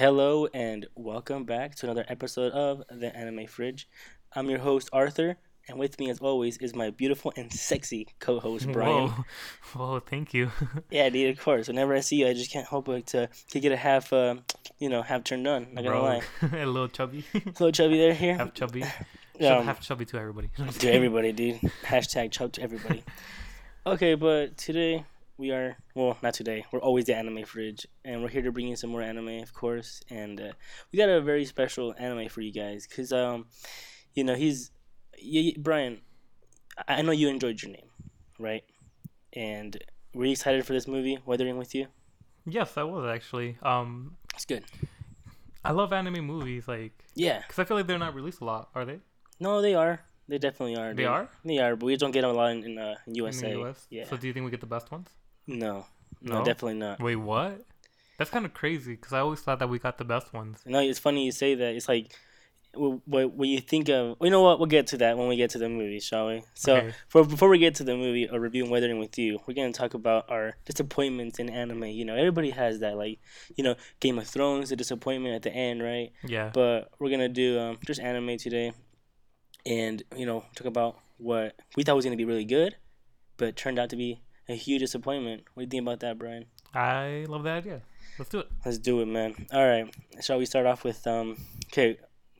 Hello 0.00 0.46
and 0.54 0.86
welcome 0.94 1.44
back 1.44 1.74
to 1.74 1.84
another 1.84 2.06
episode 2.08 2.52
of 2.52 2.82
the 2.88 3.14
Anime 3.14 3.46
Fridge. 3.46 3.86
I'm 4.34 4.48
your 4.48 4.60
host 4.60 4.88
Arthur, 4.94 5.36
and 5.68 5.78
with 5.78 6.00
me, 6.00 6.08
as 6.08 6.20
always, 6.20 6.56
is 6.56 6.74
my 6.74 6.88
beautiful 6.88 7.34
and 7.36 7.52
sexy 7.52 8.08
co-host 8.18 8.72
Brian. 8.72 9.08
Whoa, 9.08 9.24
whoa, 9.74 10.00
thank 10.00 10.32
you. 10.32 10.52
Yeah, 10.90 11.10
dude, 11.10 11.36
of 11.36 11.44
course. 11.44 11.68
Whenever 11.68 11.94
I 11.94 12.00
see 12.00 12.16
you, 12.16 12.28
I 12.28 12.32
just 12.32 12.50
can't 12.50 12.66
help 12.66 12.86
but 12.86 13.08
to, 13.08 13.28
to 13.50 13.60
get 13.60 13.72
a 13.72 13.76
half, 13.76 14.10
uh, 14.10 14.36
you 14.78 14.88
know, 14.88 15.02
half 15.02 15.22
turned 15.24 15.46
on. 15.46 15.66
Not 15.74 15.84
gonna 15.84 15.90
Bro, 15.90 16.02
lie, 16.02 16.22
a 16.62 16.64
little 16.64 16.88
chubby, 16.88 17.26
a 17.34 17.38
little 17.44 17.70
chubby 17.70 17.98
there 17.98 18.14
here. 18.14 18.38
half 18.38 18.54
chubby, 18.54 18.82
Um, 18.82 19.64
half 19.66 19.80
chubby 19.82 20.06
to 20.06 20.16
everybody. 20.16 20.48
to 20.78 20.90
everybody, 20.90 21.32
dude. 21.32 21.56
Hashtag 21.84 22.30
chub 22.30 22.52
to 22.52 22.62
everybody. 22.62 23.04
Okay, 23.86 24.14
but 24.14 24.56
today 24.56 25.04
we 25.40 25.50
are 25.50 25.76
well, 25.94 26.16
not 26.22 26.34
today. 26.34 26.64
We're 26.70 26.80
always 26.80 27.06
the 27.06 27.16
anime 27.16 27.44
fridge, 27.44 27.86
and 28.04 28.22
we're 28.22 28.28
here 28.28 28.42
to 28.42 28.52
bring 28.52 28.68
you 28.68 28.76
some 28.76 28.90
more 28.90 29.02
anime, 29.02 29.42
of 29.42 29.52
course. 29.54 30.00
And 30.10 30.40
uh, 30.40 30.52
we 30.92 30.98
got 30.98 31.08
a 31.08 31.20
very 31.20 31.44
special 31.46 31.94
anime 31.98 32.28
for 32.28 32.42
you 32.42 32.52
guys, 32.52 32.86
cause 32.86 33.10
um, 33.12 33.46
you 34.14 34.22
know, 34.24 34.34
he's 34.34 34.70
y- 35.16 35.52
y- 35.56 35.58
Brian. 35.58 36.00
I 36.86 37.02
know 37.02 37.12
you 37.12 37.28
enjoyed 37.28 37.60
your 37.62 37.72
name, 37.72 37.88
right? 38.38 38.64
And 39.32 39.76
were 40.14 40.24
you 40.26 40.32
excited 40.32 40.64
for 40.66 40.72
this 40.72 40.86
movie, 40.86 41.18
Weathering 41.26 41.58
with 41.58 41.74
You? 41.74 41.86
Yes, 42.46 42.76
I 42.76 42.82
was 42.84 43.04
actually. 43.06 43.56
Um, 43.62 44.16
It's 44.34 44.44
good. 44.44 44.64
I 45.64 45.72
love 45.72 45.92
anime 45.92 46.24
movies, 46.24 46.66
like, 46.68 46.92
Yeah. 47.14 47.42
cause 47.48 47.58
I 47.58 47.64
feel 47.64 47.76
like 47.76 47.86
they're 47.86 47.98
not 47.98 48.14
released 48.14 48.40
a 48.40 48.44
lot, 48.44 48.70
are 48.74 48.84
they? 48.84 48.98
No, 49.38 49.60
they 49.60 49.74
are. 49.74 50.00
They 50.26 50.38
definitely 50.38 50.76
are. 50.76 50.94
They 50.94 51.04
are 51.06 51.28
They 51.44 51.58
are, 51.58 51.76
but 51.76 51.86
we 51.86 51.96
don't 51.96 52.12
get 52.12 52.22
them 52.22 52.30
a 52.30 52.34
lot 52.34 52.52
in, 52.52 52.62
in, 52.64 52.78
uh, 52.78 52.94
in 53.06 53.12
in 53.12 53.14
USA. 53.16 53.52
the 53.52 53.60
US. 53.62 53.86
Yeah. 53.90 54.04
So 54.08 54.16
do 54.16 54.26
you 54.26 54.32
think 54.32 54.44
we 54.44 54.50
get 54.50 54.60
the 54.60 54.66
best 54.66 54.90
ones? 54.90 55.08
No, 55.50 55.86
no, 56.22 56.38
No? 56.38 56.44
definitely 56.44 56.78
not. 56.78 57.00
Wait, 57.00 57.16
what? 57.16 57.62
That's 58.18 58.30
kind 58.30 58.44
of 58.44 58.52
crazy, 58.52 58.96
cause 58.96 59.12
I 59.12 59.20
always 59.20 59.40
thought 59.40 59.58
that 59.60 59.68
we 59.68 59.78
got 59.78 59.98
the 59.98 60.04
best 60.04 60.32
ones. 60.32 60.60
No, 60.66 60.78
it's 60.80 60.98
funny 60.98 61.24
you 61.24 61.32
say 61.32 61.54
that. 61.54 61.74
It's 61.74 61.88
like 61.88 62.14
what 62.74 63.32
when 63.32 63.48
you 63.48 63.60
think 63.60 63.88
of. 63.88 64.16
You 64.20 64.30
know 64.30 64.42
what? 64.42 64.58
We'll 64.60 64.66
get 64.66 64.86
to 64.88 64.98
that 64.98 65.18
when 65.18 65.26
we 65.28 65.36
get 65.36 65.50
to 65.50 65.58
the 65.58 65.68
movie, 65.68 66.00
shall 66.00 66.28
we? 66.28 66.42
So 66.54 66.76
Okay. 66.76 66.94
for 67.08 67.24
before 67.24 67.48
we 67.48 67.58
get 67.58 67.74
to 67.76 67.84
the 67.84 67.96
movie 67.96 68.28
or 68.28 68.44
and 68.44 68.70
Weathering 68.70 68.98
with 68.98 69.18
You, 69.18 69.40
we're 69.46 69.54
gonna 69.54 69.72
talk 69.72 69.94
about 69.94 70.30
our 70.30 70.56
disappointments 70.66 71.38
in 71.38 71.50
anime. 71.50 71.84
You 71.84 72.04
know, 72.04 72.14
everybody 72.14 72.50
has 72.50 72.80
that. 72.80 72.96
Like, 72.96 73.18
you 73.56 73.64
know, 73.64 73.74
Game 73.98 74.18
of 74.18 74.26
Thrones, 74.28 74.68
the 74.68 74.76
disappointment 74.76 75.34
at 75.34 75.42
the 75.42 75.50
end, 75.52 75.82
right? 75.82 76.12
Yeah. 76.22 76.50
But 76.52 76.90
we're 76.98 77.10
gonna 77.10 77.28
do 77.28 77.58
um, 77.58 77.78
just 77.86 78.00
anime 78.00 78.36
today, 78.36 78.72
and 79.66 80.02
you 80.16 80.26
know, 80.26 80.44
talk 80.54 80.66
about 80.66 80.98
what 81.16 81.58
we 81.76 81.82
thought 81.82 81.96
was 81.96 82.04
gonna 82.04 82.16
be 82.16 82.24
really 82.24 82.44
good, 82.44 82.76
but 83.36 83.56
turned 83.56 83.78
out 83.78 83.90
to 83.90 83.96
be 83.96 84.20
a 84.48 84.54
huge 84.54 84.80
disappointment. 84.80 85.44
What 85.54 85.62
do 85.62 85.64
you 85.64 85.70
think 85.70 85.88
about 85.88 86.00
that, 86.00 86.18
Brian? 86.18 86.46
I 86.74 87.26
love 87.28 87.42
that 87.44 87.58
idea. 87.58 87.82
Let's 88.18 88.30
do 88.30 88.40
it. 88.40 88.48
Let's 88.64 88.78
do 88.78 89.00
it, 89.00 89.06
man. 89.06 89.34
All 89.52 89.66
right. 89.66 89.92
Shall 90.20 90.38
we 90.38 90.46
start 90.46 90.66
off 90.66 90.84
with 90.84 91.06
um? 91.06 91.36
Okay, 91.66 91.98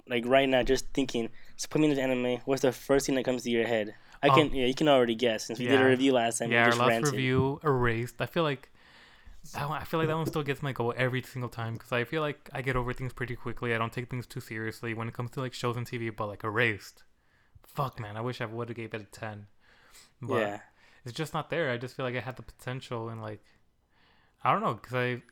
like 0.09 0.27
right 0.27 0.48
now, 0.48 0.62
just 0.62 0.87
thinking. 0.92 1.29
Disappointment 1.57 1.98
in 1.98 2.11
anime. 2.11 2.41
What's 2.45 2.62
the 2.62 2.73
first 2.73 3.07
thing 3.07 3.15
that 3.17 3.25
comes 3.25 3.42
to 3.45 3.51
your 3.51 3.67
head? 3.67 3.95
I 4.23 4.29
can. 4.29 4.48
Um, 4.48 4.55
yeah, 4.55 4.67
you 4.67 4.75
can 4.75 4.89
already 4.89 5.15
guess 5.15 5.47
since 5.47 5.59
we 5.59 5.67
did 5.67 5.81
a 5.81 5.84
review 5.84 6.12
last 6.12 6.39
time. 6.39 6.51
yeah, 6.53 6.65
our 6.65 6.70
last 6.75 6.89
ranted. 6.89 7.12
review 7.12 7.61
erased. 7.65 8.17
I 8.20 8.27
feel 8.27 8.42
like 8.42 8.70
that 9.55 9.69
one, 9.69 9.81
I 9.81 9.85
feel 9.85 9.98
like 9.98 10.09
that 10.09 10.17
one 10.17 10.27
still 10.27 10.42
gets 10.42 10.62
my 10.62 10.73
goal 10.73 10.92
every 10.97 11.23
single 11.23 11.48
time 11.48 11.75
because 11.75 11.92
I 11.92 12.05
feel 12.05 12.20
like 12.20 12.51
I 12.53 12.61
get 12.61 12.77
over 12.77 12.92
things 12.92 13.12
pretty 13.14 13.37
quickly. 13.37 13.75
I 13.75 13.79
don't 13.79 13.92
take 13.92 14.11
things 14.11 14.27
too 14.27 14.41
seriously 14.41 14.92
when 14.92 15.09
it 15.09 15.14
comes 15.14 15.31
to 15.33 15.41
like 15.41 15.55
shows 15.55 15.77
and 15.77 15.87
TV. 15.87 16.14
But 16.14 16.27
like 16.27 16.45
erased, 16.45 17.05
fuck 17.67 17.98
man, 17.98 18.17
I 18.17 18.20
wish 18.20 18.41
I 18.42 18.47
would 18.47 18.69
have 18.69 18.77
gave 18.77 18.92
it 18.92 19.01
a 19.01 19.05
ten. 19.05 19.47
But 20.20 20.37
Yeah. 20.41 20.61
It's 21.05 21.15
just 21.15 21.34
not 21.34 21.51
there. 21.51 21.70
I 21.70 21.77
just 21.79 21.97
feel 21.97 22.05
like 22.06 22.15
it 22.15 22.25
had 22.25 22.37
the 22.37 22.43
potential 22.43 23.09
and 23.09 23.20
like 23.23 23.43
I 24.45 24.53
don't 24.53 24.62
know 24.62 24.75
because 24.75 24.95
I 24.95 25.23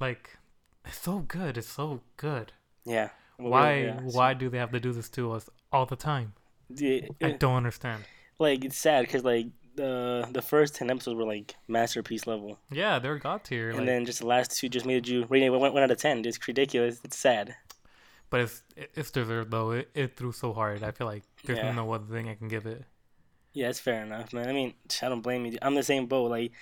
like 0.00 0.36
it's 0.84 0.98
so 0.98 1.20
good. 1.20 1.56
It's 1.58 1.68
so 1.68 2.00
good. 2.16 2.52
Yeah. 2.84 3.10
Well, 3.38 3.50
why 3.50 3.76
yeah. 3.84 4.00
why 4.02 4.34
do 4.34 4.48
they 4.48 4.58
have 4.58 4.72
to 4.72 4.80
do 4.80 4.92
this 4.92 5.08
to 5.10 5.32
us 5.32 5.48
all 5.72 5.86
the 5.86 5.96
time? 5.96 6.32
Yeah, 6.68 7.00
I 7.22 7.32
don't 7.32 7.54
understand. 7.56 8.04
like 8.38 8.64
it's 8.64 8.78
sad 8.78 9.02
because 9.06 9.24
like 9.24 9.46
the 9.76 10.26
the 10.32 10.40
first 10.42 10.74
ten 10.74 10.90
episodes 10.90 11.16
were 11.16 11.26
like 11.26 11.54
masterpiece 11.68 12.26
level, 12.26 12.58
Yeah, 12.70 12.98
they're 12.98 13.18
god 13.18 13.44
tier. 13.44 13.68
and 13.68 13.78
Like, 13.80 13.86
then 13.86 14.06
just 14.06 14.20
the 14.20 14.26
last 14.26 14.56
two 14.58 14.68
just 14.70 14.86
made 14.86 15.06
you 15.06 15.26
rating 15.28 15.48
it 15.48 15.50
one, 15.50 15.72
one 15.72 15.82
out 15.82 15.90
of 15.90 15.98
ten. 15.98 16.24
It's 16.24 16.48
ridiculous. 16.48 16.98
It's 17.04 17.16
sad. 17.18 17.54
But 18.30 18.40
it's 18.40 18.62
it's 18.94 19.10
deserved 19.10 19.50
though. 19.50 19.72
It, 19.72 19.90
it 19.94 20.16
threw 20.16 20.32
so 20.32 20.52
hard. 20.54 20.82
I 20.82 20.90
feel 20.92 21.06
like 21.06 21.24
there's 21.44 21.58
Yeah. 21.58 21.72
no 21.72 21.92
other 21.92 22.06
thing 22.06 22.28
I 22.28 22.34
can 22.34 22.48
give 22.48 22.64
it. 22.66 22.84
Yeah, 23.56 23.70
it's 23.70 23.80
fair 23.80 24.02
enough, 24.02 24.32
man. 24.34 24.48
I 24.48 24.52
mean, 24.52 24.74
I 25.02 25.08
don't 25.08 25.22
blame 25.22 25.46
you. 25.46 25.56
I'm 25.62 25.74
the 25.74 25.82
same 25.82 26.04
boat. 26.06 26.30
Like, 26.30 26.52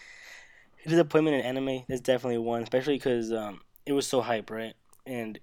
disappointment 0.86 1.36
in 1.36 1.42
anime 1.42 1.84
is 1.88 2.00
definitely 2.00 2.38
one, 2.38 2.62
especially 2.62 2.94
because 2.96 3.32
um, 3.32 3.60
it 3.86 3.92
was 3.92 4.06
so 4.06 4.20
hype, 4.20 4.48
right? 4.50 4.74
And 5.06 5.38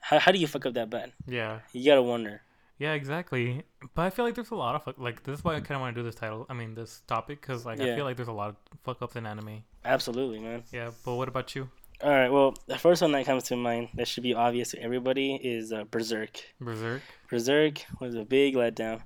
how, 0.00 0.18
how 0.18 0.32
do 0.32 0.38
you 0.38 0.46
fuck 0.46 0.66
up 0.66 0.74
that 0.74 0.88
bad? 0.90 1.12
Yeah, 1.26 1.60
You 1.72 1.84
gotta 1.84 2.02
wonder. 2.02 2.40
yeah, 2.78 2.92
exactly. 2.94 3.64
But 3.94 4.02
I 4.02 4.10
feel 4.10 4.24
like 4.24 4.34
there's 4.34 4.50
a 4.50 4.54
lot 4.54 4.74
of 4.76 4.84
fuck- 4.84 4.98
like 4.98 5.22
this 5.24 5.38
is 5.40 5.44
why 5.44 5.56
I 5.56 5.60
kind 5.60 5.72
of 5.76 5.80
want 5.82 5.94
to 5.94 6.00
do 6.00 6.04
this 6.06 6.14
title. 6.14 6.46
I 6.48 6.54
mean 6.54 6.74
this 6.74 7.02
topic 7.06 7.40
because 7.40 7.66
like 7.66 7.78
Yeah. 7.78 7.92
I 7.92 7.96
feel 7.96 8.04
like 8.04 8.16
there's 8.16 8.28
a 8.28 8.32
lot 8.32 8.48
of 8.50 8.56
fuck 8.84 9.02
ups 9.02 9.16
in 9.16 9.26
anime. 9.26 9.64
Absolutely, 9.84 10.38
man. 10.40 10.62
Yeah, 10.72 10.90
but 11.04 11.14
what 11.16 11.28
about 11.28 11.54
you, 11.54 11.68
All 12.02 12.10
right, 12.10 12.30
well, 12.30 12.54
the 12.66 12.78
first 12.78 13.02
one 13.02 13.12
that 13.12 13.26
comes 13.26 13.44
to 13.44 13.56
mind 13.56 13.88
that 13.94 14.08
should 14.08 14.22
be 14.22 14.32
obvious 14.34 14.70
to 14.70 14.80
everybody 14.82 15.34
is 15.34 15.72
uh, 15.72 15.84
Berserk. 15.90 16.40
Berserk? 16.60 17.02
Berserk 17.28 17.84
was 18.00 18.14
a 18.14 18.24
big 18.24 18.54
letdown, 18.54 19.02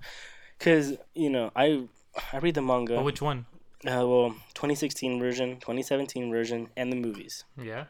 cause 0.63 0.97
you 1.15 1.31
know 1.31 1.51
I 1.55 1.85
I 2.33 2.39
read 2.39 2.55
the 2.55 2.63
manga. 2.63 2.97
Oh, 2.97 3.03
which 3.03 3.21
one? 3.23 3.47
uh, 3.85 4.07
well, 4.07 4.31
2016 4.55 5.19
version, 5.19 5.57
2017 5.61 6.31
version, 6.31 6.69
and 6.77 6.93
the 6.93 6.97
movies. 6.97 7.45
Yeah. 7.61 7.85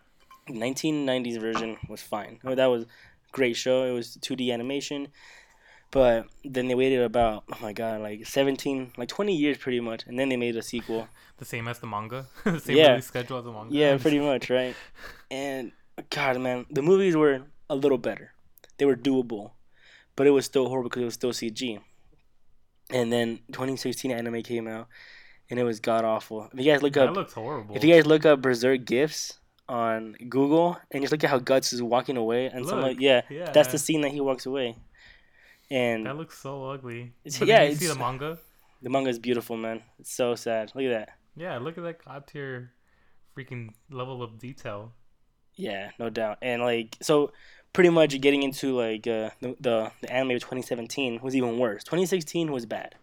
1990s 0.49 1.39
version 1.41 1.77
was 1.89 2.01
fine. 2.03 2.41
Oh, 2.45 2.55
that 2.55 2.67
was 2.67 2.83
a 2.85 2.87
great 3.33 3.57
show. 3.57 3.85
It 3.85 3.93
was 3.93 4.17
2D 4.17 4.53
animation. 4.53 5.09
But 5.91 6.27
then 6.45 6.69
they 6.69 6.75
waited 6.75 7.03
about 7.03 7.45
oh 7.53 7.59
my 7.61 7.73
god, 7.75 8.01
like 8.01 8.27
17, 8.27 8.93
like 8.97 9.09
20 9.09 9.37
years 9.37 9.59
pretty 9.59 9.81
much, 9.81 10.07
and 10.07 10.19
then 10.19 10.29
they 10.31 10.37
made 10.37 10.57
a 10.57 10.63
sequel. 10.63 11.09
The 11.39 11.47
same 11.49 11.67
as 11.67 11.81
the 11.81 11.89
manga. 11.89 12.27
the 12.45 12.61
same 12.61 12.77
Yeah. 12.77 12.91
release 12.91 13.07
schedule 13.07 13.39
as 13.39 13.45
the 13.45 13.51
manga. 13.53 13.75
Yeah, 13.75 13.99
pretty 13.99 14.21
much, 14.21 14.49
right? 14.49 14.77
And 15.29 15.73
god, 16.11 16.41
man, 16.41 16.67
the 16.71 16.83
movies 16.83 17.17
were 17.17 17.43
a 17.69 17.75
little 17.75 17.99
better. 17.99 18.33
They 18.79 18.85
were 18.85 18.95
doable, 18.95 19.51
but 20.15 20.29
it 20.29 20.31
was 20.31 20.45
still 20.45 20.69
horrible 20.69 20.89
because 20.89 21.03
it 21.03 21.07
was 21.07 21.15
still 21.15 21.33
CG. 21.33 21.81
And 22.93 23.13
then 23.13 23.39
2016 23.53 24.11
anime 24.11 24.43
came 24.43 24.69
out, 24.69 24.89
and 25.51 25.59
it 25.59 25.65
was 25.65 25.81
god 25.81 26.05
awful. 26.05 26.49
If 26.53 26.65
you 26.65 26.71
guys 26.73 26.83
look 26.83 26.97
up 26.97 27.07
That 27.07 27.11
up, 27.11 27.17
looks 27.17 27.33
horrible. 27.33 27.75
if 27.77 27.83
you 27.85 27.95
guys 27.95 28.07
look 28.07 28.27
up 28.27 28.43
Berserk 28.43 28.85
gifs 28.85 29.39
on 29.69 30.15
Google 30.29 30.77
and 30.91 31.03
just 31.03 31.13
look 31.13 31.25
at 31.25 31.31
how 31.31 31.39
Guts 31.39 31.73
is 31.73 31.83
walking 31.83 32.17
away, 32.17 32.47
and 32.47 32.67
some 32.67 32.81
like 32.83 33.01
yeah, 33.01 33.23
yeah. 33.31 33.51
that's 33.53 33.73
the 33.73 33.79
scene 33.79 34.03
that 34.03 34.11
he 34.13 34.21
walks 34.21 34.45
away. 34.47 34.77
And 35.71 36.05
That 36.07 36.17
looks 36.17 36.39
so 36.39 36.65
ugly. 36.71 37.13
But 37.25 37.49
yeah, 37.49 37.63
yeah, 37.63 37.71
you 37.71 37.77
see 37.77 37.87
the 37.87 37.95
manga. 37.95 38.39
the 38.83 38.91
manga 38.91 39.09
is 39.09 39.19
beautiful, 39.19 39.57
man. 39.57 39.83
It's 39.99 40.13
so 40.13 40.35
sad. 40.35 40.73
Look 40.75 40.85
at 40.85 40.91
that. 40.91 41.09
Yeah, 41.35 41.57
look 41.59 41.79
at 41.79 41.85
that 41.85 42.05
god 42.05 42.27
tier, 42.27 42.73
freaking 43.35 43.71
level 43.91 44.23
of 44.23 44.39
detail. 44.39 44.93
Yeah, 45.55 45.91
no 45.99 46.11
doubt. 46.11 46.39
And 46.43 46.61
like 46.63 46.97
so, 47.01 47.33
pretty 47.73 47.91
much 47.91 48.21
getting 48.21 48.43
into 48.43 48.77
like 48.77 49.07
uh, 49.07 49.31
the, 49.41 49.57
the 49.61 49.93
the 50.01 50.13
anime 50.13 50.33
of 50.33 50.41
2017 50.41 51.21
was 51.23 51.35
even 51.37 51.59
worse. 51.59 51.83
2016 51.85 52.51
was 52.53 52.67
bad. 52.67 52.95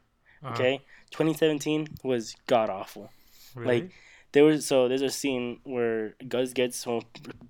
Uh-huh. 0.43 0.53
Okay, 0.53 0.77
2017 1.11 1.87
was 2.03 2.35
god 2.47 2.69
awful. 2.69 3.11
Really? 3.55 3.81
like, 3.81 3.91
There 4.31 4.43
was 4.45 4.65
so 4.65 4.87
there's 4.87 5.01
a 5.01 5.09
scene 5.09 5.59
where 5.63 6.15
Guts 6.27 6.53
gets 6.53 6.77
so 6.77 7.01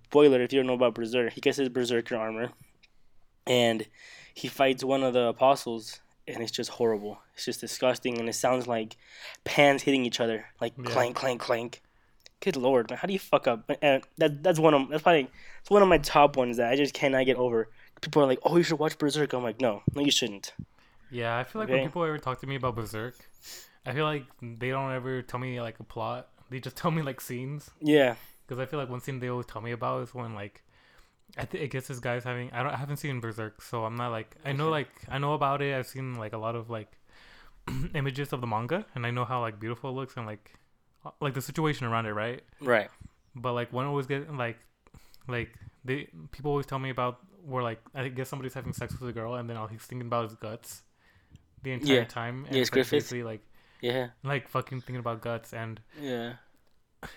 spoiler 0.06 0.42
if 0.42 0.52
you 0.54 0.60
don't 0.60 0.68
know 0.68 0.74
about 0.74 0.96
Berserk, 0.96 1.34
he 1.34 1.42
gets 1.42 1.58
his 1.58 1.70
Berserker 1.70 2.16
armor, 2.16 2.50
and 3.46 3.86
he 4.34 4.48
fights 4.48 4.84
one 4.84 5.04
of 5.04 5.14
the 5.14 5.26
apostles, 5.28 6.00
and 6.28 6.42
it's 6.42 6.52
just 6.52 6.72
horrible. 6.72 7.20
It's 7.36 7.46
just 7.46 7.60
disgusting, 7.62 8.18
and 8.18 8.30
it 8.30 8.34
sounds 8.34 8.66
like 8.68 8.96
pans 9.44 9.84
hitting 9.84 10.06
each 10.06 10.20
other, 10.20 10.46
like 10.62 10.74
Yeah. 10.78 10.90
clank, 10.92 11.16
clank, 11.16 11.42
clank. 11.42 11.82
Good 12.42 12.56
lord, 12.56 12.90
man, 12.90 12.98
how 13.00 13.06
do 13.08 13.14
you 13.14 13.20
fuck 13.20 13.48
up? 13.48 13.70
And 13.82 14.02
that 14.18 14.44
that's 14.44 14.60
one 14.60 14.74
of 14.74 14.88
that's 14.90 15.04
probably 15.04 15.28
it's 15.62 15.70
one 15.70 15.82
of 15.82 15.90
my 15.90 15.98
top 15.98 16.38
ones 16.38 16.58
that 16.58 16.72
I 16.72 16.76
just 16.78 16.94
cannot 16.94 17.26
get 17.26 17.36
over. 17.38 17.70
People 18.02 18.22
are 18.24 18.26
like, 18.26 18.40
"Oh, 18.44 18.56
you 18.56 18.64
should 18.64 18.80
watch 18.80 18.98
Berserk." 18.98 19.34
I'm 19.34 19.44
like, 19.44 19.60
"No, 19.60 19.84
no, 19.94 20.02
you 20.02 20.12
shouldn't." 20.12 20.54
Yeah, 21.12 21.38
I 21.38 21.44
feel 21.44 21.60
like 21.62 21.70
Okay. 21.70 21.80
when 21.80 21.88
people 21.88 22.04
ever 22.06 22.18
talk 22.18 22.40
to 22.42 22.48
me 22.48 22.56
about 22.56 22.76
Berserk, 22.76 23.16
I 23.86 23.92
feel 23.94 24.06
like 24.06 24.24
they 24.42 24.70
don't 24.70 24.92
ever 24.94 25.22
tell 25.22 25.40
me 25.40 25.60
like 25.60 25.80
a 25.82 25.84
plot. 25.84 26.30
They 26.50 26.60
just 26.62 26.78
tell 26.82 26.92
me 26.92 27.02
like 27.02 27.20
scenes. 27.20 27.72
Yeah, 27.82 28.16
Because 28.48 28.60
I 28.62 28.66
feel 28.66 28.80
like 28.80 28.90
one 28.90 29.02
scene 29.02 29.20
they 29.20 29.28
always 29.28 29.48
tell 29.48 29.62
me 29.62 29.72
about 29.72 30.04
is 30.04 30.14
when 30.14 30.34
like, 30.34 30.64
I 31.38 31.44
think 31.46 31.64
I 31.64 31.68
guess 31.68 31.88
this 31.88 32.00
guy's 32.00 32.24
having. 32.24 32.52
I 32.54 32.64
don't. 32.64 32.72
I 32.74 32.78
haven't 32.78 32.98
seen 32.98 33.20
Berserk, 33.20 33.62
so 33.62 33.84
I'm 33.84 33.96
not 33.98 34.12
like. 34.12 34.34
I 34.46 34.54
know 34.54 34.70
like 34.70 34.90
I 35.10 35.18
know 35.18 35.34
about 35.34 35.62
it. 35.62 35.76
I've 35.76 35.88
seen 35.88 36.16
like 36.16 36.32
a 36.32 36.38
lot 36.38 36.56
of 36.56 36.70
like 36.70 36.98
images 37.94 38.32
of 38.32 38.40
the 38.40 38.48
manga, 38.48 38.86
and 38.96 39.06
I 39.06 39.12
know 39.12 39.26
how 39.26 39.42
like 39.42 39.60
beautiful 39.60 39.90
it 39.90 39.94
looks 39.94 40.16
and 40.16 40.26
like 40.26 40.54
like 41.22 41.34
the 41.34 41.42
situation 41.42 41.88
around 41.88 42.06
it, 42.06 42.14
right? 42.14 42.44
right. 42.62 42.90
But 43.36 43.54
like 43.54 43.72
one 43.72 43.86
always 43.86 44.08
get 44.08 44.32
like 44.34 44.58
like 45.28 45.50
they 45.86 46.08
people 46.32 46.52
always 46.52 46.66
tell 46.66 46.80
me 46.80 46.90
about 46.90 47.20
where 47.46 47.64
like 47.64 47.80
I 47.96 48.08
guess 48.10 48.28
somebody's 48.30 48.54
having 48.54 48.74
sex 48.74 49.00
with 49.00 49.10
a 49.10 49.14
girl 49.14 49.36
and 49.36 49.50
then 49.50 49.56
all 49.58 49.68
he's 49.68 49.82
thinking 49.84 50.08
about 50.08 50.26
is 50.26 50.36
guts 50.36 50.82
the 51.64 51.72
entire 51.72 51.98
Yeah. 52.00 52.04
time. 52.06 52.46
And 52.46 52.56
Yes, 52.56 52.64
it's, 52.64 52.70
like, 52.70 52.74
Griffith. 52.74 52.92
basically 52.92 53.24
like 53.24 53.42
Yeah, 53.82 54.08
like 54.24 54.50
fucking 54.50 54.82
thinking 54.82 54.98
about 55.00 55.22
guts 55.22 55.54
and 55.54 55.80
yeah. 56.02 56.34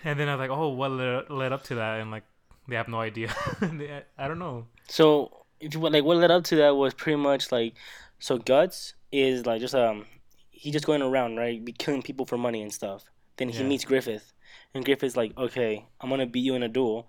and 0.03 0.17
then 0.19 0.29
I 0.29 0.35
was 0.35 0.39
like, 0.47 0.57
oh, 0.57 0.69
what 0.69 0.91
led, 0.91 1.29
led 1.29 1.51
up 1.51 1.63
to 1.63 1.75
that? 1.75 1.99
And 1.99 2.09
like 2.11 2.23
they 2.69 2.75
have 2.77 2.87
no 2.87 2.99
idea. 3.01 3.33
They- 3.59 4.03
I 4.17 4.27
don't 4.29 4.39
know. 4.39 4.67
So 4.87 5.45
if 5.59 5.73
you 5.73 5.79
like 5.81 6.03
what 6.05 6.17
led 6.17 6.31
up 6.31 6.43
to 6.45 6.55
that 6.57 6.75
was 6.75 6.93
pretty 6.93 7.17
much 7.17 7.51
like 7.51 7.73
so 8.19 8.37
guts 8.37 8.93
is 9.11 9.45
like 9.45 9.59
just 9.59 9.75
um 9.75 10.05
he 10.51 10.71
just 10.71 10.85
going 10.85 11.01
around 11.01 11.35
right 11.37 11.63
be 11.63 11.73
killing 11.73 12.01
people 12.01 12.25
for 12.25 12.37
money 12.37 12.61
and 12.61 12.71
stuff. 12.71 13.03
Then 13.37 13.49
he 13.49 13.59
Yeah. 13.59 13.67
meets 13.67 13.85
Griffith, 13.85 14.33
and 14.73 14.85
Griffith's 14.85 15.15
like, 15.17 15.35
okay, 15.37 15.85
I'm 16.01 16.09
gonna 16.09 16.25
beat 16.25 16.41
you 16.45 16.55
in 16.55 16.63
a 16.63 16.69
duel. 16.69 17.07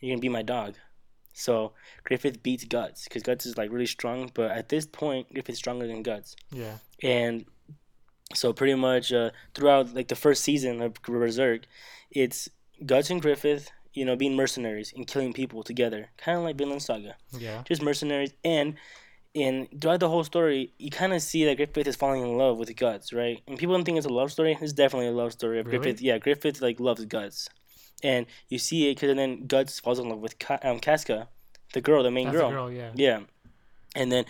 You're 0.00 0.12
gonna 0.14 0.20
be 0.20 0.28
my 0.28 0.42
dog. 0.42 0.74
So 1.32 1.72
Griffith 2.04 2.42
beats 2.42 2.64
Guts 2.64 3.04
because 3.04 3.22
Guts 3.22 3.44
is 3.46 3.58
like 3.58 3.70
really 3.70 3.86
strong, 3.86 4.30
but 4.32 4.50
at 4.52 4.68
this 4.70 4.86
point 4.86 5.32
Griffith's 5.32 5.58
stronger 5.58 5.86
than 5.86 6.02
Guts. 6.02 6.34
Yeah. 6.50 6.78
and 7.02 7.44
so 8.34 8.52
pretty 8.52 8.74
much 8.74 9.12
uh, 9.12 9.30
throughout 9.54 9.94
like 9.94 10.08
the 10.08 10.16
first 10.16 10.42
season 10.42 10.80
of 10.82 10.94
Berserk, 11.02 11.66
it's 12.10 12.48
Guts 12.84 13.08
and 13.10 13.22
Griffith, 13.22 13.70
you 13.92 14.04
know, 14.04 14.16
being 14.16 14.34
mercenaries 14.34 14.92
and 14.96 15.06
killing 15.06 15.32
people 15.32 15.62
together, 15.62 16.08
kind 16.16 16.36
of 16.38 16.42
like 16.44 16.56
Vinland 16.56 16.82
Saga, 16.82 17.16
Yeah. 17.38 17.62
just 17.68 17.82
mercenaries. 17.82 18.32
And 18.44 18.76
in 19.36 19.68
throughout 19.80 20.00
the 20.00 20.08
whole 20.08 20.24
story, 20.24 20.72
you 20.78 20.90
kind 20.90 21.12
of 21.12 21.20
see 21.22 21.44
that 21.44 21.56
Griffith 21.56 21.86
is 21.86 21.94
falling 21.96 22.22
in 22.22 22.36
love 22.38 22.58
with 22.58 22.74
Guts, 22.74 23.12
right? 23.12 23.40
And 23.46 23.58
people 23.58 23.74
don't 23.74 23.84
think 23.84 23.98
it's 23.98 24.06
a 24.06 24.12
love 24.12 24.32
story. 24.32 24.56
It's 24.60 24.72
definitely 24.72 25.08
a 25.08 25.12
love 25.12 25.32
story 25.32 25.60
of 25.60 25.66
Really? 25.66 25.78
Griffith. 25.78 26.00
Yeah, 26.00 26.18
Griffith 26.18 26.60
like 26.62 26.80
loves 26.80 27.04
Guts, 27.04 27.48
and 28.02 28.26
you 28.48 28.58
see 28.58 28.90
it 28.90 28.94
because 28.96 29.14
then 29.14 29.46
Guts 29.46 29.78
falls 29.78 29.98
in 29.98 30.08
love 30.08 30.20
with 30.20 30.38
Ka- 30.38 30.58
um, 30.62 30.80
Casca, 30.80 31.28
the 31.74 31.80
girl, 31.80 32.02
the 32.02 32.10
main 32.10 32.26
That's 32.28 32.38
girl. 32.38 32.48
a 32.48 32.52
girl. 32.52 32.72
Yeah. 32.72 32.90
Yeah. 32.94 33.20
And 33.94 34.10
then 34.10 34.24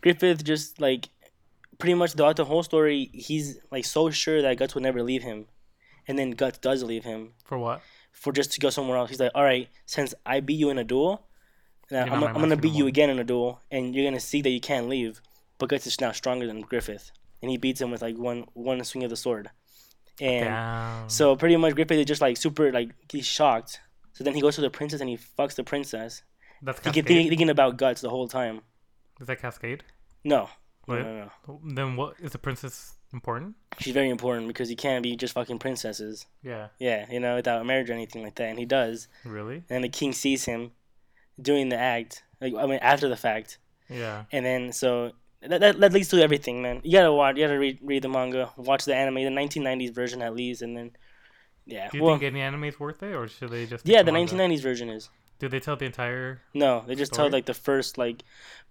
Griffith 0.00 0.42
just 0.44 0.80
like 0.80 1.08
pretty 1.78 1.94
much 1.94 2.12
throughout 2.12 2.36
the 2.36 2.44
whole 2.44 2.62
story, 2.62 3.10
he's 3.12 3.58
like 3.70 3.84
so 3.84 4.10
sure 4.10 4.42
that 4.42 4.56
Guts 4.56 4.74
will 4.74 4.82
never 4.82 5.02
leave 5.02 5.22
him. 5.22 5.46
And 6.08 6.18
then 6.18 6.30
Guts 6.32 6.58
does 6.58 6.82
leave 6.82 7.04
him 7.04 7.32
For 7.44 7.58
what? 7.58 7.80
for 8.12 8.32
just 8.32 8.52
to 8.52 8.60
go 8.60 8.70
somewhere 8.70 8.96
else. 8.98 9.10
He's 9.10 9.20
like, 9.20 9.30
All 9.34 9.44
right, 9.44 9.68
since 9.86 10.14
I 10.26 10.40
beat 10.40 10.54
you 10.58 10.70
in 10.70 10.78
a 10.78 10.84
duel, 10.84 11.26
now 11.90 12.04
I'm, 12.04 12.22
I'm 12.24 12.34
gonna 12.34 12.56
beat 12.56 12.72
you 12.74 12.86
again 12.86 13.10
in 13.10 13.18
a 13.18 13.24
duel 13.24 13.60
and 13.70 13.94
you're 13.94 14.04
gonna 14.06 14.20
see 14.20 14.42
that 14.42 14.50
you 14.50 14.60
can't 14.60 14.88
leave. 14.88 15.20
But 15.58 15.68
Guts 15.68 15.86
is 15.86 16.00
now 16.00 16.12
stronger 16.12 16.46
than 16.46 16.60
Griffith. 16.62 17.12
And 17.40 17.50
he 17.50 17.56
beats 17.56 17.80
him 17.80 17.90
with 17.90 18.02
like 18.02 18.16
one 18.16 18.46
one 18.54 18.82
swing 18.84 19.04
of 19.04 19.10
the 19.10 19.16
sword. 19.16 19.50
And 20.20 20.44
Damn. 20.46 21.08
so 21.08 21.34
pretty 21.36 21.56
much 21.56 21.74
Griffith 21.74 21.98
is 21.98 22.06
just 22.06 22.20
like 22.20 22.36
super 22.36 22.70
like 22.72 22.90
he's 23.10 23.26
shocked. 23.26 23.80
So 24.12 24.24
then 24.24 24.34
he 24.34 24.40
goes 24.40 24.54
to 24.56 24.60
the 24.60 24.70
princess 24.70 25.00
and 25.00 25.08
he 25.10 25.16
fucks 25.16 25.54
the 25.54 25.64
princess. 25.64 26.22
That's 26.62 26.78
Thinking, 26.78 27.02
Cascade. 27.02 27.06
thinking, 27.16 27.28
thinking 27.30 27.50
about 27.50 27.76
Guts 27.76 28.02
the 28.02 28.10
whole 28.10 28.28
time. 28.28 28.60
Is 29.20 29.26
that 29.26 29.40
Cascade? 29.40 29.82
No. 30.24 30.48
No, 30.86 30.94
What? 30.94 30.98
no, 31.04 31.30
no. 31.48 31.60
Then 31.74 31.96
what 31.96 32.14
is 32.20 32.32
the 32.32 32.38
princess 32.38 32.94
important? 33.12 33.54
She's 33.80 33.94
very 33.94 34.10
important 34.10 34.46
because 34.48 34.68
you 34.70 34.76
can't 34.76 35.02
be 35.02 35.16
just 35.16 35.34
fucking 35.34 35.58
princesses. 35.60 36.26
Yeah. 36.42 36.68
Yeah, 36.78 37.06
you 37.10 37.20
know, 37.20 37.36
without 37.36 37.64
marriage 37.66 37.88
or 37.90 37.92
anything 37.94 38.22
like 38.22 38.34
that. 38.36 38.48
And 38.50 38.58
he 38.58 38.64
does. 38.64 39.08
Really? 39.24 39.62
And 39.70 39.82
the 39.82 39.88
king 39.88 40.12
sees 40.12 40.44
him 40.44 40.72
doing 41.42 41.68
the 41.68 41.76
act, 41.76 42.22
like 42.40 42.54
I 42.54 42.66
mean, 42.66 42.78
after 42.80 43.08
the 43.08 43.16
fact. 43.16 43.58
Yeah. 43.88 44.24
And 44.32 44.46
then 44.46 44.72
so 44.72 45.12
that, 45.42 45.60
that, 45.60 45.80
that 45.80 45.92
leads 45.92 46.08
to 46.08 46.22
everything, 46.22 46.62
man. 46.62 46.80
You 46.84 46.92
gotta 46.92 47.12
watch, 47.12 47.36
you 47.36 47.44
gotta 47.44 47.58
read 47.58 47.78
read 47.82 48.02
the 48.02 48.08
manga, 48.08 48.52
watch 48.56 48.84
the 48.84 48.94
anime, 48.94 49.16
the 49.16 49.40
1990s 49.40 49.92
version 49.92 50.22
at 50.22 50.34
least, 50.34 50.62
and 50.62 50.76
then 50.76 50.92
yeah. 51.66 51.88
Do 51.90 51.98
you 51.98 52.04
well, 52.04 52.14
think 52.14 52.24
any 52.24 52.40
anime 52.40 52.64
is 52.64 52.78
worth 52.78 53.02
it, 53.02 53.14
or 53.14 53.28
should 53.28 53.50
they 53.50 53.66
just? 53.66 53.86
yeah, 53.86 54.02
stick 54.02 54.06
the 54.06 54.12
1990s 54.12 54.62
version 54.62 54.88
is. 54.88 55.10
Do 55.38 55.48
they 55.48 55.60
tell 55.60 55.76
the 55.76 55.86
entire? 55.86 56.40
No, 56.54 56.84
they 56.86 56.94
just 56.94 57.12
tell 57.12 57.28
like 57.28 57.46
the 57.46 57.54
first 57.54 57.98
like 57.98 58.22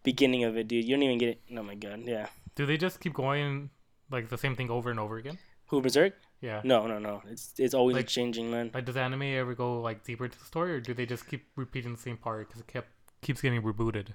beginning 0.04 0.46
of 0.46 0.56
it, 0.58 0.68
dude. 0.68 0.86
You 0.86 0.96
don't 0.96 1.04
even 1.04 1.18
get 1.18 1.30
it. 1.30 1.42
Oh 1.58 1.64
my 1.64 1.76
god, 1.76 2.04
yeah. 2.06 2.28
Do 2.56 2.66
they 2.66 2.78
just 2.78 3.00
keep 3.00 3.14
going 3.14 3.70
like 4.10 4.30
the 4.30 4.38
same 4.38 4.56
thing 4.56 4.70
over 4.70 4.90
and 4.90 5.00
over 5.00 5.18
again? 5.18 5.38
Who 5.68 5.82
Berserk? 5.82 6.14
Yeah. 6.42 6.62
No, 6.64 6.88
no, 6.88 6.98
no. 7.00 7.22
It's 7.28 7.54
it's 7.58 7.74
always 7.74 7.96
Like- 7.96 8.08
changing, 8.08 8.50
man. 8.52 8.72
Like, 8.74 8.86
does 8.86 8.98
anime 8.98 9.22
ever 9.24 9.54
go 9.54 9.80
like 9.82 10.04
deeper 10.04 10.26
into 10.26 10.40
the 10.40 10.46
story, 10.46 10.74
or 10.74 10.80
do 10.80 10.94
they 10.94 11.06
just 11.06 11.28
keep 11.28 11.46
repeating 11.56 11.92
the 11.94 12.02
same 12.02 12.18
part 12.18 12.48
because 12.48 12.62
it 12.62 12.68
kept 12.68 12.90
keeps 13.22 13.42
getting 13.42 13.62
rebooted? 13.62 14.08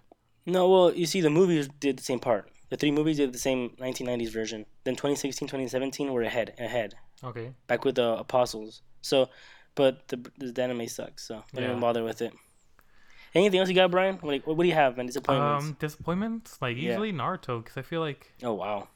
No, 0.45 0.69
well, 0.69 0.93
you 0.93 1.07
see, 1.07 1.21
the 1.21 1.31
movies 1.31 1.69
did 1.81 1.99
the 1.99 2.03
same 2.03 2.19
part. 2.21 2.51
The 2.69 2.77
three 2.77 2.91
movies 2.91 3.17
did 3.19 3.33
the 3.33 3.39
same 3.39 3.71
1990s 3.79 4.31
version. 4.33 4.67
Then 4.85 4.95
2016, 4.97 5.47
2017 5.49 6.13
were 6.13 6.23
ahead, 6.23 6.55
ahead, 6.59 6.95
Okay. 7.23 7.53
back 7.69 7.85
with 7.85 7.95
the 7.95 8.17
Apostles. 8.19 8.83
So, 9.03 9.29
but 9.77 10.09
the 10.09 10.17
the 10.39 10.63
anime 10.63 10.89
sucks, 10.89 11.27
so 11.29 11.37
I 11.37 11.43
don't 11.55 11.63
Yeah. 11.63 11.69
even 11.71 11.81
bother 11.81 12.03
with 12.03 12.21
it. 12.23 12.33
Anything 13.35 13.61
else 13.61 13.69
you 13.69 13.75
got, 13.75 13.91
Brian? 13.91 14.17
What, 14.17 14.47
what 14.47 14.59
do 14.63 14.67
you 14.69 14.75
have, 14.75 14.97
man? 14.97 15.07
Disappointments? 15.07 15.65
Um, 15.67 15.77
disappointments 15.79 16.59
like 16.63 16.77
Yeah. 16.77 16.83
usually 16.91 17.13
Naruto 17.13 17.63
because 17.63 17.77
I 17.77 17.83
feel 17.83 18.01
like 18.01 18.33
oh 18.43 18.55
wow, 18.55 18.89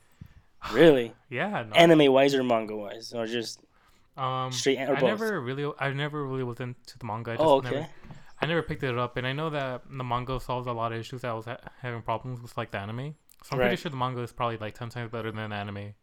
really? 0.73 1.13
yeah. 1.31 1.65
No, 1.69 1.75
Anime 1.75 2.13
wise 2.13 2.35
or 2.35 2.43
manga 2.45 2.77
wise, 2.77 3.13
or 3.13 3.27
just 3.27 3.61
um, 4.17 4.53
straight 4.53 4.79
or 4.79 4.97
I 4.97 5.01
both? 5.01 5.09
never 5.09 5.41
really, 5.41 5.71
I 5.79 5.91
never 5.91 6.27
really 6.27 6.45
was 6.45 6.61
into 6.61 6.99
the 6.99 7.07
manga. 7.07 7.33
I 7.33 7.35
just 7.37 7.45
oh, 7.47 7.55
okay. 7.59 7.71
Never, 7.71 7.87
I 8.43 8.47
never 8.47 8.63
picked 8.63 8.83
it 8.83 8.97
up, 8.99 9.17
and 9.17 9.27
I 9.27 9.33
know 9.33 9.51
that 9.51 9.83
the 9.91 10.05
manga 10.05 10.41
solves 10.41 10.67
a 10.67 10.73
lot 10.73 10.93
of 10.93 10.99
issues 10.99 11.23
that 11.23 11.31
I 11.31 11.35
was 11.35 11.45
ha- 11.45 11.59
having 11.83 12.03
problems 12.03 12.41
with, 12.41 12.57
like 12.57 12.71
the 12.71 12.79
anime. 12.79 13.15
So 13.43 13.51
I'm 13.53 13.59
Right. 13.59 13.67
pretty 13.69 13.83
sure 13.83 13.91
the 13.91 13.97
manga 13.97 14.21
is 14.23 14.33
probably 14.33 14.57
like 14.59 14.75
ten 14.75 14.89
times 14.91 15.11
better 15.11 15.31
than 15.33 15.49
the 15.51 15.57
anime. 15.57 15.95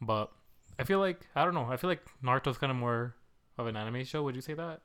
But 0.00 0.30
I 0.78 0.84
feel 0.84 0.98
like 0.98 1.20
I 1.36 1.44
don't 1.44 1.54
know. 1.54 1.66
I 1.70 1.76
feel 1.76 1.88
like 1.90 2.02
Naruto's 2.22 2.58
kind 2.58 2.70
of 2.70 2.76
more 2.76 3.14
of 3.58 3.66
an 3.68 3.76
anime 3.76 4.04
show. 4.04 4.22
Would 4.24 4.34
you 4.34 4.40
say 4.42 4.54
that? 4.54 4.80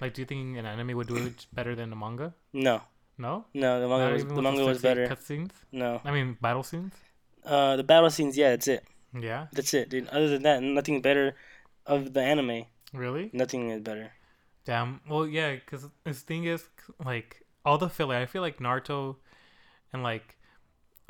Like, 0.00 0.14
do 0.14 0.22
you 0.22 0.26
think 0.26 0.56
an 0.56 0.64
anime 0.64 0.96
would 0.96 1.06
do 1.08 1.16
it 1.16 1.46
better 1.52 1.74
than 1.74 1.90
the 1.90 1.96
manga? 1.96 2.34
No, 2.54 2.80
No. 3.18 3.44
no, 3.52 3.80
the 3.80 3.88
manga 3.88 4.04
Not 4.06 4.12
was 4.14 4.24
the 4.24 4.42
manga 4.42 4.64
was 4.64 4.80
better. 4.82 5.06
Cutscenes. 5.06 5.50
No, 5.72 6.00
I 6.04 6.10
mean, 6.12 6.36
battle 6.40 6.62
scenes. 6.62 6.94
Uh, 7.44 7.76
the 7.76 7.84
battle 7.84 8.10
scenes, 8.10 8.36
yeah, 8.36 8.50
that's 8.50 8.68
it. 8.68 8.84
Yeah. 9.18 9.46
That's 9.52 9.74
it, 9.74 9.88
dude. 9.90 10.08
Other 10.08 10.28
than 10.28 10.42
that, 10.42 10.62
nothing 10.62 11.00
better 11.00 11.36
of 11.86 12.12
the 12.12 12.20
anime. 12.20 12.66
Really? 12.92 13.30
Nothing 13.32 13.70
is 13.70 13.80
better. 13.80 14.12
Damn. 14.64 15.00
Well, 15.08 15.26
yeah, 15.26 15.54
because 15.54 15.86
this 16.04 16.20
thing 16.20 16.44
is 16.44 16.64
like 17.04 17.44
all 17.64 17.78
the 17.78 17.88
filler. 17.88 18.16
I 18.16 18.26
feel 18.26 18.42
like 18.42 18.58
Naruto 18.58 19.16
and 19.92 20.02
like 20.02 20.36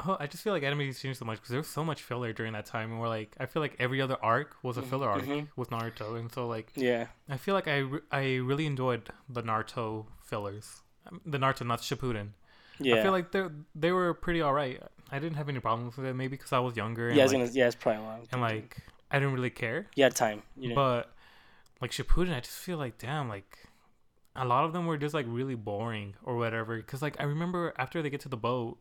oh, 0.05 0.17
I 0.19 0.27
just 0.27 0.43
feel 0.43 0.53
like 0.53 0.63
anime 0.63 0.81
has 0.87 1.01
changed 1.01 1.19
so 1.19 1.25
much 1.25 1.39
because 1.39 1.51
there 1.51 1.59
was 1.59 1.69
so 1.69 1.85
much 1.85 2.03
filler 2.03 2.33
during 2.33 2.53
that 2.55 2.67
time, 2.67 2.91
and 2.91 3.01
we're 3.01 3.09
like, 3.09 3.37
I 3.39 3.47
feel 3.47 3.63
like 3.63 3.77
every 3.79 4.01
other 4.01 4.17
arc 4.23 4.57
was 4.63 4.77
a 4.77 4.83
filler 4.83 5.09
arc 5.09 5.25
mhm. 5.25 5.49
with 5.57 5.71
Naruto, 5.71 6.19
and 6.19 6.33
so 6.33 6.47
like 6.47 6.73
Yeah. 6.75 7.07
I 7.29 7.37
feel 7.37 7.55
like 7.55 7.69
I 7.69 7.79
re- 7.79 8.01
I 8.11 8.25
really 8.37 8.67
enjoyed 8.67 9.11
the 9.29 9.43
Naruto 9.43 10.07
fillers, 10.25 10.83
Um, 11.07 11.21
the 11.25 11.39
Naruto 11.39 11.67
not 11.67 11.81
Shippuden. 11.81 12.31
Yeah. 12.81 12.97
I 12.97 13.03
feel 13.03 13.13
like 13.13 13.31
they 13.33 13.47
they 13.75 13.93
were 13.93 14.15
pretty 14.15 14.43
alright. 14.43 14.83
I 15.11 15.19
didn't 15.19 15.37
have 15.37 15.49
any 15.49 15.61
problems 15.61 15.97
with 15.97 16.07
it, 16.07 16.15
maybe 16.15 16.37
because 16.37 16.53
I 16.53 16.59
was 16.59 16.77
younger. 16.77 17.09
And, 17.09 17.17
yeah, 17.17 17.23
I 17.23 17.27
was 17.27 17.33
like, 17.33 17.43
gonna. 17.43 17.53
Yeah, 17.53 17.67
it's 17.67 17.77
probably 17.77 18.03
long. 18.03 18.27
and 18.33 18.41
like 18.41 18.77
I 19.11 19.19
didn't 19.19 19.35
really 19.35 19.51
care. 19.51 19.87
you 19.95 20.03
had 20.05 20.15
time. 20.17 20.43
You 20.57 20.71
know. 20.71 20.75
But 20.75 21.13
like 21.81 21.91
Shippuden, 21.93 22.35
I 22.35 22.41
just 22.41 22.57
feel 22.59 22.79
like 22.79 22.99
damn, 22.99 23.29
like 23.29 23.59
a 24.37 24.45
lot 24.45 24.65
of 24.65 24.73
them 24.73 24.87
were 24.87 24.97
just 24.99 25.15
like 25.15 25.27
really 25.29 25.55
boring 25.55 26.15
or 26.25 26.37
whatever. 26.37 26.77
Because 26.77 27.03
like 27.03 27.21
I 27.21 27.25
remember 27.25 27.73
after 27.79 28.03
they 28.03 28.11
get 28.11 28.21
to 28.23 28.29
the 28.29 28.37
boat, 28.37 28.79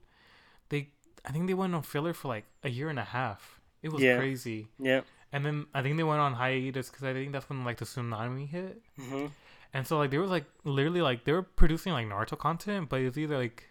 they 0.69 0.89
I 1.25 1.31
think 1.31 1.47
they 1.47 1.53
went 1.53 1.75
on 1.75 1.83
filler 1.83 2.13
for 2.13 2.29
like 2.29 2.45
a 2.63 2.69
year 2.69 2.89
and 2.89 2.97
a 2.99 3.03
half. 3.03 3.59
It 3.83 3.91
was 3.91 4.01
Yeah. 4.01 4.17
crazy. 4.17 4.67
yeah. 4.79 5.01
And 5.31 5.43
then 5.45 5.65
I 5.73 5.81
think 5.81 5.97
they 5.97 6.03
went 6.03 6.21
on 6.21 6.33
hiatus 6.33 6.89
because 6.89 7.03
I 7.03 7.11
think 7.13 7.31
that's 7.31 7.49
when 7.49 7.63
like 7.65 7.77
the 7.77 7.85
tsunami 7.85 8.47
hit. 8.47 8.81
hmm 8.99 9.25
And 9.73 9.85
so 9.85 9.97
like 9.97 10.11
they 10.11 10.17
was 10.19 10.29
like 10.29 10.45
literally 10.63 11.01
like 11.01 11.25
they 11.25 11.31
were 11.31 11.41
producing 11.43 11.91
like 11.93 12.07
Naruto 12.07 12.37
content, 12.37 12.87
but 12.89 13.01
it 13.01 13.05
was 13.05 13.17
either 13.17 13.37
like 13.37 13.65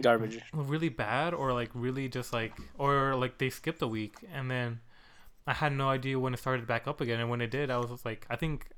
Garbage. 0.00 0.40
really 0.52 0.88
bad 0.88 1.34
or 1.34 1.52
like 1.52 1.70
really 1.74 2.08
just 2.08 2.32
like 2.32 2.54
or 2.78 3.14
like 3.14 3.38
they 3.38 3.50
skipped 3.50 3.82
a 3.82 3.86
week 3.86 4.16
and 4.32 4.50
then 4.50 4.80
I 5.46 5.52
had 5.52 5.72
no 5.72 5.88
idea 5.88 6.18
when 6.18 6.32
it 6.32 6.38
started 6.38 6.66
back 6.66 6.86
up 6.86 7.00
again. 7.00 7.20
And 7.20 7.28
when 7.28 7.40
it 7.40 7.50
did 7.50 7.70
I 7.70 7.76
was 7.76 8.04
like 8.04 8.26
I 8.30 8.36
think 8.36 8.68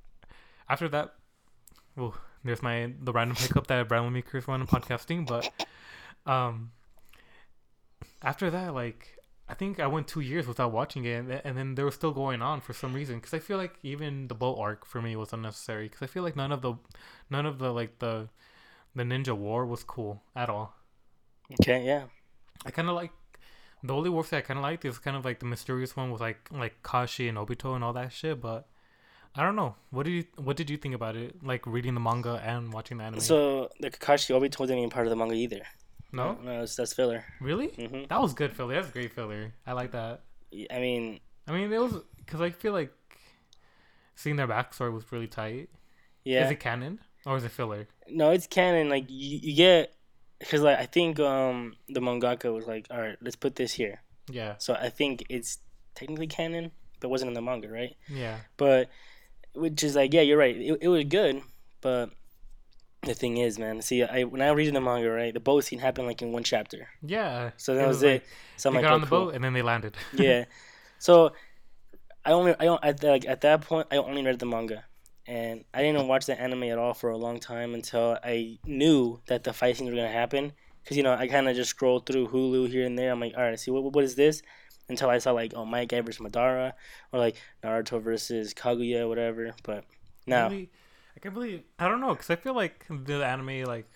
after 0.69 0.89
that 0.89 1.15
well 1.97 2.15
there's 2.43 2.63
my 2.63 2.93
the 3.01 3.13
random 3.13 3.37
pickup 3.37 3.67
that 3.69 3.91
me 4.11 4.23
Chris 4.23 4.47
one 4.47 4.63
in 4.63 4.67
podcasting. 4.67 5.27
But 5.27 5.51
um 6.31 6.73
after 8.23 8.51
that 8.51 8.75
like 8.75 9.19
I 9.49 9.55
think 9.55 9.79
I 9.79 9.87
went 9.87 10.09
two 10.09 10.21
years 10.21 10.49
without 10.49 10.73
watching 10.73 11.05
it. 11.05 11.19
And, 11.19 11.31
and 11.45 11.57
then 11.57 11.75
they 11.75 11.85
were 11.85 11.91
still 11.91 12.13
going 12.13 12.41
on 12.41 12.63
for 12.63 12.73
some 12.73 12.95
reason. 12.95 13.17
Because 13.17 13.35
I 13.35 13.39
feel 13.39 13.59
like 13.59 13.79
even 13.83 14.27
the 14.29 14.35
boat 14.35 14.57
arc 14.59 14.87
for 14.87 15.03
me 15.03 15.17
was 15.17 15.35
unnecessary. 15.35 15.87
Because 15.87 16.01
I 16.03 16.07
feel 16.07 16.23
like 16.23 16.35
none 16.35 16.51
of 16.51 16.63
the 16.63 16.75
none 17.31 17.45
of 17.45 17.59
the 17.59 17.71
like 17.73 17.99
the 17.99 18.31
the 18.97 19.03
ninja 19.03 19.37
war 19.37 19.67
was 19.67 19.85
cool 19.85 20.23
at 20.35 20.49
all 20.49 20.75
Okay. 21.61 21.85
Yeah. 21.85 22.05
I 22.67 22.71
kind 22.71 22.89
of 22.89 22.95
like 22.95 23.13
the 23.83 23.95
only 23.95 24.11
wolf 24.11 24.31
that 24.31 24.39
I 24.39 24.41
kind 24.41 24.59
of 24.59 24.63
liked 24.63 24.85
is 24.85 24.99
kind 24.99 25.17
of 25.17 25.25
like 25.25 25.41
the 25.41 25.47
mysterious 25.47 25.95
one 25.97 26.11
with 26.11 26.21
like 26.21 26.49
like 26.51 26.83
Kashi 26.83 27.29
and 27.29 27.37
Obito 27.39 27.75
and 27.75 27.85
all 27.85 27.93
that 27.93 28.13
shit. 28.13 28.41
But 28.41 28.67
I 29.35 29.43
don't 29.43 29.57
know. 29.57 29.75
What 29.91 30.05
did 30.05 30.13
you 30.13 30.25
What 30.37 30.57
did 30.57 30.71
you 30.71 30.77
think 30.77 30.95
about 30.95 31.17
it? 31.17 31.43
Like 31.45 31.67
reading 31.67 31.95
the 31.95 32.01
manga 32.01 32.41
and 32.45 32.73
watching 32.73 32.99
the 32.99 33.05
anime. 33.05 33.21
So 33.21 33.71
the 33.81 33.91
Kakashi 33.91 34.31
Obito 34.39 34.59
wasn't 34.61 34.79
even 34.79 34.91
part 34.91 35.07
of 35.07 35.11
the 35.11 35.17
manga 35.17 35.35
either. 35.35 35.63
no, 36.13 36.39
No, 36.43 36.61
that's, 36.61 36.77
that's 36.77 36.93
filler. 36.95 37.25
really, 37.41 37.69
hmm 37.69 38.05
that 38.09 38.21
was 38.21 38.33
good 38.35 38.55
filler. 38.57 38.75
That's 38.75 38.91
great 38.91 39.13
filler. 39.13 39.53
I 39.67 39.73
like 39.73 39.91
that. 39.93 40.23
I 40.71 40.79
mean, 40.79 41.21
I 41.49 41.53
mean, 41.53 41.73
it 41.73 41.79
was 41.81 41.95
because 42.19 42.41
I 42.41 42.51
feel 42.51 42.73
like 42.73 42.93
seeing 44.15 44.37
their 44.37 44.49
backstory 44.49 44.93
was 44.93 45.11
really 45.13 45.27
tight. 45.27 45.69
yeah. 46.25 46.45
Is 46.47 46.51
it 46.53 46.61
canon 46.61 47.01
or 47.27 47.37
is 47.37 47.45
it 47.45 47.51
filler? 47.51 47.89
no, 48.09 48.31
it's 48.31 48.47
canon. 48.47 48.89
Like 48.89 49.07
you, 49.09 49.39
you 49.43 49.55
get 49.57 49.94
because 50.45 50.63
like 50.63 50.79
I 50.79 50.87
think 50.87 51.19
um 51.21 51.75
the 51.89 52.01
mangaka 52.01 52.53
was 52.53 52.67
like, 52.67 52.87
all 52.91 53.01
right, 53.01 53.17
let's 53.21 53.37
put 53.37 53.57
this 53.57 53.73
here. 53.73 54.01
Yeah, 54.31 54.55
So 54.59 54.73
I 54.75 54.89
think 54.89 55.25
it's 55.29 55.59
technically 55.95 56.27
canon, 56.29 56.71
but 57.01 57.09
it 57.09 57.11
wasn't 57.11 57.29
in 57.29 57.35
the 57.35 57.43
manga, 57.43 57.69
right? 57.69 57.95
yeah, 58.09 58.39
But 58.57 58.89
which 59.55 59.83
is 59.85 59.95
like, 59.95 60.13
yeah, 60.15 60.23
you're 60.23 60.39
right. 60.39 60.57
It, 60.57 60.79
it 60.81 60.89
was 60.89 61.05
good, 61.05 61.43
but 61.81 62.11
The 63.05 63.13
thing 63.15 63.37
is, 63.37 63.59
man. 63.59 63.83
See, 63.83 64.03
I 64.03 64.25
when 64.25 64.41
I 64.41 64.49
read 64.57 64.73
the 64.75 64.81
manga, 64.81 65.11
right, 65.11 65.35
the 65.35 65.41
boat 65.41 65.65
scene 65.65 65.79
happened 65.79 66.07
like 66.09 66.23
in 66.25 66.33
one 66.33 66.43
chapter. 66.43 66.89
Yeah. 67.03 67.51
So 67.59 67.75
that 67.75 67.85
It 67.85 67.89
was, 67.89 67.97
was 67.99 68.03
it. 68.17 68.25
So 68.57 68.71
I'm 68.71 68.75
they 68.75 68.81
like, 68.81 68.89
got 68.89 68.93
oh, 68.93 68.95
on 68.95 69.01
the 69.03 69.07
cool. 69.13 69.25
boat 69.27 69.35
and 69.35 69.45
then 69.45 69.53
they 69.53 69.63
landed. 69.63 69.95
yeah. 70.13 70.45
So 70.99 71.33
I 72.25 72.33
only 72.33 72.53
I 72.59 72.65
don't 72.65 72.83
at 72.83 72.97
the, 73.01 73.09
like 73.13 73.27
at 73.29 73.41
that 73.43 73.61
point 73.69 73.89
I 73.93 73.97
only 74.01 74.25
read 74.25 74.39
the 74.39 74.47
manga, 74.47 74.85
and 75.27 75.65
I 75.73 75.83
didn't 75.83 76.07
watch 76.07 76.27
the 76.27 76.39
anime 76.39 76.65
at 76.65 76.79
all 76.79 76.95
for 76.95 77.11
a 77.11 77.17
long 77.17 77.41
time 77.41 77.75
until 77.75 78.19
I 78.23 78.59
knew 78.67 79.21
that 79.27 79.45
the 79.45 79.53
fight 79.53 79.77
scenes 79.77 79.91
were 79.91 79.97
gonna 79.97 80.09
happen. 80.09 80.53
Cause 80.87 80.97
you 80.99 81.03
know 81.03 81.15
I 81.15 81.29
kind 81.29 81.49
of 81.49 81.57
just 81.57 81.71
scrolled 81.71 82.07
through 82.07 82.29
Hulu 82.29 82.69
here 82.69 82.85
and 82.85 82.99
there. 82.99 83.11
I'm 83.11 83.21
like, 83.21 83.35
all 83.37 83.43
right, 83.43 83.59
see 83.59 83.71
what 83.71 83.93
what 83.93 84.05
is 84.05 84.17
this? 84.17 84.43
Until 84.89 85.09
I 85.09 85.19
saw 85.19 85.33
like 85.33 85.53
oh 85.57 85.65
Guy 85.65 86.01
versus 86.03 86.21
Madara 86.21 86.73
or 87.13 87.19
like 87.19 87.37
Naruto 87.63 88.03
versus 88.03 88.53
Kaguya 88.53 89.09
whatever. 89.09 89.55
But 89.63 89.85
now 90.27 90.49
I 90.49 90.69
can't 91.23 91.33
believe 91.33 91.63
I 91.79 91.89
don't 91.89 92.01
know 92.01 92.15
because 92.15 92.29
I 92.29 92.37
feel 92.37 92.55
like 92.55 92.85
the 92.89 93.25
anime 93.25 93.65
like 93.65 93.89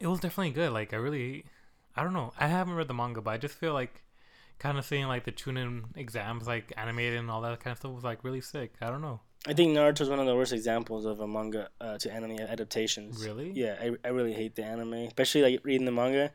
it 0.00 0.06
was 0.06 0.20
definitely 0.20 0.52
good. 0.52 0.72
Like 0.72 0.92
I 0.92 0.96
really, 0.96 1.44
I 1.94 2.02
don't 2.02 2.12
know. 2.12 2.32
I 2.38 2.48
haven't 2.48 2.74
read 2.74 2.88
the 2.88 2.94
manga, 2.94 3.20
but 3.20 3.30
I 3.30 3.38
just 3.38 3.54
feel 3.54 3.72
like 3.72 4.02
kind 4.58 4.78
of 4.78 4.84
seeing 4.84 5.06
like 5.06 5.24
the 5.24 5.32
Chunin 5.32 5.84
exams 5.94 6.46
like 6.46 6.72
animated 6.76 7.18
and 7.18 7.30
all 7.30 7.42
that 7.42 7.60
kind 7.60 7.72
of 7.72 7.78
stuff 7.78 7.92
was 7.92 8.04
like 8.04 8.24
really 8.24 8.40
sick. 8.40 8.72
I 8.80 8.90
don't 8.90 9.02
know. 9.02 9.20
I 9.48 9.52
think 9.52 9.76
Naruto 9.76 10.00
is 10.00 10.08
one 10.08 10.18
of 10.18 10.26
the 10.26 10.34
worst 10.34 10.52
examples 10.52 11.04
of 11.04 11.20
a 11.20 11.26
manga 11.28 11.68
uh, 11.80 11.98
to 11.98 12.12
anime 12.12 12.38
adaptations. 12.40 13.24
Really? 13.24 13.52
Yeah, 13.54 13.76
I, 13.80 13.92
I 14.04 14.08
really 14.08 14.32
hate 14.32 14.56
the 14.56 14.64
anime, 14.64 14.92
especially 14.94 15.42
like 15.42 15.64
reading 15.64 15.84
the 15.84 15.92
manga. 15.92 16.32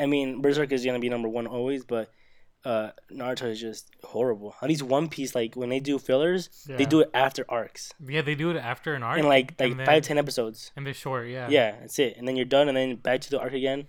I 0.00 0.06
mean, 0.06 0.40
Berserk 0.42 0.72
is 0.72 0.84
gonna 0.84 0.98
be 0.98 1.08
number 1.08 1.28
one 1.28 1.46
always, 1.46 1.84
but 1.84 2.10
uh, 2.64 2.90
Naruto 3.12 3.44
is 3.50 3.60
just 3.60 3.90
horrible. 4.04 4.54
At 4.62 4.68
least 4.68 4.82
One 4.82 5.08
Piece, 5.08 5.34
like 5.34 5.54
when 5.54 5.68
they 5.68 5.80
do 5.80 5.98
fillers, 5.98 6.48
they 6.66 6.84
do 6.86 7.00
it 7.00 7.10
after 7.12 7.44
arcs 7.48 7.92
Yeah, 8.04 8.22
they 8.22 8.34
do 8.36 8.50
it 8.50 8.56
after 8.56 8.94
an 8.94 9.02
arc. 9.02 9.18
in 9.18 9.26
like 9.26 9.54
like 9.60 9.70
and 9.72 9.80
then- 9.80 9.86
five 9.86 10.02
ten 10.02 10.18
episodes. 10.18 10.72
and 10.76 10.86
they're 10.86 10.94
short. 10.94 11.28
Yeah. 11.28 11.48
Yeah. 11.50 11.72
that's 11.80 11.98
it, 11.98 12.16
and 12.16 12.26
then 12.26 12.36
you're 12.36 12.44
done, 12.46 12.68
and 12.68 12.76
then 12.76 12.96
back 12.96 13.20
to 13.22 13.30
the 13.30 13.40
arc 13.40 13.52
again. 13.52 13.86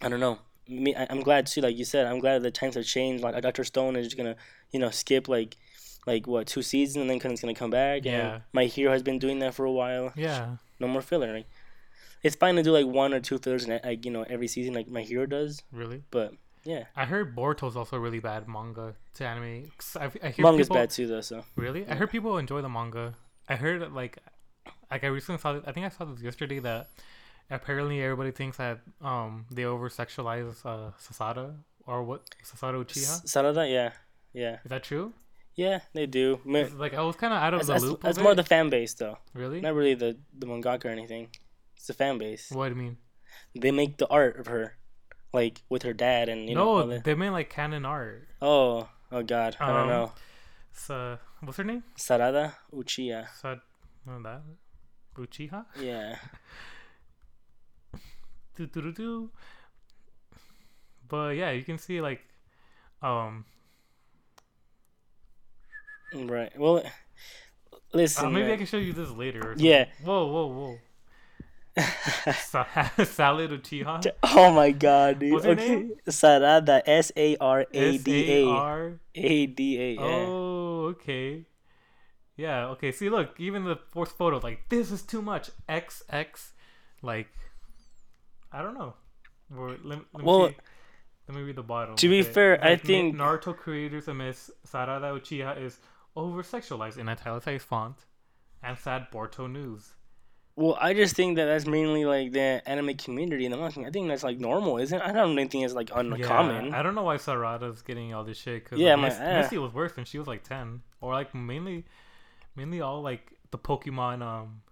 I 0.00 0.08
don't 0.08 0.20
know. 0.20 0.38
Me, 0.68 0.94
I, 0.94 1.06
I'm 1.10 1.20
glad 1.22 1.46
too. 1.46 1.60
Like 1.60 1.76
you 1.76 1.84
said, 1.84 2.06
I'm 2.06 2.20
glad 2.20 2.42
the 2.42 2.50
times 2.50 2.76
have 2.76 2.84
changed. 2.84 3.22
Like 3.24 3.40
Doctor 3.42 3.64
Stone 3.64 3.96
is 3.96 4.06
just 4.06 4.16
gonna, 4.16 4.36
you 4.70 4.78
know, 4.78 4.90
skip 4.90 5.26
like, 5.28 5.56
like 6.08 6.26
what 6.26 6.46
two 6.46 6.62
seasons, 6.62 6.96
and 7.02 7.08
then 7.10 7.32
it's 7.32 7.42
gonna 7.42 7.54
come 7.54 7.70
back. 7.70 8.04
Yeah. 8.04 8.40
My 8.52 8.64
Hero 8.64 8.90
has 8.92 9.02
been 9.02 9.18
doing 9.18 9.38
that 9.40 9.54
for 9.54 9.64
a 9.64 9.72
while. 9.80 10.12
Yeah. 10.16 10.56
No 10.80 10.88
more 10.88 11.02
filler. 11.02 11.32
Like, 11.38 11.46
it's 12.22 12.36
fine 12.36 12.56
to 12.56 12.62
do 12.62 12.72
like 12.72 12.86
one 12.86 13.12
or 13.14 13.20
two 13.20 13.38
fillers, 13.38 13.68
like 13.68 14.04
you 14.04 14.10
know, 14.10 14.24
every 14.28 14.48
season, 14.48 14.74
like 14.74 14.88
My 14.88 15.02
Hero 15.02 15.26
does. 15.26 15.62
Really. 15.72 16.02
But 16.10 16.34
yeah, 16.64 16.84
I 16.96 17.04
heard 17.04 17.36
Boruto's 17.36 17.76
also 17.76 17.96
really 17.98 18.20
bad 18.20 18.48
manga 18.48 18.94
to 19.14 19.26
anime. 19.26 19.70
I, 19.96 20.10
I 20.22 20.28
hear 20.30 20.42
manga's 20.44 20.66
people, 20.66 20.76
bad 20.76 20.90
too, 20.90 21.06
though. 21.06 21.20
So 21.20 21.44
Really? 21.56 21.86
I 21.86 21.94
heard 21.94 22.10
people 22.10 22.38
enjoy 22.38 22.60
the 22.62 22.68
manga. 22.68 23.14
I 23.48 23.56
heard 23.56 23.80
like, 23.92 24.18
like 24.90 25.04
I 25.04 25.08
recently 25.08 25.40
saw. 25.40 25.60
I 25.66 25.72
think 25.72 25.86
I 25.86 25.88
saw 25.90 26.04
this 26.04 26.22
yesterday 26.22 26.58
that 26.60 26.90
apparently 27.50 28.02
everybody 28.02 28.30
thinks 28.30 28.56
that 28.58 28.80
um 29.00 29.46
they 29.50 29.64
over 29.64 29.88
sexualize 29.88 30.64
uh 30.66 30.90
Sasada 31.00 31.54
or 31.86 32.02
what 32.04 32.20
Sasada 32.44 32.76
Uchiha. 32.84 32.98
S- 32.98 33.22
Sarada, 33.24 33.64
yeah, 33.70 33.92
yeah, 34.34 34.56
Is 34.64 34.68
that 34.70 34.82
true? 34.82 35.12
Yeah, 35.58 35.80
they 35.92 36.06
do. 36.06 36.38
'Cause, 36.46 36.72
Like 36.78 36.94
I 36.94 37.02
was 37.02 37.16
kind 37.18 37.34
of 37.34 37.42
out 37.42 37.52
of 37.54 37.66
That's, 37.66 37.66
the 37.66 37.72
that's, 37.74 37.84
loop. 37.84 38.00
that's 38.00 38.18
more 38.22 38.34
the 38.38 38.44
fan 38.46 38.70
base, 38.70 38.94
though. 38.94 39.18
really. 39.34 39.60
Not 39.60 39.74
really 39.74 39.94
the 39.98 40.14
the 40.32 40.46
mangaka 40.46 40.86
or 40.86 40.94
anything. 40.94 41.28
It's 41.76 41.86
the 41.90 41.94
fan 41.98 42.16
base. 42.18 42.50
What 42.54 42.68
do 42.70 42.74
you 42.76 42.80
mean? 42.82 42.96
They 43.58 43.72
make 43.72 43.98
the 43.98 44.06
art 44.08 44.38
of 44.38 44.46
her, 44.46 44.78
like 45.32 45.62
with 45.68 45.82
her 45.82 45.92
dad 45.92 46.28
and 46.28 46.48
you 46.48 46.54
know. 46.54 46.78
no, 46.80 46.86
the- 46.86 47.00
they 47.02 47.14
mean 47.14 47.32
like 47.32 47.50
canon 47.50 47.84
art. 47.84 48.28
oh, 48.40 48.88
oh 49.10 49.22
God, 49.22 49.56
I 49.60 49.66
don't 49.74 49.82
Um, 49.82 49.88
know. 49.88 50.12
So 50.72 51.18
what's 51.42 51.58
her 51.58 51.64
name? 51.64 51.82
Sarada 51.96 52.54
Uchiha. 52.72 53.26
Sad. 53.34 53.60
No, 54.06 54.22
that. 54.22 54.42
Uchiha. 55.18 55.66
Yeah. 55.80 56.18
do 58.56 58.66
do 58.66 58.80
do 58.82 58.92
do. 58.92 59.30
But 61.08 61.36
yeah, 61.36 61.50
you 61.50 61.64
can 61.64 61.78
see 61.78 62.00
like, 62.00 62.20
um, 63.02 63.44
Right. 66.14 66.52
Well, 66.58 66.82
listen. 67.92 68.26
uh, 68.26 68.30
maybe 68.30 68.52
I 68.52 68.56
can 68.56 68.66
show 68.66 68.76
you 68.78 68.92
this 68.92 69.10
later. 69.10 69.52
Or 69.52 69.54
Yeah. 69.56 69.86
Whoa, 70.04 70.26
whoa, 70.26 70.46
whoa. 70.46 70.78
Sa- 72.34 72.66
Salad 73.04 73.50
Uchiha. 73.50 74.04
oh 74.22 74.50
my 74.52 74.70
God, 74.72 75.18
dude. 75.20 75.32
What's 75.32 75.44
her 75.44 75.52
okay. 75.52 75.68
name? 75.68 75.92
Sarada. 76.08 76.82
S 76.86 77.12
A 77.16 77.36
R 77.36 77.66
A 77.72 77.98
D 77.98 78.32
A. 78.32 78.42
S-A-R- 78.48 79.00
A 79.14 79.46
D 79.46 79.78
A. 79.80 80.00
Oh, 80.00 80.84
okay. 80.96 81.44
Yeah. 82.36 82.66
Okay. 82.68 82.90
See, 82.92 83.10
look, 83.10 83.34
even 83.38 83.64
the 83.64 83.76
fourth 83.92 84.12
photo, 84.12 84.38
like 84.42 84.68
this 84.70 84.90
is 84.90 85.02
too 85.02 85.22
much. 85.22 85.50
X 85.68 86.02
X, 86.08 86.52
like, 87.02 87.28
I 88.50 88.62
don't 88.62 88.74
know. 88.74 88.94
Or, 89.56 89.70
let, 89.70 89.82
let 89.84 89.98
me 89.98 90.04
Well, 90.24 90.48
see. 90.48 90.56
Let 91.28 91.36
me 91.36 91.42
read 91.42 91.56
the 91.56 91.62
bottom. 91.62 91.94
to 91.96 92.08
be 92.08 92.20
okay? 92.20 92.32
fair, 92.32 92.64
I 92.64 92.70
Like, 92.70 92.84
Na- 92.84 92.86
think- 92.86 93.16
Naruto 93.16 93.54
creators 93.56 94.08
admits 94.08 94.50
Sarada 94.66 95.12
Uchiha 95.12 95.60
is 95.62 95.78
over 96.18 96.42
sexualized 96.42 96.98
in 96.98 97.08
italicized 97.08 97.64
font, 97.64 98.06
and 98.62 98.76
sad 98.78 99.10
Boruto 99.12 99.50
news. 99.50 99.94
Well, 100.56 100.76
I 100.80 100.92
just 100.92 101.14
think 101.14 101.36
that 101.36 101.44
that's 101.44 101.66
mainly 101.66 102.04
like 102.04 102.32
the 102.32 102.60
anime 102.66 102.96
community 102.96 103.44
and 103.46 103.54
the 103.54 103.58
manga. 103.58 103.86
I 103.86 103.90
think 103.90 104.08
that's 104.08 104.24
like 104.24 104.40
normal, 104.40 104.78
isn't? 104.78 104.98
it? 105.00 105.04
I 105.04 105.12
don't 105.12 105.36
think 105.36 105.64
it's 105.64 105.74
like 105.74 105.90
uncommon. 105.94 106.72
Yeah, 106.72 106.78
I 106.78 106.82
don't 106.82 106.96
know 106.96 107.04
why 107.04 107.16
Sarada's 107.16 107.82
getting 107.82 108.12
all 108.12 108.24
this 108.24 108.38
shit. 108.38 108.64
Cause 108.64 108.78
Yeah, 108.78 108.96
like, 108.96 109.20
my-. 109.20 109.36
Misty 109.36 109.58
was 109.58 109.72
worse 109.72 109.96
when 109.96 110.04
she 110.04 110.18
was 110.18 110.26
like 110.26 110.42
ten, 110.42 110.82
or 111.00 111.12
like 111.14 111.32
mainly, 111.34 111.84
mainly 112.56 112.80
all 112.80 113.02
like 113.02 113.34
the 113.52 113.58
Pokemon 113.58 114.20
um 114.22 114.62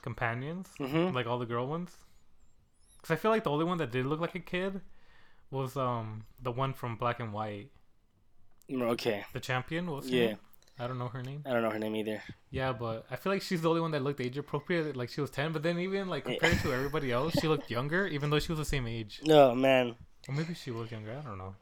companions, 0.00 0.68
hmm 0.78 1.12
like 1.14 1.26
all 1.26 1.38
the 1.38 1.46
girl 1.46 1.66
ones. 1.66 1.90
Cause 3.02 3.10
I 3.10 3.16
feel 3.16 3.30
like 3.30 3.44
the 3.44 3.50
only 3.50 3.64
one 3.64 3.78
that 3.78 3.92
did 3.92 4.06
look 4.06 4.20
like 4.20 4.34
a 4.34 4.40
kid 4.40 4.80
was 5.50 5.76
um 5.76 6.24
the 6.42 6.50
one 6.52 6.72
from 6.72 6.96
Black 6.96 7.20
and 7.20 7.32
White, 7.32 7.70
Okay. 8.70 9.24
the 9.32 9.40
champion. 9.40 9.86
Her 9.86 10.00
Yeah. 10.02 10.26
name? 10.26 10.38
I 10.78 10.86
don't 10.86 10.98
know 10.98 11.08
her 11.08 11.22
name. 11.22 11.42
I 11.46 11.52
don't 11.52 11.62
know 11.62 11.70
her 11.70 11.78
name 11.78 11.96
either. 11.96 12.22
Yeah, 12.50 12.72
but 12.72 13.06
I 13.10 13.16
feel 13.16 13.32
like 13.32 13.42
she's 13.42 13.62
the 13.62 13.68
only 13.68 13.80
one 13.80 13.92
that 13.92 14.02
looked 14.02 14.20
age 14.20 14.36
appropriate. 14.36 14.96
Like 14.96 15.08
she 15.08 15.20
was 15.20 15.30
ten, 15.30 15.52
but 15.52 15.62
then 15.62 15.78
even 15.78 16.08
like 16.08 16.24
compared 16.24 16.58
to 16.60 16.72
everybody 16.72 17.12
else, 17.12 17.34
she 17.40 17.48
looked 17.48 17.70
younger, 17.70 18.06
even 18.06 18.30
though 18.30 18.38
she 18.38 18.52
was 18.52 18.58
the 18.58 18.64
same 18.64 18.86
age. 18.86 19.20
No, 19.24 19.54
man. 19.54 19.96
Or 20.28 20.34
maybe 20.34 20.54
she 20.54 20.70
was 20.70 20.90
younger. 20.90 21.12
I 21.12 21.26
don't 21.26 21.38
know. 21.38 21.54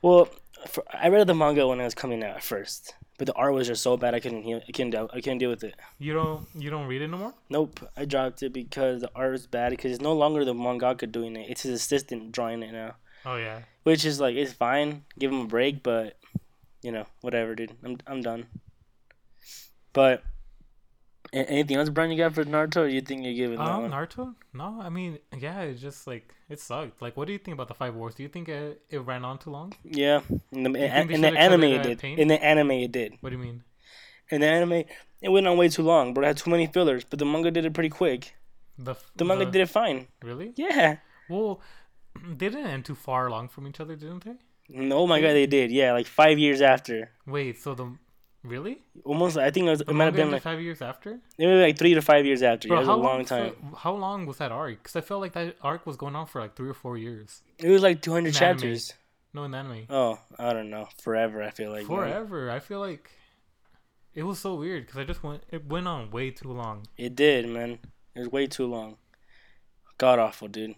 Well, 0.00 0.28
for, 0.68 0.84
I 0.92 1.08
read 1.08 1.26
the 1.26 1.34
manga 1.34 1.66
when 1.66 1.80
it 1.80 1.84
was 1.84 1.94
coming 1.94 2.24
out 2.24 2.36
at 2.36 2.42
first, 2.42 2.94
but 3.18 3.26
the 3.26 3.34
art 3.34 3.54
was 3.54 3.68
just 3.68 3.82
so 3.82 3.96
bad 3.96 4.14
I 4.14 4.20
couldn't 4.20 4.42
heal, 4.42 4.60
I 4.66 4.72
couldn't 4.72 4.90
deal, 4.90 5.08
I 5.12 5.20
couldn't 5.20 5.38
deal 5.38 5.50
with 5.50 5.62
it. 5.62 5.76
You 5.98 6.14
don't 6.14 6.46
you 6.56 6.70
don't 6.70 6.86
read 6.86 7.02
it 7.02 7.08
no 7.08 7.18
more. 7.18 7.34
Nope, 7.50 7.80
I 7.96 8.04
dropped 8.04 8.42
it 8.42 8.52
because 8.52 9.02
the 9.02 9.10
art 9.14 9.32
was 9.32 9.46
bad. 9.46 9.70
Because 9.70 9.92
it's 9.92 10.00
no 10.00 10.14
longer 10.14 10.44
the 10.44 10.54
mangaka 10.54 11.10
doing 11.10 11.36
it; 11.36 11.50
it's 11.50 11.62
his 11.62 11.74
assistant 11.80 12.32
drawing 12.32 12.62
it 12.62 12.72
now. 12.72 12.96
Oh 13.24 13.36
yeah. 13.36 13.60
Which 13.84 14.04
is 14.04 14.20
like 14.20 14.34
it's 14.34 14.52
fine, 14.52 15.04
give 15.18 15.30
him 15.30 15.42
a 15.42 15.46
break, 15.46 15.82
but 15.82 16.16
you 16.82 16.92
know 16.92 17.06
whatever, 17.20 17.54
dude. 17.54 17.72
I'm 17.84 17.98
I'm 18.06 18.22
done. 18.22 18.46
But 19.92 20.22
anything 21.32 21.76
else, 21.76 21.88
Brian? 21.90 22.10
You 22.10 22.18
got 22.18 22.34
for 22.34 22.44
Naruto? 22.44 22.82
Or 22.82 22.86
you 22.88 23.00
think 23.00 23.24
you 23.24 23.34
give 23.34 23.52
it 23.52 23.58
that 23.58 23.68
Um? 23.68 23.90
Naruto? 23.90 24.34
No, 24.52 24.80
I 24.80 24.88
mean, 24.88 25.18
yeah, 25.38 25.60
it's 25.62 25.80
just 25.80 26.06
like 26.06 26.34
it 26.48 26.60
sucked. 26.60 27.00
Like, 27.02 27.16
what 27.16 27.26
do 27.26 27.32
you 27.32 27.38
think 27.38 27.54
about 27.54 27.68
the 27.68 27.74
five 27.74 27.94
wars? 27.94 28.14
Do 28.14 28.22
you 28.22 28.28
think 28.28 28.48
it, 28.48 28.82
it 28.90 28.98
ran 28.98 29.24
on 29.24 29.38
too 29.38 29.50
long? 29.50 29.72
Yeah, 29.84 30.20
in 30.50 30.62
the, 30.64 30.70
they 30.70 30.86
in 31.14 31.20
the 31.20 31.28
anime 31.38 31.64
it 31.64 31.80
it 31.80 31.82
did. 31.82 31.98
pain? 31.98 32.18
In 32.18 32.28
the 32.28 32.42
anime 32.42 32.70
it 32.72 32.92
did. 32.92 33.14
What 33.20 33.30
do 33.30 33.36
you 33.36 33.42
mean? 33.42 33.64
In 34.30 34.40
the 34.40 34.48
anime, 34.48 34.84
it 35.20 35.28
went 35.28 35.46
on 35.46 35.58
way 35.58 35.68
too 35.68 35.82
long, 35.82 36.14
but 36.14 36.24
it 36.24 36.26
had 36.28 36.36
too 36.38 36.50
many 36.50 36.66
fillers. 36.66 37.04
But 37.04 37.18
the 37.18 37.26
manga 37.26 37.50
did 37.50 37.66
it 37.66 37.74
pretty 37.74 37.90
quick. 37.90 38.34
The 38.78 38.94
The 39.16 39.24
manga 39.26 39.44
did 39.44 39.60
it 39.60 39.68
fine. 39.68 40.06
really? 40.22 40.52
Yeah. 40.56 40.96
Well, 41.28 41.60
they 42.26 42.48
didn't 42.48 42.66
end 42.66 42.84
too 42.86 42.94
far 42.94 43.26
along 43.26 43.48
from 43.48 43.66
each 43.66 43.78
other, 43.80 43.94
didn't 43.94 44.24
they? 44.24 44.36
Oh 44.74 45.06
my 45.06 45.20
god, 45.20 45.32
they 45.32 45.46
did. 45.46 45.70
Yeah, 45.70 45.92
like 45.92 46.06
five 46.06 46.38
years 46.38 46.60
after. 46.60 47.10
Wait, 47.26 47.58
so 47.60 47.74
the 47.74 47.92
really? 48.42 48.82
Almost, 49.04 49.36
I 49.36 49.50
think 49.50 49.66
it, 49.66 49.70
was, 49.70 49.80
it 49.82 49.92
might 49.92 50.06
have 50.06 50.16
been 50.16 50.30
like 50.30 50.42
five 50.42 50.60
years 50.60 50.82
after. 50.82 51.18
maybe 51.38 51.54
like 51.60 51.78
three 51.78 51.94
to 51.94 52.02
five 52.02 52.24
years 52.26 52.42
after. 52.42 52.68
Bro, 52.68 52.78
yeah, 52.78 52.84
it 52.84 52.86
was 52.86 52.88
how 52.88 53.02
a 53.02 53.02
long 53.02 53.24
time. 53.24 53.54
how 53.78 53.94
long 53.94 54.26
was 54.26 54.38
that 54.38 54.52
arc? 54.52 54.82
Because 54.82 54.96
I 54.96 55.00
felt 55.00 55.20
like 55.20 55.32
that 55.34 55.56
arc 55.62 55.86
was 55.86 55.96
going 55.96 56.16
on 56.16 56.26
for 56.26 56.40
like 56.40 56.56
three 56.56 56.68
or 56.68 56.74
four 56.74 56.96
years. 56.96 57.42
It 57.58 57.68
was 57.68 57.82
like 57.82 58.02
200 58.02 58.18
In 58.20 58.24
anime. 58.26 58.38
chapters. 58.38 58.94
No, 59.34 59.44
in 59.44 59.54
anime. 59.54 59.86
Oh, 59.88 60.18
I 60.38 60.52
don't 60.52 60.70
know. 60.70 60.88
Forever, 61.02 61.42
I 61.42 61.50
feel 61.50 61.70
like. 61.70 61.88
man. 61.88 61.96
Forever. 61.98 62.50
I 62.50 62.58
feel 62.58 62.80
like 62.80 63.10
it 64.14 64.24
was 64.24 64.38
so 64.38 64.54
weird 64.54 64.86
because 64.86 64.98
I 64.98 65.04
just 65.04 65.22
went. 65.22 65.42
It 65.50 65.66
went 65.66 65.88
on 65.88 66.10
way 66.10 66.30
too 66.30 66.52
long. 66.52 66.86
It 66.96 67.16
did, 67.16 67.48
man. 67.48 67.78
It 68.14 68.20
was 68.20 68.28
way 68.28 68.46
too 68.46 68.66
long. 68.66 68.96
God 69.98 70.18
awful, 70.18 70.48
dude. 70.48 70.74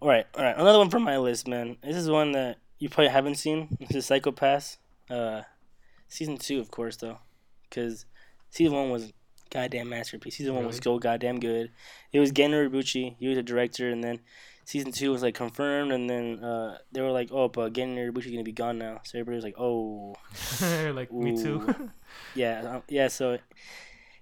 All 0.00 0.08
right, 0.08 0.26
all 0.34 0.42
right. 0.44 0.56
Another 0.56 0.78
one 0.78 0.90
from 0.90 1.02
my 1.02 1.18
list, 1.18 1.48
man. 1.48 1.76
This 1.82 1.96
is 1.96 2.08
one 2.10 2.32
that 2.32 2.58
you 2.78 2.88
probably 2.88 3.10
haven't 3.10 3.36
seen. 3.36 3.76
This 3.80 3.96
is 3.96 4.06
Psycho-Pass. 4.06 4.78
Uh, 5.10 5.42
season 6.08 6.36
two, 6.38 6.60
of 6.60 6.70
course, 6.70 6.96
though, 6.96 7.18
because 7.68 8.06
season 8.50 8.74
one 8.74 8.90
was 8.90 9.12
goddamn 9.50 9.88
masterpiece. 9.88 10.36
Season 10.36 10.54
one 10.54 10.66
was 10.66 10.76
Really? 10.76 10.96
so 10.96 10.98
goddamn 10.98 11.40
good. 11.40 11.70
It 12.12 12.20
was 12.20 12.30
Gen 12.30 12.50
Urobuchi. 12.52 13.16
He 13.18 13.28
was 13.28 13.36
the 13.36 13.42
director, 13.42 13.90
and 13.90 14.02
then 14.02 14.20
season 14.64 14.92
two 14.92 15.10
was 15.12 15.22
like 15.22 15.34
confirmed, 15.34 15.92
and 15.92 16.08
then 16.08 16.42
uh, 16.42 16.78
they 16.92 17.00
were 17.02 17.10
like, 17.12 17.28
"Oh, 17.32 17.48
but 17.48 17.72
Gen 17.74 17.96
Urobuchi's 17.96 18.30
gonna 18.30 18.42
be 18.42 18.52
gone 18.52 18.78
now." 18.78 19.00
So 19.04 19.18
everybody 19.18 19.36
was 19.36 19.44
like, 19.44 19.58
"Oh." 19.58 20.14
like 20.94 21.12
me 21.12 21.36
too. 21.40 21.74
Yeah, 22.36 22.76
um, 22.76 22.82
yeah. 22.88 23.08
So 23.08 23.38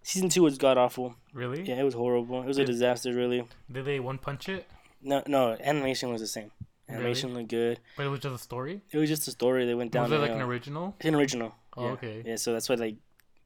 Season 0.03 0.29
two 0.31 0.43
was 0.43 0.57
god 0.59 0.79
awful. 0.79 1.15
Really? 1.33 1.63
Yeah, 1.63 1.77
it 1.79 1.83
was 1.85 1.95
horrible. 1.95 2.43
It 2.43 2.47
was 2.47 2.59
a 2.59 2.65
disaster, 2.65 3.13
really. 3.15 3.47
Did 3.71 3.85
they 3.85 4.01
one 4.01 4.19
punch 4.19 4.49
it? 4.49 4.67
No, 5.03 5.23
no, 5.27 5.57
animation 5.63 6.11
was 6.11 6.21
the 6.21 6.27
same. 6.27 6.51
Animation 6.95 7.35
looked 7.35 7.49
good. 7.49 7.81
But 7.97 8.07
it 8.07 8.09
was 8.09 8.21
just 8.21 8.35
a 8.35 8.39
story. 8.39 8.83
It 8.91 8.99
was 8.99 9.09
just 9.09 9.27
a 9.29 9.31
story. 9.31 9.67
They 9.67 9.75
went 9.75 9.93
down. 9.93 10.05
was 10.05 10.13
it 10.13 10.15
the 10.17 10.21
like 10.23 10.31
an 10.31 10.39
hill. 10.39 10.49
original? 10.49 10.95
It's 10.99 11.09
an 11.09 11.15
original. 11.15 11.55
Oh, 11.77 11.87
yeah. 11.87 11.93
okay. 11.93 12.23
Yeah, 12.27 12.37
so 12.37 12.53
that's 12.53 12.69
why 12.69 12.75
like 12.77 12.97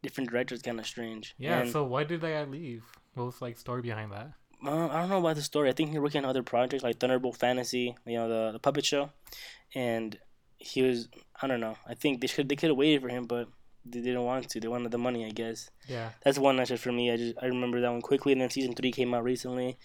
different 0.03 0.31
directors 0.31 0.63
kind 0.63 0.79
of 0.79 0.87
strange. 0.87 1.35
Yeah. 1.39 1.61
And, 1.61 1.71
so 1.71 1.85
why 1.85 2.05
did 2.05 2.21
they 2.21 2.45
leave? 2.45 2.85
What 3.15 3.25
was 3.27 3.41
like 3.43 3.59
story 3.59 3.83
behind 3.83 4.13
that? 4.13 4.33
uh, 4.67 4.89
I 4.89 5.01
don't 5.01 5.11
know 5.11 5.19
about 5.19 5.37
the 5.37 5.43
story. 5.43 5.69
I 5.69 5.73
think 5.73 5.91
he's 5.91 5.99
working 5.99 6.25
on 6.25 6.31
other 6.31 6.43
projects 6.43 6.83
like 6.83 6.99
Thunderbolt 6.99 7.37
Fantasy, 7.37 7.95
you 8.07 8.17
know, 8.17 8.29
the, 8.29 8.53
the 8.53 8.59
puppet 8.59 8.85
show, 8.85 9.11
and 9.75 10.19
he 10.59 10.83
was. 10.83 11.09
I 11.41 11.47
don't 11.47 11.61
know. 11.61 11.77
I 11.87 11.95
think 11.95 12.21
they 12.21 12.27
should 12.27 12.49
they 12.49 12.57
could 12.57 12.71
have 12.71 12.77
waited 12.79 13.03
for 13.03 13.09
him, 13.09 13.27
but 13.27 13.49
they 13.85 14.01
didn't 14.01 14.25
want 14.25 14.49
to. 14.51 14.61
They 14.61 14.69
wanted 14.69 14.91
the 14.91 14.99
money, 14.99 15.25
I 15.27 15.31
guess. 15.31 15.71
Yeah. 15.87 16.11
That's 16.25 16.39
one 16.39 16.57
that's 16.57 16.71
just 16.71 16.83
for 16.83 16.93
me. 16.93 17.11
I 17.13 17.17
just 17.17 17.35
I 17.41 17.47
remember 17.47 17.81
that 17.81 17.91
one 17.93 18.01
quickly, 18.03 18.33
and 18.33 18.41
then 18.41 18.51
season 18.51 18.75
three 18.75 18.91
came 18.91 19.13
out 19.15 19.23
recently. 19.25 19.77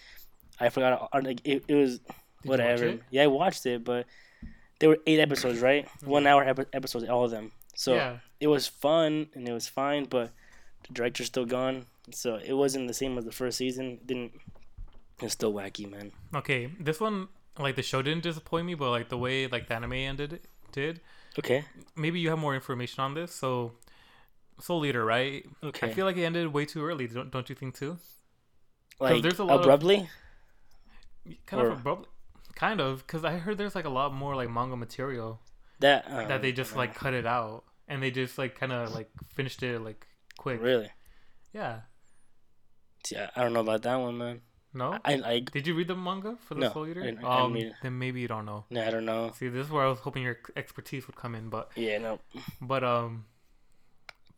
I 0.59 0.69
forgot. 0.69 1.09
uh, 1.13 1.21
Like 1.23 1.41
it, 1.43 1.63
it 1.67 1.75
was 1.75 1.99
Did 2.41 2.49
whatever. 2.49 2.99
Yeah, 3.09 3.23
I 3.23 3.27
watched 3.27 3.65
it, 3.65 3.83
but 3.83 4.05
there 4.79 4.89
were 4.89 4.99
eight 5.05 5.19
episodes, 5.19 5.59
right? 5.59 5.87
One 6.03 6.25
hour 6.27 6.43
epi- 6.43 6.65
episodes, 6.73 7.07
all 7.07 7.25
of 7.25 7.31
them. 7.31 7.51
So 7.75 7.95
yeah. 7.95 8.17
it 8.39 8.47
was 8.47 8.67
fun 8.67 9.27
and 9.33 9.47
it 9.47 9.53
was 9.53 9.67
fine, 9.67 10.05
but 10.05 10.31
the 10.87 10.93
director's 10.93 11.27
still 11.27 11.45
gone, 11.45 11.85
so 12.11 12.35
it 12.35 12.53
wasn't 12.53 12.87
the 12.87 12.93
same 12.93 13.17
as 13.17 13.25
the 13.25 13.31
first 13.31 13.57
season. 13.57 13.91
It 13.93 14.07
didn't. 14.07 14.31
It's 15.21 15.33
still 15.33 15.53
wacky, 15.53 15.89
man. 15.89 16.11
Okay. 16.35 16.71
This 16.79 16.99
one, 16.99 17.27
like 17.59 17.75
the 17.75 17.83
show 17.83 18.01
didn't 18.01 18.23
disappoint 18.23 18.65
me, 18.65 18.73
but 18.73 18.89
like 18.89 19.09
the 19.09 19.17
way 19.17 19.47
like 19.47 19.67
the 19.67 19.75
anime 19.75 19.93
ended 19.93 20.33
it 20.33 20.45
did. 20.71 20.99
Okay. 21.37 21.63
Maybe 21.95 22.19
you 22.19 22.29
have 22.29 22.39
more 22.39 22.55
information 22.55 23.03
on 23.03 23.13
this. 23.13 23.33
So, 23.33 23.73
Soul 24.59 24.85
Eater, 24.85 25.05
right? 25.05 25.45
Okay. 25.63 25.87
I 25.87 25.93
feel 25.93 26.05
like 26.05 26.17
it 26.17 26.23
ended 26.23 26.51
way 26.51 26.65
too 26.65 26.83
early. 26.83 27.07
Don't 27.07 27.31
don't 27.31 27.47
you 27.49 27.55
think 27.55 27.75
too? 27.75 27.97
like 28.99 29.21
there's 29.23 29.39
a 29.39 29.43
lot 29.43 29.55
of- 29.55 29.61
abruptly. 29.61 30.09
Kind 31.45 31.61
Or- 31.61 31.71
of 31.71 31.79
abrupt. 31.79 32.07
Kind 32.55 32.79
of, 32.81 33.05
because 33.05 33.23
I 33.25 33.37
heard 33.37 33.57
there's 33.57 33.75
like 33.75 33.85
a 33.85 33.89
lot 33.89 34.13
more 34.13 34.35
like 34.35 34.49
manga 34.49 34.75
material 34.75 35.39
that 35.79 36.05
uh, 36.07 36.27
that 36.27 36.41
they 36.41 36.51
just 36.51 36.75
like 36.75 36.93
cut 36.95 37.13
it 37.13 37.25
out 37.25 37.63
and 37.87 38.01
they 38.03 38.11
just 38.11 38.37
like 38.37 38.59
kind 38.59 38.71
of 38.71 38.93
like 38.93 39.09
finished 39.33 39.63
it 39.63 39.79
like 39.79 40.05
quick. 40.37 40.61
really. 40.61 40.89
Yeah. 41.53 41.81
Yeah, 43.11 43.29
I 43.35 43.41
don't 43.43 43.53
know 43.53 43.61
about 43.61 43.81
that 43.83 43.95
one, 43.95 44.17
man. 44.17 44.41
No. 44.73 44.97
I 45.03 45.15
like. 45.15 45.51
Did 45.51 45.67
you 45.67 45.73
read 45.75 45.87
the 45.87 45.95
manga 45.95 46.37
for 46.47 46.53
the 46.53 46.61
No, 46.61 46.71
Soul 46.71 46.87
Eater? 46.87 47.03
I 47.03 47.25
I 47.25 47.41
um, 47.41 47.57
then 47.81 47.97
maybe 47.99 48.21
you 48.21 48.27
don't 48.27 48.45
know. 48.45 48.65
No, 48.69 48.85
I 48.85 48.89
don't 48.91 49.05
know. 49.05 49.31
See, 49.35 49.49
this 49.49 49.65
is 49.65 49.71
where 49.71 49.83
I 49.83 49.89
was 49.89 49.99
hoping 49.99 50.23
your 50.23 50.37
expertise 50.55 51.07
would 51.07 51.15
come 51.15 51.35
in, 51.35 51.49
but 51.49 51.71
Yeah, 51.75 51.97
no. 51.97 52.19
but 52.61 52.83
um, 52.83 53.25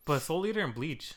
but 0.06 0.20
Soul 0.20 0.46
Eater 0.46 0.60
and 0.62 0.74
Bleach, 0.74 1.14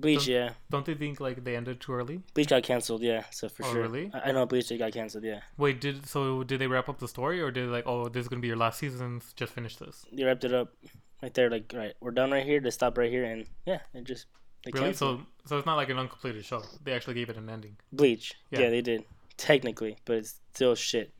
Bleach, 0.00 0.26
Don't- 0.26 0.34
yeah. 0.34 0.50
don't 0.70 0.86
they 0.86 0.94
think 0.94 1.20
like 1.20 1.44
they 1.44 1.56
ended 1.56 1.80
too 1.80 1.92
early? 1.92 2.22
Bleach 2.34 2.48
got 2.48 2.62
canceled, 2.62 3.02
yeah. 3.02 3.24
So 3.30 3.48
for 3.48 3.64
Oh, 3.66 3.72
sure. 3.72 3.82
really? 3.82 4.10
I, 4.14 4.28
I 4.28 4.32
know 4.32 4.46
Bleach 4.46 4.70
got 4.78 4.92
canceled, 4.92 5.24
yeah. 5.24 5.40
Wait, 5.56 5.80
did 5.80 6.06
so 6.06 6.42
did 6.44 6.60
they 6.60 6.66
wrap 6.66 6.88
up 6.88 6.98
the 6.98 7.08
story 7.08 7.40
or 7.40 7.50
did 7.50 7.66
they 7.66 7.70
like 7.70 7.86
oh 7.86 8.08
this 8.08 8.22
is 8.22 8.28
gonna 8.28 8.40
be 8.42 8.48
your 8.48 8.56
last 8.56 8.78
season? 8.78 9.20
Just 9.36 9.52
finish 9.52 9.76
this. 9.76 10.04
They 10.12 10.24
wrapped 10.24 10.44
it 10.44 10.52
up 10.54 10.74
right 11.22 11.32
there. 11.34 11.50
Like, 11.50 11.72
right, 11.74 11.94
we're 12.00 12.10
done 12.12 12.30
right 12.30 12.44
here. 12.44 12.60
They 12.60 12.70
stop 12.70 12.96
right 12.98 13.10
here, 13.10 13.24
and 13.24 13.46
yeah, 13.66 13.80
it 13.94 14.04
just 14.04 14.26
they 14.64 14.70
really? 14.72 14.86
canceled. 14.86 15.20
So 15.44 15.48
so 15.50 15.56
it's 15.58 15.66
not 15.66 15.76
like 15.76 15.88
an 15.90 15.98
uncompleted 15.98 16.44
show. 16.44 16.62
They 16.84 16.92
actually 16.92 17.14
gave 17.14 17.28
it 17.30 17.36
an 17.36 17.48
ending. 17.48 17.76
Bleach, 17.92 18.34
Yeah. 18.50 18.60
yeah. 18.60 18.70
they 18.70 18.82
did 18.82 19.04
technically, 19.36 19.96
but 20.04 20.16
it's 20.16 20.40
still 20.52 20.74
shit. 20.74 21.12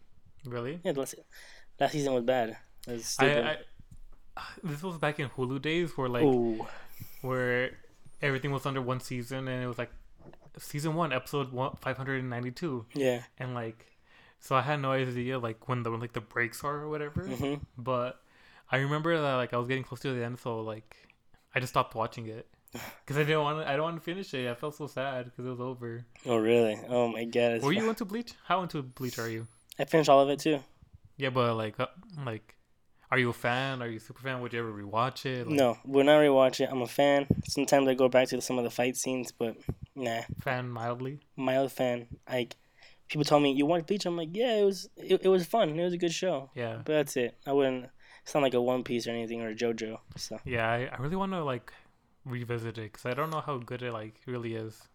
Really? 0.44 0.80
Yeah, 0.84 0.92
last, 0.96 1.14
last 1.80 1.92
season 1.92 2.14
was 2.14 2.24
bad. 2.24 2.56
It 2.86 2.92
was 2.92 3.16
I. 3.18 3.26
I 4.36 4.42
this 4.62 4.82
was 4.84 4.98
back 4.98 5.18
in 5.18 5.28
Hulu 5.30 5.60
days 5.60 5.96
where 5.96 6.08
like 6.08 6.22
Ooh, 6.22 6.64
where 7.22 7.72
everything 8.22 8.50
was 8.52 8.66
under 8.66 8.80
one 8.82 9.00
season 9.00 9.48
and 9.48 9.62
it 9.62 9.66
was 9.66 9.78
like 9.78 9.90
season 10.58 10.94
one 10.94 11.12
episode 11.12 11.52
one, 11.52 11.76
592 11.80 12.86
yeah. 12.94 13.22
and 13.38 13.54
like 13.54 13.86
so 14.40 14.56
i 14.56 14.60
had 14.60 14.80
no 14.80 14.92
idea 14.92 15.38
like 15.38 15.68
when 15.68 15.82
the 15.82 15.90
like 15.90 16.12
the 16.12 16.20
breaks 16.20 16.64
are 16.64 16.76
or 16.82 16.88
whatever 16.88 17.22
hmm 17.22 17.54
but 17.76 18.20
i 18.72 18.76
remember 18.78 19.20
that 19.20 19.34
like 19.34 19.54
i 19.54 19.56
was 19.56 19.68
getting 19.68 19.84
close 19.84 20.00
to 20.00 20.12
the 20.12 20.24
end 20.24 20.38
so 20.38 20.60
like 20.60 20.96
i 21.54 21.60
just 21.60 21.72
stopped 21.72 21.94
watching 21.94 22.26
it 22.26 22.46
because 22.72 23.16
i 23.16 23.20
didn't 23.22 23.40
want 23.40 23.60
to 23.64 23.70
i 23.70 23.74
don't 23.76 23.84
want 23.84 23.96
to 23.96 24.02
finish 24.02 24.34
it 24.34 24.48
i 24.50 24.54
felt 24.54 24.74
so 24.74 24.86
sad 24.88 25.26
because 25.26 25.46
it 25.46 25.50
was 25.50 25.60
over 25.60 26.04
Oh 26.26 26.36
really? 26.38 26.78
Oh 26.88 27.08
my 27.08 27.24
god. 27.24 27.62
were 27.62 27.72
you 27.72 27.88
into 27.88 28.04
bleach 28.04 28.32
how 28.44 28.62
into 28.62 28.82
bleach 28.82 29.18
are 29.18 29.28
you 29.28 29.46
I 29.78 29.84
finished 29.84 30.10
all 30.10 30.20
of 30.20 30.28
it 30.28 30.40
too. 30.40 30.58
yeah 31.16 31.30
but 31.30 31.54
like 31.54 31.78
uh, 31.78 31.86
like 32.26 32.56
are 33.10 33.18
you 33.18 33.30
a 33.30 33.32
fan 33.32 33.80
are 33.82 33.88
you 33.88 33.96
a 33.96 34.00
super 34.00 34.20
fan 34.20 34.40
would 34.40 34.52
you 34.52 34.58
ever 34.58 34.72
rewatch 34.72 35.24
it 35.26 35.46
like, 35.46 35.56
No, 35.56 35.78
when 35.84 36.08
I 36.08 36.16
rewatch 36.16 36.60
it, 36.60 36.68
I'm 36.70 36.82
a 36.82 36.86
fan. 36.86 37.26
Sometimes 37.46 37.88
I 37.88 37.94
go 37.94 38.08
back 38.08 38.28
to 38.28 38.40
some 38.40 38.58
of 38.58 38.64
the 38.64 38.70
fight 38.70 38.96
scenes, 38.96 39.32
but 39.32 39.56
nah, 39.94 40.22
fan 40.40 40.68
mildly 40.68 41.20
mild 41.36 41.72
fan. 41.72 42.06
Like 42.28 42.56
people 43.08 43.24
tell 43.24 43.40
me 43.40 43.52
you 43.52 43.66
watch 43.66 43.86
Bleach, 43.86 44.04
I'm 44.06 44.16
like, 44.16 44.30
yeah, 44.32 44.56
it 44.56 44.64
was 44.64 44.88
it, 44.96 45.20
it 45.24 45.28
was 45.28 45.46
fun. 45.46 45.78
It 45.78 45.84
was 45.84 45.94
a 45.94 45.98
good 45.98 46.12
show, 46.12 46.50
yeah 46.54 46.76
but 46.76 46.92
that's 46.92 47.16
it. 47.16 47.38
I 47.46 47.52
wouldn't. 47.52 47.86
It's 48.24 48.34
not 48.34 48.42
like 48.42 48.54
a 48.54 48.60
One 48.60 48.84
Piece 48.84 49.06
or 49.06 49.10
anything 49.12 49.40
or 49.40 49.48
a 49.48 49.54
JoJo. 49.54 49.98
So 50.16 50.38
Yeah, 50.44 50.70
I, 50.70 50.90
I 50.92 51.00
really 51.00 51.16
want 51.16 51.32
to 51.32 51.42
like 51.42 51.72
revisit 52.26 52.76
it 52.76 52.92
because 52.92 53.06
I 53.06 53.14
don't 53.14 53.30
know 53.30 53.40
how 53.40 53.56
good 53.56 53.82
it 53.82 53.92
like 53.92 54.16
really 54.26 54.54
is. 54.54 54.86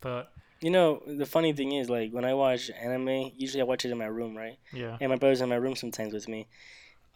But 0.00 0.30
you 0.60 0.70
know, 0.70 1.02
the 1.06 1.26
funny 1.26 1.52
thing 1.52 1.72
is, 1.72 1.88
like 1.88 2.12
when 2.12 2.24
I 2.24 2.34
watch 2.34 2.70
anime, 2.70 3.32
usually 3.36 3.62
I 3.62 3.64
watch 3.64 3.84
it 3.84 3.90
in 3.90 3.98
my 3.98 4.06
room, 4.06 4.36
right? 4.36 4.58
yeah, 4.72 4.96
And 5.00 5.10
my 5.10 5.16
brother's 5.16 5.40
in 5.40 5.48
my 5.48 5.56
room 5.56 5.74
sometimes 5.74 6.12
with 6.12 6.28
me. 6.28 6.46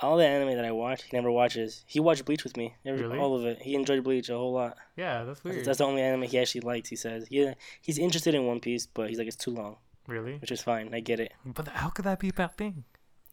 All 0.01 0.17
the 0.19 0.27
anime 0.27 0.55
that 0.57 0.65
I 0.65 0.73
watch, 0.73 1.05
he 1.05 1.17
never 1.17 1.31
watches. 1.31 1.83
He 1.87 2.01
watched 2.01 2.27
Bleach 2.27 2.45
with 2.45 2.57
me, 2.57 2.75
every, 2.85 3.03
Really? 3.03 3.19
all 3.19 3.35
of 3.35 3.47
it. 3.47 3.63
He 3.63 3.75
enjoyed 3.75 4.05
Bleach 4.05 4.29
a 4.29 4.35
whole 4.37 4.53
lot. 4.53 4.77
yeah, 4.97 5.25
that's 5.25 5.41
That's, 5.41 5.55
weird. 5.55 5.65
that's 5.65 5.79
the 5.79 5.85
only 5.85 6.03
anime 6.03 6.23
he 6.25 6.39
actually 6.39 6.61
likes. 6.63 6.91
He 6.91 6.97
says, 6.97 7.27
yeah, 7.31 7.55
he's 7.81 7.97
interested 7.99 8.35
in 8.35 8.45
One 8.47 8.61
Piece, 8.61 8.87
but 8.87 9.09
he's 9.09 9.17
like, 9.19 9.27
it's 9.27 9.37
too 9.37 9.53
long, 9.53 9.77
really, 10.07 10.37
which 10.37 10.51
is 10.53 10.61
fine. 10.61 10.93
I 10.95 11.01
get 11.01 11.19
it. 11.21 11.33
but 11.47 11.69
how 11.69 11.89
could 11.89 12.05
that 12.05 12.19
be 12.21 12.29
a 12.29 12.33
bad 12.35 12.57
thing? 12.59 12.85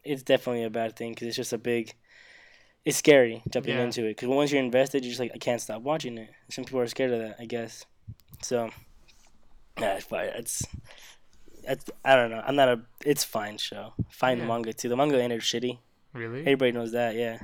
It's 0.04 0.22
definitely 0.22 0.64
a 0.64 0.70
bad 0.70 0.96
thing 0.96 1.10
because 1.12 1.28
it's 1.28 1.36
just 1.36 1.52
a 1.52 1.58
big. 1.58 1.92
It's 2.86 2.98
scary 2.98 3.42
jumping 3.50 3.74
Yeah. 3.74 3.82
into 3.84 4.04
it 4.04 4.10
because 4.16 4.28
once 4.28 4.50
you're 4.52 4.62
invested, 4.62 5.02
you're 5.04 5.10
just 5.10 5.20
like, 5.20 5.32
I 5.34 5.38
can't 5.38 5.60
stop 5.60 5.82
watching 5.82 6.16
it. 6.18 6.30
Some 6.50 6.64
people 6.64 6.80
are 6.80 6.86
scared 6.86 7.12
of 7.12 7.18
that, 7.20 7.36
I 7.38 7.46
guess. 7.46 7.86
So, 8.42 8.68
yeah, 9.80 9.94
it's 9.96 10.04
fine. 10.06 10.26
It's, 10.34 10.62
it's 11.62 11.84
I 12.04 12.16
don't 12.16 12.30
know. 12.30 12.42
I'm 12.46 12.56
not 12.56 12.68
a. 12.68 12.80
It's 13.04 13.24
fine 13.24 13.56
show. 13.58 13.94
Fine 14.10 14.38
Yeah. 14.38 14.46
manga 14.46 14.72
too. 14.74 14.88
The 14.90 14.96
manga 14.96 15.22
ended 15.22 15.40
shitty. 15.40 15.78
Really? 16.14 16.40
Everybody 16.40 16.72
knows 16.72 16.92
that. 16.92 17.14
Yeah. 17.16 17.38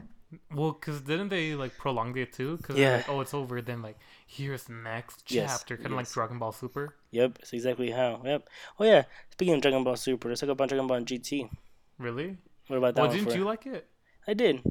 Well, 0.55 0.73
because 0.73 1.01
didn't 1.01 1.29
they 1.29 1.55
like 1.55 1.77
prolong 1.77 2.17
it 2.17 2.33
too? 2.33 2.57
Because 2.57 2.77
Yeah. 2.77 2.97
like, 2.99 3.09
oh, 3.09 3.21
it's 3.21 3.35
over. 3.35 3.61
Then 3.61 3.83
like, 3.83 3.99
here's 4.27 4.69
next 4.69 5.25
Yes, 5.31 5.51
chapter, 5.59 5.77
kind 5.77 5.87
of 5.89 5.93
like. 5.95 6.09
Dragon 6.11 6.39
Ball 6.39 6.53
Super. 6.53 6.95
Yep. 7.11 7.39
That's 7.39 7.53
exactly 7.53 7.91
how. 7.91 8.23
Yep. 8.25 8.49
Oh 8.79 8.85
yeah. 8.85 9.03
Speaking 9.33 9.55
of 9.55 9.61
Dragon 9.61 9.83
Ball 9.83 9.97
Super, 9.97 10.29
let's 10.29 10.41
talk 10.41 10.51
about 10.51 10.69
Dragon 10.69 10.87
Ball 10.87 11.01
GT. 11.01 11.51
Really? 11.99 12.37
What 12.69 12.77
about 12.77 12.95
that 12.95 13.01
Well, 13.03 13.11
one? 13.11 13.19
didn't 13.25 13.35
you 13.37 13.45
like 13.45 13.67
it? 13.67 13.89
I 14.29 14.35
did, 14.35 14.63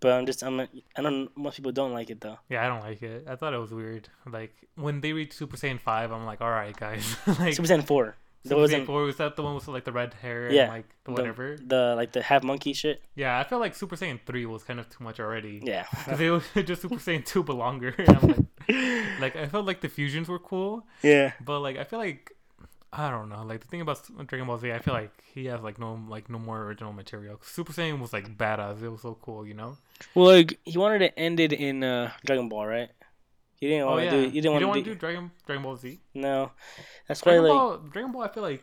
but 0.00 0.10
I'm 0.12 0.26
just 0.26 0.42
I'm. 0.42 0.58
I 0.60 1.02
don't. 1.02 1.30
Most 1.36 1.56
people 1.56 1.70
don't 1.70 1.92
like 1.92 2.10
it 2.10 2.20
though. 2.20 2.38
Yeah, 2.48 2.64
I 2.64 2.66
don't 2.66 2.80
like 2.80 3.00
it. 3.02 3.26
I 3.28 3.36
thought 3.36 3.54
it 3.54 3.58
was 3.58 3.70
weird. 3.72 4.08
Like 4.28 4.52
when 4.74 5.00
they 5.00 5.12
reached 5.12 5.34
Super 5.34 5.56
Saiyan 5.56 5.78
five, 5.80 6.10
I'm 6.10 6.24
like, 6.26 6.40
all 6.40 6.50
right, 6.50 6.76
guys. 6.76 7.16
like 7.38 7.54
Super 7.54 7.68
Saiyan 7.68 7.86
four. 7.86 8.16
There 8.48 8.58
Super 8.66 8.82
Saiyan 8.82 8.86
four 8.86 9.02
was 9.02 9.16
that 9.16 9.36
the 9.36 9.42
one 9.42 9.54
with 9.54 9.68
like 9.68 9.84
the 9.84 9.92
red 9.92 10.14
hair 10.14 10.50
Yeah, 10.50 10.62
and 10.64 10.72
like 10.72 10.88
the 11.04 11.12
the- 11.12 11.12
whatever. 11.12 11.56
the 11.64 11.94
like 11.96 12.12
the 12.12 12.22
half 12.22 12.42
monkey 12.42 12.72
shit. 12.72 13.02
Yeah, 13.14 13.38
I 13.38 13.44
feel 13.44 13.58
like 13.58 13.74
Super 13.74 13.96
Saiyan 13.96 14.20
three 14.26 14.46
was 14.46 14.62
kind 14.64 14.80
of 14.80 14.88
too 14.88 15.02
much 15.04 15.20
already. 15.20 15.60
Yeah. 15.64 15.84
Because 16.04 16.20
it 16.20 16.30
was 16.30 16.44
just 16.66 16.82
Super 16.82 16.96
Saiyan 16.96 17.24
2 17.24 17.42
but 17.42 17.56
longer. 17.56 17.94
I'm 18.08 18.28
like, 18.28 19.20
like, 19.20 19.36
I 19.36 19.46
felt 19.46 19.66
like 19.66 19.80
the 19.80 19.88
fusions 19.88 20.28
were 20.28 20.38
cool, 20.38 20.86
yeah. 21.02 21.32
but 21.44 21.60
like, 21.60 21.76
I 21.78 21.84
feel 21.84 21.98
like, 21.98 22.32
I 22.92 23.10
don't 23.10 23.28
know. 23.28 23.42
Like, 23.44 23.60
the 23.60 23.66
thing 23.68 23.80
about 23.80 24.00
Dragon 24.26 24.46
Ball 24.46 24.58
Z, 24.58 24.72
I 24.72 24.78
feel 24.78 24.94
like 24.94 25.10
he 25.34 25.46
has 25.46 25.60
like 25.60 25.78
no 25.78 26.00
like 26.08 26.30
no 26.30 26.38
more 26.38 26.62
original 26.62 26.92
material. 26.92 27.38
Super 27.42 27.72
Saiyan 27.72 28.00
was 28.00 28.12
like 28.12 28.36
badass. 28.38 28.82
It 28.82 28.88
was 28.88 29.02
so 29.02 29.18
cool, 29.20 29.46
you 29.46 29.54
know? 29.54 29.76
Well, 30.14 30.26
like 30.26 30.58
he 30.64 30.78
wanted 30.78 31.00
to 31.00 31.18
end 31.18 31.40
it 31.40 31.52
in 31.52 31.84
uh, 31.84 32.10
Dragon 32.24 32.48
Ball, 32.48 32.66
right? 32.66 32.90
He 33.56 33.68
didn't 33.68 33.84
Oh 33.88 33.92
want 33.92 34.04
yeah. 34.04 34.10
to 34.10 34.22
do. 34.24 34.28
He 34.30 34.40
didn't 34.40 34.52
want 34.52 34.66
wanna 34.68 34.82
do. 34.82 34.92
do 34.94 34.98
Dragon 34.98 35.30
Dragon 35.46 35.62
Ball 35.62 35.76
Z. 35.76 36.00
No, 36.14 36.52
that's 37.08 37.24
why 37.24 37.32
Dragon 37.32 37.48
like 37.48 37.52
Ball. 37.58 37.76
Dragon 37.78 38.12
Ball. 38.12 38.22
I 38.22 38.28
feel 38.28 38.42
like, 38.42 38.62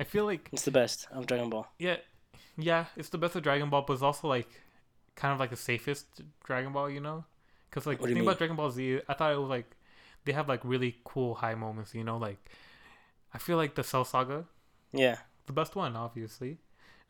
I 0.00 0.04
feel 0.04 0.24
like 0.24 0.48
it's 0.52 0.62
the 0.62 0.70
best 0.70 1.06
of 1.12 1.26
Dragon 1.26 1.50
Ball. 1.50 1.66
yeah, 1.78 1.96
yeah. 2.56 2.86
It's 2.96 3.10
the 3.10 3.18
best 3.18 3.36
of 3.36 3.42
Dragon 3.42 3.68
Ball, 3.70 3.82
but 3.86 3.92
it's 3.94 4.02
also 4.02 4.28
like 4.28 4.48
kind 5.14 5.32
of 5.34 5.40
like 5.40 5.50
the 5.50 5.56
safest 5.56 6.06
Dragon 6.44 6.72
Ball, 6.72 6.88
you 6.90 7.00
know? 7.00 7.24
Because 7.70 7.86
like 7.86 8.00
What 8.00 8.08
the 8.08 8.14
thing 8.14 8.22
about 8.22 8.38
Dragon 8.38 8.56
Ball 8.56 8.70
Z, 8.70 9.00
I 9.08 9.14
thought 9.14 9.32
it 9.32 9.38
was 9.38 9.48
like 9.50 9.76
they 10.24 10.32
have 10.32 10.48
like 10.48 10.60
really 10.64 10.96
cool 11.04 11.34
high 11.34 11.54
moments, 11.54 11.94
you 11.94 12.02
know? 12.04 12.16
Like 12.16 12.38
I 13.34 13.38
feel 13.38 13.56
like 13.56 13.74
the 13.74 13.84
Cell 13.84 14.04
Saga, 14.04 14.46
Yeah. 14.92 15.18
the 15.46 15.52
best 15.52 15.76
one, 15.76 15.96
obviously. 15.96 16.58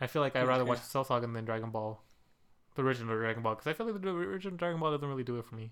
I 0.01 0.07
feel 0.09 0.21
like 0.23 0.35
I'd 0.35 0.47
rather 0.49 0.63
Okay. 0.63 0.71
watch 0.71 0.81
the 0.81 0.87
Cell 0.89 1.05
Saga 1.05 1.27
than 1.29 1.45
Dragon 1.45 1.71
Ball, 1.71 2.03
the 2.75 2.83
original 2.83 3.15
Dragon 3.17 3.43
Ball, 3.43 3.55
because 3.55 3.69
I 3.69 3.73
feel 3.75 3.87
like 3.87 4.01
the 4.03 4.09
original 4.11 4.57
Dragon 4.57 4.81
Ball 4.81 4.91
doesn't 4.91 5.09
really 5.09 5.23
do 5.23 5.39
it 5.39 5.45
for 5.45 5.55
me. 5.55 5.71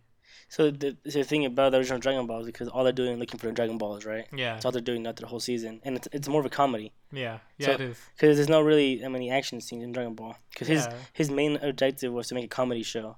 So 0.48 0.70
the, 0.70 0.96
the 1.04 1.24
thing 1.24 1.44
about 1.46 1.72
the 1.72 1.78
original 1.78 1.98
Dragon 1.98 2.26
Ball 2.26 2.40
is 2.40 2.46
because 2.46 2.68
all 2.68 2.84
they're 2.84 2.92
doing 2.92 3.12
is 3.12 3.18
looking 3.18 3.38
for 3.38 3.46
the 3.46 3.52
Dragon 3.52 3.78
Balls, 3.78 4.04
right? 4.04 4.26
Yeah, 4.34 4.52
That's 4.54 4.64
all 4.66 4.72
they're 4.72 4.80
doing 4.82 5.02
not 5.02 5.16
the 5.16 5.26
whole 5.26 5.40
season, 5.40 5.80
and 5.84 5.96
it's, 5.96 6.08
it's 6.12 6.28
more 6.28 6.40
of 6.40 6.46
a 6.46 6.50
comedy 6.50 6.92
yeah, 7.10 7.38
yeah. 7.58 7.66
So- 7.66 7.72
it 7.72 7.80
is. 7.80 7.98
because 8.14 8.36
there's 8.36 8.48
not 8.48 8.64
really 8.64 8.96
that 9.00 9.10
many 9.10 9.30
action 9.30 9.60
scenes 9.60 9.82
in 9.84 9.92
Dragon 9.92 10.14
Ball. 10.14 10.36
Because 10.50 10.68
his 10.68 10.84
Yeah. 10.86 10.94
his 11.12 11.30
main 11.30 11.56
objective 11.56 12.12
was 12.12 12.28
to 12.28 12.34
make 12.34 12.44
a 12.44 12.48
comedy 12.48 12.82
show. 12.82 13.16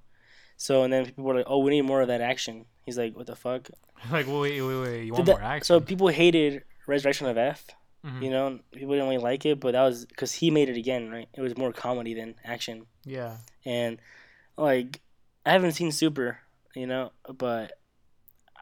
So 0.57 0.83
and 0.85 0.93
then 0.93 1.07
people 1.07 1.25
were 1.25 1.35
like, 1.35 1.47
"Oh, 1.49 1.59
we 1.59 1.71
need 1.73 1.83
more 1.83 2.01
of 2.03 2.09
that 2.09 2.21
action." 2.21 2.67
He's 2.85 2.97
like, 2.97 3.17
"What 3.17 3.27
the 3.27 3.35
fuck?" 3.37 3.69
like 4.13 4.27
wait, 4.29 4.61
wait, 4.63 4.81
wait. 4.83 5.05
You 5.07 5.13
want 5.15 5.27
that- 5.27 5.33
more 5.41 5.43
action? 5.43 5.65
so 5.67 5.81
people 5.81 6.09
hated 6.09 6.63
Resurrection 6.87 7.27
of 7.27 7.37
F. 7.39 7.67
Mhm. 8.07 8.23
You 8.23 8.31
know, 8.31 8.61
people 8.73 8.91
didn't 8.95 9.09
really 9.09 9.19
like 9.23 9.47
it, 9.47 9.59
but 9.61 9.73
that 9.73 9.83
was 9.83 10.05
because 10.05 10.33
he 10.35 10.51
made 10.51 10.69
it 10.69 10.77
again, 10.77 11.11
right? 11.11 11.27
It 11.33 11.41
was 11.41 11.57
more 11.57 11.73
comedy 11.73 12.13
than 12.15 12.35
action, 12.45 12.87
yeah, 13.05 13.39
and 13.65 13.99
like 14.59 15.01
I 15.47 15.53
haven't 15.53 15.73
seen 15.73 15.91
Super, 15.91 16.39
you 16.75 16.87
know, 16.87 17.13
but 17.39 17.73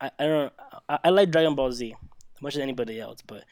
I, 0.01 0.11
I 0.19 0.27
don't 0.27 0.53
I, 0.89 0.99
I 1.05 1.09
like 1.11 1.31
Dragon 1.31 1.55
Ball 1.55 1.73
Z 1.73 1.95
as 2.37 2.43
much 2.43 2.55
as 2.57 2.61
anybody 2.61 3.01
else, 3.01 3.23
but 3.27 3.45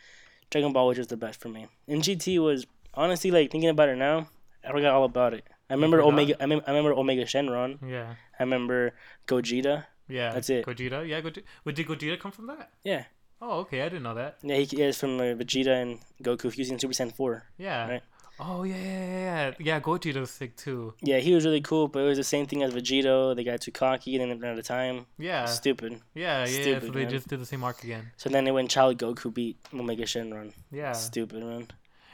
Dragon 0.51 0.73
Ball 0.73 0.89
was 0.89 0.97
just 0.97 1.11
the 1.11 1.17
best 1.17 1.41
for 1.41 1.49
me. 1.49 1.67
And 1.89 2.03
GT 2.03 2.39
was 2.43 2.67
honestly 2.95 3.31
like 3.31 3.51
thinking 3.51 3.71
about 3.71 3.89
it 3.89 3.97
now, 3.97 4.29
I 4.65 4.71
forgot 4.73 4.93
all 4.95 5.05
about 5.05 5.35
it. 5.35 5.45
I 5.69 5.75
remember? 5.75 6.01
Omega. 6.03 6.35
I, 6.43 6.47
mem- 6.47 6.63
I 6.67 6.71
remember 6.73 6.93
Omega 6.95 7.25
Shenron. 7.25 7.79
yeah, 7.89 8.15
I 8.39 8.43
remember 8.43 8.93
Gogeta. 9.29 9.85
yeah. 10.09 10.33
That's 10.33 10.51
it. 10.51 10.67
Gogeta. 10.67 11.07
Yeah, 11.07 11.21
Gogeta. 11.21 11.45
Wait, 11.65 11.77
did 11.77 11.87
Gogeta 11.87 12.19
come 12.19 12.33
from 12.33 12.49
that? 12.49 12.71
Yeah, 12.83 13.05
Oh, 13.43 13.61
okay. 13.61 13.81
I 13.81 13.85
didn't 13.89 14.03
know 14.03 14.15
that. 14.15 14.37
yeah, 14.43 14.57
he 14.57 14.83
is 14.83 14.99
from 14.99 15.19
uh, 15.21 15.33
Vegeta 15.39 15.81
and 15.81 16.01
Goku 16.23 16.53
fusing 16.53 16.79
Super 16.79 16.93
Saiyan 16.93 17.15
four. 17.15 17.45
Yeah. 17.57 17.89
Right. 17.89 18.03
Oh 18.43 18.63
yeah, 18.63 18.77
yeah, 18.77 19.09
yeah, 19.49 19.53
yeah. 19.59 19.81
Gogeta's 19.81 20.31
sick 20.31 20.57
too. 20.57 20.95
Yeah, 21.03 21.19
he 21.19 21.35
was 21.35 21.45
really 21.45 21.61
cool, 21.61 21.89
but 21.89 22.01
it 22.01 22.09
was 22.09 22.17
the 22.19 22.25
same 22.25 22.47
thing 22.47 22.63
as 22.63 22.73
Vegito. 22.73 23.37
They 23.37 23.45
got 23.45 23.61
Tsukaki, 23.61 24.17
then 24.19 24.31
they 24.31 24.35
ran 24.35 24.53
out 24.53 24.59
of 24.59 24.65
time. 24.67 25.05
Yeah, 25.19 25.45
Stupid. 25.45 26.01
yeah, 26.15 26.47
yeah. 26.47 26.61
Stupid, 26.63 26.87
so 26.87 26.93
they 26.93 27.03
man. 27.03 27.11
just 27.11 27.29
did 27.29 27.41
the 27.41 27.47
same 27.47 27.63
arc 27.65 27.85
again. 27.85 28.13
So 28.17 28.31
then 28.31 28.47
it 28.47 28.53
went 28.53 28.71
Child 28.71 28.99
Goku 28.99 29.33
beat 29.33 29.59
Omega 29.75 30.05
Shenron. 30.05 30.53
Yeah. 30.73 30.93
Stupid, 30.93 31.43
man. 31.43 31.69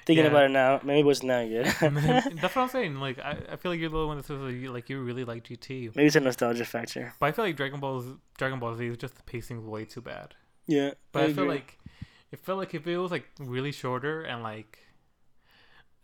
Thinking 0.04 0.24
Yeah. 0.24 0.30
about 0.30 0.44
it 0.44 0.50
now, 0.50 0.80
maybe 0.84 1.00
it 1.00 1.04
wasn't 1.06 1.28
that 1.28 1.48
good. 1.48 1.66
That's 2.40 2.54
what 2.54 2.62
I'm 2.62 2.68
saying. 2.68 2.96
Like, 3.00 3.18
I, 3.18 3.36
I 3.52 3.56
feel 3.56 3.70
like 3.72 3.80
you're 3.80 3.90
the 3.90 4.06
one 4.06 4.16
that 4.16 4.26
says 4.26 4.38
like 4.40 4.54
you, 4.54 4.72
like 4.72 4.88
you 4.88 5.00
really 5.00 5.24
like 5.24 5.44
GT, 5.44 5.94
maybe 5.96 6.06
it's 6.06 6.16
a 6.16 6.20
nostalgia 6.20 6.64
factor. 6.64 7.12
but 7.20 7.26
I 7.26 7.32
feel 7.32 7.44
like 7.44 7.56
Dragon 7.56 7.80
Ball's 7.80 8.06
Dragon 8.38 8.58
Ball 8.58 8.74
Z 8.74 8.84
is 8.86 8.96
just 8.98 9.16
the 9.16 9.22
pacing's 9.24 9.64
way 9.64 9.84
too 9.84 10.00
bad. 10.00 10.34
Yeah, 10.68 10.90
But 11.12 11.22
I, 11.24 11.32
feel 11.32 11.46
like 11.46 11.78
it 12.32 12.40
felt 12.40 12.58
like 12.58 12.74
if 12.74 12.86
it 12.86 12.98
was 12.98 13.10
like 13.12 13.28
really 13.38 13.70
shorter 13.72 14.22
and 14.22 14.42
like, 14.42 14.78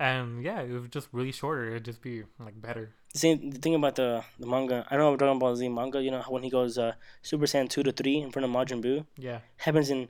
and 0.08 0.42
yeah, 0.48 0.60
it 0.66 0.72
was 0.72 0.88
just 0.96 1.08
really 1.12 1.32
shorter, 1.40 1.64
it'd 1.70 1.84
just 1.90 2.02
be 2.08 2.14
like 2.46 2.56
better. 2.68 2.84
the 3.14 3.18
same 3.24 3.36
the 3.54 3.58
thing 3.64 3.74
about 3.80 3.94
the 4.00 4.08
the 4.42 4.46
manga. 4.54 4.78
I 4.90 4.96
don't 4.96 5.04
know 5.06 5.16
Dragon 5.16 5.38
Ball 5.38 5.54
Z 5.56 5.68
manga. 5.68 5.98
You 6.06 6.10
know 6.14 6.22
when 6.34 6.42
he 6.42 6.50
goes 6.58 6.76
uh, 6.86 6.92
Super 7.30 7.46
Saiyan 7.46 7.68
two 7.68 7.82
to 7.88 7.92
three 8.00 8.16
in 8.24 8.30
front 8.32 8.44
of 8.46 8.50
Majin 8.56 8.80
Buu 8.84 9.04
Yeah, 9.28 9.38
happens 9.66 9.88
in 9.94 10.08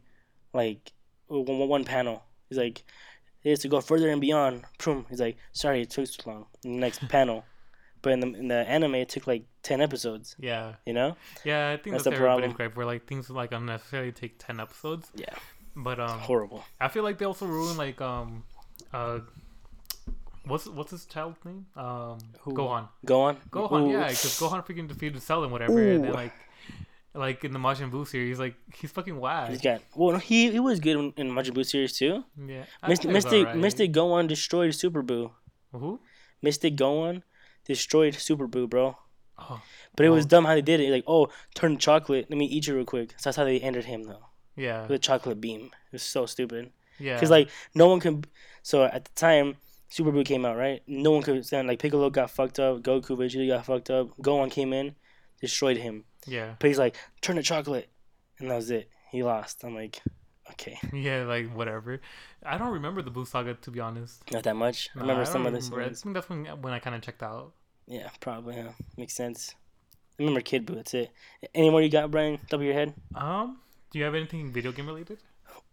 like 0.61 0.93
one, 1.29 1.69
one- 1.69 1.85
panel. 1.85 2.17
He's 2.49 2.59
like, 2.59 2.85
he 3.41 3.49
has 3.51 3.61
to 3.61 3.69
go 3.75 3.81
further 3.81 4.09
and 4.15 4.21
beyond. 4.21 4.65
Boom. 4.85 5.07
He's 5.11 5.21
like, 5.27 5.37
sorry, 5.53 5.83
it 5.83 5.91
took 5.91 6.07
too 6.11 6.31
long. 6.31 6.47
In 6.65 6.75
the 6.75 6.81
next 6.87 7.01
panel, 7.17 7.45
but 8.03 8.13
in 8.13 8.21
the 8.21 8.29
in 8.43 8.49
the 8.49 8.61
anime, 8.77 8.95
it 8.97 9.09
took 9.15 9.27
like 9.27 9.45
ten 9.63 9.81
episodes. 9.81 10.37
yeah, 10.39 10.75
You 10.87 10.93
know? 10.99 11.17
yeah. 11.45 11.71
I 11.71 11.77
think 11.81 11.95
That's 11.95 12.05
that's, 12.05 12.17
the 12.17 12.21
problem. 12.25 12.53
gripe 12.53 12.77
where 12.77 12.87
like 12.93 13.07
things 13.07 13.31
like 13.31 13.53
unnecessarily 13.53 14.13
take 14.13 14.35
ten 14.39 14.61
episodes. 14.61 15.11
Yeah. 15.15 15.35
But 15.75 15.99
um, 15.99 16.19
Horrible. 16.29 16.63
I 16.81 16.89
feel 16.89 17.03
like 17.09 17.17
they 17.19 17.25
also 17.25 17.47
ruin 17.47 17.77
like 17.79 17.99
um, 18.03 18.45
uh, 18.93 19.21
what's 20.47 20.67
what's 20.67 20.91
his 20.91 21.05
child's 21.07 21.39
name? 21.45 21.67
Um, 21.77 22.19
Who? 22.41 22.53
Gohan. 22.55 22.89
Go 23.05 23.23
on. 23.23 23.37
Gohan, 23.51 23.89
Ooh. 23.89 23.93
yeah, 23.93 24.09
because 24.09 24.39
Gohan 24.41 24.65
freaking 24.67 24.89
defeated 24.89 25.21
Cell 25.23 25.43
and 25.45 25.53
whatever, 25.53 25.79
and 25.81 26.05
then 26.05 26.13
like, 26.13 26.33
like 27.15 27.45
in 27.45 27.53
the 27.53 27.59
Majin 27.59 27.91
Buu 27.91 28.07
series, 28.07 28.39
like 28.39 28.55
he's 28.75 28.91
fucking 28.91 29.19
whack. 29.19 29.51
He's 29.51 29.61
got 29.61 29.83
well. 29.95 30.17
He 30.19 30.51
he 30.51 30.61
was 30.61 30.81
good 30.81 30.97
in, 30.97 31.13
in 31.17 31.31
Majin 31.31 31.53
Buu 31.55 31.65
series 31.67 31.93
too. 31.97 32.25
Yeah, 32.47 32.65
I 32.83 32.89
Mystic 32.89 33.11
Mystic, 33.11 33.47
alright. 33.47 33.57
Mystic 33.57 33.93
Gohan 33.93 34.27
destroyed 34.29 34.75
Super 34.75 35.03
Buu. 35.03 35.31
Who? 35.73 36.01
Mystic 36.43 36.77
Gohan 36.77 37.23
destroyed 37.67 38.15
Super 38.15 38.49
Buu, 38.49 38.69
bro. 38.69 38.97
Oh, 39.39 39.61
But 39.97 40.07
it 40.07 40.11
was 40.11 40.25
Oh. 40.27 40.29
dumb 40.29 40.45
how 40.45 40.55
they 40.55 40.63
did 40.63 40.81
it. 40.81 40.91
Like, 40.91 41.05
oh, 41.07 41.29
turn 41.55 41.79
chocolate. 41.79 42.27
Let 42.31 42.39
me 42.39 42.45
eat 42.47 42.67
you 42.67 42.75
real 42.77 42.85
quick. 42.85 43.11
So 43.17 43.25
that's 43.31 43.37
how 43.37 43.45
they 43.45 43.59
ended 43.61 43.85
him 43.87 44.05
though. 44.05 44.27
yeah, 44.57 44.83
With 44.83 44.91
a 44.93 44.99
chocolate 44.99 45.41
beam. 45.41 45.67
It 45.67 45.93
was 45.93 46.03
so 46.03 46.27
stupid. 46.27 46.71
yeah. 46.99 47.15
Because 47.15 47.31
like 47.31 47.49
no 47.75 47.89
one 47.89 48.01
can. 48.01 48.25
So 48.63 48.85
at 48.85 49.05
the 49.07 49.11
time, 49.15 49.57
Super 49.93 50.11
Buu 50.11 50.25
came 50.25 50.47
out, 50.47 50.57
right? 50.57 50.81
No 50.87 51.11
one 51.11 51.23
could 51.23 51.45
stand. 51.45 51.69
Like 51.69 51.79
Piccolo 51.79 52.09
got 52.09 52.31
fucked 52.31 52.59
up. 52.59 52.81
Goku, 52.83 53.15
Vegeta 53.15 53.47
got 53.47 53.67
fucked 53.67 53.91
up. 53.91 54.17
Gohan 54.23 54.51
came 54.51 54.73
in, 54.73 54.95
destroyed 55.39 55.77
him. 55.77 56.05
yeah, 56.27 56.55
But 56.59 56.69
he's 56.69 56.79
like, 56.79 56.97
turn 57.21 57.37
to 57.37 57.43
chocolate, 57.43 57.91
and 58.39 58.51
that 58.51 58.57
was 58.57 58.71
it. 58.71 58.89
He 59.11 59.23
lost. 59.23 59.63
I'm 59.65 59.75
like, 59.75 60.01
okay, 60.53 60.79
yeah, 60.95 61.25
like 61.25 61.55
whatever. 61.55 62.01
I 62.43 62.57
don't 62.57 62.73
remember 62.73 63.03
the 63.03 63.11
Buu 63.11 63.27
saga 63.27 63.53
to 63.53 63.71
be 63.71 63.81
honest. 63.81 64.23
not 64.33 64.45
that 64.45 64.57
much. 64.57 64.89
I 64.97 65.01
remember 65.01 65.25
don't 65.25 65.33
some 65.33 65.47
of 65.47 65.53
the 65.53 65.59
remember. 65.61 65.83
I 65.91 65.93
think 65.95 66.15
that's 66.15 66.29
when 66.31 66.47
when 66.63 66.73
I 66.73 66.79
kind 66.79 66.97
of 66.97 67.03
checked 67.03 67.23
out. 67.23 67.53
Yeah, 67.87 68.09
probably. 68.21 68.57
Yeah. 68.57 68.73
Makes 68.97 69.13
sense. 69.15 69.55
I 70.19 70.23
remember 70.23 70.41
Kid 70.41 70.67
Buu. 70.67 70.77
That's 70.77 70.95
it. 70.95 71.11
Any 71.55 71.69
more 71.69 71.83
you 71.83 71.91
got, 71.91 72.11
Brian? 72.11 72.39
Top 72.49 72.61
of 72.61 72.63
your 72.63 72.75
head? 72.75 72.95
Um, 73.15 73.59
do 73.91 73.99
you 73.99 74.07
have 74.07 74.15
anything 74.15 74.53
video 74.53 74.73
game 74.73 74.87
related 74.87 75.19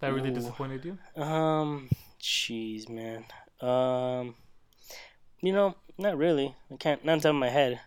that 0.02 0.14
really 0.14 0.32
Ooh. 0.32 0.34
disappointed 0.34 0.84
you? 0.84 0.98
Um, 1.24 1.88
jeez, 2.20 2.90
man. 2.90 3.24
Um, 3.62 4.36
you 5.42 5.54
know, 5.54 5.76
not 5.98 6.18
really. 6.18 6.56
I 6.72 6.78
can't. 6.78 7.04
Not 7.04 7.14
on 7.14 7.20
top 7.20 7.30
of 7.32 7.36
my 7.36 7.50
head. 7.50 7.80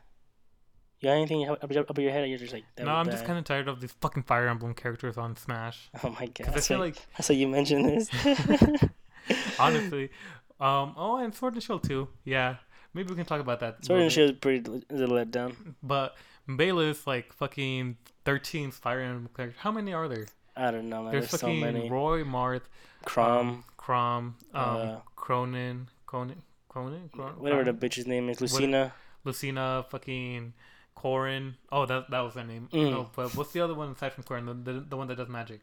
You 1.00 1.08
got 1.08 1.14
anything 1.14 1.48
up, 1.48 1.64
up, 1.64 1.90
up 1.90 1.98
your 1.98 2.12
head? 2.12 2.28
You're 2.28 2.38
just 2.38 2.52
like, 2.52 2.64
that 2.76 2.86
no, 2.86 2.92
I'm 2.92 3.10
just 3.10 3.24
kind 3.24 3.36
of 3.36 3.44
tired 3.44 3.66
of 3.66 3.80
these 3.80 3.92
fucking 4.00 4.22
Fire 4.22 4.46
Emblem 4.46 4.72
characters 4.72 5.18
on 5.18 5.34
Smash. 5.34 5.90
Oh 6.04 6.10
my 6.10 6.26
god. 6.26 6.48
I 6.48 6.50
That's 6.52 6.68
feel 6.68 6.78
like 6.78 6.96
that's 7.16 7.28
why 7.28 7.34
you 7.34 7.48
mentioned 7.48 7.86
this. 7.86 8.08
honestly, 9.58 10.10
um, 10.60 10.94
oh, 10.96 11.16
and 11.16 11.34
Sword 11.34 11.54
and 11.54 11.62
Shield 11.62 11.82
too. 11.82 12.08
Yeah, 12.24 12.56
maybe 12.94 13.10
we 13.10 13.16
can 13.16 13.26
talk 13.26 13.40
about 13.40 13.58
that. 13.60 13.84
Sword 13.84 14.02
and. 14.02 14.12
Shield 14.12 14.30
is 14.30 14.36
pretty 14.38 14.84
is 14.90 15.00
a 15.00 15.06
letdown. 15.06 15.74
But 15.82 16.14
Byleth, 16.48 17.04
like 17.04 17.32
fucking 17.32 17.96
13 18.24 18.70
Fire 18.70 19.00
Emblem 19.00 19.28
characters. 19.34 19.60
How 19.60 19.72
many 19.72 19.92
are 19.92 20.06
there? 20.06 20.26
I 20.56 20.70
don't 20.70 20.88
know, 20.88 21.02
man. 21.02 21.12
There's, 21.12 21.30
There's, 21.30 21.40
so 21.40 21.46
fucking 21.46 21.60
many. 21.60 21.88
Roy, 21.88 22.24
Marth, 22.24 22.62
Chrom, 23.06 23.40
um, 23.40 23.64
Chrom, 23.78 24.18
um, 24.18 24.34
uh, 24.54 24.96
Cronin, 25.16 25.88
Cronin, 26.06 26.42
Cronin, 26.68 27.10
Cronin, 27.12 27.34
whatever 27.38 27.64
the 27.64 27.72
bitch's 27.72 28.06
name 28.06 28.28
is, 28.28 28.40
Lucina. 28.40 28.92
Lucina, 29.24 29.84
fucking 29.88 30.52
Corrin. 30.96 31.54
Oh, 31.70 31.86
that 31.86 32.10
that 32.10 32.20
was 32.20 32.34
her 32.34 32.44
name. 32.44 32.68
Mm. 32.72 32.90
No, 32.90 33.10
but 33.14 33.34
what's 33.34 33.52
the 33.52 33.60
other 33.60 33.74
one 33.74 33.90
aside 33.90 34.12
from 34.12 34.24
Corrin? 34.24 34.46
The, 34.46 34.72
the 34.72 34.80
the 34.80 34.96
one 34.96 35.08
that 35.08 35.16
does 35.16 35.28
magic. 35.28 35.60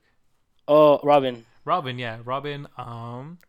Oh, 0.68 1.00
Robin. 1.04 1.46
Robin, 1.66 1.98
yeah, 1.98 2.20
Robin. 2.24 2.68
Um, 2.78 3.40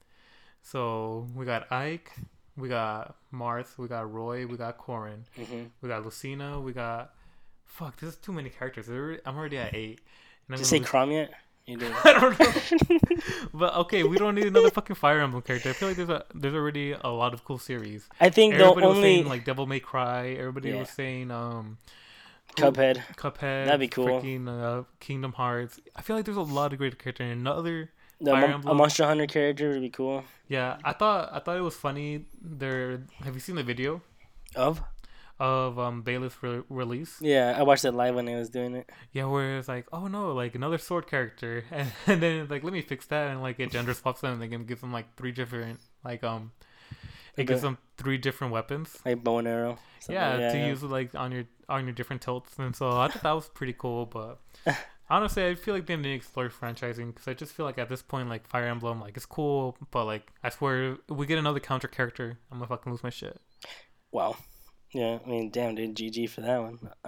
so 0.62 1.28
we 1.34 1.44
got 1.44 1.70
Ike, 1.70 2.12
we 2.56 2.68
got 2.68 3.16
Marth, 3.32 3.78
we 3.78 3.88
got 3.88 4.12
Roy, 4.12 4.46
we 4.46 4.56
got 4.56 4.78
Corrin, 4.78 5.24
hmm 5.36 5.64
we 5.80 5.88
got 5.88 6.04
Lucina, 6.04 6.60
we 6.60 6.72
got. 6.72 7.14
Fuck, 7.64 8.00
this 8.00 8.10
is 8.10 8.16
too 8.16 8.32
many 8.32 8.50
characters. 8.50 8.88
I'm 9.24 9.36
already 9.36 9.58
at 9.58 9.74
eight. 9.74 10.00
And 10.50 10.54
I'm 10.56 10.60
Did 10.62 10.72
you 10.72 10.78
gonna 10.78 10.78
say 10.78 10.78
lose- 10.78 10.88
Chrom 10.88 11.12
yet? 11.12 11.30
You 11.66 11.76
did. 11.76 11.92
I 12.04 12.12
don't 12.12 12.38
know. 12.40 13.16
but 13.54 13.74
okay, 13.76 14.02
we 14.02 14.16
don't 14.18 14.34
need 14.34 14.46
another 14.46 14.70
fucking 14.78 14.96
Fire 14.96 15.20
Emblem 15.20 15.42
character. 15.42 15.70
I 15.70 15.72
feel 15.72 15.88
like 15.88 15.96
there's 15.96 16.08
a 16.08 16.24
there's 16.34 16.54
already 16.54 16.92
a 16.92 17.08
lot 17.08 17.32
of 17.34 17.44
cool 17.44 17.58
series. 17.58 18.08
I 18.20 18.30
think 18.30 18.54
the 18.54 18.60
Everybody 18.64 18.86
was 18.86 18.96
only 18.96 19.08
saying 19.08 19.28
like 19.28 19.44
Devil 19.44 19.66
May 19.66 19.78
Cry. 19.80 20.30
Everybody 20.30 20.70
Yeah. 20.70 20.80
was 20.80 20.90
saying 20.90 21.30
um 21.30 21.78
Cuphead. 22.56 23.00
Cuphead. 23.16 23.66
That'd 23.66 23.78
be 23.80 23.86
cool. 23.88 24.06
Freaking 24.06 24.48
uh, 24.48 24.82
Kingdom 24.98 25.32
Hearts. 25.34 25.78
I 25.94 26.02
feel 26.02 26.16
like 26.16 26.24
there's 26.24 26.36
a 26.36 26.42
lot 26.42 26.72
of 26.72 26.78
great 26.78 26.98
characters. 26.98 27.30
And 27.30 27.40
Another 27.42 27.90
The 28.20 28.32
Fire 28.32 28.48
Mon- 28.58 28.66
a 28.66 28.74
Monster 28.74 29.04
Hunter 29.04 29.26
character 29.28 29.68
would 29.70 29.80
be 29.82 29.90
cool. 29.90 30.24
yeah, 30.48 30.78
I 30.84 30.92
thought 30.92 31.30
I 31.32 31.38
thought 31.38 31.56
it 31.56 31.60
was 31.62 31.76
funny. 31.76 32.24
There, 32.42 33.02
have 33.22 33.34
you 33.34 33.40
seen 33.40 33.54
the 33.54 33.62
video 33.62 34.02
Of? 34.56 34.82
Of 35.40 35.78
um 35.78 36.04
Byleth 36.04 36.42
re- 36.42 36.62
release? 36.68 37.16
Yeah, 37.20 37.54
I 37.58 37.62
watched 37.62 37.86
it 37.86 37.92
live 37.92 38.14
when 38.14 38.26
they 38.26 38.34
was 38.34 38.50
doing 38.50 38.74
it. 38.76 38.90
Yeah, 39.12 39.24
where 39.24 39.56
it's 39.58 39.68
like, 39.68 39.86
oh 39.90 40.06
no, 40.06 40.32
like 40.32 40.54
another 40.54 40.76
sword 40.78 41.06
character, 41.06 41.64
and, 41.70 41.90
and 42.06 42.22
then 42.22 42.46
like, 42.48 42.62
let 42.62 42.74
me 42.74 42.82
fix 42.82 43.06
that, 43.06 43.30
and 43.30 43.40
like 43.40 43.58
it 43.58 43.70
gender 43.70 43.94
swaps 43.94 44.20
them, 44.22 44.34
and 44.34 44.42
they 44.42 44.48
can 44.48 44.64
give 44.66 44.82
them 44.82 44.92
like 44.92 45.16
three 45.16 45.32
different, 45.32 45.80
like 46.04 46.22
um, 46.22 46.52
it 47.36 47.38
Like 47.38 47.46
gives 47.48 47.60
a- 47.60 47.66
them 47.68 47.78
three 47.96 48.18
different 48.18 48.52
weapons. 48.52 48.98
Like 49.06 49.24
bow 49.24 49.38
and 49.38 49.48
arrow. 49.48 49.78
Yeah, 50.08 50.30
like 50.30 50.40
that, 50.40 50.52
to 50.52 50.66
use 50.66 50.82
like 50.82 51.14
on 51.14 51.32
your 51.32 51.44
on 51.70 51.84
your 51.84 51.94
different 51.94 52.20
tilts, 52.20 52.58
and 52.58 52.76
so 52.76 52.90
I 52.90 53.08
thought 53.08 53.22
that 53.22 53.32
was 53.32 53.48
pretty 53.48 53.74
cool. 53.78 54.04
But 54.06 54.40
honestly, 55.08 55.46
I 55.46 55.54
feel 55.54 55.72
like 55.74 55.86
they 55.86 55.96
need 55.96 56.02
to 56.02 56.10
explore 56.12 56.50
franchising 56.50 57.14
because 57.14 57.28
I 57.28 57.32
just 57.34 57.52
feel 57.52 57.64
like 57.64 57.78
at 57.78 57.88
this 57.88 58.02
point, 58.02 58.28
like 58.28 58.46
Fire 58.46 58.66
Emblem, 58.66 59.00
like 59.00 59.16
it's 59.16 59.24
cool, 59.26 59.78
but 59.90 60.04
like 60.04 60.32
I 60.44 60.50
swear, 60.50 60.92
if 61.08 61.16
we 61.16 61.24
get 61.26 61.38
another 61.38 61.60
counter 61.60 61.88
character, 61.88 62.38
I'm 62.52 62.58
gonna 62.58 62.68
fucking 62.68 62.92
lose 62.92 63.02
my 63.02 63.10
shit. 63.10 63.40
Wow. 64.12 64.36
Yeah, 64.92 65.18
I 65.24 65.28
mean, 65.28 65.50
damn, 65.50 65.76
dude, 65.76 65.94
GG 65.94 66.30
for 66.30 66.40
that 66.40 66.60
one. 66.60 66.78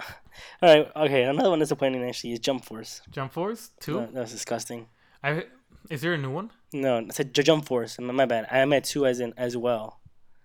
All 0.62 0.74
right, 0.74 0.90
okay, 0.96 1.24
another 1.24 1.50
one 1.50 1.58
disappointing 1.58 2.04
actually 2.08 2.32
is 2.32 2.38
Jump 2.38 2.64
Force. 2.64 3.02
Jump 3.10 3.32
Force 3.32 3.70
two. 3.80 3.94
That, 3.94 4.14
that 4.14 4.20
was 4.22 4.32
disgusting. 4.32 4.86
I 5.22 5.44
is 5.90 6.00
there 6.00 6.14
a 6.14 6.18
new 6.18 6.30
one? 6.30 6.50
No, 6.72 6.98
I 6.98 7.08
said 7.10 7.34
J- 7.34 7.42
Jump 7.42 7.66
Force. 7.66 7.98
My 7.98 8.12
my 8.12 8.24
bad. 8.26 8.46
I 8.50 8.64
meant 8.66 8.84
two 8.84 9.04
as 9.04 9.18
in 9.20 9.34
as 9.36 9.56
well. 9.56 10.00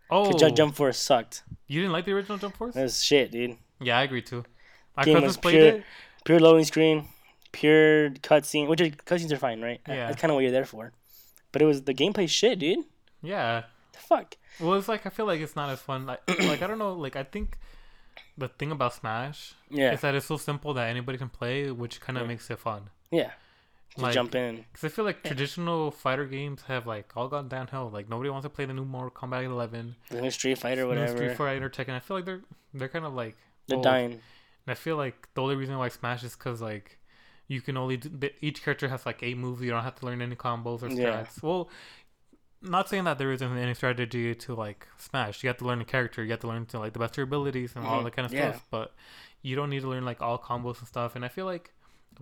Oh, 0.10 0.32
Ju- 0.38 0.50
Jump 0.52 0.76
Force 0.76 0.98
sucked. 0.98 1.44
you 1.68 1.82
didn't 1.82 1.94
like 1.94 2.06
the 2.06 2.14
original 2.14 2.38
Jump 2.40 2.56
Force? 2.58 2.74
That 2.74 2.84
was 2.84 3.04
shit, 3.04 3.32
dude. 3.32 3.58
Yeah, 3.80 4.00
I 4.00 4.04
agree 4.04 4.22
too. 4.24 4.44
My 4.96 5.04
Game 5.04 5.16
cousins 5.16 5.30
was 5.30 5.38
played 5.38 5.54
pure- 5.54 5.68
it. 5.68 5.84
Pure 6.26 6.40
loading 6.40 6.66
screen, 6.66 7.08
pure 7.52 8.10
cutscene. 8.10 8.68
Which 8.68 8.82
are, 8.82 8.90
cutscenes 8.90 9.32
are 9.32 9.38
fine, 9.38 9.62
right? 9.62 9.80
Yeah. 9.88 10.08
That's 10.08 10.20
kind 10.20 10.32
of 10.32 10.36
what 10.36 10.42
you're 10.42 10.52
there 10.52 10.66
for. 10.66 10.92
But 11.52 11.62
it 11.62 11.66
was 11.66 11.84
the 11.84 11.94
gameplay 11.94 12.28
shit, 12.28 12.58
dude. 12.60 12.80
Yeah. 13.22 13.64
The 13.98 14.02
fuck. 14.08 14.36
Well, 14.60 14.74
it's 14.76 14.88
like 14.88 15.06
I 15.06 15.10
feel 15.10 15.26
like 15.26 15.42
it's 15.42 15.56
not 15.56 15.70
as 15.70 15.80
fun. 15.82 16.06
Like, 16.06 16.22
like 16.40 16.62
I 16.62 16.68
don't 16.68 16.80
know. 16.80 16.94
Like 16.94 17.16
I 17.16 17.24
think 17.24 17.58
the 18.38 18.48
thing 18.48 18.72
about 18.72 18.94
Smash 18.94 19.54
Yeah. 19.70 19.94
is 19.94 20.02
that 20.02 20.16
it's 20.16 20.26
so 20.28 20.38
simple 20.38 20.74
that 20.76 20.88
anybody 20.90 21.18
can 21.18 21.30
play, 21.30 21.72
which 21.72 22.00
kind 22.02 22.18
of 22.18 22.24
Yeah. 22.24 22.28
makes 22.28 22.50
it 22.50 22.60
fun. 22.60 22.90
Yeah. 23.12 23.32
To 23.96 24.02
Like- 24.04 24.14
jump 24.14 24.36
in. 24.36 24.66
Because 24.72 24.84
I 24.84 24.90
feel 24.96 25.06
like 25.06 25.24
traditional 25.24 25.92
fighter 25.92 26.26
games 26.26 26.64
have 26.64 26.86
like 26.86 27.16
all 27.18 27.28
gone 27.28 27.48
downhill. 27.48 27.90
Like 27.92 28.10
nobody 28.10 28.30
wants 28.30 28.46
to 28.46 28.50
play 28.50 28.66
the 28.66 28.74
new 28.74 28.86
Mortal 28.86 29.12
Kombat 29.12 29.44
11, 29.46 29.96
The 30.10 30.22
new 30.22 30.32
Street 30.32 30.58
Fighter, 30.60 30.84
new 30.84 30.90
whatever. 30.90 31.16
Street 31.18 31.36
Fighter, 31.38 31.70
Tekken. 31.70 31.94
I 31.96 32.00
feel 32.00 32.18
like 32.18 32.26
they're 32.26 32.42
they're 32.74 32.90
kind 32.90 33.06
of 33.06 33.14
like 33.14 33.36
They're 33.68 33.78
old. 33.78 33.84
dying. 33.84 34.12
And 34.12 34.22
I 34.68 34.76
feel 34.76 34.98
like 34.98 35.28
the 35.34 35.42
only 35.42 35.56
reason 35.56 35.78
why 35.78 35.88
Smash 35.90 36.24
is 36.24 36.36
because 36.36 36.62
like 36.62 37.00
you 37.48 37.62
can 37.62 37.78
only 37.78 37.96
do, 37.98 38.30
each 38.42 38.62
character 38.64 38.88
has 38.90 39.06
like 39.06 39.24
eight 39.24 39.38
moves. 39.38 39.62
You 39.62 39.72
don't 39.72 39.84
have 39.84 39.96
to 39.96 40.06
learn 40.06 40.22
any 40.22 40.36
combos 40.36 40.84
or 40.84 40.90
strats. 40.90 40.98
Yeah. 40.98 41.26
Well, 41.42 41.70
not 42.62 42.90
saying 42.90 43.04
that 43.06 43.18
there 43.18 43.32
isn't 43.32 43.58
any 43.58 43.74
strategy 43.74 44.34
to 44.36 44.56
like 44.56 44.88
Smash. 44.98 45.44
You 45.44 45.48
have 45.50 45.58
to 45.58 45.66
learn 45.66 45.82
a 45.82 45.86
character. 45.86 46.24
You 46.24 46.32
have 46.32 46.40
to 46.42 46.48
learn 46.48 46.66
to 46.68 46.80
like 46.80 46.94
the 46.94 47.00
best 47.00 47.14
of 47.14 47.18
your 47.18 47.24
abilities 47.26 47.74
and 47.76 47.86
all 47.86 48.02
Mhm. 48.02 48.06
that 48.06 48.16
kind 48.16 48.26
of 48.26 48.34
Yeah. 48.34 48.52
stuff. 48.52 48.66
But 48.72 48.94
you 49.42 49.56
don't 49.56 49.70
need 49.70 49.82
to 49.82 49.88
learn 49.88 50.06
like 50.06 50.22
all 50.22 50.40
combos 50.40 50.80
and 50.80 50.88
stuff. 50.88 51.16
And 51.16 51.24
I 51.24 51.28
feel 51.28 51.46
like 51.46 51.74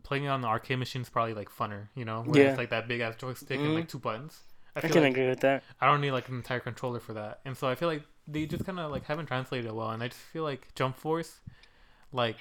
playing 0.03 0.25
it 0.25 0.27
on 0.27 0.41
the 0.41 0.47
arcade 0.47 0.77
machine 0.77 1.01
is 1.03 1.09
probably 1.09 1.33
like 1.33 1.49
funner. 1.49 1.87
You 1.95 2.03
know, 2.05 2.23
where 2.23 2.41
Yeah. 2.43 2.49
it's 2.49 2.57
like 2.57 2.69
that 2.71 2.87
big 2.87 2.99
ass 3.01 3.15
joystick 3.15 3.59
and 3.59 3.69
Mhm. 3.69 3.75
like 3.75 3.87
two 3.87 3.99
buttons. 3.99 4.43
I 4.75 4.79
I 4.79 4.89
can 4.89 5.03
like 5.03 5.11
agree 5.11 5.29
with 5.29 5.39
that. 5.39 5.63
I 5.79 5.87
don't 5.87 6.01
need 6.01 6.11
like 6.11 6.27
an 6.27 6.35
entire 6.35 6.59
controller 6.59 6.99
for 6.99 7.13
that. 7.13 7.39
And 7.45 7.55
so 7.57 7.67
I 7.69 7.75
feel 7.75 7.87
like 7.87 8.03
they 8.27 8.45
just 8.45 8.65
kind 8.65 8.77
of 8.79 8.91
like 8.91 9.05
haven't 9.05 9.27
translated 9.27 9.67
it 9.67 9.73
well. 9.73 9.91
And 9.91 10.03
I 10.03 10.09
just 10.09 10.19
feel 10.19 10.43
like 10.43 10.75
Jump 10.75 10.97
Force, 10.97 11.39
like 12.11 12.37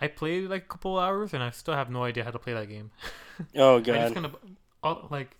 I 0.00 0.06
played 0.08 0.48
like 0.50 0.64
a 0.64 0.66
couple 0.68 0.98
hours 0.98 1.32
and 1.32 1.42
I 1.42 1.48
still 1.50 1.74
have 1.74 1.90
no 1.90 2.04
idea 2.04 2.24
how 2.24 2.30
to 2.30 2.38
play 2.38 2.52
that 2.52 2.68
game. 2.68 2.90
Oh 3.56 3.76
I 3.78 3.80
just 3.80 4.14
god. 4.14 4.22
kind 4.22 4.36
of 4.84 5.10
like 5.10 5.36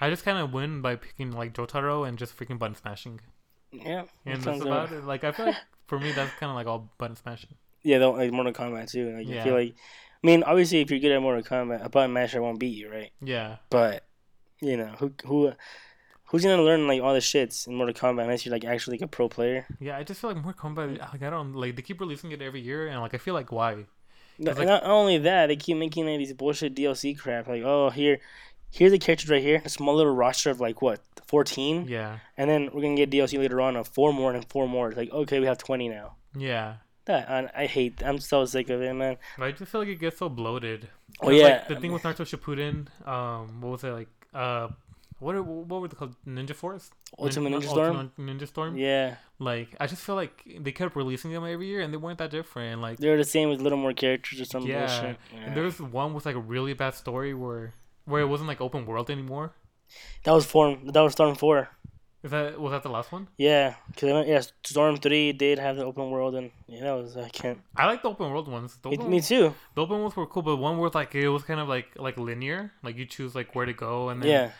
I 0.00 0.10
just 0.10 0.24
kind 0.24 0.38
of 0.38 0.52
win 0.52 0.80
by 0.80 0.96
picking 0.96 1.32
like 1.32 1.54
Jotaro 1.54 2.06
and 2.06 2.18
just 2.18 2.36
freaking 2.36 2.58
button 2.58 2.76
smashing. 2.76 3.20
Yeah. 3.72 4.04
And 4.24 4.42
that's 4.42 4.60
about 4.62 4.92
it. 4.92 5.04
Like 5.04 5.24
I 5.24 5.32
feel 5.32 5.46
like 5.46 5.56
for 5.86 5.98
me 5.98 6.12
that's 6.12 6.32
kind 6.34 6.50
of 6.50 6.56
like 6.56 6.66
all 6.66 6.90
button 6.98 7.16
smashing. 7.16 7.54
Yeah, 7.82 7.98
though, 7.98 8.12
like 8.12 8.32
Mortal 8.32 8.52
Kombat 8.52 8.90
too. 8.90 9.08
Like 9.16 9.26
I 9.26 9.30
Yeah. 9.30 9.44
feel 9.44 9.54
like, 9.54 9.74
I 10.22 10.26
mean, 10.26 10.42
obviously, 10.42 10.80
if 10.80 10.90
you're 10.90 11.00
good 11.00 11.12
at 11.12 11.20
Mortal 11.22 11.42
Kombat, 11.42 11.84
a 11.84 11.88
button 11.88 12.12
masher 12.12 12.42
won't 12.42 12.58
beat 12.58 12.76
you, 12.76 12.90
right? 12.90 13.10
Yeah. 13.20 13.56
But 13.70 14.04
you 14.60 14.76
know, 14.76 14.88
who 14.98 15.12
who 15.24 15.52
who's 16.24 16.42
gonna 16.44 16.62
learn 16.62 16.86
like 16.88 17.00
all 17.02 17.14
the 17.14 17.20
shits 17.20 17.66
in 17.66 17.74
Mortal 17.74 17.94
Kombat 17.94 18.22
unless 18.24 18.44
you're 18.44 18.52
like 18.52 18.64
actually 18.64 18.94
like 18.98 19.02
a 19.02 19.08
pro 19.08 19.28
player? 19.28 19.66
Yeah, 19.80 19.96
I 19.96 20.02
just 20.04 20.20
feel 20.20 20.30
like 20.32 20.42
Mortal 20.42 20.70
Kombat. 20.70 20.98
Like 21.12 21.22
I 21.22 21.30
don't 21.30 21.54
like 21.54 21.76
they 21.76 21.82
keep 21.82 22.00
releasing 22.00 22.32
it 22.32 22.42
every 22.42 22.60
year, 22.60 22.88
and 22.88 23.00
like 23.00 23.14
I 23.14 23.18
feel 23.18 23.34
like 23.34 23.52
why? 23.52 23.86
No, 24.40 24.52
like- 24.52 24.66
not 24.68 24.84
only 24.84 25.18
that, 25.18 25.46
they 25.48 25.56
keep 25.56 25.76
making 25.76 26.06
like 26.06 26.18
these 26.18 26.32
bullshit 26.32 26.74
DLC 26.74 27.16
crap. 27.18 27.48
Like, 27.48 27.62
oh, 27.64 27.90
here, 27.90 28.20
here's 28.70 28.92
the 28.92 28.98
characters 28.98 29.30
right 29.30 29.42
here, 29.42 29.62
a 29.64 29.68
small 29.68 29.94
little 29.94 30.14
roster 30.14 30.50
of 30.50 30.60
like 30.60 30.80
what, 30.82 31.00
fourteen, 31.26 31.86
Yeah, 31.88 32.18
and 32.36 32.48
then 32.50 32.70
we're 32.72 32.82
gonna 32.82 32.96
get 32.96 33.10
DLC 33.10 33.38
later 33.38 33.60
on 33.60 33.76
of 33.76 33.88
four 33.88 34.12
more 34.12 34.32
and 34.34 34.44
four 34.48 34.68
more. 34.68 34.88
It's 34.88 34.96
like, 34.96 35.10
okay, 35.12 35.40
we 35.40 35.46
have 35.46 35.58
twenty 35.58 35.88
now. 35.88 36.16
yeah. 36.36 36.74
That 37.06 37.30
I, 37.30 37.62
I 37.62 37.66
hate. 37.66 38.02
I'm 38.04 38.18
so 38.18 38.44
sick 38.44 38.68
of 38.68 38.82
it, 38.82 38.92
man. 38.92 39.16
I 39.38 39.50
just 39.52 39.72
feel 39.72 39.80
like 39.80 39.88
it 39.88 39.98
gets 39.98 40.18
so 40.18 40.28
bloated. 40.28 40.88
Oh 41.22 41.30
yeah. 41.30 41.44
like, 41.44 41.68
the 41.68 41.76
thing 41.76 41.90
with 41.92 42.02
Naruto 42.02 42.26
Shippuden, 42.28 42.88
um, 43.08 43.62
what 43.62 43.70
was 43.70 43.84
it 43.84 43.92
like? 43.92 44.08
Uh, 44.34 44.68
what 45.18 45.34
are, 45.34 45.42
what 45.42 45.80
were 45.80 45.88
they 45.88 45.96
called? 45.96 46.14
Ninja 46.26 46.54
Force, 46.54 46.90
Ultimate 47.18 47.48
Nin- 47.48 47.62
Ninja 47.62 47.68
Storm. 47.70 47.96
Ultimate 47.96 48.38
Ninja 48.38 48.46
Storm. 48.46 48.76
Yeah, 48.76 49.14
Like 49.38 49.74
I 49.80 49.86
just 49.86 50.02
feel 50.02 50.16
like 50.16 50.42
they 50.60 50.70
kept 50.70 50.94
releasing 50.96 51.32
them 51.32 51.46
every 51.46 51.66
year, 51.68 51.80
and 51.80 51.90
they 51.90 51.96
weren't 51.96 52.18
that 52.18 52.30
different. 52.30 52.82
Like 52.82 52.98
they're 52.98 53.16
the 53.16 53.24
same 53.24 53.48
with 53.48 53.62
little 53.62 53.78
more 53.78 53.94
characters 53.94 54.38
or 54.38 54.44
something. 54.44 54.70
Yeah, 54.70 54.86
bullshit. 54.86 55.16
and 55.46 55.56
there 55.56 55.64
was 55.64 55.80
one 55.80 56.12
with 56.12 56.26
like 56.26 56.36
a 56.36 56.40
really 56.40 56.74
bad 56.74 56.94
story 56.94 57.32
where 57.32 57.72
where 58.08 58.22
it 58.22 58.26
wasn't 58.28 58.48
like 58.48 58.60
open 58.60 58.86
world 58.86 59.10
anymore. 59.10 59.52
That 60.24 60.32
was 60.32 60.44
Form. 60.46 60.86
That 60.92 61.00
was 61.00 61.12
Storm 61.12 61.34
Four. 61.34 61.68
Is 62.24 62.32
that 62.32 62.60
was 62.60 62.72
that 62.72 62.82
the 62.82 62.88
last 62.90 63.12
one? 63.12 63.28
Yeah, 63.38 63.74
because 63.88 64.26
yeah, 64.26 64.42
Storm 64.64 64.96
Three 64.96 65.32
did 65.32 65.58
have 65.60 65.76
the 65.76 65.84
open 65.84 66.10
world, 66.10 66.34
and 66.34 66.50
yeah, 66.66 66.82
that 66.84 66.92
was 66.92 67.16
I 67.16 67.28
can't. 67.28 67.60
I 67.76 67.86
like 67.86 68.02
the 68.02 68.10
open 68.10 68.30
world 68.30 68.48
ones. 68.48 68.76
The 68.82 68.88
Me, 68.90 68.96
open, 68.98 69.10
me 69.10 69.20
too. 69.20 69.54
the 69.74 69.82
open 69.82 70.00
ones 70.02 70.16
were 70.16 70.26
cool, 70.26 70.42
but 70.42 70.56
one 70.56 70.78
was 70.78 70.94
like 70.94 71.14
it 71.14 71.28
was 71.28 71.44
kind 71.44 71.60
of 71.60 71.68
like 71.68 71.86
like 71.96 72.18
linear. 72.18 72.72
Like 72.82 72.96
you 72.98 73.06
choose 73.06 73.34
like 73.36 73.54
where 73.54 73.66
to 73.66 73.72
go, 73.72 74.08
and 74.08 74.20
then 74.20 74.28
Yeah, 74.30 74.50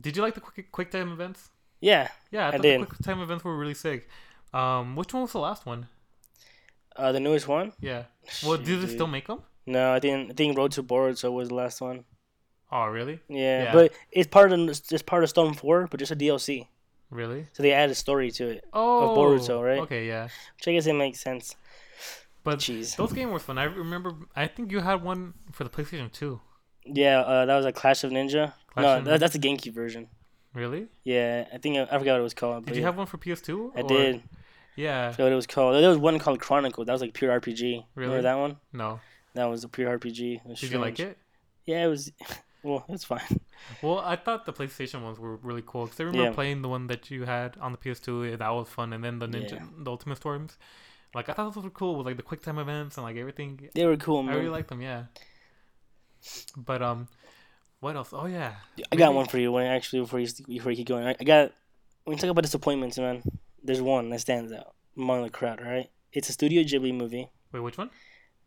Did 0.00 0.16
you 0.16 0.22
like 0.22 0.34
the 0.34 0.40
quick 0.40 0.72
quick 0.72 0.90
time 0.90 1.12
events? 1.12 1.50
yeah. 1.80 2.08
Yeah, 2.32 2.46
I, 2.46 2.48
I 2.48 2.50
thought 2.52 2.62
did. 2.62 2.80
the 2.80 2.86
quick 2.86 3.02
time 3.02 3.20
events 3.20 3.44
were 3.44 3.56
really 3.56 3.74
sick. 3.74 4.08
Um, 4.54 4.96
which 4.96 5.12
one 5.12 5.22
was 5.22 5.32
the 5.32 5.40
last 5.40 5.66
one? 5.66 5.88
Uh, 6.96 7.12
the 7.12 7.20
newest 7.20 7.46
one. 7.46 7.72
Yeah. 7.80 8.04
Well, 8.44 8.56
Shit, 8.56 8.64
do 8.66 8.76
they 8.80 8.86
dude. 8.86 8.94
still 8.94 9.06
make 9.06 9.26
them? 9.26 9.42
No, 9.66 9.92
I 9.92 10.00
think 10.00 10.30
I 10.30 10.34
think 10.34 10.56
Road 10.56 10.72
to 10.72 10.82
Boruto 10.82 11.30
was 11.30 11.48
the 11.48 11.54
last 11.54 11.80
one. 11.82 12.04
Oh, 12.70 12.86
really? 12.86 13.20
Yeah, 13.28 13.64
Yeah. 13.64 13.72
but 13.72 13.92
it's 14.12 14.28
part 14.28 14.52
of 14.52 14.58
it's 14.68 15.02
part 15.02 15.22
of 15.24 15.30
Storm 15.30 15.54
Four, 15.54 15.86
but 15.90 15.98
just 16.00 16.12
a 16.12 16.16
DLC. 16.16 16.68
Really? 17.10 17.46
So 17.54 17.62
they 17.62 17.72
added 17.72 17.92
a 17.92 17.94
story 17.94 18.30
to 18.32 18.48
it, 18.48 18.64
Oh, 18.72 19.10
of 19.10 19.16
Boruto, 19.16 19.64
right? 19.64 19.78
Okay, 19.80 20.06
yeah. 20.06 20.24
which 20.56 20.68
I 20.68 20.72
guess 20.72 20.86
it 20.86 20.92
makes 20.92 21.20
sense. 21.20 21.56
But 22.44 22.58
Jeez. 22.58 22.96
those 22.96 23.12
games 23.12 23.32
were 23.32 23.38
fun. 23.38 23.58
I 23.58 23.64
remember. 23.64 24.12
I 24.36 24.46
think 24.46 24.70
you 24.72 24.80
had 24.80 25.02
one 25.02 25.34
for 25.52 25.64
the 25.64 25.70
PlayStation 25.70 26.12
2. 26.12 26.40
Yeah, 26.84 27.20
uh, 27.20 27.46
that 27.46 27.56
was 27.56 27.66
a 27.66 27.72
Clash 27.72 28.04
of 28.04 28.10
Ninja. 28.10 28.52
Clash 28.72 28.84
no, 28.84 28.98
of 28.98 29.04
that, 29.06 29.20
that's 29.20 29.34
a 29.34 29.38
GameCube 29.38 29.72
version. 29.72 30.08
Really? 30.54 30.88
Yeah, 31.04 31.46
I 31.52 31.58
think 31.58 31.76
I, 31.76 31.82
I 31.82 31.98
forgot 31.98 32.12
what 32.12 32.20
it 32.20 32.22
was 32.22 32.34
called. 32.34 32.66
Did 32.66 32.76
you 32.76 32.82
yeah, 32.82 32.88
have 32.88 32.96
one 32.96 33.06
for 33.06 33.18
PS2? 33.18 33.72
I 33.76 33.80
or- 33.80 33.88
did. 33.88 34.22
Yeah. 34.76 35.08
I 35.08 35.12
forgot 35.12 35.24
what 35.24 35.32
it 35.32 35.36
was 35.36 35.46
called. 35.46 35.74
There 35.82 35.88
was 35.88 35.98
one 35.98 36.18
called 36.18 36.40
Chronicle. 36.40 36.84
That 36.84 36.92
was 36.92 37.00
like 37.02 37.12
pure 37.12 37.38
RPG. 37.40 37.60
Really? 37.60 37.84
Remember 37.96 38.22
that 38.22 38.38
one? 38.38 38.56
No. 38.72 39.00
That 39.34 39.46
was 39.46 39.64
a 39.64 39.68
pure 39.68 39.98
RPG. 39.98 40.40
Did 40.60 40.70
you 40.70 40.78
like 40.78 41.00
it? 41.00 41.18
Yeah, 41.66 41.84
it 41.84 41.88
was. 41.88 42.12
Well, 42.68 42.84
it's 42.88 43.04
fine. 43.04 43.20
Well, 43.82 43.98
I 43.98 44.14
thought 44.16 44.46
the 44.46 44.52
PlayStation 44.52 45.02
ones 45.02 45.18
were 45.18 45.34
really 45.48 45.64
cool 45.66 45.84
because 45.86 45.98
I 46.00 46.04
remember 46.04 46.28
Yeah. 46.28 46.32
playing 46.40 46.62
the 46.62 46.68
one 46.68 46.86
that 46.86 47.10
you 47.10 47.24
had 47.24 47.56
on 47.60 47.72
the 47.72 47.78
PS2. 47.78 48.38
That 48.38 48.50
was 48.50 48.68
fun, 48.68 48.92
and 48.92 49.02
then 49.04 49.18
the 49.18 49.26
Ninja, 49.26 49.52
Yeah. 49.58 49.64
the 49.84 49.90
Ultimate 49.90 50.16
Storms. 50.16 50.56
Like 51.14 51.28
I 51.28 51.32
thought 51.32 51.54
those 51.54 51.64
were 51.64 51.70
cool 51.82 51.96
with 51.96 52.06
like 52.06 52.16
the 52.16 52.22
quick 52.30 52.40
time 52.42 52.58
events 52.58 52.96
and 52.96 53.04
like 53.04 53.16
everything. 53.16 53.68
They 53.74 53.84
were 53.84 53.96
cool, 53.96 54.20
I 54.28 54.34
really 54.34 54.48
liked 54.58 54.68
them, 54.68 54.80
yeah. 54.80 55.04
But 56.56 56.82
um, 56.82 57.08
what 57.80 57.96
else? 57.96 58.10
Oh 58.12 58.26
yeah, 58.26 58.54
I 58.92 58.96
got 58.96 59.06
Maybe- 59.08 59.16
one 59.16 59.26
for 59.26 59.38
you. 59.38 59.52
When 59.52 59.66
actually 59.66 60.00
before 60.00 60.20
you 60.20 60.28
before 60.46 60.70
you 60.72 60.76
keep 60.76 60.88
going, 60.88 61.06
I, 61.06 61.16
I 61.20 61.24
got. 61.24 61.52
When 62.04 62.16
you 62.16 62.20
talk 62.20 62.30
about 62.30 62.42
disappointments, 62.44 62.96
man, 62.98 63.22
there's 63.62 63.82
one 63.82 64.08
that 64.10 64.20
stands 64.20 64.52
out 64.52 64.74
among 64.96 65.22
the 65.24 65.30
crowd. 65.30 65.60
All 65.60 65.70
right, 65.70 65.90
it's 66.12 66.28
a 66.28 66.32
Studio 66.32 66.62
Ghibli 66.62 66.94
movie. 66.94 67.28
Wait, 67.52 67.60
which 67.60 67.76
one? 67.78 67.90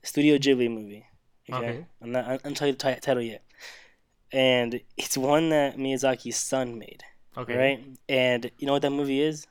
Studio 0.03 0.37
Ghibli 0.37 0.69
movie. 0.69 1.05
Okay, 1.51 1.57
Okay. 1.69 1.85
I'm 2.01 2.11
not. 2.11 2.25
I'm 2.25 2.39
not 2.43 2.55
telling 2.55 2.73
you 2.73 2.77
the 2.77 2.93
ti- 2.95 2.99
title 3.01 3.23
yet. 3.23 3.43
And 4.33 4.79
it's 4.97 5.17
one 5.17 5.49
that 5.49 5.77
Miyazaki's 5.77 6.37
son 6.37 6.79
made, 6.79 7.03
Okay. 7.37 7.55
right? 7.57 7.85
And 8.07 8.49
you 8.57 8.65
know 8.67 8.73
what 8.73 8.81
that 8.83 8.91
movie 8.91 9.21
is? 9.21 9.45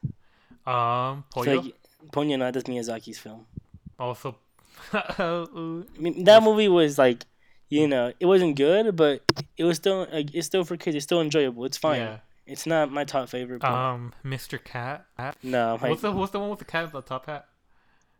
Um, 0.66 1.24
Poyo. 1.34 1.62
like 1.64 1.74
Ponyo, 2.12 2.38
no, 2.38 2.50
that's 2.50 2.68
Miyazaki's 2.68 3.18
film. 3.18 3.46
also, 3.98 4.36
I 4.92 5.46
mean, 5.98 6.24
that 6.24 6.42
movie 6.42 6.68
was 6.68 6.98
like, 6.98 7.24
you 7.68 7.86
know, 7.86 8.12
it 8.18 8.26
wasn't 8.26 8.56
good, 8.56 8.96
but 8.96 9.22
it 9.56 9.64
was 9.64 9.76
still 9.76 10.06
like 10.12 10.34
it's 10.34 10.46
still 10.46 10.64
for 10.64 10.76
kids. 10.76 10.96
It's 10.96 11.04
still 11.04 11.20
enjoyable. 11.20 11.64
It's 11.64 11.76
fine. 11.76 12.00
yeah. 12.00 12.16
It's 12.46 12.66
not 12.66 12.90
my 12.90 13.04
top 13.04 13.28
favorite. 13.28 13.60
But 13.60 13.70
Um, 13.70 14.12
Mr. 14.24 14.62
Cat. 14.62 15.06
no, 15.42 15.78
like, 15.80 15.90
What's 15.90 16.02
the 16.02 16.10
what's 16.10 16.32
the 16.32 16.40
one 16.40 16.50
with 16.50 16.58
the 16.58 16.64
cat 16.64 16.84
with 16.84 16.92
the 16.92 17.08
top 17.08 17.26
hat? 17.26 17.46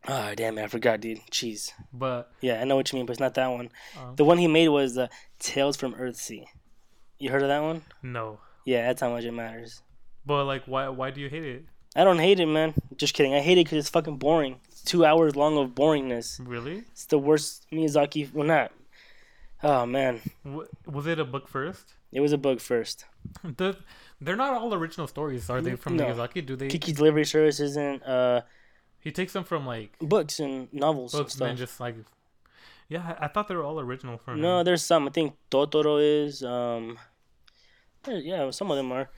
Oh 0.09 0.35
damn 0.35 0.59
it, 0.59 0.65
I 0.65 0.67
forgot, 0.69 1.01
dude. 1.01 1.21
Jeez. 1.31 1.73
But 1.93 2.31
Yeah, 2.41 2.61
I 2.61 2.65
know 2.65 2.77
what 2.77 2.93
you 2.93 2.97
mean, 2.99 3.07
but 3.07 3.13
it's 3.13 3.21
not 3.21 3.35
that 3.35 3.47
one. 3.49 3.71
um, 3.99 4.17
The 4.17 4.25
one 4.25 4.39
he 4.39 4.47
made 4.49 4.69
was 4.69 4.97
uh, 4.99 5.09
Tales 5.39 5.77
from 5.77 5.95
Earthsea. 5.95 6.45
You 7.19 7.31
heard 7.31 7.43
of 7.43 7.49
that 7.49 7.63
one? 7.63 7.83
no. 8.03 8.39
Yeah, 8.67 8.87
that's 8.87 9.01
how 9.01 9.11
much 9.11 9.25
it 9.25 9.33
matters. 9.33 9.83
But 10.27 10.45
like, 10.45 10.65
why 10.67 10.89
why 10.89 11.11
do 11.11 11.21
you 11.21 11.29
hate 11.31 11.45
it? 11.45 11.65
I 11.97 12.05
don't 12.05 12.19
hate 12.19 12.39
it, 12.41 12.47
man. 12.47 12.75
Just 12.97 13.15
kidding. 13.15 13.35
I 13.35 13.41
hate 13.41 13.57
it 13.59 13.65
because 13.65 13.79
it's 13.79 13.89
fucking 13.89 14.19
boring. 14.19 14.61
It's 14.69 14.83
two 14.83 15.05
hours 15.05 15.35
long 15.35 15.57
of 15.57 15.71
boringness. 15.75 16.39
Really? 16.47 16.85
It's 16.93 17.07
the 17.07 17.19
worst 17.19 17.67
Miyazaki. 17.73 18.33
Well, 18.33 18.47
not. 18.47 18.71
Oh 19.63 19.87
man, 19.87 20.21
W- 20.45 20.69
was 20.87 21.07
it 21.07 21.19
a 21.19 21.25
book 21.25 21.49
first? 21.49 21.95
it 22.13 22.21
was 22.21 22.33
a 22.33 22.39
book 22.39 22.61
first. 22.61 23.07
The, 23.43 23.77
they're 24.21 24.37
not 24.37 24.53
all 24.55 24.73
original 24.75 25.07
stories, 25.07 25.49
are 25.51 25.61
they? 25.63 25.75
From 25.77 25.97
No. 25.97 26.05
Miyazaki? 26.05 26.45
Do 26.45 26.55
they? 26.55 26.69
Kiki's 26.69 26.95
Delivery 26.97 27.25
Service 27.25 27.61
isn't 27.61 28.03
uh 28.05 28.43
He 29.01 29.11
takes 29.11 29.33
them 29.33 29.45
from 29.45 29.67
like 29.67 29.99
books 29.99 30.41
and 30.41 30.73
novels 30.73 31.15
and 31.15 31.21
books 31.23 31.35
and 31.35 31.39
stuff. 31.57 31.57
just 31.59 31.81
like, 31.81 31.97
yeah, 32.89 33.17
I 33.19 33.29
thought 33.29 33.49
they 33.49 33.55
were 33.57 33.65
all 33.65 33.81
original 33.81 34.19
from 34.19 34.41
No, 34.41 34.63
there's 34.63 34.85
some. 34.85 35.07
I 35.09 35.11
think 35.11 35.35
Totoro 35.51 35.99
is. 36.01 36.43
Um, 36.43 36.99
yeah, 38.07 38.51
some 38.51 38.71
of 38.71 38.77
them 38.77 38.93
are. 38.93 39.09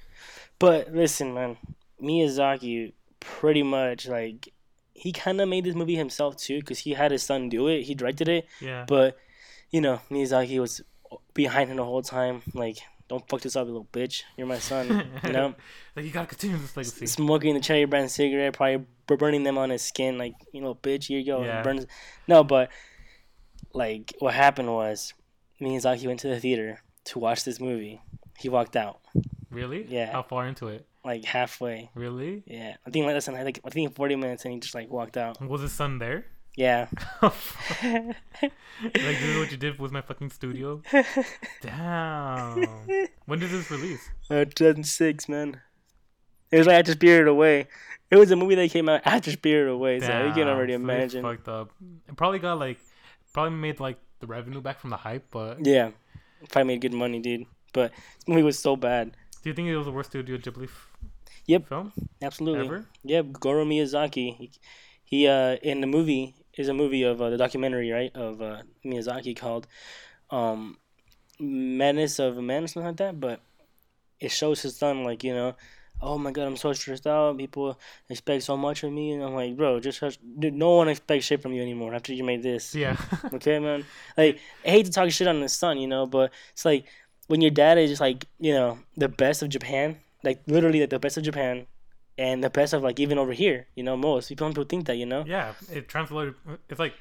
But 0.59 0.93
listen, 0.95 1.35
man, 1.35 1.57
Miyazaki 2.01 2.93
pretty 3.21 3.63
much 3.63 4.07
like 4.09 4.53
he 4.95 5.13
kind 5.13 5.41
of 5.41 5.49
made 5.49 5.65
this 5.65 5.75
movie 5.75 5.97
himself 5.97 6.37
too, 6.37 6.61
because 6.61 6.81
he 6.81 6.93
had 6.95 7.11
his 7.11 7.23
son 7.23 7.49
do 7.49 7.67
it. 7.69 7.83
He 7.83 7.95
directed 7.95 8.29
it, 8.29 8.47
Yeah. 8.61 8.85
but 8.87 9.19
you 9.71 9.81
know 9.81 10.01
Miyazaki 10.11 10.61
was 10.61 10.81
behind 11.35 11.71
him 11.71 11.77
the 11.79 11.85
whole 11.85 12.03
time. 12.03 12.43
Like, 12.55 12.79
don't 13.13 13.29
fuck 13.29 13.41
this 13.43 13.57
up, 13.57 13.67
you 13.67 13.73
little 13.73 13.89
bitch. 13.93 14.23
You're 14.37 14.47
my 14.47 14.59
son. 14.59 15.11
you 15.25 15.33
know, 15.33 15.55
like 15.95 16.05
you 16.05 16.11
gotta 16.11 16.27
continue 16.27 16.57
this 16.57 16.77
legacy. 16.77 17.07
smoking 17.07 17.55
the 17.55 17.61
cherry 17.61 17.85
brand 17.85 18.11
cigarette, 18.11 18.55
probably 18.55 18.85
burning 19.07 19.43
them 19.45 19.59
on 19.59 19.71
his 19.71 19.83
skin. 19.83 20.19
Like, 20.19 20.35
you 20.53 20.61
know, 20.61 20.75
bitch, 20.75 21.05
here 21.05 21.19
you 21.19 21.27
go. 21.27 21.45
Yeah. 21.45 21.63
Burns. 21.63 21.87
No, 22.27 22.43
but 22.43 22.71
like 23.73 24.15
what 24.19 24.35
happened 24.35 24.73
was 24.73 25.15
Miyazaki 25.61 26.07
went 26.07 26.21
to 26.21 26.29
the 26.29 26.41
theater 26.41 26.81
to 27.05 27.19
watch 27.19 27.45
this 27.45 27.61
movie. 27.61 28.01
He 28.39 28.49
walked 28.49 28.77
out 28.77 29.01
Really? 29.51 29.85
Yeah. 29.89 30.11
How 30.11 30.23
far 30.23 30.47
into 30.47 30.69
it? 30.69 30.87
like 31.05 31.25
halfway. 31.25 31.91
Really? 31.95 32.43
Yeah, 32.47 32.77
I 32.87 32.91
think 32.91 33.07
less 33.07 33.27
than 33.27 33.35
like 33.35 33.61
I 33.65 33.71
think 33.71 33.95
forty 33.95 34.17
minutes, 34.17 34.45
and 34.45 34.55
he 34.55 34.61
just 34.61 34.75
like 34.75 34.91
walked 34.91 35.17
out. 35.17 35.41
Was 35.47 35.61
his 35.61 35.73
son 35.73 35.99
there? 35.99 36.27
Yeah. 36.57 36.89
like 37.23 37.35
this 38.83 39.23
is 39.23 39.39
what 39.39 39.51
you 39.51 39.57
did 39.57 39.79
with 39.79 39.93
my 39.93 40.01
fucking 40.03 40.31
studio. 40.31 40.83
Damn. 41.63 42.67
When 43.27 43.39
did 43.39 43.51
this 43.51 43.71
release? 43.71 44.09
Uh, 44.31 44.45
2006, 44.45 45.29
man. 45.29 45.61
It 46.51 46.59
was 46.59 46.67
like 46.67 46.81
after 46.81 46.93
Spirited 46.93 47.29
Away. 47.29 47.69
It 48.11 48.17
was 48.17 48.31
a 48.31 48.37
movie 48.37 48.55
that 48.57 48.71
came 48.71 48.89
out 48.89 49.01
after 49.07 49.31
Spirited 49.31 49.71
Away, 49.73 50.01
so 50.01 50.27
you 50.27 50.33
can 50.33 50.49
already 50.49 50.75
imagine. 50.75 51.23
Fucked 51.23 51.49
up. 51.49 51.71
It 52.09 52.17
probably 52.17 52.39
got 52.41 52.59
like, 52.59 52.79
probably 53.33 53.57
made 53.59 53.81
like 53.81 53.97
the 54.21 54.27
revenue 54.27 54.61
back 54.61 54.79
from 54.81 54.91
the 54.91 54.97
hype. 54.99 55.25
But 55.31 55.65
Yeah, 55.65 55.93
probably 56.51 56.75
made 56.75 56.83
good 56.83 56.93
money, 56.93 57.21
dude. 57.21 57.47
But 57.73 57.93
this 57.93 58.29
movie 58.29 58.43
was 58.43 58.59
so 58.59 58.77
bad. 58.77 59.13
do 59.43 59.49
you 59.49 59.55
think 59.55 59.69
it 59.69 59.77
was 59.77 59.87
the 59.87 59.93
worst 59.93 60.11
Studio 60.11 60.37
Ghibli 60.37 60.65
f- 60.65 60.89
Yep. 61.47 61.69
film 61.69 61.93
Absolutely. 62.21 62.67
ever? 62.67 62.85
Yeah, 63.03 63.23
Goro 63.23 63.65
Miyazaki. 63.65 64.37
He, 64.37 64.51
he 65.05 65.27
uh 65.27 65.57
in 65.63 65.81
the 65.81 65.87
movie 65.87 66.35
is 66.57 66.69
a 66.69 66.75
movie 66.75 67.03
of 67.03 67.21
uh, 67.21 67.31
the 67.31 67.37
documentary 67.37 67.91
right 67.91 68.15
of 68.15 68.43
uh, 68.43 68.63
Miyazaki 68.85 69.37
called 69.37 69.67
um 70.31 70.79
Menace 71.39 72.19
of 72.19 72.39
a 72.39 72.43
Man 72.43 72.65
or 72.65 72.67
something 72.67 72.89
like 72.89 72.97
that. 72.99 73.21
But 73.21 73.41
it 74.21 74.31
shows 74.31 74.63
his 74.63 74.77
son 74.77 75.05
like 75.05 75.25
you 75.25 75.35
know, 75.35 75.55
oh 76.03 76.19
my 76.19 76.31
god, 76.31 76.47
I'm 76.47 76.57
so 76.57 76.73
stressed 76.73 77.07
out. 77.07 77.39
People 77.39 77.79
expect 78.09 78.43
so 78.43 78.57
much 78.57 78.83
of 78.83 78.93
me, 78.93 79.13
and 79.13 79.23
I'm 79.23 79.35
like, 79.35 79.57
bro, 79.57 79.81
just 79.81 80.01
hush. 80.01 80.19
Dude, 80.39 80.55
no 80.55 80.77
one 80.77 80.89
expects 80.89 81.27
shit 81.27 81.41
from 81.43 81.53
you 81.53 81.63
anymore 81.63 81.95
after 81.95 82.13
you 82.13 82.25
made 82.25 82.43
this. 82.43 82.75
Yeah. 82.75 82.97
Okay, 83.33 83.59
man. 83.59 83.85
Like, 84.17 84.39
I 84.65 84.69
hate 84.69 84.87
to 84.87 84.93
talk 84.93 85.11
shit 85.11 85.29
on 85.29 85.41
his 85.41 85.53
son, 85.53 85.79
you 85.79 85.87
know, 85.87 86.07
but 86.07 86.33
it's 86.53 86.65
like 86.65 86.85
when 87.29 87.41
your 87.41 87.51
dad 87.51 87.79
is 87.79 87.91
just 87.91 88.01
like, 88.01 88.27
you 88.39 88.53
know, 88.53 88.79
the 88.97 89.09
best 89.09 89.43
of 89.43 89.49
Japan, 89.49 89.99
like 90.23 90.43
literally 90.47 90.81
like 90.81 90.91
the 90.91 90.99
best 90.99 91.17
of 91.17 91.23
Japan, 91.23 91.67
and 92.19 92.43
the 92.45 92.51
best 92.51 92.73
of 92.73 92.83
like 92.83 93.01
even 93.01 93.19
over 93.19 93.33
here, 93.33 93.67
you 93.75 93.83
know, 93.83 93.97
most 93.97 94.29
people 94.29 94.51
don't 94.53 94.69
think 94.69 94.87
that, 94.87 94.97
you 94.97 95.07
know, 95.07 95.25
yeah. 95.27 95.53
It 95.73 95.89
translated. 95.89 96.35
It's 96.69 96.79
like. 96.79 96.95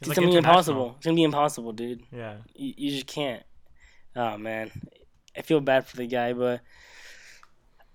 it's, 0.00 0.08
like 0.08 0.16
gonna 0.16 0.28
be 0.28 0.36
impossible. 0.36 0.94
It's 0.96 1.06
gonna 1.06 1.16
be 1.16 1.22
impossible, 1.22 1.72
dude. 1.72 2.02
Yeah. 2.12 2.36
You, 2.54 2.74
you 2.76 2.90
just 2.90 3.06
can't. 3.06 3.42
Oh 4.14 4.36
man, 4.36 4.70
I 5.36 5.42
feel 5.42 5.60
bad 5.60 5.86
for 5.86 5.96
the 5.96 6.06
guy, 6.06 6.32
but 6.32 6.60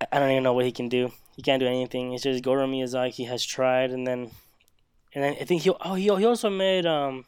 I- 0.01 0.07
I 0.12 0.19
don't 0.19 0.31
even 0.31 0.43
know 0.43 0.53
what 0.53 0.65
he 0.65 0.71
can 0.71 0.89
do. 0.89 1.12
He 1.36 1.41
can't 1.43 1.60
do 1.60 1.67
anything. 1.67 2.13
It's 2.13 2.23
just 2.23 2.43
Goro 2.43 2.65
Miyazaki 2.67 3.27
has 3.27 3.45
tried, 3.45 3.91
and 3.91 4.07
then, 4.07 4.31
and 5.13 5.23
then 5.23 5.36
I 5.39 5.43
think 5.43 5.62
he 5.62 5.69
oh 5.69 5.93
he 5.95 6.03
he 6.05 6.25
also 6.25 6.49
made 6.49 6.86
um 6.86 7.25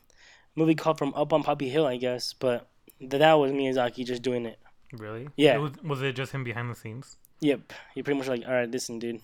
a 0.55 0.59
movie 0.59 0.75
called 0.75 0.97
From 0.97 1.13
Up 1.13 1.31
on 1.33 1.43
Poppy 1.43 1.69
Hill, 1.69 1.85
I 1.85 1.97
guess, 1.97 2.33
but 2.33 2.67
that 3.01 3.33
was 3.33 3.51
Miyazaki 3.51 4.05
just 4.05 4.21
doing 4.23 4.45
it. 4.45 4.57
Really? 4.93 5.29
Yeah. 5.35 5.55
It 5.55 5.59
was, 5.59 5.71
was 5.83 6.01
it 6.01 6.15
just 6.15 6.31
him 6.31 6.43
behind 6.43 6.71
the 6.71 6.75
scenes? 6.75 7.17
Yep, 7.41 7.73
he 7.95 8.03
pretty 8.03 8.17
much 8.19 8.27
like 8.27 8.43
all 8.47 8.53
right, 8.53 8.69
listen, 8.69 8.99
dude, 8.99 9.21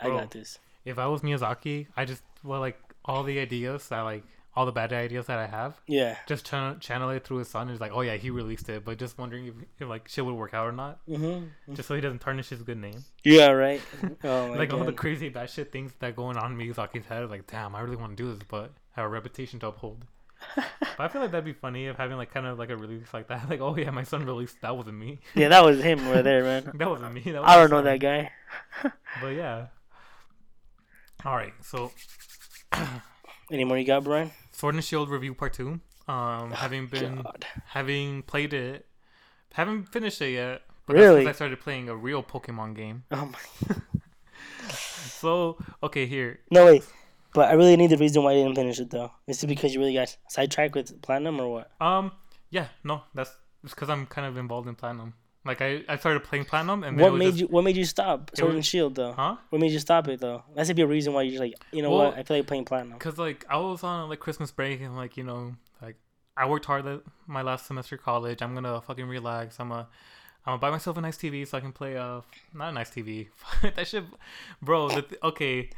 I 0.00 0.06
Bro. 0.08 0.18
got 0.18 0.30
this. 0.30 0.58
If 0.84 0.98
I 0.98 1.06
was 1.06 1.22
Miyazaki, 1.22 1.86
I 1.96 2.04
just 2.04 2.22
well 2.44 2.60
like 2.60 2.78
all 3.04 3.22
the 3.24 3.38
ideas 3.38 3.88
that 3.88 4.00
like 4.02 4.24
all 4.56 4.66
the 4.66 4.72
bad 4.72 4.92
ideas 4.92 5.26
that 5.26 5.38
I 5.38 5.46
have, 5.46 5.80
Yeah. 5.86 6.16
just 6.26 6.44
channel 6.44 6.74
channel 6.80 7.10
it 7.10 7.24
through 7.24 7.38
his 7.38 7.48
son. 7.48 7.68
Is 7.68 7.80
like, 7.80 7.92
oh 7.94 8.00
yeah, 8.00 8.16
he 8.16 8.30
released 8.30 8.68
it, 8.68 8.84
but 8.84 8.98
just 8.98 9.16
wondering 9.16 9.46
if, 9.46 9.54
if 9.78 9.88
like 9.88 10.08
shit 10.08 10.24
would 10.24 10.34
work 10.34 10.52
out 10.52 10.66
or 10.66 10.72
not, 10.72 10.98
Mm-hmm. 11.08 11.74
just 11.74 11.86
so 11.88 11.94
he 11.94 12.00
doesn't 12.00 12.18
tarnish 12.20 12.48
his 12.48 12.62
good 12.62 12.78
name. 12.78 13.04
Yeah. 13.24 13.50
Right. 13.50 13.80
Oh 14.24 14.52
like 14.56 14.72
all 14.72 14.84
the 14.84 14.92
crazy 14.92 15.28
bad 15.28 15.48
shit 15.48 15.70
things 15.72 15.92
that 16.00 16.16
going 16.16 16.36
on 16.36 16.52
in 16.52 16.58
Miyazaki's 16.58 17.06
head. 17.06 17.28
Like, 17.30 17.46
damn, 17.46 17.74
I 17.76 17.80
really 17.80 17.96
want 17.96 18.16
to 18.16 18.22
do 18.22 18.34
this, 18.34 18.42
but 18.48 18.72
I 18.96 19.00
have 19.00 19.06
a 19.06 19.08
reputation 19.08 19.60
to 19.60 19.68
uphold. 19.68 20.04
But 20.56 20.66
I 20.98 21.08
feel 21.08 21.20
like 21.20 21.30
that'd 21.30 21.44
be 21.44 21.52
funny 21.52 21.86
if 21.86 21.96
having 21.96 22.16
like 22.16 22.32
kind 22.32 22.46
of 22.46 22.58
like 22.58 22.70
a 22.70 22.76
release 22.76 23.12
like 23.12 23.28
that. 23.28 23.48
Like, 23.50 23.60
oh 23.60 23.76
yeah, 23.76 23.90
my 23.90 24.02
son 24.02 24.24
released. 24.26 24.60
That 24.62 24.76
wasn't 24.76 24.98
me. 24.98 25.20
yeah, 25.34 25.48
that 25.48 25.64
was 25.64 25.80
him 25.80 26.06
right 26.08 26.22
there, 26.22 26.42
man. 26.42 26.70
that 26.74 26.88
wasn't 26.88 27.14
me. 27.14 27.20
That 27.20 27.42
was 27.42 27.50
I 27.50 27.56
don't 27.56 27.70
know 27.70 27.82
that 27.82 28.00
guy. 28.00 28.30
But 29.20 29.28
yeah. 29.28 29.66
All 31.24 31.34
right, 31.34 31.52
so 31.62 31.90
Any 33.50 33.64
more 33.64 33.78
you 33.78 33.84
got, 33.86 34.04
Brian? 34.04 34.30
Sword 34.52 34.74
and 34.74 34.84
Shield 34.84 35.08
review 35.10 35.34
part 35.34 35.54
two. 35.54 35.80
Um, 36.06 36.52
having 36.52 36.86
been 36.86 37.16
God. 37.16 37.46
having 37.66 38.22
played 38.22 38.52
it, 38.54 38.86
haven't 39.52 39.84
finished 39.84 40.20
it 40.22 40.32
yet. 40.32 40.62
But 40.86 40.96
Really? 40.96 41.24
That's 41.24 41.36
I 41.36 41.38
started 41.38 41.60
playing 41.60 41.88
a 41.88 41.96
real 41.96 42.22
Pokemon 42.22 42.74
game. 42.74 43.04
Oh 43.10 43.26
my. 43.26 43.76
So 44.70 45.58
okay, 45.82 46.06
here. 46.06 46.40
No 46.50 46.66
wait, 46.66 46.84
but 47.34 47.48
I 47.50 47.52
really 47.54 47.76
need 47.76 47.90
the 47.90 47.96
reason 47.96 48.22
why 48.22 48.32
you 48.32 48.42
didn't 48.44 48.56
finish 48.56 48.78
it 48.80 48.90
though. 48.90 49.12
Is 49.26 49.42
it 49.42 49.46
because 49.46 49.74
you 49.74 49.80
really 49.80 49.94
got 49.94 50.16
sidetracked 50.28 50.74
with 50.74 51.00
platinum 51.02 51.40
or 51.40 51.48
what? 51.48 51.70
Um, 51.80 52.12
yeah, 52.50 52.68
no, 52.84 53.02
that's 53.14 53.30
because 53.62 53.90
I'm 53.90 54.06
kind 54.06 54.26
of 54.26 54.36
involved 54.36 54.68
in 54.68 54.74
Platinum. 54.74 55.14
Like 55.44 55.62
I, 55.62 55.82
I 55.88 55.96
started 55.96 56.24
playing 56.24 56.44
Platinum, 56.44 56.82
and 56.84 56.98
What 56.98 57.14
made 57.14 57.26
just, 57.28 57.38
you? 57.40 57.46
What 57.46 57.64
made 57.64 57.76
you 57.76 57.84
stop 57.84 58.30
Sword 58.36 58.48
was- 58.48 58.56
and 58.56 58.66
Shield 58.66 58.94
though? 58.96 59.12
Huh? 59.12 59.36
What 59.50 59.60
made 59.60 59.70
you 59.72 59.78
stop 59.78 60.06
it 60.08 60.20
though? 60.20 60.42
That's 60.54 60.68
a 60.68 60.74
reason 60.86 61.12
why 61.12 61.22
you're 61.22 61.32
just 61.32 61.40
like, 61.40 61.54
you 61.72 61.82
know 61.82 61.90
Well- 61.90 62.10
what? 62.10 62.18
I 62.18 62.22
feel 62.22 62.36
like 62.36 62.46
playing 62.46 62.64
platinum. 62.66 62.98
Cause 62.98 63.18
like 63.18 63.46
I 63.48 63.56
was 63.56 63.82
on 63.82 64.08
like 64.08 64.20
Christmas 64.20 64.50
break 64.50 64.80
and 64.80 64.96
like 64.96 65.16
you 65.16 65.24
know 65.24 65.54
like 65.80 65.96
I 66.36 66.46
worked 66.46 66.66
hard 66.66 66.86
at 66.86 67.00
my 67.26 67.42
last 67.42 67.66
semester 67.66 67.96
of 67.96 68.02
college. 68.02 68.42
I'm 68.42 68.54
gonna 68.54 68.80
fucking 68.80 69.06
relax. 69.06 69.58
I'm 69.60 69.68
gonna 69.70 69.88
I'm 70.44 70.52
gonna 70.52 70.58
buy 70.58 70.70
myself 70.70 70.96
a 70.96 71.00
nice 71.00 71.16
TV 71.16 71.46
so 71.46 71.56
I 71.58 71.60
can 71.60 71.72
play 71.72 71.96
uh 71.96 72.20
not 72.54 72.70
a 72.70 72.72
nice 72.72 72.90
TV 72.90 73.28
that 73.74 73.86
shit, 73.86 74.04
bro. 74.60 74.88
The 74.88 75.02
th- 75.02 75.20
okay. 75.22 75.70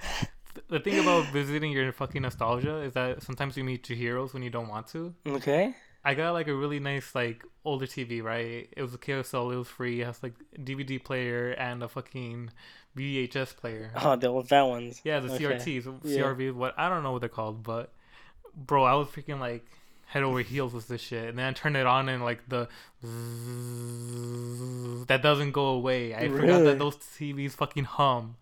Th- 0.54 0.66
The 0.68 0.80
thing 0.80 0.98
about 1.00 1.26
visiting 1.32 1.72
your 1.72 1.92
fucking 1.92 2.22
nostalgia 2.22 2.76
is 2.82 2.92
that 2.94 3.22
sometimes 3.22 3.56
you 3.56 3.64
meet 3.64 3.88
your 3.88 3.98
heroes 3.98 4.32
when 4.34 4.42
you 4.42 4.50
don't 4.50 4.68
want 4.68 4.86
to. 4.88 5.14
Okay. 5.26 5.74
I 6.04 6.14
got 6.14 6.32
like 6.32 6.48
a 6.48 6.54
really 6.54 6.80
nice 6.80 7.14
like 7.14 7.44
older 7.64 7.86
TV, 7.86 8.22
right? 8.22 8.68
It 8.76 8.80
was 8.82 8.94
a 8.94 8.98
KSL, 8.98 9.52
it 9.52 9.56
was 9.56 9.68
free. 9.68 10.00
It 10.00 10.06
has 10.06 10.22
like 10.22 10.34
DVD 10.56 11.02
player 11.02 11.50
and 11.50 11.82
a 11.82 11.88
fucking 11.88 12.50
VHS 12.96 13.54
player. 13.56 13.90
Oh, 14.02 14.16
the 14.16 14.28
old 14.28 14.48
fat 14.48 14.62
ones. 14.62 15.00
Yeah, 15.04 15.20
the 15.20 15.32
Okay. 15.34 15.44
CRTs, 15.44 15.84
Yeah. 16.04 16.22
CRVs, 16.22 16.54
what 16.54 16.74
I 16.78 16.88
don't 16.88 17.02
know 17.02 17.12
what 17.12 17.20
they're 17.20 17.28
called, 17.28 17.62
but 17.62 17.92
bro, 18.54 18.84
I 18.84 18.94
was 18.94 19.08
freaking 19.08 19.40
like 19.40 19.66
head 20.06 20.22
over 20.24 20.40
heels 20.40 20.72
with 20.72 20.88
this 20.88 21.00
shit, 21.02 21.28
and 21.28 21.38
then 21.38 21.46
I 21.46 21.52
turned 21.52 21.76
it 21.76 21.86
on 21.86 22.08
and 22.08 22.24
like 22.24 22.48
the 22.48 22.66
that 25.06 25.20
doesn't 25.22 25.52
go 25.52 25.66
away. 25.66 26.14
I 26.14 26.28
forgot 26.28 26.64
that 26.64 26.78
those 26.78 26.96
TVs 26.96 27.52
fucking 27.52 27.84
hum. 27.84 28.36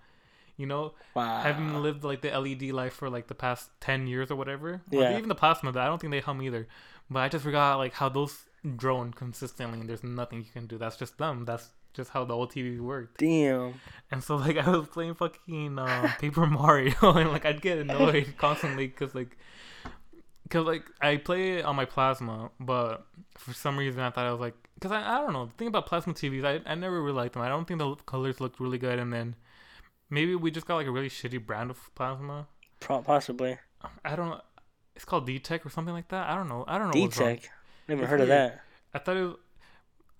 You 0.59 0.66
know, 0.66 0.92
Wow. 1.14 1.40
having 1.40 1.83
lived 1.83 2.05
like 2.05 2.21
the 2.21 2.31
LED 2.38 2.73
life 2.73 2.92
for 2.92 3.09
like 3.09 3.29
the 3.29 3.35
past 3.35 3.71
ten 3.81 4.07
years 4.07 4.31
or 4.31 4.37
whatever, 4.37 4.83
or 4.92 5.03
Yeah. 5.03 5.16
even 5.16 5.29
the 5.31 5.35
plasma, 5.35 5.71
I 5.71 5.87
don't 5.87 5.99
think 6.01 6.11
they 6.11 6.21
hum 6.21 6.42
either. 6.42 6.68
But 7.09 7.21
I 7.21 7.29
just 7.31 7.44
forgot 7.44 7.79
like 7.79 7.94
how 7.94 8.11
those 8.11 8.44
drone 8.77 9.12
consistently, 9.12 9.81
and 9.81 9.88
there's 9.88 10.05
nothing 10.05 10.38
you 10.40 10.53
can 10.53 10.66
do. 10.66 10.77
That's 10.77 10.97
just 10.97 11.16
them. 11.16 11.44
That's 11.47 11.71
just 11.94 12.11
how 12.11 12.25
the 12.25 12.35
old 12.35 12.51
TV 12.53 12.79
worked. 12.81 13.18
Damn. 13.18 13.75
And 14.11 14.23
so 14.23 14.37
like 14.37 14.57
I 14.66 14.68
was 14.68 14.88
playing 14.88 15.14
fucking 15.14 15.79
uh, 15.79 16.12
Paper 16.18 16.47
Mario, 16.47 16.94
and 17.03 17.31
like 17.31 17.47
I'd 17.47 17.62
get 17.62 17.79
annoyed 17.79 18.35
constantly 18.38 18.88
because 18.88 19.14
like, 19.14 19.37
cause 20.51 20.66
like 20.66 20.85
I 21.01 21.16
play 21.18 21.59
it 21.59 21.64
on 21.64 21.77
my 21.77 21.85
plasma, 21.85 22.51
but 22.59 23.07
for 23.37 23.53
some 23.55 23.79
reason 23.79 24.01
I 24.01 24.11
thought 24.11 24.27
I 24.27 24.33
was 24.33 24.40
like, 24.40 24.55
cause 24.81 24.90
I, 24.92 25.16
I 25.16 25.18
don't 25.21 25.33
know. 25.33 25.47
The 25.47 25.53
thing 25.53 25.68
about 25.68 25.87
plasma 25.87 26.14
TVs, 26.14 26.44
I 26.44 26.61
I 26.71 26.75
never 26.75 27.01
really 27.01 27.14
liked 27.16 27.35
them. 27.35 27.42
I 27.42 27.49
don't 27.49 27.66
think 27.66 27.79
the 27.79 27.94
colors 28.07 28.40
looked 28.40 28.61
really 28.61 28.79
good, 28.79 28.99
and 28.99 29.12
then 29.12 29.37
maybe 30.11 30.35
we 30.35 30.51
just 30.51 30.66
got 30.66 30.77
like 30.77 30.87
a 30.87 30.90
really 30.90 31.09
shitty 31.09 31.44
brand 31.44 31.71
of 31.71 31.94
plasma. 31.94 32.47
Pro- 32.81 33.03
possibly. 33.03 33.59
I 34.05 34.16
don't. 34.16 34.31
know. 34.31 34.40
It's 34.97 35.05
called 35.05 35.27
D 35.27 35.38
Tech 35.38 35.64
or 35.64 35.71
something 35.71 35.94
like 35.94 36.09
that. 36.09 36.29
I 36.29 36.35
don't 36.35 36.49
know. 36.49 36.64
I 36.66 36.79
don't 36.79 36.94
know. 36.94 37.01
what's. 37.01 37.16
D-Tech. 37.18 37.49
Never 37.88 38.03
It's 38.03 38.11
heard 38.11 38.21
of 38.21 38.29
that. 38.29 38.61
I 38.92 38.99
thought 38.99 39.16
it. 39.16 39.23
Was, 39.23 39.37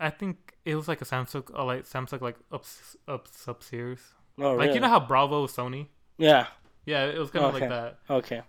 I 0.01 0.11
think 0.11 0.55
it 0.65 0.75
was 0.77 0.87
like 0.87 1.01
a 1.03 1.05
Samsung, 1.05 1.51
a 1.55 1.63
like 1.65 1.85
Samsung 1.85 2.21
like 2.21 2.37
up 2.53 2.65
up 3.09 3.27
sub 3.33 3.63
series. 3.65 4.01
Oh, 4.39 4.53
Like 4.53 4.59
really? 4.67 4.75
you 4.75 4.81
know 4.81 4.89
how 4.89 5.01
Bravo 5.01 5.45
is 5.45 5.53
Sony. 5.53 5.89
Yeah. 6.17 6.47
Yeah, 6.87 7.07
it 7.07 7.19
was 7.19 7.31
kind 7.31 7.45
of 7.47 7.55
Okay. 7.57 7.69
like 7.69 7.71
that. 7.71 7.99
Okay. 8.09 8.43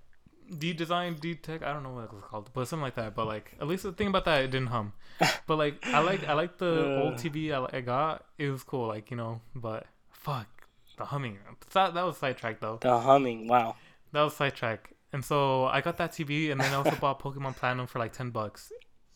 D 0.58 0.74
design, 0.74 1.16
D 1.16 1.36
tech. 1.36 1.64
I 1.64 1.74
don't 1.74 1.84
know 1.84 1.92
what 1.94 2.06
it 2.06 2.14
was 2.14 2.24
called, 2.24 2.50
but 2.54 2.68
something 2.68 2.84
like 2.84 2.96
that. 2.96 3.16
But 3.16 3.26
like, 3.28 3.54
at 3.60 3.68
least 3.68 3.84
the 3.84 3.92
thing 3.92 4.08
about 4.08 4.26
that, 4.26 4.44
it 4.44 4.52
didn't 4.52 4.68
hum. 4.68 4.94
but 5.48 5.58
like, 5.58 5.84
I 5.88 6.00
like 6.00 6.28
I 6.28 6.34
like 6.34 6.58
the 6.60 7.02
old 7.02 7.16
Uh. 7.16 7.18
TV 7.18 7.52
I, 7.52 7.78
I 7.78 7.82
got. 7.82 8.26
It 8.38 8.50
was 8.50 8.64
cool, 8.64 8.88
like 8.88 9.10
you 9.12 9.18
know. 9.18 9.42
But 9.56 9.86
fuck 10.12 10.48
the 11.00 11.06
humming. 11.06 11.40
That 11.74 11.94
that 11.96 12.06
was 12.06 12.18
sidetrack 12.18 12.60
though. 12.60 12.78
The 12.82 13.00
humming. 13.00 13.48
Wow. 13.48 13.76
That 14.12 14.22
was 14.22 14.36
sidetrack. 14.36 14.94
And 15.12 15.26
so 15.26 15.66
I 15.66 15.82
got 15.82 15.98
that 15.98 16.12
TV, 16.12 16.52
and 16.52 16.62
then 16.62 16.72
I 16.72 16.76
also 16.76 16.96
bought 17.02 17.20
Pokemon 17.20 17.56
Platinum 17.56 17.88
for 17.88 17.98
like 18.00 18.14
ten 18.14 18.30
bucks 18.30 18.72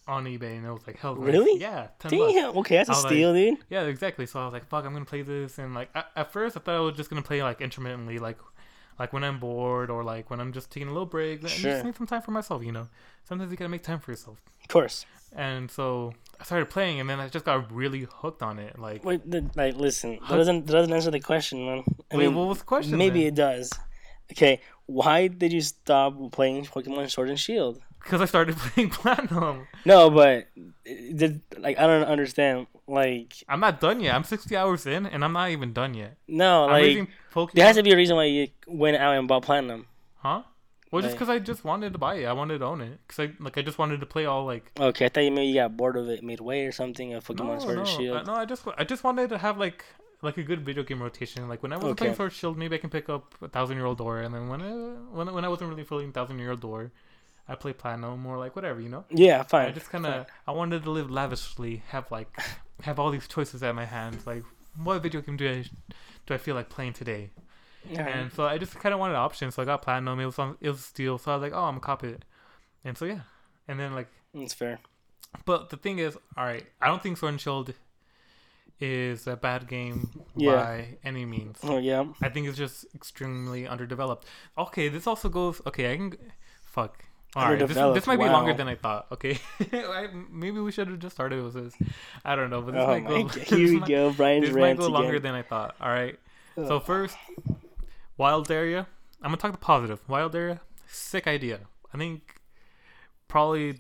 on 0.08 0.26
eBay, 0.26 0.58
and 0.58 0.66
it 0.66 0.72
was 0.72 0.86
like 0.88 0.98
hell. 0.98 1.16
Really? 1.16 1.60
Yeah, 1.62 1.88
ten 2.00 2.18
bucks. 2.18 2.58
Okay, 2.58 2.78
that's 2.78 2.90
a 2.90 2.94
was 2.94 3.04
like- 3.04 3.12
steal, 3.12 3.34
dude. 3.34 3.60
Yeah, 3.70 3.84
exactly. 3.84 4.26
So 4.26 4.40
I 4.40 4.46
was 4.46 4.54
like, 4.54 4.66
"Fuck, 4.68 4.86
I'm 4.86 4.94
gonna 4.94 5.06
play 5.06 5.22
this." 5.22 5.60
And 5.60 5.74
like, 5.76 5.90
at, 5.94 6.08
at 6.16 6.32
first, 6.34 6.58
I 6.58 6.60
thought 6.62 6.76
I 6.76 6.80
was 6.80 6.96
just 6.96 7.10
gonna 7.10 7.22
play 7.22 7.44
like 7.44 7.62
intermittently, 7.62 8.18
like, 8.18 8.38
like 9.00 9.14
when 9.14 9.24
I'm 9.24 9.40
bored 9.40 9.90
or 9.90 10.04
like 10.04 10.30
when 10.30 10.40
I'm 10.40 10.54
just 10.54 10.72
taking 10.72 10.88
a 10.90 10.92
little 10.92 11.06
break. 11.06 11.48
Sure. 11.48 11.72
just 11.72 11.86
need 11.86 11.96
some 11.96 12.08
time 12.08 12.22
for 12.22 12.32
myself, 12.32 12.64
you 12.64 12.72
know. 12.72 12.88
Sometimes 13.24 13.52
you 13.52 13.58
gotta 13.58 13.70
make 13.70 13.84
time 13.84 14.00
for 14.00 14.12
yourself. 14.12 14.38
Of 14.62 14.68
course. 14.68 15.06
And 15.36 15.70
so 15.70 16.14
I 16.40 16.44
started 16.44 16.70
playing, 16.70 17.00
and 17.00 17.10
then 17.10 17.20
I 17.20 17.28
just 17.28 17.46
got 17.46 17.72
really 17.72 18.08
hooked 18.12 18.44
on 18.44 18.60
it. 18.60 18.78
Like, 18.78 19.04
Wait, 19.04 19.30
the, 19.30 19.50
like, 19.56 19.76
listen. 19.76 20.20
That 20.30 20.38
doesn't 20.38 20.68
that 20.68 20.74
doesn't 20.74 20.94
answer 20.94 21.12
the 21.12 21.20
question, 21.20 21.66
man. 21.66 21.84
I 22.12 22.18
wait, 22.18 22.28
mean, 22.28 22.36
what 22.36 22.48
was 22.50 22.60
the 22.60 22.66
question? 22.66 22.98
maybe 22.98 23.20
then? 23.22 23.28
it 23.30 23.36
does. 23.36 23.72
Okay, 24.32 24.62
why 24.86 25.28
did 25.28 25.52
you 25.52 25.62
stop 25.62 26.16
playing 26.32 26.66
Pokemon 26.66 27.10
Sword 27.10 27.30
and 27.30 27.40
Shield? 27.40 27.80
Because 28.04 28.22
I 28.22 28.26
started 28.26 28.56
playing 28.58 28.90
Platinum. 28.92 29.68
No, 29.86 30.10
but 30.10 30.48
did 30.86 31.42
like 31.58 31.78
I 31.80 31.88
don't 31.88 32.04
understand. 32.06 32.68
Like, 32.86 33.34
I'm 33.48 33.62
not 33.62 33.80
done 33.80 34.02
yet. 34.02 34.14
I'm 34.14 34.26
60 34.26 34.56
hours 34.58 34.86
in, 34.86 35.06
and 35.06 35.24
I'm 35.24 35.32
not 35.32 35.50
even 35.52 35.72
done 35.72 35.94
yet. 35.94 36.18
no, 36.28 36.66
I'm 36.70 37.08
like 37.36 37.54
there 37.54 37.66
has 37.66 37.78
to 37.78 37.84
be 37.84 37.92
a 37.94 37.96
reason 37.96 38.16
why 38.18 38.26
you 38.26 38.50
went 38.68 38.98
out 38.98 39.16
and 39.16 39.28
bought 39.28 39.44
Platinum. 39.44 39.88
huh? 40.18 40.44
Well, 40.92 41.02
just 41.02 41.16
because 41.16 41.30
I 41.30 41.40
just 41.40 41.64
wanted 41.66 41.94
to 41.94 41.98
buy 41.98 42.16
it, 42.16 42.26
I 42.26 42.34
wanted 42.34 42.60
to 42.60 42.66
own 42.66 42.80
it. 42.82 43.00
Cause 43.08 43.20
I 43.26 43.32
like 43.40 43.58
I 43.58 43.64
just 43.64 43.80
wanted 43.80 44.00
to 44.02 44.06
play 44.06 44.26
all 44.26 44.46
like 44.46 44.70
Okay, 44.80 45.06
I 45.06 45.10
thought 45.10 45.24
you 45.24 45.32
maybe 45.32 45.48
you 45.48 45.56
got 45.56 45.76
bored 45.76 45.96
of 45.98 46.08
it 46.08 46.22
midway 46.24 46.66
or 46.66 46.72
something. 46.72 47.14
Of 47.16 47.26
Pokemon 47.26 47.56
no, 47.56 47.60
Sword 47.60 47.76
no, 47.78 47.82
and 47.82 47.90
I, 47.90 47.92
Shield. 47.98 48.28
no. 48.28 48.34
I 48.36 48.46
just 48.46 48.68
I 48.78 48.84
just 48.84 49.04
wanted 49.04 49.30
to 49.30 49.40
have 49.40 49.58
like 49.58 49.86
like 50.22 50.38
a 50.38 50.44
good 50.44 50.62
video 50.64 50.84
game 50.84 51.02
rotation. 51.02 51.50
Like 51.50 51.64
when 51.64 51.74
I 51.74 51.78
playing 51.78 51.94
Okay. 51.94 52.14
Sword 52.14 52.34
Shield, 52.34 52.58
maybe 52.60 52.76
I 52.76 52.80
can 52.80 52.92
pick 52.92 53.10
up 53.10 53.34
a 53.42 53.48
Thousand 53.48 53.78
Year 53.78 53.88
Old 53.88 53.98
Door, 53.98 54.20
and 54.22 54.36
then 54.36 54.50
when 54.50 54.62
I, 54.62 54.70
when 55.18 55.34
when 55.34 55.44
I 55.46 55.48
wasn't 55.48 55.70
really 55.72 55.84
feeling 55.84 56.12
Thousand 56.12 56.38
Year 56.38 56.52
Old 56.52 56.62
Door, 56.62 56.92
I 57.48 57.56
play 57.56 57.74
Platinum 57.74 58.26
or 58.26 58.38
like 58.38 58.56
whatever, 58.56 58.80
you 58.80 58.90
know. 58.90 59.04
Yeah, 59.10 59.44
fine. 59.44 59.68
I 59.68 59.72
just 59.72 59.90
kind 59.90 60.06
of 60.06 60.26
I 60.48 60.52
wanted 60.52 60.84
to 60.84 60.90
live 60.92 61.10
lavishly, 61.12 61.84
have 61.90 62.10
like 62.12 62.30
have 62.84 63.00
all 63.00 63.12
these 63.12 63.28
choices 63.28 63.62
at 63.64 63.76
my 63.76 63.86
hands. 63.86 64.26
Like 64.26 64.44
what 64.82 65.02
video 65.04 65.22
game 65.22 65.38
do 65.38 65.48
I 65.50 65.64
do 66.26 66.34
I 66.34 66.38
feel 66.38 66.56
like 66.56 66.70
playing 66.70 66.94
today? 66.94 67.30
Yeah. 67.90 68.08
And 68.08 68.32
so 68.32 68.46
I 68.46 68.58
just 68.58 68.74
kind 68.80 68.94
of 68.94 69.00
wanted 69.00 69.16
options. 69.16 69.56
So 69.56 69.62
I 69.62 69.66
got 69.66 69.82
platinum. 69.82 70.20
It 70.20 70.26
was 70.26 70.40
on 70.40 70.58
it 70.62 70.70
was 70.70 70.86
steel. 70.86 71.18
So 71.18 71.32
I 71.32 71.36
was 71.36 71.42
like, 71.42 71.54
oh, 71.54 71.64
I'm 71.66 71.74
gonna 71.74 71.80
copy 71.82 72.08
it. 72.10 72.24
And 72.86 72.98
so 72.98 73.06
yeah, 73.06 73.22
and 73.68 73.78
then 73.80 73.94
like, 73.94 74.08
That's 74.34 74.54
fair. 74.54 74.80
but 75.46 75.70
the 75.70 75.78
thing 75.78 76.00
is, 76.00 76.18
all 76.38 76.46
right, 76.46 76.66
I 76.82 76.88
don't 76.88 77.02
think 77.04 77.18
Sword 77.18 77.32
and 77.34 77.42
Shield 77.42 77.74
is 78.80 79.28
a 79.28 79.36
bad 79.36 79.68
game 79.68 80.10
Yeah. 80.36 80.56
by 80.56 80.98
any 81.04 81.26
means. 81.26 81.60
Oh 81.64 81.78
yeah. 81.78 82.06
I 82.22 82.30
think 82.30 82.48
it's 82.48 82.58
just 82.58 82.86
extremely 82.96 83.68
underdeveloped. 83.68 84.26
Okay, 84.58 84.88
this 84.90 85.08
also 85.08 85.30
goes. 85.30 85.62
Okay, 85.68 85.92
I 85.94 85.98
can. 85.98 86.14
Fuck. 86.66 87.06
All 87.36 87.50
right, 87.50 87.58
this, 87.58 87.76
this 87.76 88.06
might 88.08 88.20
be 88.20 88.26
longer 88.26 88.54
than 88.54 88.68
I 88.68 88.76
thought. 88.76 89.08
Okay, 89.12 89.40
I, 89.74 90.08
maybe 90.32 90.60
we 90.60 90.72
should 90.72 90.88
have 90.88 91.00
just 91.00 91.16
started 91.16 91.44
with 91.44 91.56
this. 91.56 91.74
I 92.24 92.36
don't 92.36 92.50
know, 92.52 92.62
but 92.62 92.74
this 92.74 92.84
Oh 92.84 92.88
might 92.88 93.08
go. 93.08 93.28
Here 93.40 93.58
we 93.70 93.80
might- 93.80 93.90
go. 93.90 94.12
Brian's 94.14 94.48
This 94.48 94.56
might 94.56 94.78
go 94.78 94.88
longer 94.88 95.10
again. 95.16 95.22
than 95.24 95.36
I 95.36 95.42
thought. 95.42 95.76
All 95.82 95.90
right. 95.90 96.20
So 96.56 96.80
first, 96.80 97.18
wild 98.18 98.52
area. 98.52 98.86
I'm 99.22 99.30
gonna 99.30 99.38
talk 99.38 99.52
the 99.52 99.58
positive. 99.58 100.00
Wild 100.08 100.36
area, 100.36 100.62
sick 100.86 101.26
idea. 101.28 101.62
I 101.94 101.98
think 101.98 102.40
probably 103.28 103.80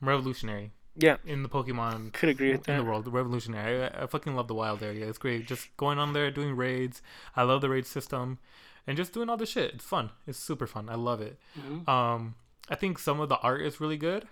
revolutionary 0.00 0.72
yeah, 0.96 1.16
in 1.24 1.42
the 1.42 1.48
Pokemon 1.48 2.12
could 2.12 2.28
agree 2.28 2.52
with 2.52 2.68
in 2.68 2.76
the 2.76 2.84
world. 2.84 3.06
Revolutionary. 3.12 3.84
I, 3.84 4.02
I 4.02 4.06
fucking 4.06 4.34
love 4.34 4.48
the 4.48 4.54
wild 4.54 4.82
area. 4.82 5.08
It's 5.08 5.18
great. 5.18 5.46
Just 5.46 5.74
going 5.76 5.98
on 5.98 6.12
there, 6.12 6.30
doing 6.30 6.56
raids. 6.56 7.00
I 7.36 7.44
love 7.44 7.60
the 7.60 7.70
raid 7.70 7.86
system, 7.86 8.38
and 8.86 8.96
just 8.96 9.12
doing 9.12 9.28
all 9.30 9.36
this 9.36 9.50
shit. 9.50 9.74
It's 9.74 9.84
fun. 9.84 10.10
It's 10.26 10.38
super 10.38 10.66
fun. 10.66 10.88
I 10.88 10.96
love 10.96 11.20
it. 11.20 11.38
Mhm. 11.58 11.88
Um, 11.88 12.34
I 12.70 12.74
think 12.74 12.98
some 12.98 13.20
of 13.20 13.28
the 13.28 13.38
art 13.38 13.62
is 13.62 13.80
really 13.80 13.96
good, 13.96 14.28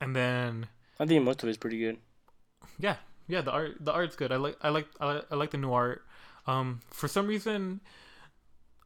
and 0.00 0.14
then 0.16 0.66
I 0.98 1.06
think 1.06 1.24
most 1.24 1.42
of 1.42 1.48
it's 1.48 1.58
pretty 1.58 1.78
good. 1.78 1.98
yeah, 2.78 2.96
yeah, 3.28 3.40
the 3.40 3.50
art 3.52 3.76
the 3.80 3.92
art's 3.92 4.16
good. 4.16 4.32
I 4.32 4.36
like 4.36 4.56
I 4.62 4.68
like 4.70 4.86
I 5.00 5.06
like, 5.14 5.24
I 5.30 5.34
like 5.36 5.50
the 5.50 5.58
new 5.58 5.72
art. 5.72 6.02
Um, 6.46 6.80
for 6.90 7.06
some 7.06 7.26
reason, 7.26 7.80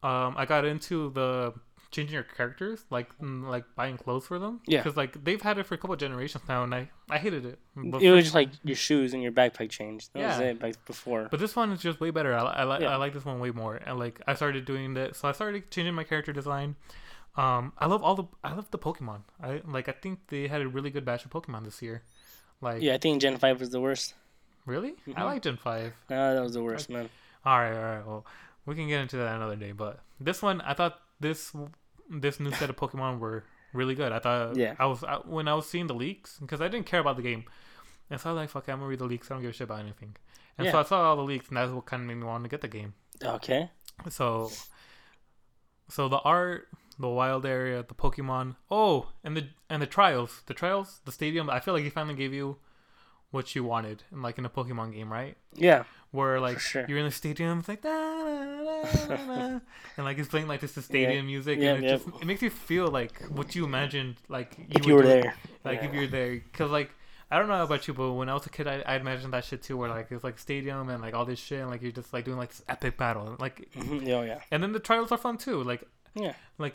um, 0.03 0.35
I 0.37 0.45
got 0.45 0.65
into 0.65 1.11
the 1.11 1.55
changing 1.91 2.15
your 2.15 2.25
characters, 2.25 2.85
like 2.91 3.09
like 3.21 3.65
buying 3.77 3.97
clothes 3.97 4.27
for 4.27 4.39
them. 4.39 4.61
Yeah. 4.67 4.83
because 4.83 4.97
like 4.97 5.23
they've 5.25 5.41
had 5.41 5.59
it 5.59 5.65
for 5.67 5.75
a 5.75 5.79
couple 5.79 5.95
generations 5.97 6.45
now, 6.49 6.65
and 6.65 6.75
I 6.75 6.91
I 7.09 7.19
hated 7.19 7.47
it. 7.47 7.59
But, 7.77 8.03
it 8.03 8.11
was 8.11 8.25
just 8.25 8.35
like 8.35 8.51
your 8.65 8.77
shoes 8.77 9.15
and 9.15 9.23
your 9.23 9.33
backpack 9.33 9.71
changed. 9.71 10.11
That 10.13 10.19
was 10.29 10.39
Yeah. 10.41 10.47
it 10.51 10.59
back 10.59 10.75
before. 10.87 11.29
but 11.31 11.41
this 11.41 11.55
one 11.57 11.71
is 11.73 11.81
just 11.81 12.01
way 12.01 12.11
better. 12.11 12.35
I, 12.35 12.43
I 12.43 12.63
like 12.65 12.81
Yeah. 12.83 12.89
I 12.93 12.97
like 12.97 13.15
this 13.15 13.25
one 13.25 13.39
way 13.41 13.51
more. 13.53 13.77
And 13.77 13.99
like 13.99 14.21
I 14.27 14.35
started 14.35 14.65
doing 14.65 14.95
that, 14.95 15.17
so 15.17 15.29
I 15.29 15.33
started 15.33 15.71
changing 15.71 15.95
my 15.95 16.05
character 16.05 16.33
design. 16.33 16.75
Um, 17.37 17.73
I 17.79 17.87
love 17.87 18.03
all 18.03 18.15
the 18.15 18.25
I 18.45 18.55
love 18.55 18.71
the 18.71 18.79
Pokemon. 18.79 19.23
I 19.43 19.61
like 19.67 19.89
I 19.89 19.93
think 19.93 20.21
they 20.29 20.47
had 20.47 20.63
a 20.63 20.69
really 20.69 20.91
good 20.91 21.05
batch 21.05 21.25
of 21.25 21.31
Pokemon 21.33 21.65
this 21.65 21.83
year. 21.83 22.03
Like 22.61 22.81
yeah, 22.83 22.95
I 22.95 22.99
think 22.99 23.21
Gen 23.21 23.37
Five 23.39 23.59
was 23.61 23.71
the 23.71 23.81
worst. 23.81 24.15
really, 24.67 24.95
I 25.09 25.11
Mhm. 25.11 25.25
like 25.25 25.43
Gen 25.43 25.57
Five. 25.57 25.93
No, 26.09 26.35
that 26.35 26.43
was 26.43 26.55
the 26.55 26.63
worst, 26.63 26.89
man. 26.91 27.09
All 27.45 27.59
right, 27.59 27.75
all 27.77 27.83
right. 27.83 28.07
Well, 28.07 28.27
we 28.67 28.75
can 28.75 28.89
get 28.89 29.01
into 29.01 29.17
that 29.17 29.35
another 29.37 29.57
day. 29.57 29.73
But 29.73 30.01
this 30.21 30.41
one, 30.43 30.61
I 30.63 30.75
thought 30.75 31.01
this 31.21 31.53
this 32.09 32.39
new 32.39 32.53
set 32.53 32.71
of 32.71 32.77
Pokemon 32.77 33.19
were 33.19 33.45
really 33.73 33.95
good. 33.97 34.13
I 34.13 34.21
thought, 34.21 34.57
Yeah. 34.57 34.77
I 34.79 34.87
was 34.87 35.03
I, 35.03 35.17
when 35.17 35.49
I 35.49 35.55
was 35.55 35.69
seeing 35.69 35.89
the 35.89 35.95
leaks 35.95 36.39
because 36.39 36.61
I 36.61 36.69
didn't 36.69 36.87
care 36.87 37.01
about 37.01 37.17
the 37.17 37.23
game, 37.23 37.45
and 38.11 38.21
so 38.21 38.31
I 38.31 38.33
was 38.33 38.39
like, 38.43 38.51
fuck, 38.51 38.69
it, 38.69 38.73
I'm 38.73 38.79
gonna 38.79 38.89
read 38.89 39.01
the 39.01 39.07
leaks. 39.07 39.29
I 39.31 39.35
don't 39.35 39.43
give 39.43 39.51
a 39.51 39.55
shit 39.55 39.65
about 39.69 39.81
anything. 39.81 40.15
And 40.57 40.71
so 40.71 40.79
I 40.79 40.85
saw 40.85 41.03
all 41.03 41.17
the 41.17 41.23
leaks, 41.23 41.49
and 41.49 41.57
that's 41.57 41.73
what 41.73 41.85
kind 41.85 42.03
of 42.03 42.07
made 42.07 42.15
me 42.15 42.25
want 42.25 42.45
to 42.45 42.49
get 42.49 42.61
the 42.61 42.69
game. 42.69 42.95
Okay. 43.25 43.71
So, 44.09 44.51
so 45.89 46.09
the 46.09 46.19
art, 46.19 46.69
the 46.99 47.09
wild 47.09 47.45
area, 47.47 47.83
the 47.87 47.95
Pokemon. 47.95 48.57
Oh, 48.71 49.09
and 49.23 49.37
the 49.37 49.49
and 49.69 49.81
the 49.83 49.87
trials, 49.87 50.43
the 50.47 50.55
trials, 50.55 51.01
the 51.05 51.13
stadium. 51.13 51.49
I 51.51 51.61
feel 51.61 51.75
like 51.75 51.85
he 51.85 51.91
finally 51.91 52.15
gave 52.15 52.33
you 52.33 52.57
what 53.31 53.55
you 53.57 53.65
wanted, 53.65 54.05
in 54.13 54.23
like 54.23 54.39
in 54.39 54.45
a 54.45 54.51
Pokemon 54.51 54.93
game, 54.95 55.13
right? 55.13 55.37
Yeah. 55.55 55.85
where 56.13 56.39
like 56.41 56.61
sure. 56.61 56.85
you're 56.89 56.99
in 56.99 57.05
the 57.07 57.11
stadium, 57.11 57.59
it's 57.59 57.69
like 57.69 57.83
da, 57.83 57.91
da, 57.91 58.83
da, 59.09 59.61
and 59.97 60.05
like 60.05 60.19
it's 60.19 60.29
playing 60.29 60.47
like 60.47 60.61
this 60.61 60.73
the 60.73 60.83
stadium 60.83 61.27
music, 61.27 61.59
Yeah, 61.59 61.75
and 61.75 61.85
it 61.85 61.89
yeah. 61.89 61.97
just 61.97 62.07
it 62.23 62.27
makes 62.27 62.43
you 62.43 62.51
feel 62.51 62.87
like 62.89 63.21
what 63.31 63.55
you 63.57 63.65
imagined, 63.65 64.17
like 64.29 64.57
you 64.59 64.67
If 64.71 64.87
you 64.87 64.95
were 64.95 65.03
there. 65.03 65.35
like 65.65 65.83
if 65.83 65.93
you're 65.93 66.07
there, 66.07 66.35
because 66.35 66.71
like 66.71 66.91
I 67.31 67.39
don't 67.39 67.49
know 67.49 67.65
about 67.65 67.89
you, 67.89 67.95
but 67.95 68.13
when 68.13 68.29
I 68.29 68.35
was 68.35 68.47
a 68.47 68.51
kid, 68.51 68.69
I 68.69 68.83
I 68.87 68.95
imagined 68.97 69.33
that 69.33 69.45
shit 69.45 69.63
too, 69.63 69.77
where 69.77 69.89
like 69.89 70.13
it's 70.13 70.23
like 70.23 70.39
stadium 70.39 70.89
and 70.89 71.03
like 71.03 71.15
all 71.15 71.25
this 71.25 71.41
shit, 71.41 71.61
and 71.61 71.71
like 71.71 71.83
you're 71.83 71.91
just 71.91 72.13
like 72.13 72.25
doing 72.25 72.37
like 72.39 72.51
this 72.51 72.63
epic 72.69 72.97
battle, 72.97 73.35
like 73.41 73.69
Mhm, 73.75 74.09
Oh 74.15 74.23
yeah. 74.23 74.41
and 74.53 74.63
then 74.63 74.71
the 74.73 74.79
trials 74.79 75.11
are 75.11 75.19
fun 75.19 75.37
too, 75.39 75.61
like 75.65 75.83
Yeah. 76.15 76.35
like 76.59 76.75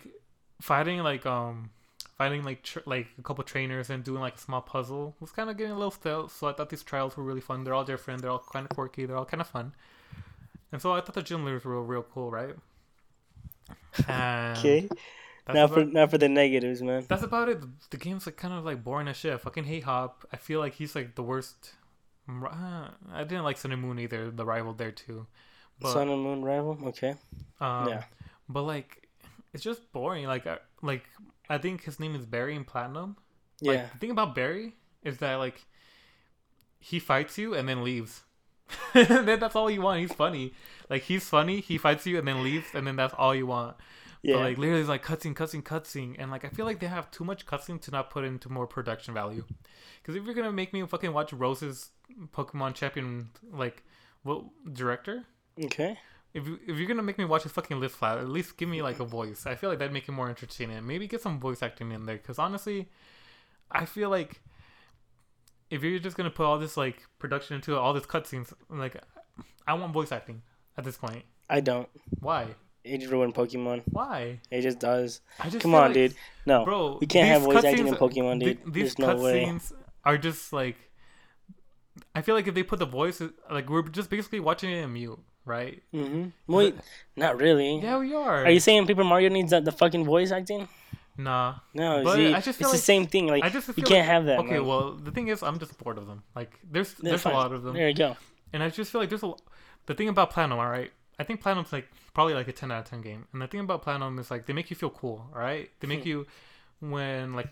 fighting 0.61 0.99
like 0.99 1.25
um 1.25 1.69
fighting 2.17 2.43
like 2.43 2.63
tr- 2.63 2.79
like 2.85 3.07
a 3.17 3.21
couple 3.21 3.43
trainers 3.45 3.89
and 3.89 4.03
doing 4.03 4.19
like 4.19 4.35
a 4.35 4.39
small 4.39 4.61
puzzle 4.61 5.15
was 5.21 5.31
kind 5.31 5.49
of 5.49 5.55
getting 5.57 5.71
a 5.71 5.75
little 5.77 5.91
stale. 5.91 6.27
So 6.27 6.47
I 6.47 6.53
thought 6.53 6.69
these 6.69 6.83
trials 6.83 7.15
were 7.15 7.23
really 7.23 7.39
fun. 7.41 7.63
They're 7.63 7.73
all 7.73 7.85
different. 7.85 8.21
They're 8.21 8.31
all 8.31 8.43
kind 8.51 8.65
of 8.69 8.75
quirky. 8.75 9.05
They're 9.05 9.15
all 9.17 9.25
kind 9.25 9.39
of 9.41 9.47
fun. 9.47 9.73
And 10.71 10.81
so 10.81 10.91
I 10.91 11.01
thought 11.01 11.15
the 11.15 11.23
gym 11.23 11.45
leaders 11.45 11.63
were 11.65 11.73
real, 11.81 11.83
real 11.83 12.03
cool, 12.03 12.29
right? 12.29 12.55
And 14.07 14.57
Okay. 14.57 14.89
Now 15.47 15.63
about, 15.63 15.73
for 15.73 15.85
now 15.85 16.05
for 16.05 16.17
the 16.19 16.29
negatives, 16.29 16.81
man. 16.83 17.05
that's 17.07 17.23
about 17.23 17.49
it. 17.49 17.59
The 17.89 17.97
game's 17.97 18.27
like 18.27 18.37
kind 18.37 18.53
of 18.53 18.65
like 18.65 18.83
boring 18.83 19.07
as 19.07 19.17
shit. 19.17 19.33
I 19.33 19.37
fucking 19.37 19.63
hate 19.63 19.83
Hop. 19.83 20.25
I 20.31 20.37
feel 20.37 20.59
like 20.59 20.75
he's 20.75 20.93
like 20.95 21.15
the 21.15 21.23
worst. 21.23 21.71
Uh, 22.29 22.89
I 23.11 23.23
didn't 23.23 23.43
like 23.43 23.57
Sun 23.57 23.71
and 23.71 23.81
Moon 23.81 23.97
either. 23.97 24.29
The 24.29 24.45
rival 24.45 24.73
there 24.73 24.91
too. 24.91 25.25
But, 25.79 25.93
Sun 25.93 26.09
and 26.09 26.21
Moon 26.21 26.43
rival. 26.43 26.77
Okay. 26.89 27.15
Um, 27.59 27.87
Yeah. 27.89 28.03
But 28.47 28.63
like, 28.63 29.08
it's 29.53 29.63
just 29.63 29.91
boring. 29.91 30.25
Like, 30.25 30.45
I, 30.47 30.57
like 30.81 31.03
I 31.49 31.57
think 31.57 31.83
his 31.83 31.99
name 31.99 32.15
is 32.15 32.25
Barry 32.25 32.55
in 32.55 32.63
Platinum. 32.63 33.17
Like, 33.61 33.77
Yeah. 33.77 33.87
the 33.93 33.97
thing 33.99 34.11
about 34.11 34.35
Barry 34.35 34.75
is 35.03 35.17
that 35.17 35.35
like, 35.35 35.65
he 36.79 36.99
fights 36.99 37.37
you 37.37 37.53
and 37.53 37.67
then 37.67 37.83
leaves. 37.83 38.23
then 38.93 39.39
that's 39.39 39.55
all 39.55 39.69
you 39.69 39.81
want. 39.81 39.99
He's 39.99 40.13
funny. 40.13 40.53
Like 40.89 41.03
he's 41.03 41.27
funny. 41.27 41.59
He 41.59 41.77
fights 41.77 42.05
you 42.05 42.17
and 42.19 42.27
then 42.27 42.43
leaves, 42.43 42.67
and 42.73 42.85
then 42.85 42.95
that's 42.95 43.13
all 43.17 43.33
you 43.33 43.47
want. 43.47 43.75
Yeah. 44.21 44.35
But 44.35 44.41
like 44.41 44.57
literally, 44.57 44.81
it's 44.81 44.89
like 44.89 45.03
cutscene, 45.03 45.33
cutscene, 45.33 45.63
cutscene, 45.63 46.15
and 46.19 46.29
like 46.29 46.45
I 46.45 46.49
feel 46.49 46.65
like 46.65 46.79
they 46.79 46.87
have 46.87 47.09
too 47.09 47.23
much 47.23 47.45
cutscene 47.47 47.81
to 47.81 47.91
not 47.91 48.09
put 48.11 48.25
into 48.25 48.49
more 48.49 48.67
production 48.67 49.13
value. 49.13 49.43
Because 50.01 50.15
if 50.15 50.23
you're 50.23 50.35
gonna 50.35 50.51
make 50.51 50.71
me 50.71 50.85
fucking 50.85 51.13
watch 51.13 51.33
Rose's 51.33 51.89
Pokemon 52.31 52.75
Champion 52.75 53.29
like 53.51 53.83
what 54.23 54.43
director, 54.71 55.25
okay. 55.65 55.97
If 56.33 56.45
you 56.47 56.59
if 56.67 56.77
you're 56.77 56.87
gonna 56.87 57.03
make 57.03 57.17
me 57.17 57.25
watch 57.25 57.45
a 57.45 57.49
fucking 57.49 57.79
list 57.79 57.95
flat, 57.95 58.17
at 58.17 58.29
least 58.29 58.57
give 58.57 58.69
me 58.69 58.81
like 58.81 58.99
a 58.99 59.05
voice. 59.05 59.45
I 59.45 59.55
feel 59.55 59.69
like 59.69 59.79
that'd 59.79 59.93
make 59.93 60.07
it 60.07 60.11
more 60.11 60.29
entertaining. 60.29 60.85
Maybe 60.85 61.07
get 61.07 61.21
some 61.21 61.39
voice 61.39 61.63
acting 61.63 61.91
in 61.91 62.05
there. 62.05 62.17
Because 62.17 62.37
honestly, 62.39 62.87
I 63.71 63.85
feel 63.85 64.09
like 64.09 64.41
if 65.69 65.83
you're 65.83 65.99
just 65.99 66.17
gonna 66.17 66.29
put 66.29 66.45
all 66.45 66.59
this 66.59 66.77
like 66.77 67.03
production 67.19 67.55
into 67.55 67.73
it, 67.73 67.77
all 67.77 67.93
this 67.93 68.05
cutscenes, 68.05 68.53
like 68.69 68.95
I 69.67 69.73
want 69.73 69.93
voice 69.93 70.11
acting 70.11 70.41
at 70.77 70.83
this 70.83 70.97
point. 70.97 71.23
I 71.49 71.59
don't. 71.61 71.89
Why? 72.19 72.47
It 72.83 72.99
just 72.99 73.11
ruined 73.11 73.35
Pokemon. 73.35 73.83
Why? 73.91 74.39
It 74.49 74.61
just 74.61 74.79
does. 74.79 75.21
I 75.39 75.49
just 75.49 75.61
Come 75.61 75.75
on, 75.75 75.81
like- 75.85 75.93
dude. 75.93 76.15
No. 76.45 76.63
bro. 76.63 76.97
we 77.01 77.07
can't 77.07 77.27
have 77.27 77.41
voice 77.41 77.63
acting 77.63 77.87
in 77.87 77.95
Pokemon, 77.95 78.39
th- 78.39 78.57
dude. 78.63 78.73
these 78.73 78.95
There's 78.95 78.99
no 78.99 79.21
way. 79.21 79.45
cutscenes 79.45 79.73
are 80.05 80.17
just 80.17 80.53
like. 80.53 80.77
I 82.15 82.21
feel 82.21 82.33
like 82.35 82.47
if 82.47 82.53
they 82.55 82.63
put 82.63 82.79
the 82.79 82.85
voice, 82.85 83.21
like 83.51 83.69
we're 83.69 83.81
just 83.83 84.09
basically 84.09 84.39
watching 84.39 84.71
it 84.71 84.77
in 84.83 84.93
mute, 84.93 85.19
right? 85.49 85.81
Mm-hmm. 85.93 86.29
Wait, 86.53 86.75
not 87.17 87.37
really. 87.41 87.79
Yeah, 87.79 87.97
we 87.97 88.13
are. 88.15 88.45
Are 88.45 88.51
you 88.51 88.59
saying 88.61 88.87
Paper 88.87 89.03
Mario 89.03 89.29
needs 89.29 89.49
that 89.51 89.65
the 89.65 89.71
fucking 89.73 90.05
voice 90.05 90.31
acting? 90.31 90.67
Nah. 91.17 91.55
No, 91.73 92.01
But 92.03 92.15
see, 92.15 92.33
I 92.33 92.39
just 92.39 92.57
feel 92.59 92.69
it's 92.69 92.77
the 92.79 92.85
same 92.85 93.05
thing. 93.07 93.27
Like 93.27 93.43
I 93.43 93.49
just 93.49 93.67
you 93.67 93.73
can't 93.83 93.89
like- 93.89 94.03
have 94.05 94.25
that. 94.27 94.39
Okay, 94.39 94.51
man. 94.59 94.65
well, 94.65 94.93
the 94.93 95.11
thing 95.11 95.27
is, 95.27 95.43
I'm 95.43 95.59
just 95.59 95.77
bored 95.77 95.97
of 95.97 96.07
them. 96.07 96.23
Like, 96.35 96.57
there's 96.71 96.93
They're 96.93 97.09
there's 97.11 97.21
fine. 97.23 97.33
a 97.33 97.37
lot 97.37 97.51
of 97.51 97.63
them, 97.63 97.73
There 97.75 97.89
you 97.89 97.95
go. 97.95 98.15
and 98.53 98.63
I 98.63 98.69
just 98.69 98.91
feel 98.91 99.01
like 99.01 99.09
there's 99.09 99.23
a. 99.23 99.33
The 99.87 99.95
thing 99.95 100.07
about 100.07 100.29
Platinum, 100.31 100.59
all 100.59 100.69
right, 100.69 100.91
I 101.19 101.23
think 101.25 101.41
Platinum's 101.41 101.73
like 101.73 101.89
probably 102.13 102.35
like 102.35 102.47
a 102.47 102.53
10 102.53 102.71
out 102.71 102.79
of 102.85 102.89
10 102.89 103.01
game, 103.01 103.25
and 103.33 103.41
the 103.41 103.47
thing 103.47 103.59
about 103.59 103.81
Platinum 103.81 104.17
is 104.19 104.29
like 104.31 104.45
they 104.45 104.53
make 104.53 104.69
you 104.69 104.75
feel 104.77 104.91
cool, 104.91 105.27
all 105.33 105.39
right? 105.41 105.69
They 105.81 105.87
make 105.87 106.03
Hmm. 106.03 106.07
you 106.09 106.27
when 106.79 107.33
like 107.33 107.49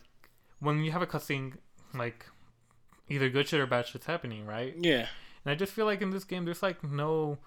when 0.59 0.83
you 0.83 0.91
have 0.91 1.01
a 1.01 1.07
cutscene, 1.07 1.53
like 1.93 2.25
either 3.09 3.29
good 3.29 3.47
shit 3.47 3.59
or 3.59 3.65
bad 3.67 3.85
shit's 3.87 4.05
happening, 4.05 4.45
right? 4.45 4.75
Yeah. 4.79 5.07
And 5.43 5.51
I 5.51 5.55
just 5.55 5.73
feel 5.73 5.85
like 5.85 6.01
in 6.01 6.11
this 6.11 6.23
game, 6.23 6.45
there's 6.45 6.63
like 6.63 6.83
no. 6.83 7.37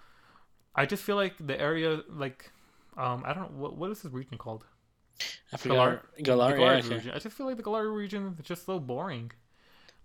I 0.75 0.87
just 0.87 1.03
feel 1.03 1.17
like 1.17 1.35
the 1.45 1.61
area, 1.61 2.03
like, 2.09 2.51
um, 2.97 3.23
I 3.27 3.33
don't 3.33 3.53
know 3.53 3.59
what 3.59 3.77
what 3.77 3.91
is 3.91 4.03
this 4.03 4.13
region 4.13 4.39
called? 4.39 4.65
I 5.53 5.57
forgot. 5.57 5.75
Galar. 5.75 6.03
yeah, 6.17 6.23
Galar 6.23 6.53
okay. 6.55 6.95
region. 6.95 7.13
I 7.15 7.19
just 7.19 7.37
feel 7.37 7.47
like 7.47 7.57
the 7.57 7.63
Galar 7.63 7.91
region 7.91 8.37
is 8.39 8.47
just 8.47 8.67
so 8.67 8.79
boring. 8.79 9.33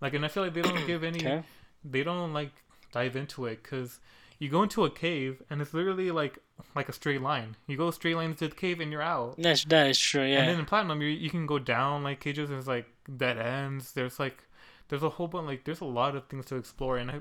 Like, 0.00 0.14
and 0.14 0.24
I 0.24 0.28
feel 0.28 0.42
like 0.42 0.54
they 0.54 0.62
don't 0.62 0.86
give 0.86 1.04
any. 1.04 1.18
Okay. 1.18 1.42
They 1.84 2.02
don't 2.02 2.32
like 2.32 2.52
dive 2.92 3.16
into 3.16 3.46
it 3.46 3.62
because 3.62 4.00
you 4.38 4.48
go 4.48 4.62
into 4.62 4.84
a 4.84 4.90
cave 4.90 5.42
and 5.48 5.62
it's 5.62 5.72
literally 5.72 6.10
like 6.10 6.38
like 6.74 6.88
a 6.88 6.92
straight 6.92 7.22
line. 7.22 7.56
You 7.66 7.76
go 7.76 7.90
straight 7.90 8.16
line 8.16 8.30
into 8.30 8.48
the 8.48 8.54
cave 8.54 8.80
and 8.80 8.90
you're 8.90 9.02
out. 9.02 9.36
That's 9.38 9.64
that 9.66 9.88
is 9.88 9.98
true. 9.98 10.24
Yeah. 10.24 10.40
And 10.40 10.48
then 10.48 10.58
in 10.58 10.66
platinum, 10.66 11.00
you 11.00 11.08
you 11.08 11.30
can 11.30 11.46
go 11.46 11.58
down 11.58 12.02
like 12.02 12.20
cages. 12.20 12.50
And 12.50 12.56
there's 12.56 12.66
like 12.66 12.86
dead 13.16 13.38
ends. 13.38 13.92
There's 13.92 14.18
like 14.18 14.42
there's 14.88 15.02
a 15.02 15.10
whole 15.10 15.28
bunch 15.28 15.46
like 15.46 15.64
there's 15.64 15.80
a 15.80 15.84
lot 15.84 16.14
of 16.16 16.26
things 16.26 16.46
to 16.46 16.56
explore 16.56 16.96
and 16.96 17.10
I, 17.10 17.20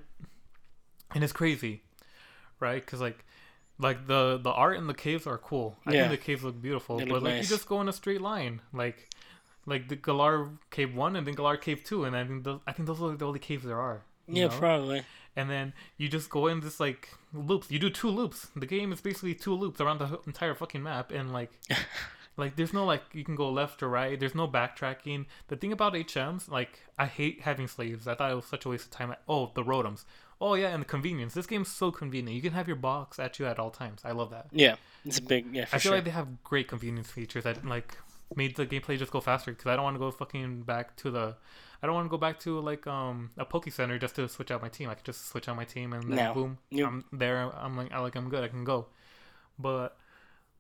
and 1.14 1.24
it's 1.24 1.34
crazy, 1.34 1.84
right? 2.60 2.84
Because 2.84 3.02
like 3.02 3.26
like 3.80 4.08
the 4.08 4.38
the 4.42 4.52
art 4.52 4.78
in 4.78 4.88
the 4.88 4.94
caves 4.94 5.28
are 5.28 5.38
cool. 5.38 5.78
I 5.86 5.94
Yeah. 5.94 6.08
think 6.08 6.20
the 6.22 6.26
caves 6.26 6.44
look 6.44 6.62
beautiful, 6.62 6.98
They 6.98 7.06
but 7.06 7.14
look 7.16 7.24
like 7.24 7.34
nice. 7.36 7.50
you 7.50 7.56
just 7.56 7.68
go 7.68 7.82
in 7.82 7.90
a 7.90 7.94
straight 7.94 8.22
line, 8.22 8.62
like 8.74 9.10
like 9.66 9.88
the 9.90 9.96
Galar 9.96 10.50
Cave 10.72 10.94
One 10.96 11.16
and 11.16 11.26
then 11.26 11.34
Galar 11.36 11.58
Cave 11.58 11.84
Two, 11.84 12.04
and 12.06 12.16
I 12.16 12.24
think 12.26 12.44
those, 12.44 12.60
I 12.68 12.72
think 12.72 12.88
those 12.88 13.02
are 13.02 13.16
the 13.16 13.26
only 13.26 13.40
caves 13.40 13.64
there 13.66 13.80
are. 13.80 14.04
yeah, 14.28 14.48
know? 14.48 14.58
probably. 14.58 15.04
and 15.36 15.50
then 15.50 15.74
you 15.98 16.08
just 16.08 16.30
go 16.30 16.48
in 16.48 16.60
this 16.62 16.80
like 16.80 17.10
loops. 17.34 17.70
You 17.72 17.80
do 17.80 17.90
two 17.90 18.10
loops. 18.10 18.48
The 18.56 18.66
game 18.66 18.92
is 18.94 19.02
basically 19.02 19.34
two 19.36 19.54
loops 19.54 19.82
around 19.82 19.98
the 20.00 20.20
entire 20.28 20.54
fucking 20.56 20.82
map, 20.84 21.12
and 21.12 21.34
like, 21.34 21.52
like 22.38 22.56
there's 22.56 22.74
no 22.74 22.86
like 22.86 23.04
you 23.14 23.24
can 23.26 23.36
go 23.36 23.50
left 23.50 23.82
or 23.84 23.90
right. 23.90 24.20
There's 24.20 24.36
no 24.36 24.48
backtracking. 24.48 25.26
The 25.48 25.56
thing 25.58 25.72
about 25.74 25.94
HMs, 25.96 26.50
like 26.50 26.80
I 26.98 27.08
hate 27.08 27.42
having 27.42 27.68
slaves. 27.68 28.08
I 28.08 28.16
thought 28.16 28.32
it 28.32 28.36
was 28.36 28.46
such 28.46 28.66
a 28.66 28.70
waste 28.70 28.86
of 28.86 28.92
time. 28.92 29.14
Oh, 29.28 29.52
the 29.56 29.64
rotoms. 29.64 30.06
Oh 30.42 30.54
yeah, 30.56 30.70
and 30.70 30.82
the 30.82 30.86
convenience. 30.86 31.34
This 31.34 31.46
game's 31.48 31.70
so 31.72 31.92
convenient. 31.92 32.36
You 32.36 32.42
can 32.42 32.54
have 32.54 32.68
your 32.68 32.76
box 32.76 33.20
at 33.20 33.40
you 33.40 33.46
at 33.46 33.58
all 33.60 33.72
times. 33.72 34.02
I 34.04 34.12
love 34.12 34.32
that. 34.32 34.48
Yeah, 34.52 34.76
it's 35.06 35.18
a 35.18 35.22
big 35.22 35.54
yeah 35.56 35.64
I 35.64 35.66
feel 35.66 35.80
sure. 35.80 35.92
like 35.96 36.04
they 36.06 36.12
have 36.12 36.44
great 36.44 36.68
convenience 36.68 37.10
features 37.10 37.44
that 37.46 37.66
like 37.66 37.98
made 38.36 38.56
the 38.56 38.66
gameplay 38.66 38.98
just 38.98 39.12
go 39.12 39.22
faster 39.22 39.52
because 39.52 39.68
I 39.68 39.76
don't 39.76 39.84
want 39.86 39.96
to 39.96 40.00
go 40.00 40.12
fucking 40.12 40.64
back 40.64 40.96
to 40.98 41.12
the. 41.12 41.36
I 41.82 41.86
don't 41.88 41.96
want 41.96 42.06
to 42.06 42.10
go 42.10 42.18
back 42.18 42.40
to 42.42 42.60
like 42.60 42.86
um 42.88 43.30
a 43.38 43.46
Poke 43.46 43.70
Center 43.72 43.98
just 44.00 44.16
to 44.16 44.28
switch 44.28 44.52
out 44.52 44.62
my 44.62 44.70
team. 44.70 44.90
I 44.90 44.96
could 44.96 45.06
just 45.06 45.28
switch 45.30 45.48
out 45.48 45.56
my 45.56 45.66
team 45.66 45.94
and 45.94 46.04
then 46.04 46.16
No. 46.18 46.34
boom, 46.34 46.58
Yep. 46.72 46.88
I'm 46.88 47.06
there. 47.14 47.38
I'm 47.56 47.78
like 47.78 47.92
I 47.94 48.00
like 48.00 48.16
I'm 48.16 48.30
good. 48.30 48.44
I 48.44 48.48
can 48.50 48.64
go, 48.64 48.88
but 49.60 49.98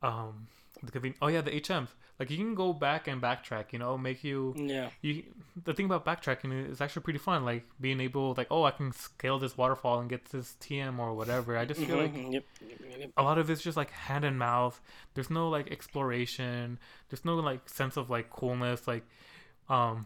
um 0.01 0.47
the 0.83 0.91
conven- 0.91 1.15
oh 1.21 1.27
yeah 1.27 1.41
the 1.41 1.51
HMs 1.51 1.89
like 2.19 2.29
you 2.31 2.37
can 2.37 2.55
go 2.55 2.71
back 2.71 3.07
and 3.09 3.21
backtrack. 3.21 3.73
You 3.73 3.79
know, 3.79 3.97
make 3.97 4.23
you 4.23 4.53
yeah, 4.57 4.89
you 5.01 5.23
the 5.65 5.73
thing 5.73 5.85
about 5.85 6.05
backtracking 6.05 6.69
is 6.69 6.79
actually 6.79 7.01
pretty 7.03 7.19
fun. 7.19 7.43
Like 7.43 7.65
being 7.81 7.99
able 7.99 8.33
like 8.37 8.47
oh 8.49 8.63
I 8.63 8.71
can 8.71 8.93
scale 8.93 9.37
this 9.37 9.57
waterfall 9.57 9.99
and 9.99 10.09
get 10.09 10.25
this 10.25 10.55
TM 10.61 10.97
or 10.97 11.13
whatever. 11.13 11.57
I 11.57 11.65
just 11.65 11.81
feel 11.81 11.97
like 11.97 12.13
Mhm, 12.15 12.31
yep, 12.33 12.45
yep, 12.99 13.11
a 13.17 13.23
lot 13.23 13.37
of 13.37 13.49
it's 13.49 13.61
just 13.61 13.75
like 13.75 13.91
hand 13.91 14.23
and 14.23 14.39
mouth. 14.39 14.79
There's 15.13 15.29
no 15.29 15.49
like 15.49 15.69
exploration. 15.71 16.79
There's 17.09 17.25
no 17.25 17.35
like 17.35 17.67
sense 17.67 17.97
of 17.97 18.09
like 18.09 18.29
coolness. 18.29 18.87
Like, 18.87 19.03
um, 19.67 20.05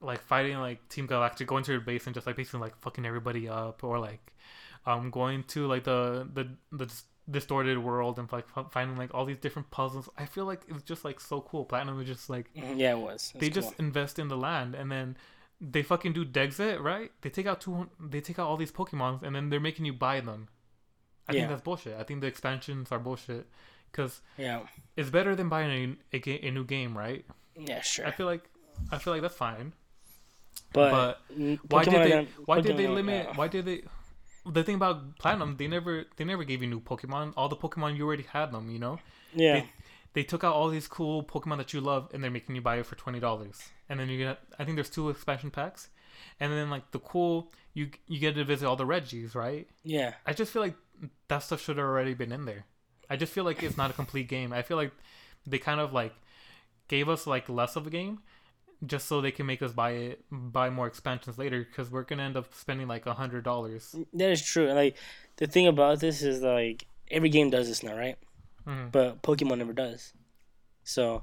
like 0.00 0.22
fighting 0.22 0.58
like 0.58 0.88
Team 0.88 1.06
Galactic, 1.06 1.46
going 1.46 1.64
to 1.64 1.72
your 1.72 1.80
base 1.82 2.06
and 2.06 2.14
just 2.14 2.26
like 2.26 2.36
basically 2.36 2.60
like 2.60 2.76
fucking 2.78 3.04
everybody 3.04 3.48
up, 3.48 3.84
or 3.84 3.98
like, 3.98 4.32
um, 4.86 5.10
going 5.10 5.42
to 5.48 5.66
like 5.66 5.84
the 5.84 6.26
the 6.32 6.48
the 6.72 6.90
distorted 7.30 7.78
world 7.78 8.18
and 8.18 8.30
like 8.32 8.46
finding 8.70 8.96
like 8.98 9.14
all 9.14 9.24
these 9.24 9.38
different 9.38 9.70
puzzles. 9.70 10.08
I 10.18 10.26
feel 10.26 10.44
like 10.44 10.62
it's 10.68 10.82
just 10.82 11.04
like 11.04 11.20
so 11.20 11.40
cool. 11.40 11.64
Platinum 11.64 12.00
is 12.00 12.06
just 12.06 12.28
like 12.28 12.50
Mhm, 12.54 12.78
yeah, 12.78 12.92
it 12.92 12.98
was. 12.98 13.32
It 13.34 13.40
they 13.40 13.48
was 13.48 13.54
just 13.54 13.78
invest 13.78 14.18
in 14.18 14.28
the 14.28 14.36
land 14.36 14.74
and 14.74 14.90
then 14.92 15.16
they 15.60 15.82
fucking 15.82 16.12
do 16.12 16.24
Dexit, 16.24 16.82
right? 16.82 17.10
They 17.22 17.30
take 17.30 17.46
out 17.46 17.60
two 17.62 17.88
they 17.98 18.20
take 18.20 18.38
out 18.38 18.46
all 18.48 18.56
these 18.58 18.72
Pokemons 18.72 19.22
and 19.22 19.34
then 19.34 19.48
they're 19.48 19.60
making 19.60 19.86
you 19.86 19.92
buy 19.94 20.20
them. 20.20 20.48
I 21.26 21.32
Yeah. 21.32 21.38
think 21.40 21.48
that's 21.50 21.62
bullshit. 21.62 21.96
I 21.98 22.02
think 22.02 22.20
the 22.20 22.26
expansions 22.26 22.92
are 22.92 22.98
bullshit 22.98 23.46
cuz 23.92 24.20
yeah, 24.36 24.60
it's 24.96 25.08
better 25.08 25.34
than 25.34 25.48
buying 25.48 25.96
a, 26.12 26.16
a, 26.16 26.18
ga- 26.18 26.40
a 26.46 26.50
new 26.50 26.64
game, 26.64 26.96
right? 26.98 27.24
yeah, 27.56 27.80
sure. 27.80 28.06
I 28.06 28.10
feel 28.10 28.26
like 28.26 28.50
I 28.90 28.98
feel 28.98 29.12
like 29.14 29.22
that's 29.22 29.36
fine. 29.36 29.72
But, 30.72 31.20
but 31.30 31.72
Why 31.72 31.84
did 31.84 31.92
they 31.94 32.08
gonna- 32.10 32.26
why 32.44 32.60
did 32.60 32.76
they 32.76 32.88
limit 32.88 33.36
why 33.36 33.48
did 33.48 33.64
they 33.64 33.82
the 34.50 34.62
thing 34.62 34.74
about 34.76 35.18
Platinum, 35.18 35.56
they 35.56 35.68
never 35.68 36.04
they 36.16 36.24
never 36.24 36.44
gave 36.44 36.62
you 36.62 36.68
new 36.68 36.80
Pokemon. 36.80 37.32
All 37.36 37.48
the 37.48 37.56
Pokemon 37.56 37.96
you 37.96 38.06
already 38.06 38.24
had 38.24 38.52
them, 38.52 38.70
you 38.70 38.78
know? 38.78 38.98
Yeah, 39.34 39.54
they, 39.54 39.70
they 40.12 40.22
took 40.22 40.44
out 40.44 40.54
all 40.54 40.68
these 40.68 40.86
cool 40.86 41.22
Pokemon 41.22 41.58
that 41.58 41.72
you 41.72 41.80
love 41.80 42.10
and 42.12 42.22
they're 42.22 42.30
making 42.30 42.54
you 42.54 42.62
buy 42.62 42.76
it 42.76 42.86
for 42.86 42.96
twenty 42.96 43.20
dollars. 43.20 43.70
And 43.88 43.98
then 43.98 44.08
you 44.08 44.18
get 44.18 44.38
I 44.58 44.64
think 44.64 44.76
there's 44.76 44.90
two 44.90 45.08
expansion 45.10 45.50
packs. 45.50 45.88
And 46.40 46.52
then 46.52 46.70
like 46.70 46.90
the 46.90 46.98
cool 46.98 47.52
you 47.72 47.90
you 48.06 48.18
get 48.18 48.34
to 48.36 48.44
visit 48.44 48.66
all 48.66 48.76
the 48.76 48.86
Regis, 48.86 49.34
right? 49.34 49.68
yeah, 49.82 50.14
I 50.26 50.32
just 50.32 50.52
feel 50.52 50.62
like 50.62 50.76
that 51.28 51.38
stuff 51.38 51.60
should 51.60 51.76
have 51.76 51.86
already 51.86 52.14
been 52.14 52.32
in 52.32 52.44
there. 52.44 52.66
I 53.10 53.16
just 53.16 53.32
feel 53.32 53.44
like 53.44 53.62
it's 53.62 53.76
not 53.76 53.90
a 53.90 53.94
complete 53.94 54.28
game. 54.28 54.52
I 54.52 54.62
feel 54.62 54.76
like 54.76 54.92
they 55.46 55.58
kind 55.58 55.80
of 55.80 55.92
like 55.92 56.14
gave 56.88 57.08
us 57.08 57.26
like 57.26 57.48
less 57.48 57.76
of 57.76 57.86
a 57.86 57.90
game 57.90 58.20
just 58.86 59.06
so 59.08 59.20
they 59.20 59.30
can 59.30 59.46
make 59.46 59.62
us 59.62 59.72
buy 59.72 59.90
it 59.92 60.24
buy 60.30 60.68
more 60.70 60.86
expansions 60.86 61.38
later 61.38 61.64
because 61.68 61.90
we're 61.90 62.02
gonna 62.02 62.22
end 62.22 62.36
up 62.36 62.52
spending 62.54 62.88
like 62.88 63.06
a 63.06 63.14
hundred 63.14 63.44
dollars. 63.44 63.94
that 64.12 64.30
is 64.30 64.42
true. 64.42 64.66
And 64.66 64.76
like 64.76 64.96
the 65.36 65.46
thing 65.46 65.66
about 65.66 66.00
this 66.00 66.22
is 66.22 66.42
like 66.42 66.86
every 67.10 67.28
game 67.28 67.50
does 67.50 67.68
this 67.68 67.82
now, 67.82 67.96
right? 67.96 68.16
Mhm. 68.66 68.90
But 68.92 69.22
Pokemon 69.22 69.58
never 69.58 69.72
does. 69.72 70.12
So 70.84 71.22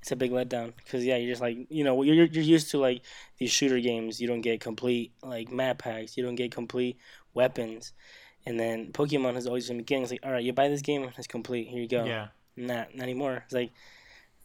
it's 0.00 0.12
a 0.12 0.16
big 0.16 0.30
letdown 0.30 0.72
because 0.76 1.04
yeah, 1.04 1.16
you're 1.16 1.30
just 1.32 1.42
like 1.42 1.56
you 1.70 1.84
know 1.84 2.02
you're 2.02 2.26
you're 2.26 2.42
used 2.44 2.70
to 2.70 2.78
like 2.78 3.02
these 3.38 3.50
shooter 3.50 3.80
games. 3.80 4.20
You 4.20 4.28
don't 4.28 4.40
get 4.40 4.60
complete 4.60 5.12
like 5.22 5.50
map 5.50 5.78
packs. 5.78 6.16
You 6.16 6.22
don't 6.24 6.36
get 6.36 6.52
complete 6.52 6.98
weapons. 7.34 7.92
And 8.46 8.58
then 8.58 8.92
Pokemon 8.92 9.34
has 9.34 9.46
always 9.46 9.68
been 9.68 9.76
beginning. 9.78 10.04
It's 10.04 10.12
like, 10.12 10.24
all 10.24 10.32
right, 10.32 10.42
you 10.42 10.52
buy 10.54 10.68
this 10.68 10.80
game, 10.80 11.10
it's 11.18 11.26
complete. 11.26 11.68
Here 11.68 11.80
you 11.82 11.88
go. 11.88 12.04
Yeah, 12.04 12.28
Not, 12.56 12.94
not 12.94 13.02
anymore. 13.02 13.42
It's 13.44 13.52
like, 13.52 13.72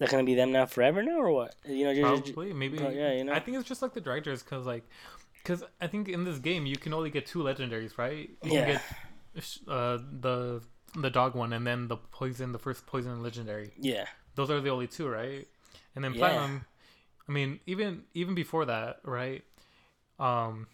that 0.03 0.11
gonna 0.11 0.23
be 0.23 0.35
them 0.35 0.51
now 0.51 0.65
forever 0.65 1.01
now 1.01 1.19
or 1.19 1.31
what? 1.31 1.55
You 1.65 1.85
know, 1.85 1.91
you're 1.91 2.19
probably 2.19 2.53
maybe. 2.53 2.79
but 2.79 2.93
yeah, 2.95 3.13
you 3.13 3.23
know. 3.23 3.33
I 3.33 3.39
think 3.39 3.57
it's 3.57 3.67
just 3.67 3.81
like 3.81 3.93
the 3.93 4.01
directors 4.01 4.43
because 4.43 4.65
like 4.65 4.83
because 5.41 5.63
I 5.81 5.87
think 5.87 6.09
in 6.09 6.23
this 6.25 6.39
game 6.39 6.65
you 6.65 6.77
can 6.77 6.93
only 6.93 7.09
get 7.09 7.25
two 7.25 7.39
legendaries, 7.39 7.97
right? 7.97 8.29
You 8.43 8.51
Yeah. 8.51 8.65
can 8.65 8.65
get 8.65 8.81
uh, 9.67 9.97
the 10.19 10.61
the 10.95 11.09
dog 11.09 11.35
one 11.35 11.53
and 11.53 11.65
then 11.65 11.87
the 11.87 11.97
poison, 11.97 12.51
the 12.51 12.59
first 12.59 12.85
poison 12.85 13.23
legendary. 13.23 13.71
yeah, 13.77 14.05
those 14.35 14.51
are 14.51 14.59
the 14.61 14.69
only 14.69 14.87
two, 14.87 15.07
right? 15.07 15.47
And 15.95 16.03
then 16.03 16.13
Yeah. 16.13 16.19
platinum. 16.19 16.65
I 17.27 17.31
mean, 17.31 17.59
even 17.65 18.03
even 18.13 18.35
before 18.35 18.65
that, 18.65 18.99
right? 19.03 19.43
Um, 20.19 20.67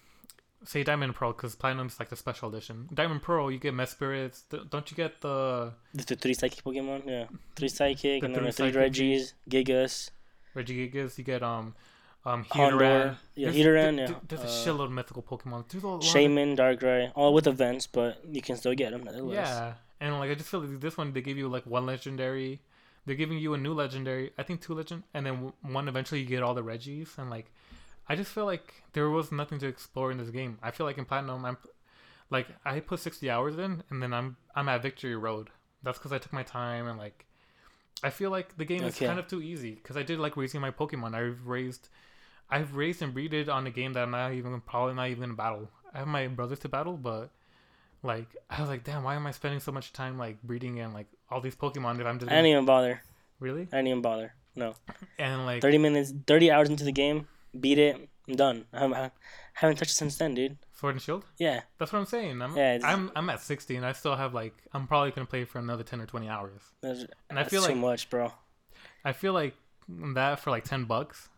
say 0.65 0.83
diamond 0.83 1.15
pearl 1.15 1.31
because 1.33 1.55
platinum's 1.55 1.99
like 1.99 2.09
the 2.09 2.15
special 2.15 2.49
edition. 2.49 2.89
Diamond 2.93 3.21
pearl, 3.21 3.49
you 3.51 3.59
get 3.59 3.73
Mesprits. 3.73 4.43
D- 4.49 4.59
don't 4.69 4.89
you 4.91 4.95
get 4.97 5.21
the 5.21 5.71
the, 5.93 6.03
the 6.05 6.15
three 6.15 6.33
psychic 6.33 6.63
Pokemon. 6.63 7.03
Yeah, 7.05 7.25
three 7.55 7.69
psychic, 7.69 8.21
The 8.21 8.25
and 8.27 8.35
then 8.35 8.51
three 8.51 8.67
the 8.67 8.71
three 8.73 8.81
Regis, 8.81 9.33
Gigas, 9.49 10.09
Regigigas? 10.55 11.17
You 11.17 11.23
get 11.23 11.43
um 11.43 11.75
um. 12.25 12.43
Heatran. 12.45 13.17
Yeah, 13.35 13.51
There's- 13.51 13.55
Heatran, 13.55 13.97
yeah. 14.09 14.15
There's 14.27 14.41
a 14.41 14.45
Uh, 14.45 14.47
shitload 14.47 14.85
of 14.85 14.91
mythical 14.91 15.23
Pokemon. 15.23 15.69
There's 15.69 15.83
a 15.83 15.87
lot. 15.87 15.95
of- 15.97 16.01
Shaymin, 16.03 16.57
Darkrai, 16.57 17.11
all 17.15 17.33
with 17.33 17.47
events, 17.47 17.87
but 17.87 18.21
you 18.29 18.41
can 18.41 18.57
still 18.57 18.75
get 18.75 18.91
them. 18.91 19.07
Yeah, 19.31 19.73
and 20.01 20.19
like 20.19 20.31
I 20.31 20.35
just 20.35 20.49
feel 20.49 20.59
like 20.61 20.79
this 20.81 20.97
one 20.97 21.13
they 21.13 21.21
give 21.21 21.37
you 21.37 21.47
like 21.47 21.65
one 21.65 21.85
legendary. 21.85 22.59
They're 23.05 23.15
giving 23.15 23.39
you 23.39 23.53
a 23.53 23.57
new 23.57 23.73
legendary. 23.73 24.31
I 24.37 24.43
think 24.43 24.61
two 24.61 24.73
legend, 24.75 25.03
and 25.13 25.25
then 25.25 25.53
one 25.61 25.87
eventually 25.87 26.19
you 26.21 26.27
get 26.27 26.43
all 26.43 26.53
the 26.53 26.61
Regis, 26.63 27.17
and 27.17 27.29
like 27.29 27.51
I 28.09 28.15
just 28.15 28.31
feel 28.31 28.45
like 28.45 28.73
there 28.93 29.09
was 29.09 29.31
nothing 29.31 29.59
to 29.59 29.67
explore 29.67 30.11
in 30.11 30.17
this 30.17 30.29
game. 30.29 30.57
I 30.63 30.71
feel 30.71 30.85
like 30.85 30.97
in 30.97 31.05
Platinum, 31.05 31.45
I'm 31.45 31.57
like 32.29 32.47
I 32.65 32.79
put 32.79 32.99
sixty 32.99 33.29
hours 33.29 33.57
in, 33.57 33.83
and 33.89 34.01
then 34.01 34.13
I'm 34.13 34.37
I'm 34.55 34.67
at 34.67 34.81
Victory 34.81 35.15
Road. 35.15 35.49
That's 35.83 35.97
because 35.97 36.11
I 36.11 36.17
took 36.17 36.33
my 36.33 36.43
time 36.43 36.87
and 36.87 36.97
like 36.97 37.25
I 38.03 38.09
feel 38.09 38.29
like 38.29 38.57
the 38.57 38.65
game 38.65 38.83
is 38.83 38.97
kind 38.97 39.19
of 39.19 39.27
too 39.27 39.41
easy 39.41 39.71
because 39.75 39.97
I 39.97 40.03
did 40.03 40.19
like 40.19 40.37
raising 40.37 40.61
my 40.61 40.71
Pokemon. 40.71 41.15
I've 41.15 41.45
raised, 41.45 41.89
I've 42.49 42.75
raised 42.75 43.01
and 43.01 43.13
breeded 43.13 43.49
on 43.49 43.67
a 43.67 43.71
game 43.71 43.93
that 43.93 44.03
I'm 44.03 44.11
not 44.11 44.33
even 44.33 44.61
probably 44.61 44.93
not 44.95 45.09
even 45.09 45.23
in 45.31 45.35
battle. 45.35 45.69
I 45.93 45.99
have 45.99 46.07
my 46.07 46.27
brothers 46.27 46.59
to 46.59 46.69
battle, 46.69 46.97
but 46.97 47.29
like 48.03 48.35
I 48.49 48.61
was 48.61 48.69
like, 48.69 48.83
damn, 48.83 49.03
why 49.03 49.15
am 49.15 49.27
I 49.27 49.31
spending 49.31 49.59
so 49.59 49.71
much 49.71 49.91
time 49.91 50.17
like 50.17 50.41
breeding 50.43 50.79
and 50.79 50.93
like 50.93 51.07
all 51.29 51.41
these 51.41 51.55
Pokemon 51.55 51.97
that 51.97 52.07
I'm 52.07 52.19
just 52.19 52.31
I 52.31 52.35
didn't 52.35 52.51
even 52.51 52.65
bother. 52.65 53.01
really 53.39 53.63
I 53.71 53.77
didn't 53.77 53.87
even 53.87 54.01
bother. 54.01 54.33
No, 54.55 54.75
and 55.17 55.45
like 55.45 55.61
thirty 55.61 55.77
minutes, 55.77 56.13
thirty 56.25 56.51
hours 56.51 56.69
into 56.69 56.83
the 56.83 56.91
game, 56.91 57.27
beat 57.57 57.77
it. 57.77 58.09
I'm 58.27 58.35
done. 58.35 58.65
I 58.73 58.79
haven't, 58.81 58.95
I 58.97 59.11
haven't 59.53 59.77
touched 59.77 59.91
it 59.91 59.95
since 59.95 60.17
then, 60.17 60.35
dude. 60.35 60.57
Sword 60.73 60.95
and 60.95 61.01
Shield. 61.01 61.25
Yeah, 61.37 61.61
That's 61.77 61.91
what 61.91 61.99
I'm 61.99 62.05
saying. 62.05 62.41
I'm 62.41 62.55
Yeah, 62.55 62.77
I'm 62.83 63.11
I'm 63.15 63.29
at 63.29 63.41
60 63.41 63.75
and 63.75 63.85
I 63.85 63.91
still 63.93 64.15
have 64.15 64.33
like 64.33 64.53
I'm 64.71 64.87
probably 64.87 65.11
gonna 65.11 65.25
play 65.25 65.45
for 65.45 65.59
another 65.59 65.83
10 65.83 65.99
or 66.01 66.05
20 66.05 66.29
hours. 66.29 66.61
that's, 66.81 67.05
And 67.29 67.39
I 67.39 67.43
feel 67.43 67.61
too 67.61 67.69
like 67.69 67.77
much, 67.77 68.09
bro. 68.09 68.31
I 69.03 69.13
feel 69.13 69.33
like 69.33 69.55
that 69.89 70.39
for 70.39 70.51
like 70.51 70.63
10 70.63 70.85
bucks, 70.85 71.29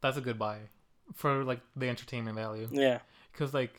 that's 0.00 0.16
a 0.16 0.20
good 0.20 0.38
buy 0.38 0.58
for 1.14 1.44
like 1.44 1.60
the 1.76 1.88
entertainment 1.88 2.36
value. 2.36 2.68
Yeah, 2.72 2.98
Cause 3.32 3.54
like 3.54 3.72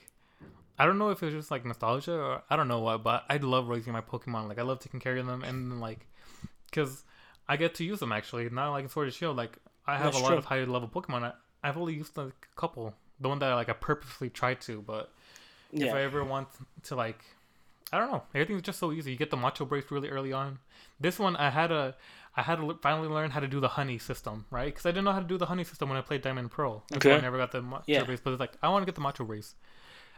I 0.80 0.86
don't 0.86 0.98
know 0.98 1.10
if 1.10 1.22
it's 1.22 1.34
just 1.34 1.52
like 1.52 1.66
nostalgia 1.66 2.14
or 2.16 2.44
I 2.50 2.56
don't 2.56 2.68
know 2.68 2.80
what, 2.80 3.04
but 3.04 3.26
I 3.30 3.38
love 3.38 3.68
raising 3.68 3.94
my 3.94 4.02
Pokemon. 4.02 4.48
Like 4.48 4.58
I 4.58 4.64
love 4.64 4.80
taking 4.80 5.00
care 5.00 5.16
of 5.18 5.26
them 5.28 5.44
and 5.44 5.80
like 5.82 6.08
because 6.70 7.04
I 7.48 7.58
get 7.58 7.76
to 7.76 7.84
use 7.84 8.00
them 8.00 8.12
actually. 8.12 8.50
Not 8.50 8.72
like 8.72 8.84
in 8.84 8.90
Sword 8.90 9.08
and 9.08 9.14
Shield. 9.14 9.36
Like 9.38 9.58
I 9.86 9.98
have 9.98 10.06
That's 10.14 10.20
a 10.20 10.22
lot 10.22 10.30
true. 10.30 10.38
of 10.38 10.46
higher 10.46 10.66
level 10.66 10.88
Pokemon. 10.88 11.34
I, 11.64 11.70
I've 11.70 11.78
only 11.78 11.94
used 11.94 12.18
like 12.18 12.48
a 12.56 12.60
couple. 12.60 12.94
The 13.20 13.30
one 13.30 13.40
that 13.40 13.52
I, 13.52 13.56
like 13.56 13.70
I 13.70 13.74
purposely 13.74 14.30
tried 14.30 14.62
to, 14.62 14.82
but 14.82 15.12
if 15.80 15.94
I 15.94 16.02
ever 16.02 16.24
want 16.24 16.50
to 16.84 16.96
like 16.96 17.24
I 17.92 18.00
don't 18.00 18.12
know. 18.12 18.24
Everything's 18.34 18.64
just 18.64 18.80
so 18.80 18.92
easy. 18.92 19.12
You 19.12 19.18
get 19.18 19.30
the 19.30 19.38
macho 19.38 19.66
brace 19.66 19.92
really 19.92 20.10
early 20.10 20.34
on. 20.34 20.58
This 21.00 21.20
one 21.20 21.36
I 21.36 21.50
had 21.52 21.72
a 21.72 21.96
I 22.36 22.42
had 22.42 22.56
to 22.58 22.80
finally 22.82 23.08
learn 23.08 23.30
how 23.30 23.40
to 23.40 23.48
do 23.48 23.60
the 23.60 23.68
honey 23.68 24.00
system, 24.00 24.46
right? 24.50 24.66
Because 24.74 24.86
I 24.88 24.90
didn't 24.90 25.06
know 25.06 25.12
how 25.12 25.20
to 25.20 25.28
do 25.28 25.38
the 25.38 25.46
honey 25.46 25.64
system 25.64 25.90
when 25.90 25.98
I 25.98 26.02
played 26.02 26.24
Diamond 26.24 26.52
Pearl. 26.52 26.84
Why 26.90 26.98
I 26.98 26.98
Okay. 26.98 27.22
never 27.22 27.38
got 27.38 27.52
the 27.52 27.62
macho 27.62 27.84
Yeah. 27.86 28.04
brace. 28.04 28.20
But 28.24 28.32
it's 28.34 28.40
like 28.40 28.54
I 28.64 28.70
want 28.70 28.82
to 28.82 28.86
get 28.88 28.96
the 28.96 29.02
macho 29.02 29.24
brace, 29.24 29.56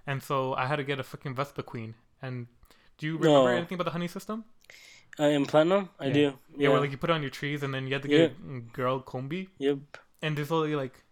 and 0.07 0.23
so 0.23 0.53
I 0.53 0.65
had 0.67 0.77
to 0.77 0.83
get 0.83 0.99
a 0.99 1.03
freaking 1.03 1.35
Vespiquen. 1.35 1.93
And 2.21 2.47
Do 2.97 3.05
you 3.07 3.17
remember 3.17 3.49
No. 3.49 3.57
anything 3.57 3.75
about 3.75 3.85
the 3.85 3.91
honey 3.91 4.07
system? 4.07 4.45
Uh, 5.19 5.23
in 5.25 5.45
platinum, 5.45 5.89
I 5.99 6.07
Yeah. 6.07 6.13
do. 6.13 6.19
Yeah, 6.21 6.33
Yeah. 6.57 6.69
where 6.69 6.79
like 6.79 6.91
you 6.91 6.97
put 6.97 7.09
it 7.09 7.13
on 7.13 7.21
your 7.21 7.31
trees 7.31 7.63
and 7.63 7.73
then 7.73 7.87
you 7.87 7.93
have 7.93 8.01
to 8.03 8.07
get 8.07 8.31
mm, 8.41 8.71
girl 8.73 9.01
Combee, 9.01 9.49
yep. 9.57 9.79
and 10.21 10.37
there's 10.37 10.51
only 10.51 10.75
like 10.75 11.03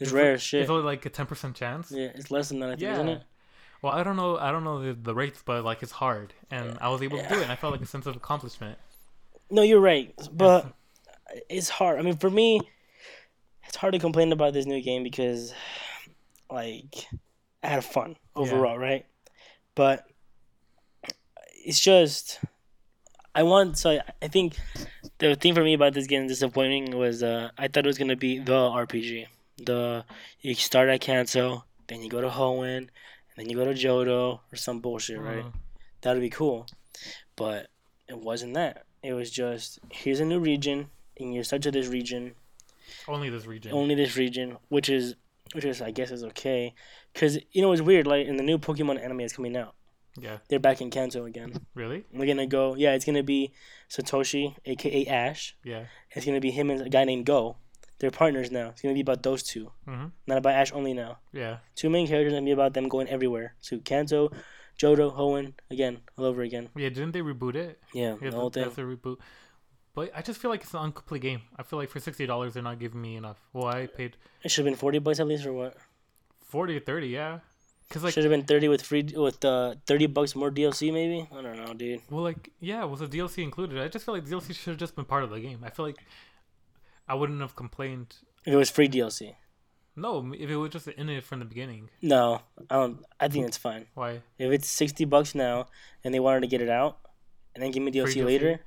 It's 0.00 0.12
rare 0.12 0.32
as 0.34 0.42
shit. 0.42 0.60
There's 0.60 0.70
only 0.70 0.84
like 0.84 1.04
a 1.06 1.10
ten 1.10 1.26
percent 1.26 1.56
chance. 1.56 1.90
Yeah, 1.90 2.08
it's 2.14 2.30
less 2.30 2.48
than 2.50 2.60
that. 2.60 2.66
I 2.66 2.72
think, 2.72 2.82
Yeah. 2.82 2.92
isn't 2.94 3.08
it? 3.08 3.22
Well, 3.82 3.92
I 3.92 4.02
don't 4.02 4.16
know. 4.16 4.36
I 4.38 4.50
don't 4.50 4.64
know 4.64 4.82
the, 4.82 4.92
the 4.94 5.14
rates, 5.14 5.42
but 5.44 5.64
like 5.64 5.82
it's 5.82 5.92
hard, 5.92 6.34
and 6.50 6.76
I 6.80 6.88
was 6.88 7.02
able 7.02 7.18
to 7.18 7.28
do 7.28 7.34
it, 7.36 7.42
and 7.42 7.52
I 7.52 7.56
felt 7.56 7.72
like 7.72 7.80
a 7.80 7.86
sense 7.86 8.06
of 8.06 8.16
accomplishment. 8.16 8.78
No, 9.50 9.62
you're 9.62 9.80
right, 9.80 10.12
but 10.32 10.66
it's 11.48 11.68
hard. 11.68 11.98
I 11.98 12.02
mean, 12.02 12.16
for 12.16 12.28
me, 12.30 12.60
it's 13.66 13.76
hard 13.76 13.92
to 13.94 13.98
complain 13.98 14.32
about 14.32 14.52
this 14.52 14.66
new 14.66 14.82
game 14.82 15.02
because, 15.04 15.54
like, 16.50 16.94
I 17.62 17.68
had 17.68 17.84
fun 17.84 18.16
overall, 18.34 18.78
right? 18.78 19.06
But 19.74 20.06
it's 21.64 21.80
just 21.80 22.40
I 23.34 23.42
want. 23.44 23.78
So 23.78 23.90
I, 23.90 24.00
I 24.22 24.28
think 24.28 24.56
the 25.18 25.34
thing 25.36 25.54
for 25.54 25.62
me 25.62 25.74
about 25.74 25.94
this 25.94 26.06
game 26.06 26.26
disappointing 26.26 26.96
was 26.96 27.22
uh, 27.22 27.50
I 27.56 27.68
thought 27.68 27.84
it 27.84 27.88
was 27.88 27.98
gonna 27.98 28.16
be 28.16 28.38
the 28.38 28.52
RPG. 28.52 29.26
The 29.58 30.04
you 30.40 30.54
start 30.54 30.88
at 30.88 31.00
Kanto, 31.00 31.64
then 31.88 32.02
you 32.02 32.08
go 32.08 32.20
to 32.20 32.28
Hoenn, 32.28 32.76
and 32.76 32.88
then 33.36 33.50
you 33.50 33.56
go 33.56 33.64
to 33.64 33.74
Johto 33.74 34.40
or 34.52 34.56
some 34.56 34.80
bullshit, 34.80 35.20
right? 35.20 35.44
Uh, 35.44 35.50
that'd 36.00 36.22
be 36.22 36.30
cool. 36.30 36.66
But 37.36 37.68
it 38.08 38.18
wasn't 38.18 38.54
that. 38.54 38.84
It 39.02 39.12
was 39.12 39.30
just 39.30 39.78
here's 39.90 40.20
a 40.20 40.24
new 40.24 40.40
region, 40.40 40.88
and 41.18 41.34
you're 41.34 41.44
stuck 41.44 41.60
to 41.62 41.70
this 41.70 41.88
region, 41.88 42.34
only 43.06 43.30
this 43.30 43.46
region. 43.46 43.72
only 43.72 43.94
this 43.94 44.16
region, 44.16 44.56
which 44.68 44.88
is 44.88 45.14
which 45.52 45.64
is 45.64 45.80
I 45.80 45.90
guess 45.90 46.10
is 46.10 46.24
okay, 46.24 46.74
because 47.12 47.38
you 47.52 47.62
know 47.62 47.72
it's 47.72 47.82
weird. 47.82 48.06
Like 48.06 48.26
in 48.26 48.36
the 48.36 48.42
new 48.42 48.58
Pokemon 48.58 49.02
anime 49.02 49.20
is 49.20 49.32
coming 49.32 49.56
out, 49.56 49.74
yeah. 50.20 50.38
they're 50.48 50.58
back 50.58 50.80
in 50.80 50.90
Kanto 50.90 51.24
again. 51.24 51.52
Really? 51.74 52.04
We're 52.12 52.26
gonna 52.26 52.46
go. 52.46 52.74
Yeah, 52.74 52.94
it's 52.94 53.04
gonna 53.04 53.22
be 53.22 53.52
Satoshi, 53.88 54.56
aka 54.64 55.06
Ash. 55.06 55.56
Yeah. 55.64 55.84
It's 56.10 56.26
gonna 56.26 56.40
be 56.40 56.50
him 56.50 56.70
and 56.70 56.82
a 56.82 56.88
guy 56.88 57.04
named 57.04 57.26
Go. 57.26 57.56
They're 57.98 58.10
partners 58.12 58.50
now. 58.50 58.68
It's 58.68 58.80
gonna 58.82 58.94
be 58.94 59.00
about 59.00 59.22
those 59.22 59.42
two, 59.42 59.72
Mhm. 59.86 60.12
not 60.26 60.38
about 60.38 60.54
Ash 60.54 60.72
only 60.72 60.94
now. 60.94 61.18
Yeah. 61.32 61.58
Two 61.74 61.90
main 61.90 62.06
characters 62.06 62.32
and 62.32 62.44
be 62.46 62.52
about 62.52 62.74
them 62.74 62.88
going 62.88 63.08
everywhere. 63.08 63.54
So 63.60 63.78
Kanto, 63.78 64.30
Johto, 64.78 65.16
Hoenn, 65.16 65.54
again, 65.70 65.98
all 66.16 66.26
over 66.26 66.42
again. 66.42 66.68
Yeah. 66.76 66.90
Didn't 66.90 67.12
they 67.12 67.20
reboot 67.22 67.56
it? 67.56 67.80
Yeah, 67.92 68.16
Yeah, 68.22 68.30
the 68.30 68.36
whole 68.36 68.50
thing. 68.50 68.64
That's 68.64 68.78
a 68.78 68.82
reboot. 68.82 69.18
But 69.94 70.12
I 70.14 70.22
just 70.22 70.40
feel 70.40 70.50
like 70.52 70.62
it's 70.62 70.74
an 70.74 70.84
incomplete 70.84 71.22
game. 71.22 71.42
I 71.56 71.64
feel 71.64 71.78
like 71.80 71.88
for 71.88 71.98
sixty 71.98 72.24
dollars 72.26 72.54
they're 72.54 72.62
not 72.62 72.78
giving 72.78 73.02
me 73.02 73.16
enough. 73.16 73.38
Well, 73.52 73.66
I 73.66 73.86
paid 73.88 74.16
It 74.44 74.50
should 74.52 74.64
have 74.64 74.70
been 74.72 74.78
forty 74.78 75.00
bucks 75.00 75.18
at 75.18 75.26
least, 75.26 75.44
or 75.44 75.52
what? 75.52 75.76
forty 76.44 76.76
or 76.76 76.80
thirty. 76.80 77.08
Yeah. 77.08 77.40
Cause 77.90 78.04
like 78.04 78.12
should 78.14 78.22
have 78.22 78.30
been 78.30 78.44
thirty 78.44 78.68
with 78.68 78.82
free 78.82 79.02
with 79.16 79.42
uh, 79.44 79.74
thirty 79.86 80.06
bucks 80.06 80.36
more 80.36 80.50
DLC 80.52 80.92
maybe. 80.92 81.26
I 81.32 81.40
don't 81.42 81.56
know, 81.56 81.72
dude. 81.72 82.02
Well, 82.10 82.22
like, 82.22 82.50
yeah, 82.60 82.84
was 82.84 83.00
the 83.00 83.08
DLC 83.08 83.42
included? 83.42 83.78
I 83.80 83.88
just 83.88 84.04
feel 84.04 84.14
like 84.14 84.24
DLC 84.26 84.54
should 84.54 84.72
have 84.72 84.76
just 84.78 84.94
been 84.94 85.06
part 85.06 85.24
of 85.24 85.30
the 85.30 85.40
game. 85.40 85.60
I 85.64 85.70
feel 85.70 85.86
like 85.86 85.96
I 87.08 87.14
wouldn't 87.14 87.40
have 87.40 87.56
complained. 87.56 88.16
If 88.44 88.52
it 88.52 88.56
was 88.56 88.70
free 88.70 88.88
DLC, 88.88 89.34
No, 89.96 90.32
if 90.32 90.48
it 90.48 90.56
was 90.56 90.70
just 90.70 90.86
in 90.88 91.08
it 91.08 91.24
from 91.24 91.38
the 91.40 91.44
beginning. 91.44 91.90
no, 92.02 92.42
I 92.70 92.74
don't. 92.76 93.04
I 93.20 93.28
think 93.28 93.46
it's 93.46 93.56
fine. 93.58 93.86
Why? 93.94 94.22
If 94.38 94.52
it's 94.52 94.68
sixty 94.68 95.04
bucks 95.04 95.34
now 95.34 95.66
and 96.04 96.14
they 96.14 96.20
wanted 96.20 96.40
to 96.40 96.46
get 96.46 96.60
it 96.60 96.68
out 96.68 96.98
and 97.54 97.62
then 97.62 97.70
give 97.72 97.82
me 97.82 97.90
DLC, 97.90 98.16
DLC? 98.22 98.24
later, 98.24 98.60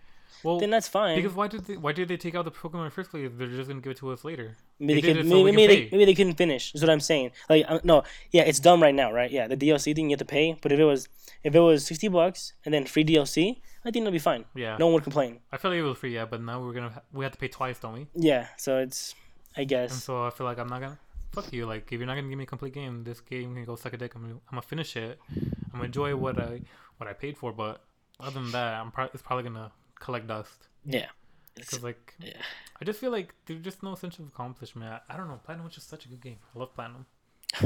Well, 0.43 0.59
then 0.59 0.69
that's 0.71 0.87
fine. 0.87 1.15
because 1.15 1.33
why 1.35 1.47
did 1.47 1.65
they, 1.65 1.77
why 1.77 1.93
did 1.93 2.07
they 2.09 2.17
take 2.17 2.35
out 2.35 2.45
the 2.45 2.51
Pokemon 2.51 2.79
in 2.79 2.85
the 2.85 2.91
first 2.91 3.11
place? 3.11 3.25
if 3.27 3.37
They're 3.37 3.47
just 3.47 3.69
gonna 3.69 3.79
give 3.81 3.91
it 3.91 3.97
to 3.99 4.11
us 4.11 4.23
later. 4.25 4.57
maybe 4.79 5.01
they 5.01 5.07
they, 5.07 5.13
could, 5.13 5.25
it 5.25 5.29
so 5.29 5.43
maybe, 5.43 5.55
maybe, 5.55 5.75
they, 5.75 5.89
maybe 5.91 6.05
they 6.05 6.15
couldn't 6.15 6.35
finish. 6.35 6.73
Is 6.75 6.81
what 6.81 6.89
I'm 6.89 6.99
saying. 6.99 7.31
Like 7.49 7.65
uh, 7.67 7.79
no, 7.83 8.03
yeah, 8.31 8.43
it's 8.43 8.59
dumb 8.59 8.81
right 8.81 8.95
now, 8.95 9.11
right? 9.13 9.31
Yeah, 9.31 9.47
the 9.47 9.57
DLC 9.57 9.95
thing 9.95 10.09
you 10.09 10.15
have 10.15 10.19
to 10.19 10.25
pay. 10.25 10.57
But 10.61 10.71
if 10.73 10.79
it 10.79 10.85
was 10.85 11.07
if 11.43 11.55
it 11.55 11.59
was 11.59 11.85
sixty 11.85 12.07
bucks 12.09 12.53
and 12.65 12.73
then 12.73 12.85
free 12.85 13.05
DLC, 13.05 13.61
I 13.83 13.91
think 13.91 14.03
it'll 14.03 14.11
be 14.11 14.19
fine. 14.19 14.45
Yeah, 14.55 14.77
No 14.77 14.87
one 14.87 14.95
would 14.95 15.03
complain. 15.03 15.39
I 15.51 15.57
feel 15.57 15.71
like 15.71 15.79
it 15.79 15.83
was 15.83 15.97
free, 15.97 16.13
yeah, 16.13 16.25
but 16.25 16.41
now 16.41 16.61
we're 16.63 16.73
gonna 16.73 16.89
ha- 16.91 17.01
we 17.11 17.23
have 17.25 17.31
to 17.33 17.37
pay 17.39 17.47
twice, 17.47 17.79
don't 17.79 17.93
we? 17.93 18.07
Yeah, 18.15 18.47
so 18.57 18.77
it's 18.77 19.15
I 19.57 19.61
And 19.61 19.69
guess 19.69 20.03
so 20.03 20.25
I 20.25 20.29
feel 20.29 20.45
like 20.45 20.59
I'm 20.59 20.67
not 20.67 20.81
gonna 20.81 20.99
fuck 21.31 21.51
you. 21.51 21.65
Like 21.65 21.91
if 21.91 21.99
you're 21.99 22.05
not 22.07 22.15
gonna 22.15 22.29
give 22.29 22.37
me 22.37 22.43
a 22.43 22.47
complete 22.47 22.73
game, 22.73 23.03
this 23.03 23.19
game 23.21 23.55
can 23.55 23.65
go 23.65 23.75
suck 23.75 23.93
a 23.93 23.97
dick. 23.97 24.13
I'm 24.15 24.21
gonna, 24.21 24.33
I'm 24.35 24.39
gonna 24.51 24.61
finish 24.61 24.95
it. 24.95 25.19
I'm 25.29 25.71
gonna 25.73 25.85
enjoy 25.85 26.15
what 26.15 26.39
I 26.39 26.61
what 26.97 27.09
I 27.09 27.13
paid 27.13 27.37
for, 27.37 27.51
but 27.51 27.83
other 28.19 28.39
than 28.39 28.51
that, 28.51 28.79
I'm 28.79 28.91
pro- 28.91 29.09
it's 29.13 29.23
probably 29.23 29.43
gonna 29.45 29.71
collect 29.99 30.27
dust. 30.27 30.67
yeah. 30.85 31.07
Because 31.53 31.83
like, 31.83 32.15
yeah. 32.19 32.37
I 32.81 32.85
just 32.85 32.99
feel 32.99 33.11
like 33.11 33.33
there's 33.45 33.59
just 33.61 33.83
no 33.83 33.95
sense 33.95 34.17
of 34.19 34.27
accomplishment. 34.27 34.89
I, 34.89 35.13
I 35.13 35.17
don't 35.17 35.27
know. 35.27 35.39
Platinum 35.43 35.65
was 35.65 35.75
just 35.75 35.89
such 35.89 36.05
a 36.05 36.07
good 36.07 36.21
game. 36.21 36.37
I 36.55 36.59
love 36.59 36.73
Platinum. 36.73 37.05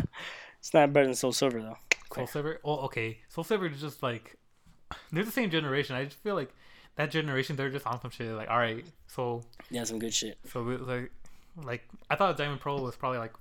it's 0.60 0.74
not 0.74 0.92
better 0.92 1.06
than 1.06 1.16
Soul 1.16 1.32
Silver 1.34 1.62
though. 1.62 1.78
Soul 2.14 2.26
Silver. 2.28 2.60
Oh, 2.64 2.78
okay. 2.86 3.20
Soul 3.30 3.44
Silver 3.44 3.68
is 3.68 3.80
just 3.80 4.02
like 4.02 4.38
they're 5.12 5.24
the 5.24 5.32
same 5.32 5.50
generation. 5.50 5.96
I 5.96 6.06
just 6.06 6.18
feel 6.24 6.36
like 6.36 6.54
that 6.96 7.12
generation 7.12 7.56
they're 7.56 7.70
just 7.70 7.86
on 7.88 8.00
some 8.02 8.12
shit. 8.12 8.32
Like, 8.32 8.50
all 8.50 8.58
right, 8.58 8.86
so 9.08 9.42
Yeah, 9.70 9.84
some 9.84 10.00
good 10.00 10.14
shit. 10.14 10.38
so 10.52 10.64
we- 10.64 10.78
like 10.78 11.12
like 11.64 11.88
I 12.10 12.16
thought 12.16 12.38
Diamond 12.38 12.60
Pearl 12.62 12.82
was 12.84 12.96
probably 12.96 13.20
like 13.20 13.34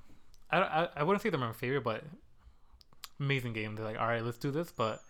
I 0.50 0.58
I, 0.60 0.88
I 0.96 1.02
wouldn't 1.02 1.22
say 1.22 1.30
they're 1.30 1.40
my 1.40 1.52
favorite, 1.52 1.82
but 1.84 2.02
amazing 3.20 3.52
game. 3.52 3.74
They're 3.76 3.84
like, 3.84 3.98
all 4.00 4.06
right, 4.06 4.22
let's 4.24 4.38
do 4.38 4.50
this, 4.50 4.72
but 4.72 5.02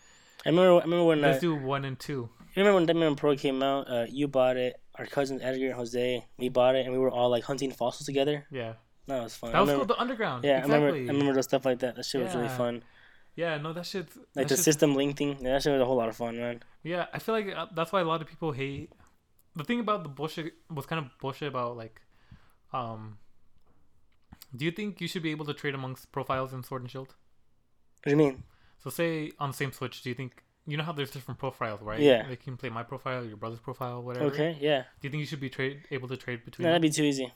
I 0.44 0.50
remember. 0.50 0.80
I 0.80 0.84
remember 0.84 1.04
when. 1.04 1.24
Uh, 1.24 1.28
let's 1.28 1.40
do 1.40 1.54
one 1.54 1.84
and 1.84 1.98
two. 1.98 2.28
you 2.40 2.62
remember 2.62 2.76
when 2.76 2.86
Diamond 2.86 3.16
Pearl 3.16 3.36
came 3.36 3.62
out? 3.62 3.90
Uh, 3.90 4.06
you 4.08 4.28
bought 4.28 4.56
it. 4.56 4.80
Our 4.96 5.06
cousins 5.06 5.42
Edgar 5.42 5.66
and 5.66 5.74
Jose, 5.74 6.24
we 6.38 6.48
bought 6.48 6.76
it, 6.76 6.84
and 6.84 6.92
we 6.92 6.98
were 6.98 7.10
all 7.10 7.28
like 7.28 7.42
hunting 7.44 7.72
fossils 7.72 8.06
together. 8.06 8.46
Yeah, 8.50 8.74
That 9.08 9.24
was 9.24 9.34
fun. 9.34 9.50
that 9.52 9.58
was 9.60 9.68
remember, 9.68 9.86
called 9.86 9.98
the 9.98 10.00
Underground. 10.00 10.44
Yeah, 10.44 10.58
exactly. 10.58 10.74
I 10.74 10.78
remember. 10.78 10.98
I 11.10 11.12
remember 11.14 11.34
those 11.34 11.44
stuff 11.44 11.64
like 11.64 11.80
that. 11.80 11.96
That 11.96 12.04
shit 12.04 12.22
was 12.22 12.34
really 12.34 12.48
fun. 12.48 12.84
Yeah, 13.36 13.58
no, 13.58 13.72
that 13.72 13.84
shit's 13.86 14.16
Like 14.16 14.26
that 14.34 14.48
the 14.48 14.54
shit's- 14.54 14.64
system 14.64 14.94
link 14.94 15.16
thing. 15.16 15.36
Yeah, 15.40 15.52
that 15.54 15.62
shit 15.62 15.72
was 15.72 15.80
a 15.82 15.84
whole 15.84 15.96
lot 15.96 16.08
of 16.08 16.16
fun, 16.16 16.36
man. 16.36 16.62
Yeah, 16.82 17.06
I 17.12 17.18
feel 17.18 17.34
like 17.34 17.48
uh, 17.54 17.66
that's 17.74 17.92
why 17.92 18.00
a 18.00 18.04
lot 18.04 18.20
of 18.22 18.28
people 18.28 18.52
hate. 18.52 18.92
The 19.56 19.64
thing 19.64 19.80
about 19.80 20.02
the 20.02 20.08
bullshit 20.08 20.54
was 20.70 20.86
kind 20.86 21.04
of 21.04 21.10
bullshit 21.20 21.48
about 21.48 21.76
like, 21.76 22.00
um. 22.72 23.18
Do 24.56 24.64
you 24.64 24.70
think 24.70 25.00
you 25.00 25.08
should 25.08 25.22
be 25.22 25.32
able 25.32 25.46
to 25.46 25.54
trade 25.54 25.74
amongst 25.74 26.12
profiles 26.12 26.52
in 26.52 26.62
Sword 26.62 26.82
and 26.82 26.90
Shield? 26.90 27.08
What 27.08 28.04
do 28.04 28.10
you 28.10 28.16
mean? 28.16 28.44
So 28.82 28.88
say 28.90 29.32
on 29.40 29.50
the 29.50 29.56
same 29.56 29.72
Switch, 29.72 30.02
do 30.02 30.08
you 30.10 30.14
think 30.14 30.44
you 30.66 30.76
know 30.76 30.84
how 30.84 30.92
there's 30.92 31.10
different 31.10 31.40
profiles, 31.40 31.82
right? 31.82 31.98
Yeah. 32.00 32.28
They 32.28 32.36
can 32.36 32.56
play 32.56 32.68
my 32.70 32.84
profile, 32.84 33.24
your 33.24 33.36
brother's 33.36 33.58
profile, 33.58 34.02
whatever. 34.02 34.26
Okay, 34.26 34.56
yeah. 34.60 34.82
Do 35.00 35.08
you 35.08 35.10
think 35.10 35.20
you 35.22 35.26
should 35.26 35.40
be 35.40 35.50
trade 35.50 35.82
able 35.90 36.06
to 36.08 36.16
trade 36.16 36.44
between? 36.44 36.64
No, 36.64 36.70
that'd 36.70 36.82
be 36.82 36.90
too 36.90 37.02
easy. 37.02 37.32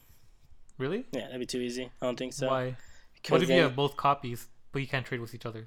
Really? 0.79 1.07
Yeah, 1.13 1.23
that'd 1.27 1.41
be 1.41 1.47
too 1.47 1.59
easy. 1.61 1.91
I 2.01 2.07
don't 2.07 2.17
think 2.17 2.33
so. 2.35 2.47
Why? 2.49 2.77
'Cause 3.25 3.33
What 3.33 3.43
if 3.43 3.49
you 3.49 3.63
have 3.63 3.75
both 3.75 3.97
copies, 3.97 4.47
but 4.71 4.81
you 4.81 4.87
can't 4.87 5.05
trade 5.05 5.21
with 5.21 5.35
each 5.35 5.45
other? 5.45 5.67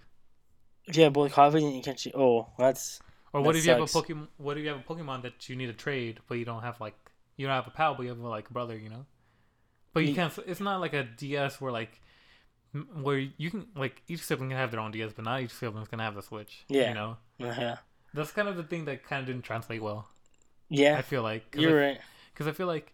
You 0.95 1.03
have 1.03 1.13
both 1.13 1.35
you 1.37 1.81
can't? 1.81 1.97
cheat- 1.97 2.15
Oh, 2.15 2.47
that's 2.57 2.99
Or 3.33 3.41
what 3.41 3.53
That 3.53 3.59
if 3.59 3.65
you 3.65 3.71
have 3.71 3.81
a. 3.81 3.85
Pokemon? 3.85 4.27
What 4.37 4.57
if 4.57 4.63
you 4.63 4.69
have 4.69 4.79
a 4.79 4.83
Pokemon 4.83 5.21
that 5.23 5.49
you 5.49 5.55
need 5.55 5.67
to 5.67 5.73
trade, 5.73 6.19
but 6.27 6.37
you 6.37 6.45
don't 6.45 6.61
have 6.63 6.79
like 6.81 6.95
you 7.37 7.47
don't 7.47 7.55
have 7.55 7.67
a 7.67 7.71
pal, 7.71 7.95
but 7.95 8.03
you 8.03 8.09
have 8.09 8.19
like 8.19 8.49
a 8.49 8.53
brother, 8.53 8.77
you 8.77 8.89
know? 8.89 9.05
But 9.93 10.01
you 10.03 10.09
Ye- 10.09 10.15
can't. 10.15 10.37
It's 10.45 10.59
not 10.61 10.79
like 10.81 10.93
a 10.93 11.03
DS 11.03 11.59
where 11.61 11.71
like 11.71 12.01
where 13.01 13.17
you 13.37 13.51
can 13.51 13.67
like 13.75 14.01
each 14.07 14.21
sibling 14.23 14.49
can 14.49 14.57
have 14.57 14.71
their 14.71 14.79
own 14.79 14.91
DS, 14.91 15.11
but 15.13 15.25
not 15.25 15.41
each 15.41 15.51
sibling's 15.51 15.87
gonna 15.87 16.03
have 16.03 16.15
the 16.15 16.21
Switch. 16.21 16.63
Yeah. 16.69 16.89
You 16.89 16.93
know, 16.95 17.17
yeah. 17.37 17.77
that's 18.13 18.31
kind 18.31 18.47
of 18.47 18.55
the 18.57 18.63
thing 18.63 18.85
that 18.85 19.03
kind 19.03 19.19
of 19.21 19.27
didn't 19.27 19.43
translate 19.43 19.81
well. 19.81 20.07
Yeah, 20.69 20.97
I 20.97 21.01
feel 21.01 21.21
like 21.23 21.51
cause 21.51 21.61
you're 21.61 21.81
I, 21.83 21.87
right. 21.87 21.99
Because 22.33 22.47
I 22.47 22.53
feel 22.53 22.67
like 22.67 22.93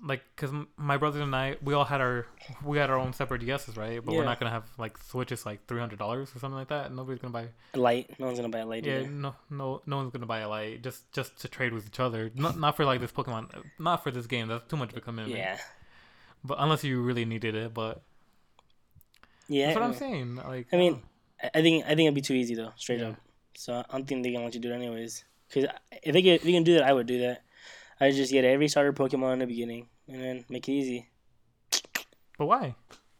like 0.00 0.22
because 0.34 0.50
my 0.76 0.96
brothers 0.96 1.20
and 1.22 1.34
I 1.36 1.56
we 1.62 1.74
all 1.74 1.84
had 1.84 2.00
our 2.00 2.26
we 2.64 2.78
had 2.78 2.90
our 2.90 2.98
own 2.98 3.12
separate 3.12 3.42
DSs, 3.42 3.76
right? 3.76 4.04
But 4.04 4.14
we're 4.14 4.24
not 4.24 4.40
gonna 4.40 4.50
have 4.50 4.64
like 4.78 4.98
Switches 4.98 5.46
like 5.46 5.66
three 5.66 5.78
hundred 5.80 5.98
dollars 5.98 6.34
or 6.34 6.38
something 6.40 6.56
like 6.58 6.68
that. 6.68 6.92
Nobody's 6.92 7.20
gonna 7.20 7.32
buy. 7.32 7.48
Light. 7.74 8.10
No 8.18 8.26
one's 8.26 8.38
gonna 8.38 8.48
buy 8.48 8.58
a 8.60 8.66
light. 8.66 8.84
Yeah, 8.84 9.00
either. 9.00 9.08
no, 9.08 9.34
no, 9.50 9.82
no 9.86 9.96
one's 9.98 10.10
gonna 10.12 10.26
buy 10.26 10.40
a 10.40 10.48
light 10.48 10.82
just 10.82 11.10
just 11.12 11.38
to 11.40 11.48
trade 11.48 11.72
with 11.72 11.86
each 11.86 12.00
other. 12.00 12.30
Not 12.34 12.58
not 12.58 12.76
for 12.76 12.84
like 12.84 13.00
this 13.00 13.12
Pokemon, 13.12 13.50
not 13.78 14.02
for 14.02 14.10
this 14.10 14.26
game. 14.26 14.48
That's 14.48 14.64
too 14.68 14.76
much 14.76 14.90
of 14.90 14.96
a 14.96 15.00
commitment. 15.00 15.36
Yeah. 15.38 15.58
But 16.44 16.56
unless 16.60 16.82
you 16.82 17.00
really 17.02 17.24
needed 17.24 17.54
it, 17.54 17.72
but 17.72 18.02
Yeah. 19.48 19.66
that's 19.66 19.76
what 19.76 19.82
I'm 19.84 19.88
I 19.90 19.92
mean- 19.92 19.98
saying. 19.98 20.36
Like, 20.36 20.66
I 20.72 20.76
mean, 20.76 20.92
um, 20.94 21.02
I 21.42 21.50
I 21.58 21.62
think 21.62 21.84
I 21.84 21.88
think 21.88 22.00
it'd 22.00 22.14
be 22.14 22.20
too 22.20 22.34
easy 22.34 22.54
though, 22.54 22.72
straight 22.76 23.00
Yeah. 23.00 23.10
up. 23.10 23.16
So 23.54 23.74
I 23.88 23.92
don't 23.92 24.06
think 24.06 24.22
they're 24.22 24.32
gonna 24.32 24.44
let 24.46 24.54
you 24.54 24.60
do 24.60 24.70
it 24.72 24.74
anyways. 24.74 25.24
Because 25.48 25.70
if 26.02 26.12
they 26.12 26.22
get 26.22 26.40
if 26.40 26.46
you 26.46 26.52
can 26.54 26.64
do 26.64 26.74
that, 26.74 26.84
I 26.84 26.92
would 26.92 27.06
do 27.06 27.20
that. 27.20 27.42
I 28.00 28.10
just 28.10 28.32
get 28.32 28.44
every 28.44 28.68
starter 28.68 28.92
Pokemon 28.92 29.34
in 29.34 29.38
the 29.40 29.46
beginning 29.46 29.88
and 30.08 30.22
then 30.22 30.44
make 30.48 30.68
it 30.68 30.72
easy. 30.72 31.08
but 32.38 32.46
why? 32.46 32.74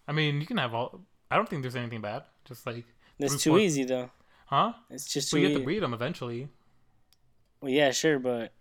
I 0.09 0.13
mean, 0.13 0.41
you 0.41 0.47
can 0.47 0.57
have 0.59 0.75
all. 0.75 1.01
I 1.31 1.37
don't 1.37 1.49
think 1.49 1.63
there's 1.63 1.77
anything 1.77 2.01
bad. 2.01 2.25
Just 2.45 2.67
like, 2.67 2.85
That's 3.19 3.41
too 3.43 3.59
easy 3.59 3.85
though. 3.85 4.11
huh? 4.47 4.73
It's 4.91 5.07
just 5.13 5.31
So 5.31 5.37
too 5.37 5.41
you 5.43 5.47
have 5.47 5.53
easy. 5.53 5.61
to 5.61 5.65
breed 5.65 5.83
them 5.83 5.95
eventually. 5.95 6.49
Well, 7.61 7.71
yeah, 7.71 7.93
sure, 7.93 8.19
but 8.19 8.53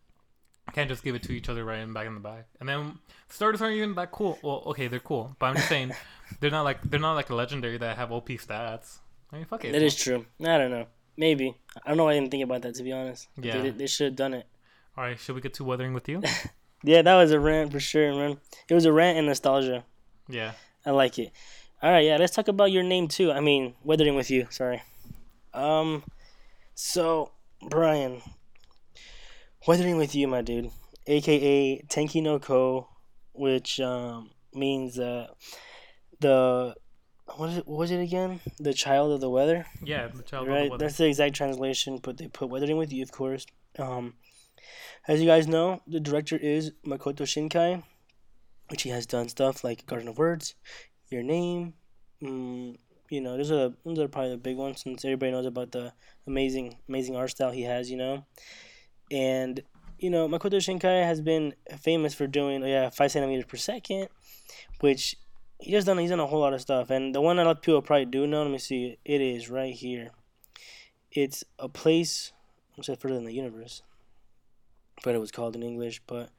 I 0.68 0.72
can't 0.72 0.88
just 0.90 1.04
give 1.04 1.16
it 1.16 1.24
to 1.24 1.32
each 1.34 1.50
other 1.50 1.66
right 1.66 1.80
in 1.80 1.92
back 1.92 2.06
in 2.08 2.14
the 2.14 2.20
back. 2.20 2.48
And 2.60 2.70
then 2.70 3.00
starters 3.30 3.62
aren't 3.62 3.76
even 3.76 3.96
that 3.96 4.12
cool. 4.12 4.38
Well, 4.44 4.62
okay, 4.68 4.88
they're 4.88 5.00
cool, 5.00 5.36
but 5.40 5.48
I'm 5.48 5.56
just 5.56 5.68
saying 5.70 5.92
they're 6.40 6.52
not 6.52 6.62
like 6.64 6.82
they're 6.84 7.00
not 7.00 7.16
like 7.16 7.30
a 7.32 7.36
legendary 7.36 7.78
that 7.78 7.98
have 7.98 8.12
OP 8.12 8.30
stats. 8.30 9.00
I 9.34 9.38
mean, 9.38 9.46
fuck 9.46 9.66
it. 9.66 9.72
that 9.72 9.82
is 9.82 9.96
true. 9.96 10.26
I 10.42 10.58
don't 10.58 10.70
know. 10.72 10.86
Maybe 11.18 11.56
I 11.84 11.90
don't 11.90 11.98
know. 11.98 12.06
why 12.06 12.12
I 12.12 12.20
didn't 12.20 12.32
think 12.32 12.44
about 12.44 12.62
that 12.62 12.76
to 12.76 12.84
be 12.84 12.92
honest. 12.92 13.28
Yeah. 13.42 13.62
They, 13.62 13.70
they 13.72 13.88
should 13.88 14.06
have 14.06 14.16
done 14.16 14.34
it. 14.36 14.46
All 14.98 15.04
right, 15.06 15.20
should 15.20 15.36
we 15.36 15.42
get 15.42 15.54
to 15.56 15.64
weathering 15.64 15.94
with 15.94 16.08
you? 16.10 16.22
Yeah, 16.84 17.04
that 17.04 17.16
was 17.16 17.30
a 17.30 17.40
rant 17.40 17.72
for 17.72 17.80
sure, 17.80 18.12
man. 18.12 18.38
It 18.68 18.74
was 18.74 18.86
a 18.86 18.92
rant 18.92 19.16
and 19.20 19.28
nostalgia. 19.28 19.84
yeah. 20.28 20.54
I 20.84 20.90
like 20.90 21.20
it. 21.20 21.32
All 21.84 21.92
right, 21.92 22.04
yeah, 22.04 22.18
let's 22.18 22.34
talk 22.34 22.48
about 22.48 22.72
your 22.72 22.82
name 22.82 23.08
too. 23.08 23.32
I 23.32 23.40
mean, 23.40 23.76
weathering 23.84 24.16
with 24.16 24.32
you. 24.32 24.48
Sorry. 24.50 24.82
Um, 25.54 26.04
so 26.74 27.34
Brian, 27.70 28.24
weathering 29.68 29.98
with 29.98 30.16
you, 30.16 30.28
my 30.28 30.42
dude, 30.42 30.72
aka 31.06 31.84
Tenki 31.84 32.24
no 32.24 32.40
Ko, 32.40 32.88
which 33.34 33.80
um, 33.80 34.32
means 34.56 34.98
uh, 34.98 35.28
the 36.20 36.74
what, 37.36 37.50
is 37.52 37.58
it, 37.58 37.68
what 37.68 37.78
was 37.78 37.92
it 37.92 38.02
again? 38.02 38.40
The 38.60 38.74
child 38.74 39.12
of 39.12 39.22
the 39.22 39.30
weather, 39.30 39.68
Yeah, 39.84 40.08
the 40.08 40.24
child 40.24 40.48
of 40.48 40.48
the 40.48 40.60
right? 40.62 40.72
weather. 40.72 40.84
That's 40.86 40.98
the 40.98 41.06
exact 41.06 41.36
translation, 41.36 42.00
but 42.02 42.18
they 42.18 42.28
put 42.28 42.50
weathering 42.50 42.78
with 42.78 42.92
you, 42.92 43.04
of 43.04 43.12
course. 43.12 43.46
Um, 43.78 44.16
as 45.08 45.20
you 45.20 45.28
guys 45.28 45.48
know, 45.48 45.82
the 45.88 46.00
director 46.00 46.38
is 46.38 46.72
Makoto 46.86 47.24
Shinkai, 47.24 47.84
which 48.70 48.84
he 48.84 48.90
has 48.90 49.06
done 49.06 49.30
stuff 49.30 49.64
like 49.64 49.86
Garden 49.86 50.08
of 50.08 50.18
Words, 50.18 50.56
Your 51.10 51.24
Name. 51.24 51.74
Mm, 52.22 52.78
you 53.10 53.22
know, 53.22 53.36
those 53.36 53.52
are 53.52 53.74
those 53.84 54.00
are 54.00 54.08
probably 54.08 54.32
the 54.32 54.38
big 54.38 54.58
ones 54.58 54.82
since 54.82 55.04
everybody 55.04 55.32
knows 55.32 55.46
about 55.46 55.72
the 55.72 55.92
amazing 56.28 56.78
amazing 56.88 57.16
art 57.16 57.32
style 57.32 57.52
he 57.52 57.64
has. 57.64 57.90
You 57.90 57.98
know, 57.98 58.26
and 59.12 59.62
you 59.98 60.10
know 60.10 60.28
Makoto 60.28 60.58
Shinkai 60.58 61.04
has 61.04 61.20
been 61.20 61.54
famous 61.80 62.14
for 62.14 62.28
doing 62.28 62.64
yeah 62.64 62.90
five 62.90 63.12
centimeters 63.12 63.46
per 63.46 63.58
second, 63.58 64.08
which 64.82 65.18
he 65.60 65.72
just 65.72 65.88
done 65.88 65.98
he's 65.98 66.12
done 66.12 66.20
a 66.20 66.28
whole 66.28 66.40
lot 66.40 66.54
of 66.54 66.62
stuff. 66.62 66.90
And 66.92 67.14
the 67.14 67.22
one 67.22 67.38
that 67.38 67.44
a 67.44 67.48
lot 67.48 67.58
of 67.58 67.62
people 67.64 67.82
probably 67.82 68.06
do 68.06 68.28
know, 68.28 68.44
let 68.44 68.52
me 68.52 68.60
see, 68.60 68.98
it 69.04 69.22
is 69.22 69.50
right 69.50 69.74
here. 69.74 70.12
It's 71.12 71.44
a 71.60 71.68
place. 71.68 72.32
I'm 72.78 72.96
further 72.96 73.16
than 73.16 73.26
the 73.26 73.34
universe. 73.34 73.82
But 75.04 75.16
it 75.16 75.20
was 75.20 75.32
called 75.32 75.56
in 75.56 75.64
English, 75.64 76.02
but 76.08 76.30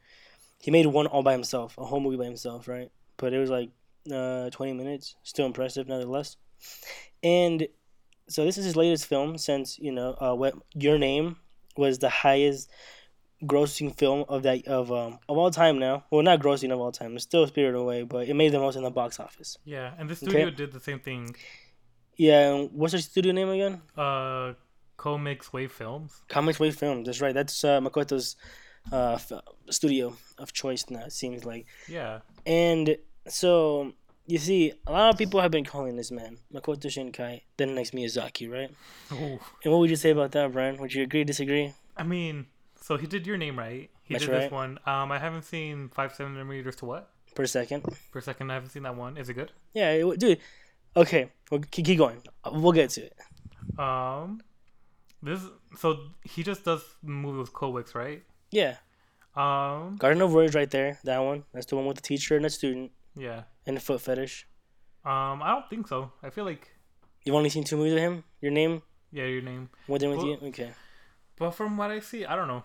he 0.59 0.71
made 0.71 0.87
one 0.87 1.07
all 1.07 1.23
by 1.23 1.33
himself, 1.33 1.77
a 1.79 1.85
whole 1.85 2.01
movie 2.01 2.17
by 2.17 2.25
himself, 2.25 2.69
right? 2.69 2.91
But 3.17 3.33
it 3.33 3.39
was 3.39 3.51
like 3.51 3.71
uh, 4.13 4.51
20 4.51 4.73
minutes, 4.75 5.17
still 5.23 5.47
impressive 5.47 5.89
nonetheless. 5.89 6.37
And 7.23 7.67
so 8.29 8.45
this 8.45 8.57
is 8.59 8.65
his 8.65 8.77
latest 8.77 9.07
film 9.07 9.37
since 9.39 9.79
you 9.79 9.93
know 9.93 10.17
uh, 10.21 10.35
what 10.35 10.55
Your 10.75 10.99
Name 10.99 11.37
was 11.77 11.99
the 11.99 12.09
highest 12.09 12.71
grossing 13.45 13.97
film 13.97 14.25
of 14.29 14.45
that 14.45 14.69
of 14.69 14.93
um 14.93 15.19
of 15.29 15.37
all 15.37 15.51
time 15.51 15.79
now. 15.79 16.05
Well, 16.11 16.23
not 16.23 16.41
grossing 16.41 16.73
of 16.73 16.79
all 16.81 16.93
time. 16.93 17.15
It's 17.17 17.25
still 17.25 17.47
Spirited 17.47 17.75
Away, 17.75 18.03
but 18.05 18.29
it 18.29 18.35
made 18.35 18.53
the 18.53 18.61
most 18.61 18.77
in 18.77 18.85
the 18.85 18.91
box 18.91 19.19
office. 19.19 19.59
yeah, 19.65 19.95
and 19.99 20.09
the 20.09 20.13
Okay. 20.15 20.31
studio 20.31 20.51
did 20.51 20.73
the 20.73 20.81
same 20.81 21.01
thing. 21.01 21.35
Yeah, 22.17 22.55
and 22.55 22.71
what's 22.73 22.93
their 22.93 23.01
studio 23.01 23.33
name 23.33 23.49
again? 23.49 23.83
Uh, 23.97 24.53
CoMix 24.99 25.53
Wave 25.53 25.73
Films. 25.73 26.23
CoMix 26.29 26.59
Wave 26.59 26.77
Films. 26.77 27.07
That's 27.07 27.21
right. 27.21 27.35
That's 27.35 27.65
uh, 27.65 27.81
Makoto's 27.81 28.37
uh, 28.93 29.15
f- 29.15 29.33
studio 29.71 30.17
of 30.39 30.53
choice 30.53 30.85
now. 30.91 31.05
It 31.05 31.13
seems 31.13 31.45
like. 31.45 31.67
Yeah, 31.89 32.21
And 32.47 32.97
so 33.29 33.93
you 34.27 34.39
see, 34.39 34.73
a 34.87 34.93
lot 34.93 35.11
of 35.13 35.19
people 35.19 35.41
have 35.41 35.51
been 35.51 35.65
calling 35.65 35.97
this 35.97 36.11
man 36.11 36.39
Makoto 36.55 36.87
Shinkai 36.87 37.43
the 37.57 37.67
next 37.67 37.93
Miyazaki, 37.93 38.51
right? 38.51 38.71
Ooh. 39.13 39.39
And 39.65 39.73
what 39.73 39.79
would 39.81 39.91
you 39.91 39.97
say 39.97 40.11
about 40.11 40.33
that, 40.33 40.53
Brian? 40.53 40.77
Would 40.79 40.95
you 40.95 41.03
agree, 41.03 41.25
disagree? 41.25 41.73
I 41.97 42.03
mean, 42.05 42.47
so 42.81 42.97
he 42.97 43.07
did 43.07 43.27
your 43.27 43.37
name 43.37 43.59
right. 43.59 43.91
He 44.05 44.15
That's 44.15 44.27
did 44.27 44.33
right. 44.33 44.41
this 44.43 44.51
one. 44.53 44.79
Um, 44.87 45.11
I 45.13 45.19
haven't 45.19 45.43
seen 45.45 45.89
five 45.89 46.15
centimeters 46.15 46.77
to 46.77 46.85
what 46.87 47.11
Per 47.35 47.47
second. 47.47 47.85
per 48.13 48.21
second. 48.21 48.51
I 48.51 48.55
haven't 48.55 48.71
seen 48.71 48.83
that 48.85 48.97
one. 48.97 49.17
Is 49.17 49.29
it 49.29 49.35
good? 49.35 49.53
Yeah, 49.75 49.91
it, 49.93 50.19
dude. 50.19 50.39
Okay, 50.97 51.31
well, 51.51 51.61
keep, 51.71 51.87
keep 51.87 51.99
going. 51.99 52.21
We'll 52.51 52.73
get 52.73 52.91
to 52.91 53.03
it. 53.07 53.15
Um, 53.79 54.41
this 55.23 55.41
so 55.77 55.99
he 56.25 56.43
just 56.43 56.65
does 56.65 56.83
movie 57.03 57.39
with 57.39 57.53
CoMix, 57.53 57.95
right? 57.95 58.23
Yeah, 58.51 58.77
Um, 59.35 59.97
Garden 59.97 60.21
of 60.23 60.33
Words 60.33 60.55
right 60.55 60.71
there. 60.71 60.99
That 61.05 61.19
one. 61.19 61.45
That's 61.53 61.67
the 61.67 61.77
one 61.77 61.87
with 61.87 61.97
the 61.97 62.03
teacher 62.03 62.37
and 62.37 62.45
the 62.45 62.51
student 62.51 62.91
yeah. 63.17 63.45
and 63.67 63.77
the 63.77 63.81
foot 63.81 64.01
fetish. 64.01 64.47
Um, 65.05 65.43
I 65.43 65.51
don't 65.51 65.69
think 65.71 65.89
so. 65.89 66.13
I 66.23 66.31
feel 66.31 66.45
like 66.45 66.69
You've 67.25 67.37
only 67.37 67.51
seen 67.51 67.65
two 67.65 67.77
movies 67.77 67.95
of 67.95 68.01
him. 68.01 68.25
Your 68.41 68.51
name, 68.51 68.83
yeah, 69.13 69.25
your 69.27 69.43
name. 69.43 69.71
Weathering 69.87 70.17
with 70.17 70.25
you. 70.27 70.49
Okay. 70.49 70.73
But 71.39 71.53
from 71.53 71.77
what 71.77 71.91
I 71.91 72.01
see, 72.01 72.25
I 72.27 72.35
don't 72.37 72.49
know. 72.49 72.65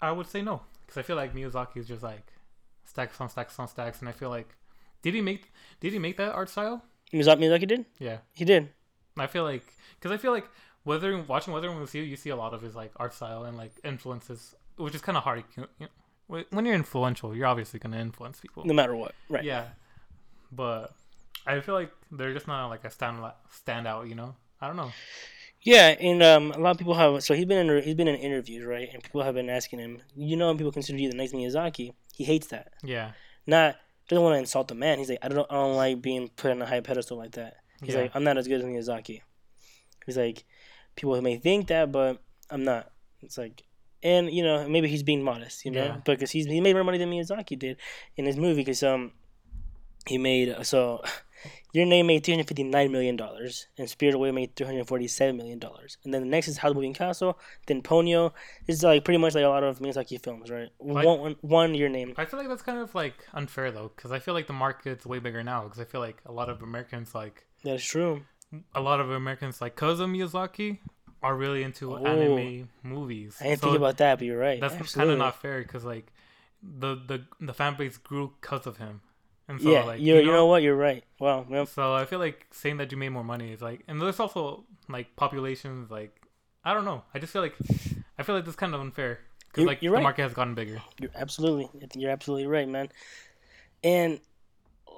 I 0.00 0.10
would 0.12 0.26
say 0.26 0.42
no 0.42 0.62
because 0.86 0.98
I 0.98 1.02
feel 1.02 1.16
like 1.16 1.34
Miyazaki 1.34 1.76
is 1.78 1.88
just 1.88 2.02
like 2.02 2.32
stacks 2.84 3.20
on 3.20 3.28
stacks 3.28 3.58
on 3.58 3.68
stacks, 3.68 4.00
and 4.00 4.08
I 4.08 4.12
feel 4.12 4.30
like 4.30 4.48
did 5.02 5.14
he 5.14 5.20
make 5.20 5.52
did 5.80 5.92
he 5.92 5.98
make 5.98 6.16
that 6.16 6.32
art 6.34 6.48
style? 6.48 6.82
Miyazaki, 7.12 7.38
Miyazaki 7.40 7.68
did. 7.68 7.84
Yeah, 7.98 8.18
He 8.32 8.44
did. 8.44 8.70
I 9.18 9.26
feel 9.26 9.44
like 9.44 9.64
because 9.98 10.12
I 10.12 10.16
feel 10.16 10.32
like 10.32 10.46
Weathering 10.86 11.26
watching 11.26 11.52
Weathering 11.52 11.78
with 11.80 11.94
you, 11.94 12.02
you 12.02 12.16
see 12.16 12.30
a 12.30 12.36
lot 12.36 12.54
of 12.54 12.62
his 12.62 12.74
like 12.74 12.92
art 12.96 13.12
style 13.12 13.44
and 13.44 13.56
like 13.58 13.72
influences, 13.84 14.54
which 14.76 14.94
is 14.94 15.02
kind 15.02 15.18
of 15.18 15.24
hard. 15.24 15.44
You 15.56 15.66
know, 15.80 16.44
when 16.50 16.64
you're 16.64 16.74
influential, 16.74 17.34
you're 17.36 17.46
obviously 17.46 17.78
gonna 17.78 17.98
influence 17.98 18.40
people. 18.40 18.64
No 18.64 18.72
matter 18.72 18.96
what. 18.96 19.14
Right. 19.28 19.44
Yeah, 19.44 19.64
but 20.50 20.94
I 21.46 21.60
feel 21.60 21.74
like 21.74 21.90
they're 22.10 22.32
just 22.32 22.46
not 22.48 22.68
like 22.68 22.84
a 22.84 22.90
stand 22.90 23.18
standout. 23.66 24.08
You 24.08 24.14
know, 24.14 24.36
I 24.60 24.66
don't 24.68 24.76
know. 24.76 24.92
Yeah, 25.62 25.88
and 26.00 26.22
um, 26.22 26.52
a 26.52 26.58
lot 26.58 26.70
of 26.70 26.78
people 26.78 26.94
have. 26.94 27.22
So 27.24 27.34
he's 27.34 27.44
been 27.46 27.68
in 27.68 27.82
he's 27.82 27.94
been 27.96 28.08
in 28.08 28.14
interviews, 28.16 28.64
right? 28.64 28.88
And 28.92 29.02
people 29.02 29.22
have 29.22 29.34
been 29.34 29.50
asking 29.50 29.80
him. 29.80 30.00
You 30.14 30.36
know, 30.36 30.54
people 30.54 30.72
consider 30.72 30.98
you 30.98 31.10
the 31.10 31.16
next 31.16 31.32
Miyazaki, 31.32 31.92
he 32.14 32.24
hates 32.24 32.46
that. 32.48 32.72
Yeah, 32.84 33.12
Not 33.46 33.76
doesn't 34.08 34.22
want 34.22 34.34
to 34.34 34.38
insult 34.38 34.68
the 34.68 34.74
man. 34.76 34.98
He's 34.98 35.10
like, 35.10 35.18
I 35.22 35.28
don't, 35.28 35.50
I 35.50 35.54
don't 35.54 35.74
like 35.74 36.00
being 36.00 36.28
put 36.28 36.52
on 36.52 36.62
a 36.62 36.66
high 36.66 36.78
pedestal 36.78 37.18
like 37.18 37.32
that. 37.32 37.56
He's 37.82 37.94
Yeah. 37.94 38.02
like, 38.02 38.12
I'm 38.14 38.22
not 38.22 38.38
as 38.38 38.46
good 38.46 38.60
as 38.60 38.64
Miyazaki. 38.64 39.22
He's 40.06 40.16
like, 40.16 40.44
people 40.96 41.20
may 41.22 41.36
think 41.36 41.68
that, 41.68 41.92
but 41.92 42.20
I'm 42.50 42.64
not. 42.64 42.90
It's 43.22 43.38
like, 43.38 43.62
and 44.02 44.30
you 44.30 44.42
know, 44.42 44.68
maybe 44.68 44.88
he's 44.88 45.02
being 45.02 45.22
modest, 45.22 45.64
you 45.64 45.70
know, 45.70 45.84
Yeah. 45.84 45.96
because 46.04 46.30
he's 46.30 46.46
he 46.46 46.60
made 46.60 46.74
more 46.74 46.84
money 46.84 46.98
than 46.98 47.10
Miyazaki 47.10 47.58
did 47.58 47.76
in 48.16 48.24
his 48.26 48.36
movie. 48.36 48.62
Because 48.62 48.82
um, 48.82 49.12
he 50.06 50.18
made 50.18 50.54
so. 50.64 51.02
Your 51.72 51.84
name 51.84 52.06
made 52.06 52.24
three 52.24 52.32
hundred 52.34 52.48
fifty 52.48 52.64
nine 52.64 52.90
million 52.90 53.14
dollars, 53.16 53.66
and 53.76 53.88
Spirit 53.88 54.14
Away 54.14 54.30
made 54.32 54.56
three 54.56 54.66
hundred 54.66 54.88
forty 54.88 55.06
seven 55.06 55.36
million 55.36 55.58
dollars. 55.58 55.98
And 56.02 56.12
then 56.12 56.22
the 56.22 56.26
next 56.28 56.48
is 56.48 56.56
Howl's 56.56 56.74
Moving 56.74 56.94
Castle, 56.94 57.38
then 57.66 57.82
Ponyo. 57.82 58.32
is 58.66 58.82
like 58.82 59.04
pretty 59.04 59.18
much 59.18 59.34
like 59.34 59.44
a 59.44 59.48
lot 59.48 59.62
of 59.62 59.78
Miyazaki 59.78 60.20
films, 60.20 60.50
right? 60.50 60.70
Like- 60.80 61.04
one, 61.04 61.20
one, 61.20 61.36
one 61.42 61.74
Your 61.74 61.90
Name. 61.90 62.14
I 62.16 62.24
feel 62.24 62.38
like 62.40 62.48
that's 62.48 62.62
kind 62.62 62.78
of 62.78 62.94
like 62.94 63.14
unfair 63.34 63.70
though, 63.70 63.92
because 63.94 64.10
I 64.10 64.18
feel 64.18 64.32
like 64.32 64.46
the 64.46 64.54
market's 64.54 65.04
way 65.04 65.18
bigger 65.18 65.42
now. 65.44 65.64
Because 65.64 65.78
I 65.78 65.84
feel 65.84 66.00
like 66.00 66.22
a 66.24 66.32
lot 66.32 66.48
of 66.48 66.62
Americans 66.62 67.14
like 67.14 67.44
That's 67.62 67.84
true. 67.84 68.22
A 68.74 68.80
lot 68.80 69.00
of 69.00 69.10
Americans 69.10 69.60
like 69.60 69.76
cause 69.76 70.00
of 70.00 70.08
Miyazaki 70.08 70.78
are 71.22 71.34
really 71.34 71.62
into 71.62 71.94
Oh. 71.94 72.04
anime 72.04 72.68
movies. 72.82 73.36
I 73.40 73.44
didn't 73.44 73.60
So 73.60 73.66
think 73.68 73.76
about 73.78 73.96
that, 73.98 74.18
but 74.18 74.26
you're 74.26 74.38
right. 74.38 74.60
That's 74.60 74.94
kind 74.94 75.10
of 75.10 75.18
not 75.18 75.40
fair 75.40 75.62
because 75.62 75.84
like 75.84 76.12
the 76.62 76.96
the 76.96 77.24
the 77.40 77.52
fan 77.54 77.76
base 77.76 77.96
grew 77.96 78.32
because 78.40 78.66
of 78.66 78.76
him. 78.78 79.00
And 79.48 79.60
so 79.62 79.70
yeah, 79.70 79.84
like 79.84 80.00
you're, 80.00 80.20
you 80.20 80.32
know, 80.32 80.46
what? 80.46 80.62
You're 80.62 80.74
right. 80.76 81.04
Well, 81.20 81.46
well, 81.48 81.66
So 81.66 81.94
I 81.94 82.04
feel 82.04 82.18
like 82.18 82.46
saying 82.50 82.78
that 82.78 82.90
you 82.90 82.98
made 82.98 83.10
more 83.10 83.22
money 83.22 83.52
is 83.52 83.62
like, 83.62 83.82
and 83.86 84.00
there's 84.02 84.18
also 84.18 84.64
like 84.88 85.14
populations 85.14 85.88
like, 85.90 86.20
I 86.64 86.74
don't 86.74 86.84
know. 86.84 87.02
I 87.14 87.20
just 87.20 87.32
feel 87.32 87.42
like, 87.42 87.54
I 88.18 88.24
feel 88.24 88.34
like 88.34 88.44
this 88.44 88.52
is 88.54 88.56
kind 88.56 88.74
of 88.74 88.80
unfair 88.80 89.20
because 89.46 89.64
like 89.64 89.78
the 89.80 89.88
right. 89.88 90.02
market 90.02 90.22
has 90.22 90.34
gotten 90.34 90.54
bigger. 90.54 90.82
you're 91.00 91.10
absolutely, 91.14 91.68
you're 91.94 92.10
absolutely 92.10 92.48
right, 92.48 92.68
man. 92.68 92.88
And 93.84 94.18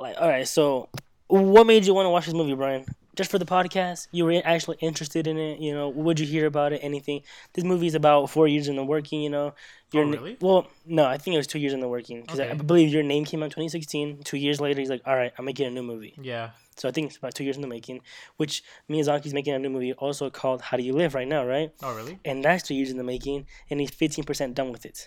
like, 0.00 0.16
all 0.18 0.28
right, 0.28 0.48
so 0.48 0.88
what 1.26 1.66
made 1.66 1.84
you 1.84 1.92
want 1.92 2.06
to 2.06 2.10
watch 2.10 2.24
this 2.24 2.34
movie, 2.34 2.54
Brian? 2.54 2.86
Just 3.18 3.32
for 3.32 3.38
the 3.40 3.44
podcast? 3.44 4.06
You 4.12 4.24
were 4.26 4.40
actually 4.44 4.76
interested 4.80 5.26
in 5.26 5.36
it? 5.38 5.58
You 5.58 5.74
know, 5.74 5.88
would 5.88 6.20
you 6.20 6.26
hear 6.26 6.46
about 6.46 6.72
it? 6.72 6.78
Anything? 6.84 7.22
This 7.54 7.64
movie's 7.64 7.96
about 7.96 8.30
four 8.30 8.46
years 8.46 8.68
in 8.68 8.76
the 8.76 8.84
working. 8.84 9.20
You 9.20 9.30
know, 9.30 9.54
your 9.92 10.04
Oh, 10.04 10.08
na- 10.10 10.16
really? 10.18 10.36
well, 10.40 10.68
no, 10.86 11.04
I 11.04 11.18
think 11.18 11.34
it 11.34 11.38
was 11.38 11.48
two 11.48 11.58
years 11.58 11.72
in 11.72 11.80
the 11.80 11.88
working 11.88 12.20
because 12.20 12.38
I, 12.38 12.50
I 12.50 12.54
believe 12.54 12.92
your 12.92 13.02
name 13.02 13.24
came 13.24 13.40
out 13.42 13.46
in 13.46 13.50
2016. 13.50 14.22
Two 14.22 14.36
years 14.36 14.60
later, 14.60 14.78
he's 14.78 14.88
like, 14.88 15.02
all 15.04 15.16
right, 15.16 15.32
I'm 15.36 15.44
making 15.46 15.66
a 15.66 15.70
new 15.70 15.82
movie. 15.82 16.14
Yeah, 16.22 16.50
So 16.76 16.88
I 16.88 16.92
think 16.92 17.08
it's 17.08 17.16
about 17.16 17.34
two 17.34 17.42
years 17.42 17.56
in 17.56 17.62
the 17.62 17.66
making. 17.68 18.02
Which 18.36 18.62
Miyazaki's 18.88 19.34
making 19.34 19.52
a 19.54 19.58
new 19.58 19.68
movie 19.70 19.92
also 19.94 20.30
called 20.30 20.62
How 20.62 20.76
Do 20.76 20.84
You 20.84 20.92
Live 20.92 21.16
right 21.16 21.26
now, 21.26 21.44
right? 21.44 21.72
Oh 21.82 21.92
really? 21.96 22.20
And 22.24 22.44
that's 22.44 22.62
two 22.68 22.76
years 22.76 22.90
in 22.92 22.98
the 22.98 23.04
making, 23.14 23.46
and 23.68 23.80
he's 23.80 23.90
15% 23.90 24.54
done 24.54 24.70
with 24.70 24.86
it. 24.86 25.06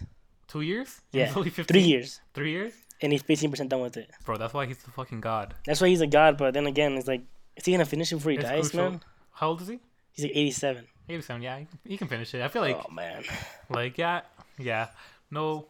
Two 0.50 0.60
years? 0.60 1.00
Yeah, 1.14 1.32
only 1.38 1.50
15? 1.50 1.64
Three 1.74 1.88
years, 1.88 2.20
Three 2.34 2.52
years? 2.52 2.74
and 3.02 3.14
he's 3.14 3.24
15% 3.24 3.70
done 3.70 3.80
with 3.80 3.96
it. 3.96 4.12
Bro, 4.26 4.36
that's 4.38 4.54
why 4.54 4.66
he's 4.66 4.80
the 4.84 4.92
fucking 4.92 5.22
god. 5.22 5.54
That's 5.66 5.80
why 5.80 5.88
he's 5.88 6.02
a 6.02 6.08
god, 6.08 6.38
but 6.38 6.54
then 6.54 6.68
again, 6.68 6.98
it's 6.98 7.08
like, 7.08 7.22
is 7.62 7.66
he 7.66 7.72
gonna 7.72 7.86
finish 7.86 8.12
it 8.12 8.16
before 8.16 8.32
he 8.32 8.38
It's 8.38 8.46
dies, 8.46 8.70
crucial. 8.70 8.92
man? 8.92 9.02
How 9.34 9.48
old 9.50 9.62
is 9.62 9.68
he? 9.70 9.80
He's 10.14 10.26
like 10.26 10.36
87. 10.36 10.88
87. 11.10 11.42
Yeah, 11.42 11.60
he- 11.88 11.98
can 11.98 12.08
finish 12.08 12.34
it. 12.34 12.42
I 12.42 12.48
feel 12.48 12.62
like, 12.62 12.78
oh 12.88 12.92
man. 12.92 13.24
like 13.70 13.98
yeah, 13.98 14.22
yeah, 14.58 14.88
no. 15.30 15.68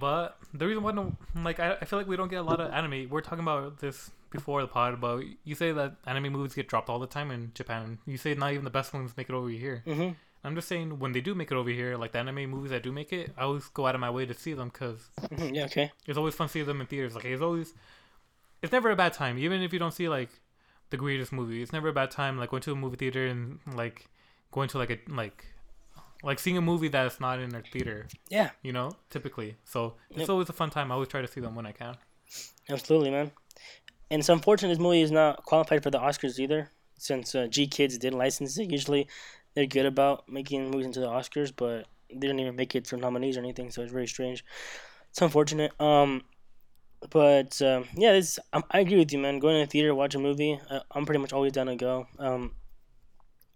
But 0.00 0.38
the 0.52 0.66
reason 0.66 0.82
why, 0.82 0.90
no, 0.92 1.12
like, 1.36 1.60
I, 1.60 1.74
I 1.80 1.84
feel 1.84 1.98
like 2.00 2.08
we 2.08 2.16
don't 2.16 2.28
get 2.28 2.40
a 2.40 2.42
lot 2.42 2.58
of 2.60 2.72
anime. 2.72 3.08
We're 3.08 3.20
talking 3.20 3.44
about 3.44 3.78
this 3.78 4.10
before 4.30 4.60
the 4.62 4.66
pod, 4.66 5.00
but 5.00 5.20
you 5.44 5.54
say 5.54 5.70
that 5.70 5.94
anime 6.06 6.32
movies 6.32 6.54
get 6.54 6.66
dropped 6.68 6.88
all 6.88 6.98
the 6.98 7.06
time 7.06 7.30
in 7.30 7.52
Japan. 7.54 7.98
You 8.06 8.16
say 8.16 8.34
not 8.34 8.52
even 8.52 8.64
the 8.64 8.70
best 8.70 8.92
ones 8.92 9.12
make 9.16 9.28
it 9.28 9.34
over 9.34 9.48
here. 9.48 9.84
Mm-hmm. 9.86 10.10
I'm 10.42 10.54
just 10.56 10.66
saying 10.68 10.98
when 10.98 11.12
they 11.12 11.20
do 11.20 11.34
make 11.34 11.50
it 11.52 11.54
over 11.54 11.70
here, 11.70 11.96
like 11.96 12.10
the 12.12 12.18
anime 12.18 12.50
movies 12.50 12.70
that 12.72 12.82
do 12.82 12.90
make 12.92 13.12
it, 13.12 13.32
I 13.38 13.42
always 13.42 13.68
go 13.68 13.86
out 13.86 13.94
of 13.94 14.00
my 14.00 14.10
way 14.10 14.26
to 14.26 14.34
see 14.34 14.52
them 14.54 14.68
because 14.70 14.98
hmm 15.32 15.54
Yeah. 15.54 15.66
Okay. 15.66 15.92
it's 16.06 16.18
always 16.18 16.34
fun 16.34 16.48
to 16.48 16.52
see 16.52 16.62
them 16.62 16.80
in 16.80 16.86
theaters. 16.88 17.14
Like 17.14 17.24
it's 17.26 17.40
always, 17.42 17.72
it's 18.62 18.72
never 18.72 18.90
a 18.90 18.96
bad 18.96 19.12
time, 19.12 19.38
even 19.38 19.62
if 19.62 19.72
you 19.72 19.78
don't 19.78 19.94
see 19.94 20.08
like 20.08 20.30
the 20.94 21.02
greatest 21.06 21.32
movie. 21.32 21.60
It's 21.62 21.72
never 21.72 21.88
a 21.88 21.92
bad 22.00 22.10
time 22.20 22.38
like 22.38 22.50
going 22.50 22.62
to 22.62 22.72
a 22.72 22.76
movie 22.84 22.96
theater 23.02 23.26
and 23.32 23.58
like 23.82 24.06
going 24.56 24.68
to 24.72 24.78
like 24.78 24.90
a 24.96 24.98
like 25.22 25.38
like 26.22 26.38
seeing 26.38 26.56
a 26.56 26.62
movie 26.70 26.88
that's 26.96 27.18
not 27.26 27.36
in 27.44 27.50
their 27.50 27.64
theater. 27.72 28.06
Yeah. 28.30 28.50
You 28.62 28.72
know, 28.72 28.88
typically. 29.10 29.50
So 29.64 29.94
it's 30.10 30.20
Yep. 30.20 30.28
always 30.30 30.48
a 30.48 30.52
fun 30.60 30.70
time. 30.70 30.90
I 30.90 30.94
always 30.94 31.08
try 31.14 31.20
to 31.20 31.26
see 31.34 31.40
them 31.40 31.54
when 31.58 31.66
I 31.66 31.72
can. 31.72 31.96
Absolutely, 32.68 33.10
man. 33.10 33.32
And 34.10 34.20
it's 34.20 34.28
unfortunate 34.28 34.68
this 34.68 34.78
movie 34.78 35.02
is 35.02 35.10
not 35.10 35.44
qualified 35.44 35.82
for 35.82 35.90
the 35.90 35.98
Oscars 35.98 36.38
either, 36.38 36.70
since 36.98 37.34
uh, 37.34 37.46
GKIDS 37.50 37.98
did 37.98 38.14
license 38.14 38.56
it. 38.58 38.70
Usually, 38.70 39.08
they're 39.54 39.66
good 39.66 39.86
about 39.86 40.28
making 40.28 40.70
movies 40.70 40.86
into 40.86 41.00
the 41.00 41.08
Oscars, 41.08 41.52
but 41.54 41.86
they 42.10 42.20
didn't 42.20 42.40
even 42.40 42.56
make 42.56 42.74
it 42.74 42.84
to 42.86 42.96
nominees 42.96 43.36
or 43.36 43.40
anything. 43.40 43.70
So 43.70 43.82
it's 43.82 43.92
very 43.92 44.06
strange. 44.06 44.44
It's 45.10 45.20
unfortunate. 45.20 45.72
Um, 45.80 46.22
but 47.10 47.60
um, 47.62 47.84
yeah, 47.96 48.12
this 48.12 48.38
I, 48.52 48.62
I 48.70 48.80
agree 48.80 48.98
with 48.98 49.12
you, 49.12 49.18
man. 49.18 49.38
Going 49.38 49.60
to 49.60 49.66
the 49.66 49.70
theater, 49.70 49.94
watch 49.94 50.14
a 50.14 50.18
movie. 50.18 50.58
I, 50.70 50.80
I'm 50.92 51.04
pretty 51.06 51.20
much 51.20 51.32
always 51.32 51.52
down 51.52 51.66
to 51.66 51.76
go. 51.76 52.06
Um, 52.18 52.52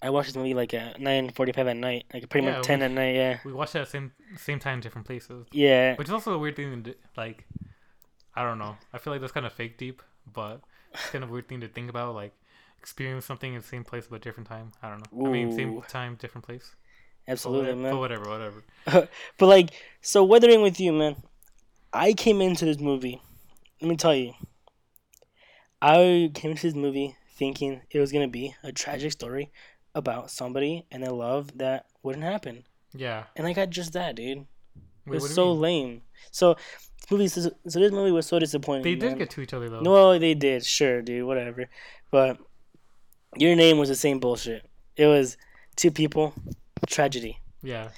I 0.01 0.11
watched 0.11 0.29
this 0.29 0.37
movie 0.37 0.55
like 0.55 0.75
at 0.75 1.01
nine 1.01 1.31
forty-five 1.31 1.67
at 1.67 1.77
night, 1.77 2.05
like 2.15 2.29
pretty 2.29 2.47
Yeah, 2.47 2.57
much 2.59 2.65
ten 2.67 2.79
we- 2.81 2.85
at 2.85 2.91
night. 2.93 3.15
Yeah, 3.15 3.39
We 3.45 3.53
watched 3.53 3.75
it 3.75 3.81
at 3.81 3.87
the 3.87 3.91
same 3.91 4.13
same 4.37 4.59
time, 4.61 4.81
different 4.81 5.07
places. 5.07 5.47
yeah, 5.53 5.97
Which 5.97 6.09
is 6.09 6.13
also 6.15 6.33
a 6.35 6.39
weird 6.39 6.57
thing 6.57 6.83
to. 6.85 6.95
Like, 7.17 7.47
I 8.35 8.43
don't 8.45 8.59
know. 8.59 8.77
I 8.93 8.99
feel 8.99 9.13
like 9.13 9.21
that's 9.21 9.33
kind 9.33 9.47
of 9.47 9.53
fake 9.53 9.77
deep, 9.79 10.03
but 10.33 10.61
it's 10.95 11.11
kind 11.11 11.25
of 11.25 11.31
a 11.31 11.33
weird 11.33 11.49
thing 11.49 11.61
to 11.63 11.69
think 11.69 11.91
about. 11.91 12.15
Like, 12.15 12.33
experience 12.79 13.25
something 13.27 13.55
in 13.55 13.61
the 13.61 13.67
same 13.67 13.83
place 13.83 14.07
but 14.09 14.21
different 14.23 14.49
time. 14.49 14.71
I 14.83 14.89
don't 14.89 15.13
know. 15.13 15.27
I 15.27 15.31
mean, 15.33 15.53
same 15.53 15.83
time, 15.89 16.15
different 16.15 16.45
place. 16.47 16.77
Absolutely, 17.27 17.75
whatever, 17.75 17.83
man. 17.83 17.93
But 17.93 17.99
whatever, 17.99 18.31
whatever. 18.31 19.09
But 19.37 19.47
like, 19.47 19.71
so 20.01 20.23
weathering 20.25 20.63
with 20.63 20.79
you, 20.81 20.93
man. 20.93 21.17
I 21.93 22.13
came 22.13 22.41
into 22.41 22.65
this 22.67 22.79
movie. 22.79 23.21
Let 23.81 23.89
me 23.89 23.97
tell 23.97 24.15
you. 24.15 24.35
I 25.81 26.31
came 26.35 26.53
into 26.53 26.63
this 26.67 26.75
movie 26.75 27.17
thinking 27.37 27.83
it 27.91 28.01
was 28.01 28.11
gonna 28.13 28.29
be 28.29 28.55
a 28.65 28.73
tragic 28.73 29.13
story 29.13 29.53
about 29.95 30.31
somebody 30.31 30.87
and 30.91 31.03
their 31.03 31.13
love 31.13 31.57
that 31.59 31.87
wouldn't 32.03 32.25
happen, 32.25 32.65
Yeah. 32.95 33.25
and 33.37 33.47
I 33.47 33.53
got 33.53 33.71
just 33.71 33.93
that, 33.93 34.17
dude. 34.17 34.47
It 35.07 35.11
was 35.11 35.35
so 35.35 35.53
lame. 35.53 36.03
So, 36.33 36.55
this 37.01 37.11
movie. 37.11 37.29
So, 37.29 37.51
so 37.67 37.79
this 37.81 37.93
movie 37.93 38.11
was 38.11 38.27
so 38.27 38.39
disappointing. 38.39 38.83
They 38.83 38.95
did 38.97 39.11
man. 39.11 39.19
get 39.19 39.31
to 39.31 39.41
each 39.41 39.55
other 39.55 39.71
though. 39.71 39.81
No, 39.81 40.19
they 40.19 40.35
did. 40.35 40.67
Sure, 40.67 41.01
dude. 41.01 41.25
Whatever. 41.27 41.71
But 42.11 42.39
your 43.37 43.57
name 43.57 43.79
was 43.79 43.89
the 43.89 43.95
same 43.95 44.19
bullshit. 44.21 44.67
It 44.97 45.07
was 45.07 45.37
two 45.77 45.91
people, 45.91 46.35
tragedy. 46.87 47.39
Yeah. 47.63 47.91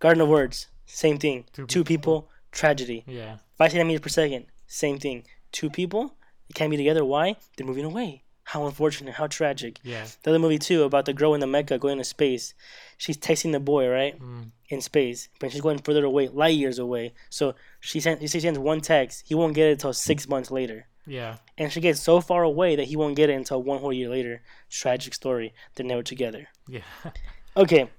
Garden 0.00 0.22
of 0.22 0.28
Words, 0.28 0.68
same 0.86 1.18
thing. 1.18 1.44
Two 1.52 1.66
Two, 1.66 1.84
people, 1.84 2.28
tragedy. 2.50 3.04
Yeah. 3.06 3.36
Five 3.56 3.70
centimeters 3.72 4.00
per 4.00 4.08
second, 4.08 4.46
same 4.72 4.98
thing. 4.98 5.24
Two 5.52 5.68
people, 5.68 6.14
they 6.48 6.54
can't 6.54 6.70
be 6.70 6.76
together. 6.76 7.04
Why? 7.04 7.36
They're 7.56 7.66
moving 7.66 7.84
away. 7.84 8.22
How 8.44 8.66
unfortunate. 8.66 9.14
How 9.14 9.26
tragic. 9.26 9.78
Yeah. 9.84 10.06
The 10.22 10.30
other 10.30 10.38
movie 10.38 10.58
too 10.58 10.82
about 10.84 11.04
the 11.04 11.12
girl 11.12 11.34
in 11.34 11.40
the 11.40 11.46
mecha 11.46 11.78
going 11.78 11.98
to 11.98 12.04
space. 12.04 12.54
She's 12.98 13.16
texting 13.16 13.52
the 13.52 13.60
boy 13.60 13.88
right 13.88 14.18
Mm. 14.18 14.50
in 14.68 14.80
space, 14.80 15.28
but 15.38 15.52
she's 15.52 15.60
going 15.60 15.78
further 15.78 16.04
away, 16.04 16.28
light 16.28 16.56
years 16.56 16.78
away. 16.78 17.12
So 17.30 17.54
she 17.80 18.00
sent. 18.00 18.20
She 18.28 18.40
sends 18.40 18.58
one 18.58 18.80
text. 18.80 19.24
He 19.28 19.34
won't 19.36 19.54
get 19.54 19.68
it 19.68 19.72
until 19.72 19.92
six 19.92 20.28
months 20.28 20.50
later. 20.50 20.86
Yeah. 21.06 21.36
and 21.58 21.72
she 21.72 21.80
gets 21.80 22.00
so 22.00 22.20
far 22.20 22.42
away 22.44 22.76
that 22.76 22.84
he 22.86 22.94
won't 22.96 23.16
get 23.16 23.30
it 23.30 23.34
until 23.34 23.62
one 23.62 23.80
whole 23.80 23.92
year 23.92 24.08
later. 24.08 24.42
Tragic 24.68 25.12
story. 25.14 25.52
They're 25.74 25.86
never 25.86 26.02
together. 26.02 26.48
Yeah. 26.68 26.82
Okay, 27.56 27.90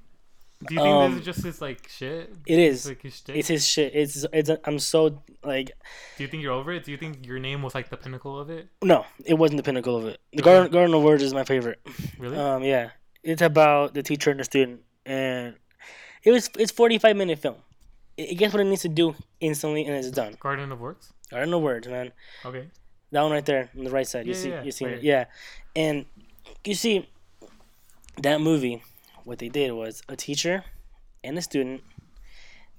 Do 0.67 0.75
you 0.75 0.79
think 0.81 0.93
Um, 0.93 1.11
this 1.11 1.19
is 1.19 1.25
just 1.25 1.43
his 1.43 1.61
like 1.61 1.87
shit? 1.89 2.33
it 2.45 2.59
is. 2.59 2.87
Like 2.87 3.01
his 3.01 3.15
shtick? 3.15 3.35
It's 3.35 3.47
his 3.47 3.67
shit. 3.67 3.95
It's 3.95 4.25
it's. 4.31 4.49
I'm 4.65 4.79
so 4.79 5.21
like 5.43 5.71
Do 6.17 6.23
you 6.23 6.27
think 6.27 6.43
you're 6.43 6.53
over 6.53 6.71
it? 6.71 6.83
Do 6.83 6.91
you 6.91 6.97
think 6.97 7.25
your 7.25 7.39
name 7.39 7.61
was 7.63 7.73
like 7.73 7.89
the 7.89 7.97
pinnacle 7.97 8.39
of 8.39 8.49
it? 8.49 8.67
no. 8.83 9.05
It 9.25 9.35
wasn't 9.35 9.57
the 9.57 9.63
pinnacle 9.63 9.95
of 9.97 10.05
it. 10.05 10.19
The 10.33 10.41
Garden 10.43 10.71
Garden 10.71 10.93
of 10.93 11.01
Words 11.03 11.23
is 11.23 11.33
my 11.33 11.43
favorite. 11.43 11.79
Really? 12.19 12.37
Um, 12.37 12.63
yeah, 12.63 12.91
it's 13.23 13.41
about 13.41 13.93
the 13.93 14.03
teacher 14.03 14.29
and 14.31 14.39
the 14.39 14.43
student, 14.43 14.81
and 15.05 15.55
it 16.23 16.31
was 16.31 16.49
it's 16.57 16.71
45 16.71 17.15
minute 17.15 17.39
film. 17.39 17.55
It, 18.17 18.31
it 18.31 18.35
gets 18.35 18.53
what 18.53 18.61
it 18.61 18.65
needs 18.65 18.83
to 18.83 18.89
do 18.89 19.15
instantly, 19.39 19.85
and 19.85 19.95
it's 19.95 20.11
done. 20.11 20.35
Garden 20.39 20.71
of 20.71 20.79
Works. 20.79 21.11
Garden 21.31 21.53
of 21.53 21.61
Words, 21.61 21.87
man. 21.87 22.11
Okay. 22.45 22.67
That 23.11 23.23
one 23.23 23.31
right 23.31 23.45
there 23.45 23.69
on 23.77 23.83
the 23.83 23.89
right 23.89 24.07
side. 24.07 24.25
You 24.27 24.33
see, 24.33 24.49
yeah, 24.49 24.63
you 24.63 24.71
see 24.71 24.85
right. 24.85 24.93
it, 24.95 25.03
yeah. 25.03 25.25
And 25.75 26.05
you 26.63 26.75
see, 26.75 27.09
that 28.21 28.39
movie, 28.41 28.83
what 29.25 29.39
they 29.39 29.49
did 29.49 29.71
was 29.71 30.01
a 30.09 30.15
teacher 30.15 30.63
and 31.23 31.37
a 31.37 31.41
student. 31.41 31.81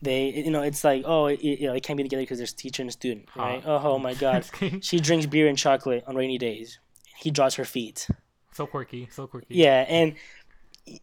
They, 0.01 0.31
you 0.31 0.51
know, 0.51 0.63
it's 0.63 0.83
like, 0.83 1.05
oh, 1.07 1.27
it, 1.27 1.41
you 1.43 1.67
know, 1.69 1.73
they 1.75 1.81
can't 1.81 1.97
be 1.97 2.03
together 2.03 2.23
because 2.23 2.39
there's 2.39 2.53
teacher 2.53 2.83
and 2.83 2.93
student, 2.93 3.29
Huh. 3.31 3.41
right? 3.43 3.63
Oh, 3.65 3.81
oh 3.85 3.99
my 3.99 4.15
God, 4.25 4.45
she 4.81 4.99
drinks 4.99 5.27
beer 5.27 5.47
and 5.47 5.57
chocolate 5.57 6.03
on 6.09 6.17
rainy 6.17 6.39
days. 6.39 6.79
He 7.19 7.31
draws 7.31 7.55
her 7.55 7.65
feet. 7.65 8.09
so 8.53 8.67
quirky. 8.67 9.09
So 9.13 9.29
quirky. 9.29 9.55
Yeah, 9.55 9.85
and 9.89 10.15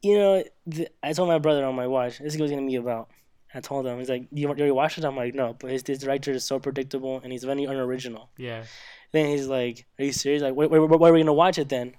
you 0.01 0.17
know, 0.17 0.43
th- 0.69 0.89
I 1.01 1.13
told 1.13 1.29
my 1.29 1.39
brother 1.39 1.63
on 1.65 1.75
my 1.75 1.87
watch, 1.87 2.19
this 2.19 2.35
is 2.35 2.51
gonna 2.51 2.65
be 2.67 2.75
about. 2.75 3.09
I 3.53 3.61
told 3.61 3.87
him, 3.87 3.97
he's 3.97 4.09
like, 4.09 4.23
"You 4.31 4.41
you 4.41 4.47
already 4.49 4.71
watched 4.71 4.97
it?" 4.97 5.05
I'm 5.05 5.15
like, 5.15 5.33
"No," 5.33 5.55
but 5.57 5.71
his, 5.71 5.81
his 5.87 5.99
director 5.99 6.31
is 6.33 6.43
so 6.43 6.59
predictable 6.59 7.21
and 7.23 7.31
he's 7.31 7.45
very 7.45 7.63
unoriginal. 7.63 8.29
Yeah. 8.37 8.63
Then 9.13 9.27
he's 9.27 9.47
like, 9.47 9.85
"Are 9.97 10.03
you 10.03 10.11
serious? 10.11 10.43
Like, 10.43 10.53
where, 10.55 10.67
where, 10.67 10.81
where 10.85 11.09
are 11.09 11.13
we 11.13 11.21
gonna 11.21 11.33
watch 11.33 11.57
it 11.57 11.69
then?" 11.69 11.95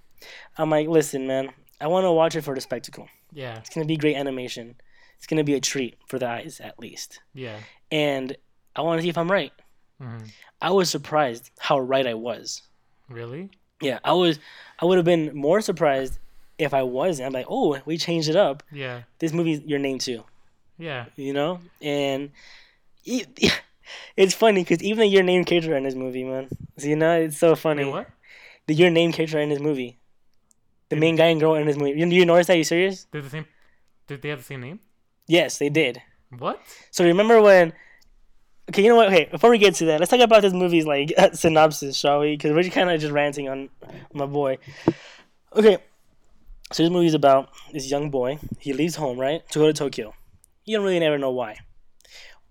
I'm 0.58 0.68
like, 0.68 0.86
"Listen, 0.86 1.26
man, 1.26 1.48
I 1.80 1.86
want 1.86 2.04
to 2.04 2.12
watch 2.12 2.36
it 2.36 2.42
for 2.42 2.54
the 2.54 2.60
spectacle. 2.60 3.08
Yeah. 3.32 3.58
It's 3.58 3.70
gonna 3.70 3.86
be 3.86 3.96
great 3.96 4.16
animation. 4.16 4.76
It's 5.16 5.26
gonna 5.26 5.44
be 5.44 5.54
a 5.54 5.60
treat 5.60 5.98
for 6.06 6.18
the 6.18 6.28
eyes, 6.28 6.60
at 6.60 6.78
least. 6.78 7.20
Yeah. 7.34 7.58
And 7.90 8.36
I 8.74 8.82
want 8.82 8.98
to 8.98 9.02
see 9.02 9.08
if 9.08 9.18
I'm 9.18 9.30
right." 9.30 9.52
hmm 10.00 10.18
I 10.62 10.70
was 10.70 10.90
surprised 10.90 11.50
how 11.58 11.78
right 11.78 12.06
I 12.06 12.14
was. 12.14 12.62
Really? 13.08 13.50
Yeah, 13.80 13.98
I 14.04 14.12
was. 14.12 14.38
I 14.78 14.84
would 14.84 14.98
have 14.98 15.06
been 15.06 15.34
more 15.34 15.60
surprised 15.62 16.18
if 16.58 16.74
I 16.74 16.82
wasn't. 16.82 17.26
I'm 17.26 17.32
like, 17.32 17.46
"Oh, 17.48 17.78
we 17.86 17.96
changed 17.96 18.28
it 18.28 18.36
up. 18.36 18.62
Yeah. 18.70 19.02
This 19.18 19.32
movie's 19.32 19.60
your 19.62 19.78
name 19.78 19.98
too." 19.98 20.24
Yeah. 20.78 21.06
You 21.16 21.32
know, 21.32 21.60
and 21.80 22.30
it, 23.04 23.52
it's 24.16 24.34
funny 24.34 24.62
because 24.62 24.82
even 24.82 25.00
the 25.00 25.06
your 25.06 25.22
name 25.22 25.44
character 25.44 25.76
in 25.76 25.84
this 25.84 25.94
movie, 25.94 26.24
man. 26.24 26.48
So, 26.78 26.88
you 26.88 26.96
know, 26.96 27.20
it's 27.20 27.38
so 27.38 27.54
funny. 27.54 27.84
Wait, 27.84 27.92
what? 27.92 28.08
the 28.66 28.74
your 28.74 28.90
name 28.90 29.12
character 29.12 29.38
in 29.38 29.48
this 29.48 29.60
movie. 29.60 29.98
The 30.90 30.96
main 30.96 31.16
guy 31.16 31.26
and 31.26 31.40
girl 31.40 31.54
in 31.54 31.66
this 31.66 31.76
movie. 31.76 31.98
You, 31.98 32.06
you 32.06 32.26
notice 32.26 32.48
that? 32.48 32.56
You 32.58 32.64
serious? 32.64 33.06
They're 33.10 33.22
the 33.22 33.30
same. 33.30 33.46
Did 34.06 34.22
they 34.22 34.28
have 34.28 34.38
the 34.40 34.44
same 34.44 34.60
name? 34.60 34.80
Yes, 35.26 35.58
they 35.58 35.68
did. 35.68 36.02
What? 36.36 36.60
So 36.90 37.04
remember 37.04 37.40
when? 37.40 37.72
Okay, 38.68 38.82
you 38.82 38.88
know 38.88 38.96
what? 38.96 39.08
Okay, 39.08 39.28
before 39.30 39.50
we 39.50 39.58
get 39.58 39.74
to 39.76 39.84
that, 39.86 39.98
let's 40.00 40.10
talk 40.10 40.20
about 40.20 40.42
this 40.42 40.52
movie's 40.52 40.86
like 40.86 41.12
synopsis, 41.34 41.96
shall 41.96 42.20
we? 42.20 42.36
Because 42.36 42.52
we're 42.52 42.68
kind 42.70 42.90
of 42.90 43.00
just 43.00 43.12
ranting 43.12 43.48
on 43.48 43.68
my 44.12 44.26
boy. 44.26 44.58
Okay, 45.56 45.78
so 46.72 46.82
this 46.82 46.90
movie's 46.90 47.14
about 47.14 47.50
this 47.72 47.90
young 47.90 48.10
boy. 48.10 48.38
He 48.58 48.72
leaves 48.72 48.94
home 48.96 49.18
right 49.18 49.48
to 49.50 49.58
go 49.58 49.66
to 49.66 49.72
Tokyo. 49.72 50.14
You 50.64 50.76
don't 50.76 50.84
really 50.84 51.00
never 51.00 51.18
know 51.18 51.30
why. 51.30 51.56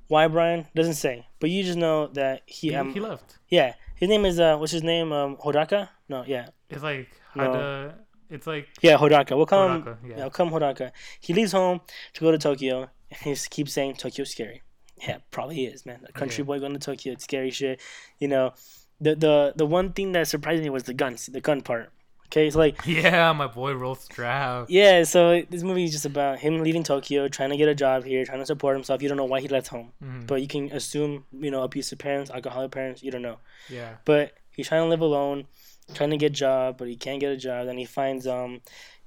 Why, 0.08 0.28
Brian? 0.28 0.68
Doesn't 0.76 0.96
say, 0.96 1.28
but 1.40 1.50
you 1.50 1.64
just 1.64 1.78
know 1.78 2.08
that 2.08 2.42
he. 2.46 2.70
He, 2.70 2.76
um, 2.76 2.94
he 2.94 3.00
left. 3.00 3.38
yeah, 3.50 3.74
his 3.96 4.10
name 4.10 4.26
is 4.26 4.40
uh, 4.40 4.58
what's 4.58 4.72
his 4.72 4.84
name? 4.84 5.12
Um, 5.14 5.38
Hodaka? 5.38 5.90
No, 6.10 6.24
yeah, 6.26 6.48
It's 6.70 6.84
like 6.84 7.10
No. 7.36 7.94
It's 8.30 8.46
like 8.48 8.68
yeah, 8.82 8.98
Hodaka. 8.98 9.36
We'll 9.36 9.46
call 9.46 9.68
him 9.70 9.84
Hodaka, 9.84 9.98
yeah. 10.08 10.18
Yeah, 10.18 10.30
come 10.30 10.52
Hodaka. 10.52 10.92
He 11.20 11.34
leaves 11.34 11.52
home 11.52 11.82
to 12.14 12.22
go 12.22 12.32
to 12.32 12.38
Tokyo, 12.38 12.90
and 13.10 13.20
he 13.24 13.36
keeps 13.50 13.74
saying 13.74 13.96
Tokyo's 13.96 14.32
scary. 14.32 14.62
Yeah, 15.08 15.18
probably 15.32 15.66
is, 15.66 15.86
man. 15.86 16.02
A 16.08 16.12
country 16.12 16.42
Yeah. 16.44 16.46
boy 16.48 16.60
going 16.60 16.74
to 16.74 16.80
Tokyo, 16.80 17.14
it's 17.14 17.24
scary 17.24 17.52
shit. 17.52 17.80
You 18.20 18.28
know, 18.28 18.54
the 19.02 19.16
the 19.16 19.54
the 19.56 19.66
one 19.66 19.94
thing 19.94 20.12
that 20.12 20.28
surprised 20.28 20.62
me 20.62 20.70
was 20.70 20.84
the 20.84 20.94
guns, 20.94 21.26
the 21.28 21.42
gun 21.42 21.62
part. 21.62 21.92
Okay, 22.28 22.46
it's 22.46 22.56
like 22.56 22.80
yeah, 22.86 23.32
my 23.34 23.48
boy 23.48 23.74
Roll 23.74 23.96
Strap. 23.96 24.68
yeah. 24.70 25.04
So 25.04 25.42
this 25.50 25.64
movie 25.64 25.86
is 25.86 25.92
just 25.92 26.06
about 26.06 26.38
him 26.38 26.62
leaving 26.62 26.84
Tokyo, 26.84 27.28
trying 27.28 27.50
to 27.50 27.58
get 27.58 27.68
a 27.70 27.74
job 27.74 28.04
here, 28.04 28.24
trying 28.26 28.38
to 28.40 28.46
support 28.46 28.76
himself. 28.76 29.02
You 29.02 29.08
don't 29.10 29.18
know 29.18 29.26
why 29.26 29.40
he 29.42 29.48
left 29.48 29.70
home, 29.70 29.94
Mhm. 30.04 30.28
but 30.28 30.40
you 30.42 30.48
can 30.48 30.70
assume 30.72 31.26
you 31.32 31.50
know 31.50 31.64
abusive 31.64 31.98
parents, 31.98 32.30
alcoholic 32.30 32.70
parents. 32.72 33.02
You 33.02 33.10
don't 33.10 33.24
know, 33.24 33.38
Yeah. 33.70 33.96
but 34.06 34.34
he's 34.52 34.68
trying 34.68 34.84
to 34.84 34.90
live 34.90 35.02
alone, 35.02 35.48
trying 35.94 36.10
to 36.12 36.18
get 36.18 36.28
a 36.32 36.36
job, 36.36 36.78
but 36.78 36.88
he 36.88 36.96
can't 36.96 37.20
get 37.20 37.32
a 37.32 37.38
job. 37.38 37.66
Then 37.68 37.78
he 37.78 37.86
finds 37.86 38.28
um, 38.28 38.62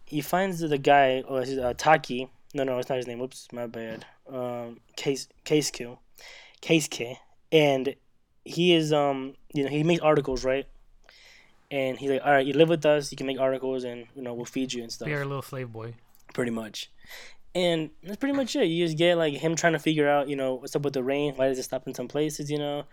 he 0.04 0.20
finds 0.20 0.60
the 0.60 0.78
guy, 0.78 1.22
or 1.28 1.42
is 1.42 1.50
it, 1.50 1.58
uh, 1.58 1.74
Taki. 1.74 2.28
No, 2.54 2.64
no, 2.64 2.78
it's 2.78 2.88
not 2.88 2.96
his 2.96 3.06
name. 3.06 3.18
Whoops, 3.18 3.48
my 3.52 3.66
bad. 3.66 4.04
Um, 4.30 4.80
Case 4.96 5.28
Case 5.44 5.70
Q, 5.70 5.98
Case 6.60 6.86
K, 6.88 7.18
and 7.50 7.94
he 8.44 8.74
is 8.74 8.92
um, 8.92 9.34
you 9.54 9.64
know, 9.64 9.70
he 9.70 9.82
makes 9.82 10.02
articles, 10.02 10.44
right? 10.44 10.66
And 11.70 11.98
he's 11.98 12.10
like, 12.10 12.20
all 12.22 12.32
right, 12.32 12.44
you 12.46 12.52
live 12.52 12.68
with 12.68 12.84
us, 12.84 13.10
you 13.10 13.16
can 13.16 13.26
make 13.26 13.40
articles, 13.40 13.84
and 13.84 14.06
you 14.14 14.20
know, 14.22 14.34
we'll 14.34 14.44
feed 14.44 14.72
you 14.72 14.82
and 14.82 14.92
stuff 14.92 15.06
Be 15.06 15.14
our 15.14 15.24
little 15.24 15.40
slave 15.42 15.72
boy. 15.72 15.94
pretty 16.34 16.50
much. 16.50 16.90
And 17.54 17.90
that's 18.02 18.16
pretty 18.16 18.34
much 18.36 18.56
it. 18.56 18.64
You 18.66 18.84
just 18.86 18.98
get 18.98 19.16
like 19.16 19.34
him 19.34 19.56
trying 19.56 19.72
to 19.74 19.78
figure 19.78 20.08
out, 20.08 20.28
you 20.28 20.36
know, 20.36 20.54
what's 20.54 20.74
up 20.76 20.82
with 20.82 20.92
the 20.94 21.02
rain. 21.02 21.34
Why 21.36 21.48
does 21.48 21.58
it 21.58 21.62
stop 21.64 21.86
in 21.86 21.94
some 21.94 22.08
places? 22.08 22.50
You 22.50 22.58
know, 22.58 22.84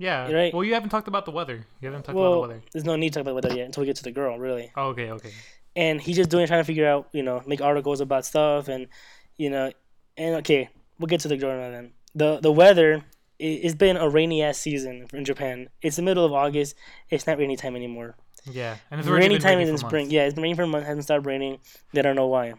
Yeah. 0.00 0.32
Right. 0.32 0.52
Well, 0.54 0.64
you 0.64 0.72
haven't 0.74 0.88
talked 0.88 1.08
about 1.08 1.26
the 1.26 1.30
weather. 1.30 1.66
You 1.80 1.88
haven't 1.88 2.04
talked 2.04 2.16
well, 2.16 2.32
about 2.32 2.34
the 2.48 2.54
weather. 2.54 2.62
there's 2.72 2.84
no 2.86 2.96
need 2.96 3.12
to 3.12 3.18
talk 3.18 3.22
about 3.22 3.34
weather 3.34 3.54
yet 3.54 3.66
until 3.66 3.82
we 3.82 3.86
get 3.86 3.96
to 3.96 4.02
the 4.02 4.10
girl, 4.10 4.38
really. 4.38 4.72
Oh, 4.76 4.88
okay. 4.88 5.10
Okay. 5.12 5.30
And 5.76 6.00
he's 6.00 6.16
just 6.16 6.30
doing 6.30 6.46
trying 6.46 6.60
to 6.60 6.64
figure 6.64 6.88
out, 6.88 7.08
you 7.12 7.22
know, 7.22 7.42
make 7.46 7.60
articles 7.60 8.00
about 8.00 8.24
stuff, 8.24 8.68
and 8.68 8.88
you 9.36 9.50
know, 9.50 9.70
and 10.16 10.36
okay, 10.36 10.70
we'll 10.98 11.06
get 11.06 11.20
to 11.20 11.28
the 11.28 11.36
girl 11.36 11.54
now. 11.60 11.70
Then 11.70 11.92
the 12.14 12.40
the 12.40 12.50
weather. 12.52 13.04
it- 13.38 13.60
It's 13.64 13.74
been 13.74 13.96
a 13.96 14.08
rainy 14.08 14.42
ass 14.42 14.58
season 14.58 15.06
in 15.12 15.24
Japan. 15.24 15.68
It's 15.82 15.96
the 15.96 16.02
middle 16.02 16.24
of 16.24 16.32
August. 16.32 16.74
It's 17.10 17.26
not 17.26 17.38
rainy 17.38 17.56
time 17.56 17.76
anymore. 17.76 18.16
Yeah. 18.50 18.76
And 18.90 19.00
it's 19.00 19.08
rainy 19.08 19.38
time 19.38 19.60
is 19.60 19.68
in 19.68 19.76
spring. 19.78 20.04
months. 20.04 20.12
Yeah, 20.14 20.24
it's 20.24 20.34
been 20.34 20.42
raining 20.44 20.56
for 20.56 20.62
a 20.64 20.66
month. 20.66 20.84
Hasn't 20.86 21.04
stopped 21.04 21.24
raining. 21.26 21.58
They 21.92 22.02
don't 22.02 22.16
know 22.16 22.26
why. 22.26 22.54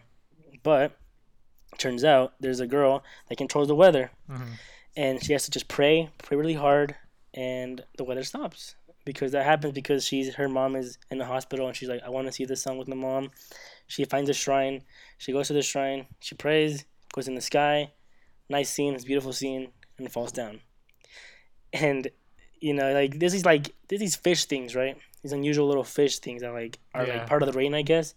But 0.62 0.96
turns 1.78 2.04
out 2.04 2.34
there's 2.40 2.60
a 2.60 2.66
girl 2.66 3.02
that 3.28 3.36
controls 3.38 3.68
the 3.68 3.74
weather, 3.74 4.10
Mhm. 4.30 4.46
and 4.96 5.22
she 5.24 5.32
has 5.34 5.44
to 5.44 5.50
just 5.50 5.68
pray, 5.68 6.10
pray 6.18 6.36
really 6.36 6.54
hard, 6.54 6.94
and 7.34 7.84
the 7.98 8.04
weather 8.04 8.24
stops. 8.24 8.74
because 9.04 9.32
that 9.32 9.44
happens 9.44 9.72
because 9.72 10.04
she's 10.04 10.34
her 10.36 10.48
mom 10.48 10.76
is 10.76 10.96
in 11.10 11.18
the 11.18 11.24
hospital 11.26 11.66
and 11.66 11.76
she's 11.76 11.88
like, 11.88 12.02
I 12.04 12.08
want 12.10 12.26
to 12.28 12.32
see 12.32 12.44
the 12.44 12.54
sun 12.56 12.78
with 12.78 12.86
my 12.86 12.94
mom. 12.94 13.30
She 13.88 14.04
finds 14.04 14.30
a 14.30 14.34
shrine. 14.34 14.82
She 15.18 15.32
goes 15.32 15.48
to 15.48 15.52
the 15.54 15.62
shrine. 15.62 16.06
She 16.20 16.34
prays. 16.36 16.84
Goes 17.12 17.26
in 17.28 17.34
the 17.34 17.40
sky. 17.40 17.90
Nice 18.48 18.70
scene. 18.70 18.94
It's 18.94 19.02
a 19.04 19.06
beautiful 19.06 19.32
scene, 19.32 19.72
and 19.98 20.10
falls 20.12 20.30
down. 20.32 20.60
And 21.72 22.08
you 22.60 22.74
know, 22.74 22.92
like 22.92 23.18
this 23.18 23.34
is 23.34 23.44
like 23.44 23.74
there's 23.88 24.00
these 24.00 24.16
fish 24.16 24.44
things, 24.44 24.74
right? 24.76 24.96
These 25.22 25.32
unusual 25.32 25.66
little 25.68 25.84
fish 25.84 26.18
things 26.18 26.42
that 26.42 26.52
like 26.52 26.78
are 26.94 27.06
Yeah. 27.06 27.18
like 27.18 27.26
part 27.26 27.42
of 27.42 27.50
the 27.52 27.58
rain, 27.58 27.74
I 27.74 27.82
guess. 27.82 28.14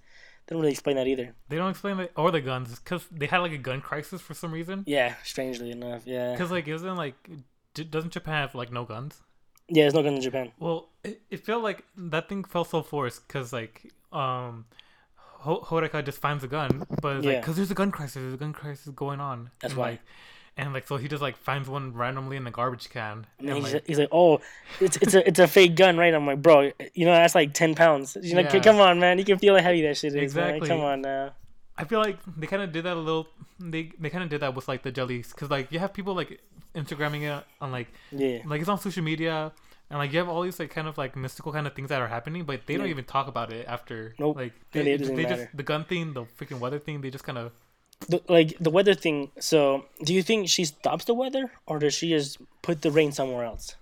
They 0.47 0.53
don't 0.53 0.61
really 0.61 0.73
explain 0.73 0.97
that 0.97 1.07
either. 1.07 1.33
They 1.49 1.57
don't 1.57 1.71
explain 1.71 1.97
the 1.97 2.09
or 2.15 2.31
the 2.31 2.41
guns 2.41 2.77
because 2.79 3.05
they 3.11 3.25
had 3.25 3.39
like 3.39 3.51
a 3.53 3.57
gun 3.57 3.81
crisis 3.81 4.21
for 4.21 4.33
some 4.35 4.51
reason. 4.51 4.83
Yeah, 4.85 5.15
strangely 5.23 5.71
enough, 5.71 6.03
yeah. 6.05 6.31
Because 6.33 6.51
like 6.51 6.67
isn't 6.67 6.95
like 6.95 7.15
doesn't 7.75 8.11
Japan 8.11 8.33
have 8.33 8.55
like 8.55 8.71
no 8.71 8.85
guns? 8.85 9.21
Yeah, 9.67 9.83
there's 9.83 9.93
no 9.93 10.03
guns 10.03 10.17
in 10.17 10.21
Japan. 10.21 10.51
Well, 10.59 10.89
it, 11.03 11.21
it 11.29 11.45
felt 11.45 11.63
like 11.63 11.83
that 11.97 12.29
thing 12.29 12.43
felt 12.43 12.69
so 12.69 12.81
forced 12.81 13.27
because 13.27 13.51
like 13.51 13.91
um, 14.11 14.65
Ho- 15.17 15.61
Hodaka 15.61 16.03
just 16.03 16.19
finds 16.19 16.43
a 16.43 16.47
gun, 16.47 16.85
but 17.01 17.17
it's 17.17 17.25
like 17.25 17.41
because 17.41 17.55
there's 17.55 17.71
a 17.71 17.75
gun 17.75 17.91
crisis, 17.91 18.15
there's 18.15 18.33
a 18.33 18.37
gun 18.37 18.53
crisis 18.53 18.93
going 18.95 19.19
on. 19.19 19.49
That's 19.61 19.73
and, 19.73 19.79
why. 19.79 19.89
Like, 19.91 20.01
and 20.57 20.73
like 20.73 20.87
so 20.87 20.97
he 20.97 21.07
just 21.07 21.21
like 21.21 21.35
finds 21.35 21.67
one 21.67 21.93
randomly 21.93 22.37
in 22.37 22.43
the 22.43 22.51
garbage 22.51 22.89
can. 22.89 23.27
And 23.39 23.49
And, 23.49 23.57
he's, 23.57 23.73
like, 23.73 23.87
he's 23.87 23.99
like, 23.99 24.09
oh, 24.11 24.39
it's 24.79 24.97
it's 24.97 25.13
a 25.13 25.27
it's 25.27 25.39
a 25.39 25.47
fake 25.47 25.75
gun, 25.75 25.97
right? 25.97 26.13
I'm 26.13 26.25
like, 26.25 26.41
bro, 26.41 26.71
you 26.93 27.05
know 27.05 27.11
that's 27.11 27.35
like 27.35 27.53
ten 27.53 27.75
pounds. 27.75 28.17
You 28.21 28.35
know, 28.35 28.41
Yeah. 28.41 28.59
come 28.59 28.79
on, 28.79 28.99
man, 28.99 29.17
you 29.17 29.25
can 29.25 29.37
feel 29.37 29.55
how 29.55 29.61
heavy 29.61 29.81
that 29.81 29.97
shit 29.97 30.15
is. 30.15 30.15
Exactly. 30.15 30.67
Man. 30.67 30.69
Come 30.69 30.79
on 30.85 31.01
now. 31.01 31.33
I 31.77 31.83
feel 31.83 31.99
like 31.99 32.17
they 32.37 32.47
kind 32.47 32.61
of 32.61 32.71
did 32.71 32.85
that 32.85 32.95
a 32.95 32.99
little. 32.99 33.27
They 33.59 33.91
they 33.99 34.09
kind 34.09 34.23
of 34.23 34.29
did 34.29 34.41
that 34.41 34.55
with 34.55 34.67
like 34.67 34.83
the 34.83 34.91
jellies 34.91 35.29
because 35.29 35.49
like 35.49 35.71
you 35.71 35.79
have 35.79 35.93
people 35.93 36.13
like 36.13 36.39
Instagramming 36.73 37.23
it 37.23 37.43
on 37.61 37.71
like 37.71 37.87
Yeah, 38.11 38.39
like 38.45 38.61
it's 38.61 38.69
on 38.69 38.79
social 38.79 39.03
media 39.03 39.53
and 39.89 39.99
like 39.99 40.11
you 40.11 40.19
have 40.19 40.29
all 40.29 40.41
these 40.41 40.59
like 40.59 40.71
kind 40.71 40.87
of 40.87 40.97
like 40.97 41.15
mystical 41.15 41.51
kind 41.51 41.67
of 41.67 41.73
things 41.73 41.89
that 41.89 42.01
are 42.01 42.07
happening, 42.07 42.43
but 42.43 42.61
they 42.65 42.77
don't 42.77 42.87
even 42.87 43.05
talk 43.05 43.27
about 43.27 43.53
it 43.53 43.67
after. 43.67 44.15
Nope. 44.17 44.37
Like 44.37 44.53
they, 44.71 44.97
they 44.97 45.13
matter. 45.13 45.35
just 45.35 45.57
the 45.57 45.63
gun 45.63 45.85
thing, 45.85 46.13
the 46.13 46.23
freaking 46.23 46.59
weather 46.59 46.79
thing. 46.79 47.01
They 47.01 47.11
just 47.11 47.23
kind 47.23 47.37
of 47.37 47.51
the, 48.09 48.21
like 48.27 48.57
the 48.59 48.71
weather 48.71 48.93
thing. 48.93 49.31
So, 49.39 49.85
do 50.03 50.13
you 50.13 50.23
think 50.23 50.49
she 50.49 50.65
stops 50.65 51.05
the 51.05 51.13
weather, 51.13 51.51
or 51.67 51.79
does 51.79 51.93
she 51.93 52.09
just 52.09 52.39
put 52.61 52.81
the 52.81 52.91
rain 52.91 53.11
somewhere 53.11 53.45
else? 53.45 53.75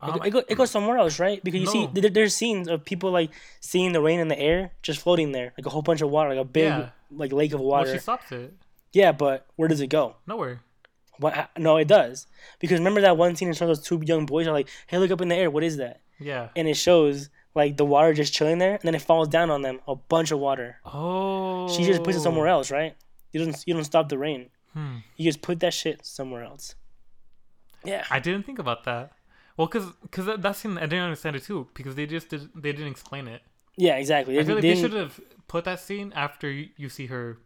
It, 0.00 0.08
um, 0.08 0.20
it, 0.24 0.30
go, 0.30 0.42
it 0.48 0.54
goes 0.54 0.70
somewhere 0.70 0.96
else, 0.98 1.18
right? 1.18 1.42
Because 1.42 1.60
you 1.60 1.66
see, 1.66 1.86
No. 1.86 1.92
there, 1.92 2.10
there's 2.10 2.34
scenes 2.34 2.68
of 2.68 2.84
people 2.84 3.10
like 3.10 3.30
seeing 3.60 3.92
the 3.92 4.00
rain 4.00 4.20
in 4.20 4.28
the 4.28 4.38
air, 4.38 4.72
just 4.82 5.00
floating 5.00 5.32
there, 5.32 5.52
like 5.58 5.66
a 5.66 5.70
whole 5.70 5.82
bunch 5.82 6.00
of 6.02 6.10
water, 6.10 6.30
like 6.30 6.38
a 6.38 6.44
big 6.44 6.64
Yeah. 6.64 6.90
like 7.10 7.32
lake 7.32 7.52
of 7.52 7.60
well, 7.60 7.70
water. 7.70 7.92
she 7.94 7.98
stops 7.98 8.30
it 8.30 8.54
yeah, 8.92 9.12
but 9.12 9.46
where 9.56 9.68
does 9.68 9.80
it 9.80 9.88
go? 9.88 10.16
nowhere. 10.26 10.60
What? 11.18 11.50
No, 11.58 11.76
it 11.78 11.88
does. 11.88 12.26
Because 12.60 12.78
remember 12.78 13.00
that 13.00 13.16
one 13.16 13.34
scene 13.34 13.48
in 13.48 13.52
of 13.52 13.58
those 13.58 13.82
two 13.82 14.00
young 14.04 14.24
boys 14.24 14.46
are 14.46 14.52
like, 14.52 14.68
"Hey, 14.86 14.98
look 14.98 15.10
up 15.10 15.20
in 15.20 15.28
the 15.28 15.34
air. 15.34 15.50
What 15.50 15.64
is 15.64 15.76
that?" 15.76 16.00
Yeah. 16.20 16.50
And 16.54 16.68
it 16.68 16.74
shows 16.76 17.28
like 17.56 17.76
the 17.76 17.84
water 17.84 18.14
just 18.14 18.32
chilling 18.32 18.58
there, 18.58 18.74
and 18.74 18.82
then 18.82 18.94
it 18.94 19.02
falls 19.02 19.26
down 19.28 19.50
on 19.50 19.62
them, 19.62 19.80
a 19.88 19.96
bunch 19.96 20.30
of 20.30 20.38
water. 20.38 20.78
Oh. 20.84 21.68
She 21.68 21.84
just 21.84 22.04
puts 22.04 22.16
it 22.16 22.20
somewhere 22.20 22.46
else, 22.46 22.70
right? 22.70 22.94
You 23.32 23.44
don't 23.44 23.64
you 23.66 23.74
don't 23.74 23.84
stop 23.84 24.08
the 24.08 24.16
rain. 24.18 24.50
Hmm. 24.74 24.98
You 25.16 25.24
just 25.24 25.42
put 25.42 25.58
that 25.60 25.74
shit 25.74 26.06
somewhere 26.06 26.44
else. 26.44 26.76
Yeah. 27.84 28.04
I 28.10 28.20
didn't 28.20 28.44
think 28.46 28.58
about 28.60 28.84
that. 28.84 29.12
Well, 29.58 29.68
cause, 29.68 29.84
cause 30.10 30.24
that, 30.26 30.40
that 30.40 30.56
scene 30.56 30.78
I 30.78 30.82
didn't 30.86 31.04
understand 31.04 31.36
it 31.36 31.42
too 31.44 31.68
because 31.74 31.94
they 31.96 32.06
just 32.06 32.30
did, 32.30 32.48
they 32.54 32.72
didn't 32.72 32.88
explain 32.92 33.28
it. 33.28 33.42
Yeah, 33.76 33.96
exactly. 33.96 34.38
I 34.38 34.44
feel 34.44 34.54
like 34.54 34.62
They 34.62 34.74
they 34.74 34.80
should 34.80 34.92
have 34.94 35.20
put 35.48 35.64
that 35.64 35.80
scene 35.80 36.12
after 36.16 36.50
you, 36.50 36.68
you 36.76 36.88
see 36.88 37.06
her 37.06 37.38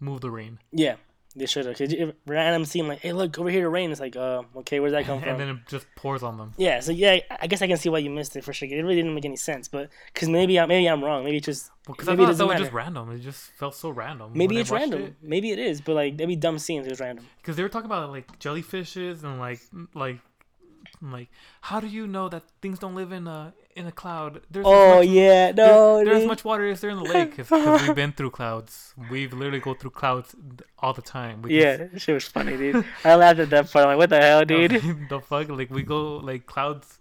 move 0.00 0.20
the 0.20 0.30
rain, 0.30 0.58
Yeah, 0.72 0.96
they 1.34 1.46
should 1.46 1.64
have. 1.66 1.76
Cause 1.78 1.94
random 2.26 2.64
scene 2.66 2.86
like, 2.88 3.00
hey, 3.00 3.12
look 3.12 3.38
over 3.38 3.48
here, 3.50 3.62
the 3.62 3.68
rain. 3.70 3.90
It's 3.90 4.00
like, 4.00 4.16
uh, 4.16 4.42
okay, 4.56 4.80
where's 4.80 4.92
that 4.92 5.04
come 5.06 5.20
from? 5.22 5.28
and 5.30 5.40
then 5.40 5.48
it 5.48 5.56
just 5.66 5.86
pours 5.96 6.22
on 6.22 6.36
them. 6.38 6.52
yeah, 6.58 6.80
so 6.80 6.92
yeah, 6.92 7.18
I 7.40 7.46
guess 7.46 7.62
I 7.62 7.66
can 7.66 7.76
see 7.78 7.88
why 7.88 7.98
you 7.98 8.10
missed 8.10 8.36
it 8.36 8.44
for 8.44 8.52
sure. 8.52 8.68
It 8.68 8.74
really 8.82 8.96
didn't 8.96 9.14
make 9.14 9.24
any 9.24 9.36
sense, 9.36 9.68
but 9.68 9.88
because 10.12 10.28
maybe 10.28 10.58
I 10.60 10.66
maybe 10.66 10.86
I'm 10.86 11.02
wrong. 11.02 11.24
Maybe 11.24 11.38
it's 11.38 11.46
just 11.46 11.70
Because 11.86 12.08
I 12.08 12.12
maybe 12.12 12.24
it 12.24 12.26
thought 12.36 12.48
that 12.48 12.54
was 12.54 12.60
just 12.60 12.72
random. 12.72 13.10
It 13.12 13.20
just 13.20 13.50
felt 13.52 13.74
so 13.74 13.88
random. 13.90 14.32
maybe 14.34 14.58
it's 14.60 14.70
random. 14.70 15.02
it. 15.02 15.14
Maybe 15.22 15.50
it 15.52 15.58
is, 15.58 15.80
but 15.80 15.94
like 15.94 16.14
maybe 16.16 16.36
dumb 16.36 16.58
scenes 16.58 16.86
It 16.86 16.90
was 16.90 17.00
random. 17.00 17.24
because 17.40 17.56
they 17.56 17.62
were 17.62 17.68
talking 17.70 17.86
about 17.86 18.10
like 18.10 18.38
jellyfishes 18.38 19.24
and 19.24 19.38
like 19.38 19.60
like 19.94 20.18
like 21.02 21.28
how 21.62 21.80
do 21.80 21.86
you 21.86 22.06
know 22.06 22.28
that 22.28 22.42
things 22.62 22.78
don't 22.78 22.94
live 22.94 23.12
in 23.12 23.26
a 23.26 23.52
in 23.74 23.86
a 23.86 23.92
cloud? 23.92 24.40
There's 24.50 24.64
Oh 24.66 24.98
much, 24.98 25.08
yeah, 25.08 25.52
there- 25.52 25.66
no, 25.66 26.04
there's 26.04 26.22
as 26.22 26.26
much 26.26 26.44
water 26.44 26.66
as 26.68 26.80
there 26.80 26.90
in 26.90 26.96
the 26.96 27.04
lake 27.04 27.36
because 27.36 27.50
we've 27.86 27.94
been 27.94 28.12
through 28.12 28.30
clouds. 28.30 28.94
We've 29.10 29.32
literally 29.32 29.60
go 29.60 29.74
through 29.74 29.90
clouds 29.90 30.34
all 30.78 30.92
the 30.94 31.02
time. 31.02 31.42
We 31.42 31.60
Yeah, 31.60 31.88
shit 31.96 32.14
was 32.14 32.24
funny, 32.24 32.56
dude. 32.56 32.84
I 33.04 33.14
laughed 33.16 33.40
at 33.40 33.50
that 33.50 33.70
part. 33.70 33.84
I'm 33.84 33.90
like, 33.90 33.98
what 33.98 34.10
the 34.10 34.20
hell, 34.20 34.44
dude? 34.52 34.70
the 35.10 35.20
fuck 35.20 35.48
like 35.50 35.70
we 35.70 35.82
go 35.82 36.16
like 36.16 36.46
clouds 36.46 36.98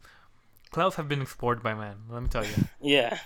clouds 0.71 0.95
have 0.95 1.07
been 1.07 1.21
explored 1.21 1.63
by 1.63 1.73
man 1.73 1.95
let 2.09 2.21
me 2.21 2.27
tell 2.27 2.43
you 2.45 2.51
Yeah. 2.81 3.17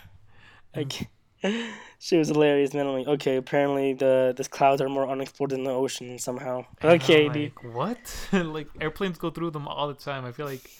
Like, 0.76 1.08
she 2.00 2.18
was 2.18 2.28
hilarious, 2.30 2.74
man. 2.74 2.88
I'm 2.88 2.94
like, 2.94 3.08
okay, 3.08 3.38
apparently 3.38 3.94
the 3.94 4.34
the 4.36 4.44
clouds 4.46 4.82
are 4.82 4.90
more 4.90 5.10
unexplored 5.10 5.52
than 5.52 5.64
the 5.64 5.72
ocean 5.72 6.20
somehow. 6.20 6.66
And 6.82 6.98
Okay, 6.98 7.30
dude. 7.30 7.54
like, 7.54 7.62
what 7.64 8.16
like 8.34 8.70
airplanes 8.80 9.18
go 9.18 9.30
through 9.30 9.52
them 9.52 9.68
all 9.68 9.88
the 9.88 9.94
time 9.94 10.24
i 10.26 10.32
feel 10.32 10.46
like 10.46 10.72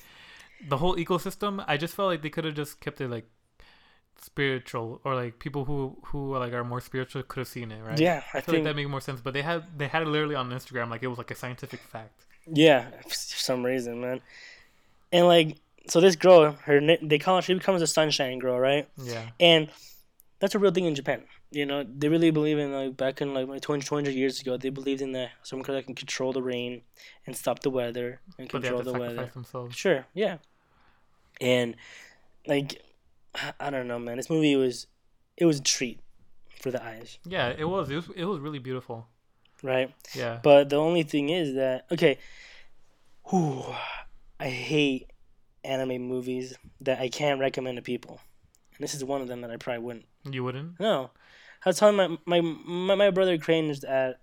the 0.62 0.78
whole 0.78 0.96
ecosystem 0.98 1.64
i 1.68 1.78
just 1.78 1.96
felt 1.96 2.08
like 2.10 2.22
they 2.24 2.30
could 2.30 2.46
have 2.46 2.56
just 2.56 2.80
kept 2.82 3.02
it 3.02 3.10
like 3.10 3.28
spiritual 4.22 5.02
or 5.06 5.16
like 5.16 5.40
people 5.40 5.66
who 5.66 5.98
who 6.08 6.38
like 6.38 6.54
are 6.54 6.64
more 6.64 6.82
spiritual 6.82 7.24
could 7.24 7.40
have 7.42 7.48
seen 7.48 7.72
it 7.72 7.82
right 7.84 8.06
Yeah, 8.06 8.24
I 8.34 8.40
i 8.40 8.42
feel 8.42 8.54
like 8.56 8.64
think. 8.64 8.66
that 8.66 8.76
made 8.76 8.88
more 8.88 9.02
sense 9.02 9.22
but 9.22 9.34
they 9.34 9.42
had 9.44 9.64
they 9.80 9.88
had 9.88 10.04
it 10.04 10.08
literally 10.08 10.36
on 10.36 10.50
instagram 10.52 10.90
like 10.90 11.04
it 11.04 11.08
was 11.08 11.18
like 11.20 11.32
a 11.32 11.36
scientific 11.36 11.82
fact 11.88 12.26
Yeah, 12.48 12.90
for 13.08 13.14
some 13.14 13.66
reason, 13.66 14.02
man. 14.02 14.22
And 15.12 15.28
like, 15.28 15.58
so 15.88 16.02
this 16.02 16.16
girl, 16.16 16.54
her 16.66 16.82
they 17.02 17.20
call 17.20 17.38
her, 17.38 17.42
she 17.42 17.54
becomes 17.56 17.82
a 17.82 17.88
sunshine 17.88 18.40
girl, 18.40 18.60
right? 18.60 18.88
yeah 18.98 19.30
And 19.40 19.70
that's 20.40 20.56
a 20.56 20.60
real 20.60 20.72
thing 20.72 20.86
in 20.86 20.96
Japan. 20.96 21.24
You 21.52 21.66
know, 21.66 21.84
they 21.84 22.08
really 22.10 22.32
believe 22.32 22.58
in 22.58 22.72
like 22.74 22.96
back 22.98 23.22
in 23.22 23.34
like 23.34 23.62
200, 23.62 23.86
200 23.86 24.14
years 24.14 24.40
ago, 24.42 24.58
they 24.58 24.70
believed 24.70 25.02
in 25.02 25.12
that 25.14 25.32
some 25.44 25.62
girl 25.62 25.76
that 25.76 25.86
can 25.86 25.96
control 25.96 26.32
the 26.34 26.42
rain 26.42 26.82
and 27.26 27.36
stop 27.36 27.60
the 27.62 27.70
weather 27.70 28.22
and 28.38 28.48
but 28.50 28.62
control 28.62 28.82
the 28.82 28.94
weather. 28.94 29.26
themselves 29.34 29.76
Sure, 29.76 30.06
yeah. 30.14 30.38
And 31.42 31.76
like 32.48 32.82
I- 33.36 33.54
I 33.60 33.70
don't 33.70 33.88
know, 33.88 34.00
man. 34.00 34.18
This 34.18 34.30
movie 34.30 34.56
was 34.56 34.88
it 35.38 35.46
was 35.46 35.60
a 35.60 35.64
treat 35.64 36.00
for 36.62 36.72
the 36.72 36.84
eyes, 36.84 37.20
yeah 37.26 37.48
it 37.58 37.64
was 37.64 37.90
it 37.90 37.96
was 37.96 38.10
it 38.16 38.26
was 38.26 38.40
really 38.40 38.60
beautiful 38.60 39.08
right? 39.64 39.94
yeah 40.14 40.40
But 40.44 40.70
the 40.70 40.76
only 40.76 41.04
thing 41.04 41.30
is 41.30 41.56
that 41.56 41.86
okay, 41.92 42.18
whew, 43.30 43.64
I 44.40 44.50
hate 44.50 45.08
anime 45.64 46.02
movies 46.02 46.56
that 46.82 47.00
I 47.00 47.08
can't 47.10 47.40
recommend 47.40 47.78
to 47.78 47.82
people. 47.82 48.20
And 48.76 48.84
this 48.84 48.94
is 48.94 49.04
one 49.04 49.22
of 49.22 49.28
them 49.28 49.40
that 49.42 49.52
I 49.52 49.58
probably 49.58 49.84
wouldn't. 49.84 50.06
You 50.30 50.44
wouldn't 50.44 50.80
No. 50.80 51.12
I 51.66 51.70
was 51.70 51.78
telling 51.78 51.96
my 51.98 52.18
my 52.26 52.42
my, 52.42 52.96
my 52.96 53.10
brother 53.12 53.38
cringed 53.38 53.84
at 53.84 54.20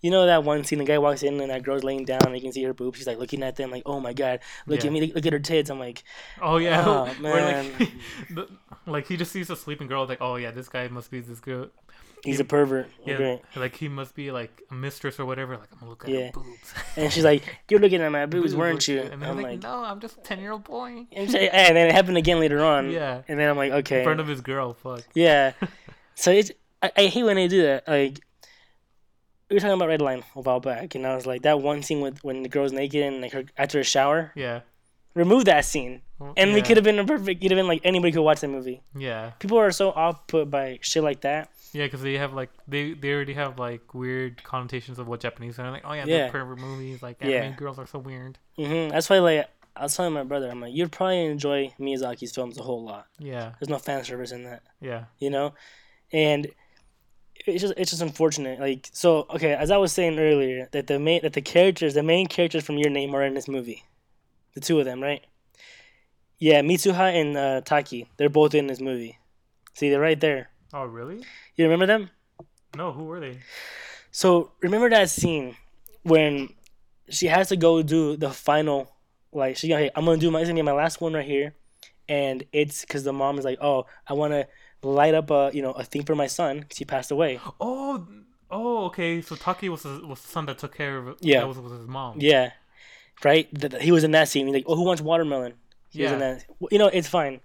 you 0.00 0.10
know 0.10 0.26
that 0.26 0.44
one 0.44 0.64
scene 0.64 0.78
the 0.78 0.84
guy 0.84 0.98
walks 0.98 1.22
in 1.22 1.40
and 1.40 1.50
that 1.50 1.62
girl's 1.62 1.84
laying 1.84 2.04
down 2.04 2.26
and 2.26 2.34
you 2.34 2.40
can 2.40 2.52
see 2.52 2.62
her 2.64 2.72
boobs. 2.74 2.98
She's 2.98 3.06
like 3.06 3.18
looking 3.18 3.42
at 3.42 3.56
them 3.56 3.70
like, 3.70 3.82
oh 3.86 4.00
my 4.00 4.12
god, 4.12 4.40
look 4.66 4.80
Yeah. 4.80 4.86
at 4.86 4.92
me, 4.92 5.12
look, 5.14 5.26
at 5.26 5.32
her 5.32 5.38
tits. 5.38 5.70
I'm 5.70 5.78
like, 5.78 6.02
Oh 6.40 6.56
yeah, 6.56 6.82
Oh, 6.86 7.04
like, 7.20 7.22
man. 7.22 7.72
the, 8.30 8.48
like 8.86 9.06
he 9.06 9.16
just 9.16 9.30
sees 9.30 9.50
a 9.50 9.56
sleeping 9.56 9.86
girl, 9.88 10.06
like, 10.06 10.20
oh 10.20 10.36
yeah, 10.36 10.50
this 10.50 10.68
guy 10.68 10.88
must 10.88 11.10
be 11.10 11.20
this 11.20 11.40
girl. 11.40 11.68
He's 12.24 12.38
You- 12.38 12.42
a 12.44 12.46
pervert. 12.46 12.88
Yeah, 13.04 13.14
Okay. 13.14 13.40
like 13.56 13.76
he 13.76 13.88
must 13.88 14.14
be 14.14 14.30
like 14.30 14.50
a 14.70 14.74
mistress 14.74 15.18
or 15.20 15.24
whatever. 15.26 15.56
Like 15.56 15.68
I'm 15.72 15.78
gonna 15.80 15.90
look 15.90 16.04
at 16.04 16.10
Yeah. 16.10 16.30
boobs. 16.32 16.74
And 16.96 17.12
she's 17.12 17.24
like, 17.24 17.42
"You're 17.68 17.80
looking 17.80 18.00
at 18.02 18.10
my 18.12 18.26
boobs, 18.34 18.54
weren't 18.54 18.86
you?" 18.88 19.00
And 19.00 19.24
I'm 19.24 19.30
I'm 19.30 19.36
like, 19.36 19.46
like, 19.46 19.62
no, 19.62 19.84
I'm 19.84 20.00
just 20.00 20.18
a 20.18 20.20
ten 20.20 20.40
year 20.40 20.52
old 20.52 20.64
boy 20.64 21.06
and 21.12 21.34
and 21.34 21.76
then 21.76 21.86
it 21.88 21.92
happened 21.92 22.16
again 22.16 22.40
later 22.40 22.62
on. 22.64 22.90
Yeah. 22.90 23.22
And 23.28 23.38
then 23.38 23.48
I'm 23.48 23.56
like, 23.56 23.72
okay. 23.72 23.98
in 24.00 24.04
front 24.04 24.20
of 24.20 24.26
his 24.28 24.40
girl. 24.40 24.74
Fuck. 24.74 25.02
yeah. 25.14 25.52
So 26.14 26.30
it's 26.30 26.50
I, 26.82 26.90
I 26.96 27.06
hate 27.06 27.22
when 27.24 27.36
they 27.36 27.48
do 27.48 27.62
that. 27.62 27.86
Like 27.88 28.20
we 29.48 29.56
were 29.56 29.60
talking 29.60 29.74
about 29.74 29.88
Red 29.88 30.00
Line 30.00 30.22
a 30.36 30.40
while 30.40 30.60
back, 30.60 30.94
and 30.94 31.06
I 31.06 31.14
was 31.16 31.26
like, 31.26 31.42
that 31.42 31.60
one 31.60 31.82
scene 31.82 32.00
with 32.00 32.22
when 32.22 32.42
the 32.42 32.48
girl's 32.48 32.72
naked 32.72 33.02
and 33.02 33.20
like 33.20 33.32
her 33.32 33.44
after 33.58 33.80
a 33.80 33.84
shower, 33.84 34.32
Yeah. 34.36 34.60
remove 35.14 35.46
that 35.46 35.64
scene, 35.64 36.02
and 36.36 36.52
yeah. 36.52 36.56
it 36.58 36.64
could 36.66 36.76
have 36.76 36.84
been 36.84 36.98
a 37.00 37.04
perfect. 37.04 37.42
You'd 37.42 37.50
have 37.52 37.58
been 37.58 37.66
like 37.66 37.80
anybody 37.84 38.12
could 38.12 38.22
watch 38.22 38.40
that 38.42 38.48
movie. 38.48 38.80
Yeah. 38.96 39.30
People 39.40 39.58
are 39.58 39.72
so 39.72 39.90
off 39.90 40.26
put 40.28 40.50
by 40.50 40.78
shit 40.82 41.02
like 41.02 41.22
that. 41.22 41.50
Yeah, 41.72 41.86
because 41.86 42.02
they 42.02 42.14
have 42.18 42.32
like 42.32 42.50
they 42.66 42.92
they 42.94 43.12
already 43.12 43.34
have 43.34 43.58
like 43.58 43.94
weird 43.94 44.42
connotations 44.42 44.98
of 44.98 45.06
what 45.08 45.20
Japanese 45.20 45.58
are. 45.58 45.70
Like, 45.70 45.82
oh 45.84 45.92
yeah, 45.92 46.04
Yeah. 46.06 46.16
they're 46.18 46.30
pervert 46.30 46.58
movies. 46.58 47.02
Like 47.02 47.18
anime 47.20 47.32
Yeah. 47.32 47.50
girls 47.52 47.78
are 47.78 47.86
so 47.86 47.98
weird. 47.98 48.38
hmm 48.56 48.88
That's 48.88 49.08
why 49.08 49.18
like 49.20 49.48
I 49.76 49.84
was 49.84 49.96
telling 49.96 50.12
my 50.12 50.24
brother, 50.24 50.50
I'm 50.50 50.60
like, 50.60 50.74
you'd 50.74 50.90
probably 50.92 51.24
enjoy 51.26 51.72
Miyazaki's 51.78 52.32
films 52.34 52.58
a 52.58 52.62
whole 52.62 52.84
lot. 52.84 53.06
Yeah. 53.18 53.52
There's 53.60 53.68
no 53.70 53.78
fan 53.78 54.02
service 54.04 54.32
in 54.32 54.42
that. 54.44 54.62
Yeah. 54.80 55.04
you 55.18 55.30
know 55.30 55.54
and 56.12 56.48
it's 57.46 57.62
just 57.62 57.72
it's 57.76 57.90
just 57.90 58.02
unfortunate 58.02 58.58
like 58.60 58.88
so 58.92 59.26
okay 59.30 59.52
as 59.54 59.70
i 59.70 59.76
was 59.78 59.92
saying 59.92 60.18
earlier 60.18 60.68
that 60.72 60.88
the 60.88 60.98
main 60.98 61.22
that 61.22 61.32
the 61.34 61.40
characters 61.40 61.94
the 61.94 62.02
main 62.02 62.26
characters 62.26 62.64
from 62.64 62.76
your 62.78 62.90
name 62.90 63.14
are 63.14 63.22
in 63.22 63.32
this 63.34 63.46
movie 63.48 63.84
the 64.54 64.60
two 64.60 64.78
of 64.80 64.84
them 64.84 65.00
right 65.00 65.24
yeah 66.38 66.60
mitsuha 66.62 67.14
and 67.14 67.36
uh, 67.36 67.60
taki 67.62 68.08
they're 68.16 68.28
both 68.28 68.54
in 68.54 68.66
this 68.66 68.80
movie 68.80 69.18
see 69.72 69.88
they're 69.88 70.00
right 70.00 70.20
there 70.20 70.50
Oh 70.72 70.84
really? 70.84 71.24
you 71.56 71.64
remember 71.64 71.86
them 71.86 72.10
No, 72.76 72.92
who 72.92 73.04
were 73.04 73.20
they? 73.20 73.38
so 74.10 74.52
remember 74.60 74.88
that 74.90 75.08
scene 75.10 75.56
when 76.02 76.48
she 77.08 77.26
has 77.26 77.48
to 77.48 77.56
go 77.56 77.82
do 77.82 78.16
the 78.16 78.30
final 78.30 78.90
like 79.32 79.56
she 79.56 79.68
hey 79.68 79.90
i'm 79.94 80.04
gonna 80.04 80.16
do 80.16 80.30
my 80.30 80.42
gonna 80.42 80.54
be 80.54 80.62
my 80.62 80.72
last 80.72 81.00
one 81.00 81.12
right 81.14 81.24
here 81.26 81.54
and 82.08 82.42
it's 82.52 82.80
because 82.80 83.04
the 83.04 83.12
mom 83.12 83.38
is 83.38 83.44
like, 83.44 83.58
"Oh, 83.60 83.86
I 84.04 84.14
want 84.14 84.32
to 84.32 84.48
light 84.82 85.14
up 85.14 85.30
a 85.30 85.50
you 85.54 85.62
know 85.62 85.70
a 85.70 85.84
thing 85.84 86.02
for 86.02 86.16
my 86.16 86.26
son 86.26 86.58
because 86.58 86.76
he 86.78 86.84
passed 86.84 87.12
away." 87.12 87.38
Oh, 87.60 88.04
oh, 88.50 88.86
okay. 88.86 89.20
So 89.20 89.36
Taki 89.36 89.68
was 89.68 89.84
the, 89.84 90.02
was 90.04 90.20
the 90.20 90.26
son 90.26 90.46
that 90.46 90.58
took 90.58 90.74
care 90.74 90.98
of. 90.98 91.18
Yeah. 91.20 91.38
that 91.40 91.46
was, 91.46 91.58
was 91.60 91.70
his 91.70 91.86
mom. 91.86 92.16
Yeah, 92.20 92.50
right. 93.22 93.48
Th- 93.54 93.70
th- 93.70 93.80
he 93.84 93.92
was 93.92 94.02
in 94.02 94.10
that 94.10 94.26
scene. 94.28 94.46
He's 94.48 94.54
like, 94.54 94.64
"Oh, 94.66 94.74
who 94.74 94.82
wants 94.82 95.00
watermelon?" 95.00 95.54
He 95.90 96.02
was 96.02 96.10
in 96.10 96.18
Yeah. 96.18 96.34
that. 96.34 96.44
You 96.72 96.78
know, 96.80 96.88
it's 96.88 97.06
fine. 97.08 97.40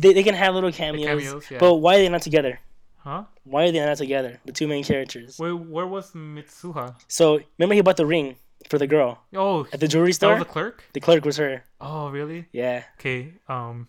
They, 0.00 0.12
they 0.14 0.22
can 0.22 0.34
have 0.34 0.54
little 0.54 0.72
cameos, 0.72 1.06
cameos, 1.06 1.50
yeah. 1.50 1.58
but 1.58 1.74
why 1.74 1.96
are 1.96 1.98
they 1.98 2.08
not 2.08 2.22
together? 2.22 2.58
Huh? 2.98 3.24
Why 3.44 3.64
are 3.64 3.72
they 3.72 3.84
not 3.84 3.98
together? 3.98 4.40
The 4.46 4.52
two 4.52 4.66
main 4.66 4.84
characters. 4.84 5.38
Where 5.38 5.54
where 5.54 5.86
was 5.86 6.12
Mitsuha? 6.12 6.94
So 7.08 7.40
remember, 7.58 7.74
he 7.74 7.82
bought 7.82 7.96
the 7.98 8.06
ring 8.06 8.36
for 8.68 8.78
the 8.78 8.86
girl 8.86 9.18
Oh, 9.34 9.66
at 9.72 9.80
the 9.80 9.88
jewelry 9.88 10.12
store. 10.12 10.38
a 10.38 10.44
clerk. 10.44 10.84
the 10.94 11.00
clerk 11.00 11.24
was 11.24 11.36
her. 11.36 11.64
Oh, 11.80 12.08
really? 12.10 12.46
Yeah. 12.52 12.84
Okay. 12.98 13.34
Um, 13.48 13.88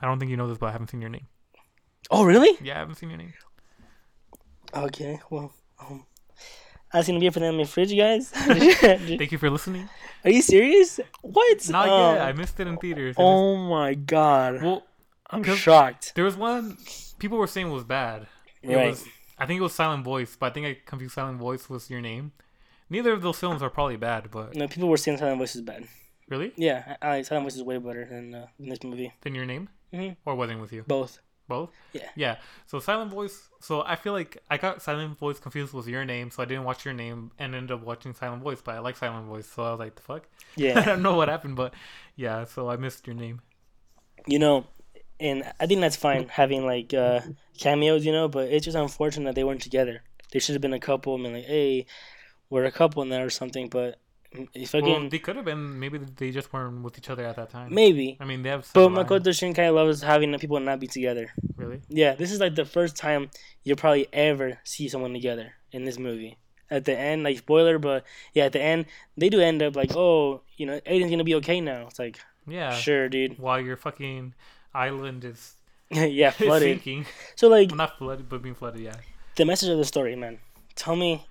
I 0.00 0.06
don't 0.06 0.18
think 0.18 0.30
you 0.30 0.36
know 0.36 0.48
this, 0.48 0.56
but 0.58 0.66
I 0.66 0.72
haven't 0.72 0.88
seen 0.90 1.00
your 1.02 1.10
name. 1.10 1.26
Oh, 2.10 2.24
really? 2.24 2.56
Yeah, 2.62 2.76
I 2.76 2.78
haven't 2.78 2.94
seen 2.94 3.10
your 3.10 3.18
name. 3.18 3.34
Okay. 4.74 5.20
Well, 5.28 5.52
um, 5.80 6.06
I 6.92 6.98
was 6.98 7.06
gonna 7.06 7.20
be 7.20 7.30
for 7.30 7.40
them 7.40 7.54
in 7.54 7.58
my 7.58 7.64
fridge, 7.64 7.96
guys. 7.96 8.28
Thank 8.30 9.32
you 9.32 9.38
for 9.38 9.48
listening. 9.50 9.88
Are 10.24 10.30
you 10.30 10.42
serious? 10.42 10.98
What? 11.22 11.68
Not 11.68 11.88
Oh. 11.88 12.12
yet. 12.14 12.22
I 12.22 12.32
missed 12.32 12.58
it 12.60 12.66
in 12.66 12.76
theaters. 12.78 13.16
I 13.16 13.22
missed- 13.22 13.28
Oh 13.30 13.56
my 13.68 13.94
god. 13.94 14.62
well, 14.62 14.82
I'm 15.30 15.44
shocked. 15.44 16.12
there 16.16 16.24
was 16.24 16.36
one 16.36 16.76
people 17.18 17.38
were 17.38 17.46
saying 17.46 17.70
was 17.70 17.84
bad. 17.84 18.26
It 18.62 18.74
Right. 18.74 18.90
was. 18.90 19.04
I 19.38 19.46
think 19.46 19.58
it 19.58 19.62
was 19.62 19.72
Silent 19.72 20.04
Voice, 20.04 20.36
but 20.38 20.46
I 20.46 20.50
think 20.50 20.66
I 20.66 20.76
confused 20.84 21.14
Silent 21.14 21.38
Voice 21.38 21.70
with 21.70 21.88
your 21.90 22.00
name. 22.00 22.32
Neither 22.90 23.12
of 23.12 23.22
those 23.22 23.38
films 23.38 23.62
are 23.62 23.70
probably 23.70 23.96
bad, 23.96 24.30
but 24.30 24.54
No, 24.56 24.66
people 24.68 24.88
were 24.88 24.96
saying 24.98 25.18
Silent 25.18 25.38
Voice 25.38 25.54
is 25.54 25.62
bad. 25.62 25.86
really, 26.28 26.52
Yeah, 26.56 26.96
I, 27.00 27.08
I, 27.18 27.22
Silent 27.22 27.44
Voice 27.46 27.54
is 27.56 27.62
way 27.62 27.78
better 27.78 28.04
than, 28.04 28.34
uh, 28.34 28.46
than 28.58 28.68
this 28.68 28.82
movie. 28.82 29.14
Than 29.22 29.34
your 29.34 29.46
name 29.46 29.68
Mm-hmm. 29.94 30.14
or 30.28 30.34
Wedding 30.34 30.60
with 30.60 30.72
You, 30.72 30.82
Both. 30.86 31.20
Both. 31.50 31.70
Yeah. 31.92 32.08
Yeah. 32.16 32.36
So 32.66 32.78
Silent 32.80 33.10
Voice. 33.12 33.50
So 33.60 33.82
I 33.82 33.96
feel 33.96 34.14
like 34.14 34.38
I 34.50 34.56
got 34.56 34.82
Silent 34.82 35.18
Voice 35.18 35.38
confused 35.40 35.74
with 35.74 35.88
your 35.88 36.04
name, 36.06 36.30
so 36.30 36.42
I 36.42 36.46
didn't 36.46 36.64
watch 36.64 36.86
your 36.86 36.94
name 36.94 37.32
and 37.38 37.54
ended 37.54 37.72
up 37.72 37.82
watching 37.84 38.14
Silent 38.14 38.42
Voice. 38.42 38.62
But 38.62 38.76
I 38.76 38.80
like 38.80 38.96
Silent 38.96 39.26
Voice, 39.26 39.48
so 39.48 39.64
I 39.64 39.70
was 39.72 39.80
like, 39.80 39.96
the 39.96 40.02
fuck. 40.02 40.28
Yeah. 40.56 40.78
I 40.80 40.84
don't 40.84 41.02
know 41.02 41.16
what 41.16 41.28
happened, 41.28 41.56
but 41.56 41.74
yeah. 42.16 42.44
So 42.46 42.70
I 42.70 42.76
missed 42.76 43.06
your 43.06 43.16
name. 43.16 43.42
you 44.26 44.38
know, 44.38 44.66
and 45.20 45.44
I 45.60 45.66
think 45.66 45.80
that's 45.82 45.96
fine 45.96 46.28
having 46.28 46.64
like 46.66 46.94
uh, 46.94 47.20
cameos, 47.58 48.04
you 48.06 48.12
know, 48.12 48.28
but 48.28 48.48
it's 48.50 48.64
just 48.64 48.76
unfortunate 48.76 49.26
that 49.26 49.34
they 49.34 49.44
weren't 49.44 49.62
together. 49.62 50.02
They 50.32 50.38
should 50.40 50.54
have 50.54 50.62
been 50.62 50.72
a 50.74 50.80
couple. 50.80 51.14
I 51.14 51.18
mean, 51.18 51.32
like, 51.34 51.44
hey, 51.46 51.86
we're 52.50 52.64
a 52.64 52.72
couple 52.72 53.04
now 53.04 53.22
or 53.22 53.30
something. 53.30 53.68
But 53.68 53.98
if 54.32 54.72
Well, 54.74 55.08
they 55.08 55.18
could 55.18 55.36
have 55.36 55.44
been. 55.44 55.78
Maybe 55.78 55.98
they 55.98 56.30
just 56.30 56.52
weren't 56.52 56.82
with 56.82 56.96
each 56.98 57.10
other 57.10 57.24
at 57.24 57.36
that 57.36 57.50
time. 57.50 57.74
maybe. 57.74 58.16
I 58.20 58.24
mean, 58.24 58.42
they 58.42 58.50
have. 58.50 58.68
But 58.72 58.88
Makoto 58.90 59.30
Shinkai 59.30 59.74
loves 59.74 60.02
having 60.02 60.36
people 60.38 60.60
not 60.60 60.78
be 60.80 60.86
together. 60.86 61.32
really. 61.56 61.80
Yeah, 61.88 62.14
this 62.14 62.30
is 62.30 62.38
like 62.40 62.54
the 62.54 62.64
first 62.64 62.96
time 62.96 63.30
you'll 63.64 63.76
probably 63.76 64.06
ever 64.12 64.58
see 64.64 64.88
someone 64.88 65.12
together 65.12 65.54
in 65.72 65.84
this 65.84 65.98
movie. 65.98 66.38
At 66.70 66.84
the 66.84 66.96
end, 66.96 67.24
like 67.24 67.38
spoiler, 67.38 67.80
but 67.80 68.04
yeah, 68.32 68.44
at 68.44 68.52
the 68.52 68.62
end 68.62 68.86
they 69.16 69.28
do 69.28 69.40
end 69.40 69.60
up 69.62 69.74
like, 69.74 69.96
oh, 69.96 70.42
you 70.56 70.66
know, 70.66 70.78
Aiden's 70.86 71.10
gonna 71.10 71.24
be 71.24 71.34
okay 71.36 71.60
now. 71.60 71.86
It's 71.88 71.98
like, 71.98 72.20
Yeah. 72.46 72.72
sure, 72.72 73.08
dude. 73.08 73.38
While 73.40 73.60
your 73.60 73.76
fucking 73.76 74.34
island 74.72 75.24
is 75.24 75.56
yeah, 75.90 76.30
flooded. 76.30 76.76
sinking. 76.78 77.06
So 77.34 77.48
like 77.48 77.70
Well, 77.70 77.76
not 77.78 77.98
flooded, 77.98 78.28
but 78.28 78.40
being 78.42 78.54
flooded. 78.54 78.80
Yeah. 78.82 78.94
the 79.34 79.44
message 79.44 79.68
of 79.70 79.78
the 79.78 79.84
story, 79.84 80.14
man. 80.14 80.38
Tell 80.76 80.94
me 80.94 81.26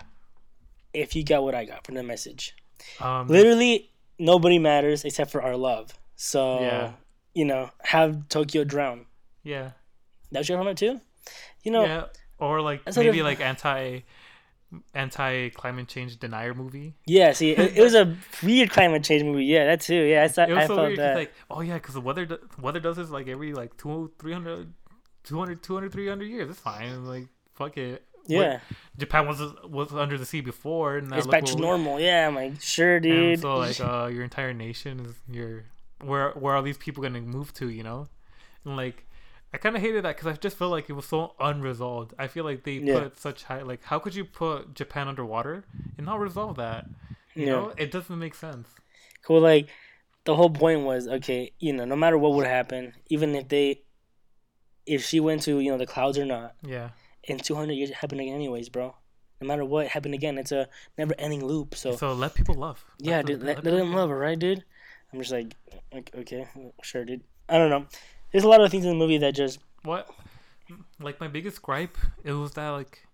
if 0.93 1.16
you 1.16 1.24
got 1.24 1.43
what 1.43 1.56
I 1.56 1.64
got 1.64 1.86
from 1.86 1.95
the 1.95 2.04
message. 2.04 2.54
Um. 3.00 3.28
Literally, 3.28 3.90
nobody 4.18 4.60
matters 4.60 5.04
except 5.06 5.32
for 5.32 5.42
our 5.42 5.56
love. 5.56 5.98
So 6.16 6.60
Yeah. 6.62 6.92
you 7.34 7.46
know, 7.46 7.70
have 7.84 8.28
Tokyo 8.30 8.64
drown. 8.64 9.06
Yeah. 9.44 9.72
That's 10.32 10.48
your 10.50 10.68
it 10.68 10.78
too. 10.78 11.00
You 11.64 11.72
know, 11.72 11.86
yeah. 11.86 12.04
Or 12.38 12.62
like 12.62 12.82
maybe 12.96 13.20
of- 13.20 13.26
like 13.26 13.42
anti 13.42 14.02
anti 14.94 15.50
climate 15.50 15.88
change 15.88 16.18
denier 16.20 16.54
movie. 16.54 16.94
yeah. 17.06 17.34
See, 17.34 17.52
it, 17.52 17.78
it 17.78 17.82
was 17.82 17.96
a 17.96 18.16
weird 18.44 18.70
climate 18.70 19.04
change 19.04 19.24
movie. 19.24 19.46
Yeah, 19.46 19.66
that 19.66 19.82
too. 19.82 19.96
Yeah, 19.96 20.24
I, 20.24 20.28
saw, 20.28 20.44
It 20.44 20.50
was 20.50 20.58
I 20.64 20.68
so 20.68 20.76
weird. 20.84 21.00
that. 21.00 21.16
like, 21.16 21.34
oh 21.50 21.62
yeah, 21.62 21.76
because 21.76 21.96
the 21.96 22.02
weather 22.02 22.40
weather 22.62 22.80
does 22.80 22.98
this 22.98 23.10
like 23.10 23.28
every 23.28 23.54
like 23.54 23.76
two, 23.78 24.12
300, 24.20 24.72
200, 25.24 25.64
200, 25.64 25.92
300 25.92 26.26
years. 26.26 26.50
It's 26.52 26.60
fine. 26.60 27.06
Like 27.06 27.28
fuck 27.56 27.78
it. 27.78 28.04
Yeah, 28.30 28.60
Japan 28.98 29.28
was 29.28 29.42
was 29.68 29.94
under 29.94 30.18
the 30.18 30.26
sea 30.26 30.42
before, 30.42 30.98
and 30.98 31.14
it's 31.14 31.28
back 31.28 31.46
to 31.46 31.56
we- 31.56 31.62
normal. 31.62 32.00
Yeah, 32.00 32.28
I'm 32.28 32.36
like, 32.36 32.62
sure, 32.62 33.00
dude. 33.00 33.40
so 33.42 33.58
like 33.58 33.80
uh, 33.90 34.10
your 34.12 34.24
entire 34.24 34.54
nation 34.54 35.00
is 35.02 35.16
your 35.30 35.66
where 36.02 36.32
where 36.32 36.56
are 36.56 36.62
these 36.62 36.78
people 36.78 37.02
gonna 37.04 37.22
move 37.22 37.54
to? 37.56 37.70
You 37.70 37.84
know, 37.84 38.08
and 38.66 38.76
like 38.78 39.06
I 39.54 39.58
kind 39.58 39.76
of 39.76 39.82
hated 39.82 40.06
that 40.06 40.16
because 40.16 40.28
I 40.32 40.34
just 40.40 40.58
felt 40.58 40.72
like 40.72 40.90
it 40.90 40.94
was 40.94 41.06
so 41.08 41.34
unresolved. 41.40 42.14
I 42.20 42.28
feel 42.28 42.44
like 42.46 42.64
they 42.64 42.74
Yeah. 42.74 43.00
put 43.00 43.20
such 43.20 43.44
high 43.46 43.64
like 43.64 43.84
how 43.84 43.98
could 44.00 44.14
you 44.16 44.26
put 44.26 44.76
Japan 44.76 45.08
underwater 45.08 45.66
and 45.98 46.06
not 46.06 46.20
resolve 46.20 46.56
that? 46.58 46.86
You 47.36 47.46
Yeah. 47.46 47.52
know, 47.52 47.74
it 47.78 47.92
doesn't 47.92 48.18
make 48.20 48.36
sense. 48.36 48.68
cool. 49.26 49.42
Like 49.42 49.70
the 50.26 50.36
whole 50.36 50.50
point 50.52 50.82
was 50.82 51.08
okay. 51.08 51.52
You 51.60 51.74
know, 51.74 51.86
no 51.86 51.96
matter 51.96 52.18
what 52.18 52.34
would 52.34 52.46
happen, 52.48 52.94
even 53.10 53.34
if 53.36 53.48
they, 53.48 53.82
if 54.86 55.04
she 55.06 55.20
went 55.20 55.42
to 55.44 55.60
you 55.60 55.72
know 55.72 55.78
the 55.78 55.86
clouds 55.88 56.18
or 56.18 56.26
not, 56.26 56.56
Yeah, 56.66 56.90
in 57.30 57.38
200 57.40 57.74
years 57.74 57.90
it 57.90 57.96
happened 57.98 58.22
again 58.22 58.36
anyways, 58.36 58.70
bro. 58.70 58.96
No 59.42 59.48
matter 59.48 59.64
what, 59.64 59.86
it 59.86 59.92
happened 59.92 60.14
again. 60.16 60.38
It's 60.38 60.52
a 60.52 60.68
never-ending 60.98 61.46
loop. 61.46 61.76
So, 61.76 61.96
so 61.96 62.14
let 62.14 62.34
people 62.34 62.56
love. 62.56 62.84
yeah, 63.00 63.18
Let 63.18 63.26
dude, 63.26 63.44
let, 63.44 63.56
let 63.58 63.66
let 63.66 63.78
them 63.78 63.94
love 63.94 64.10
her, 64.10 64.18
right, 64.18 64.38
dude? 64.38 64.64
I'm 65.14 65.20
just 65.20 65.32
like, 65.32 65.56
like, 65.94 66.12
okay, 66.14 66.46
sure, 66.84 67.06
dude. 67.06 67.22
I 67.48 67.58
don't 67.58 67.70
know. 67.70 67.86
There's 68.32 68.44
a 68.44 68.48
lot 68.50 68.62
of 68.62 68.70
things 68.70 68.84
in 68.86 68.92
the 68.92 68.98
movie 68.98 69.18
that 69.20 69.34
just 69.34 69.60
What? 69.84 70.10
Like 71.00 71.20
my 71.20 71.28
biggest 71.28 71.62
gripe, 71.62 71.98
it 72.24 72.34
was 72.34 72.52
that 72.54 72.70
like 72.70 73.08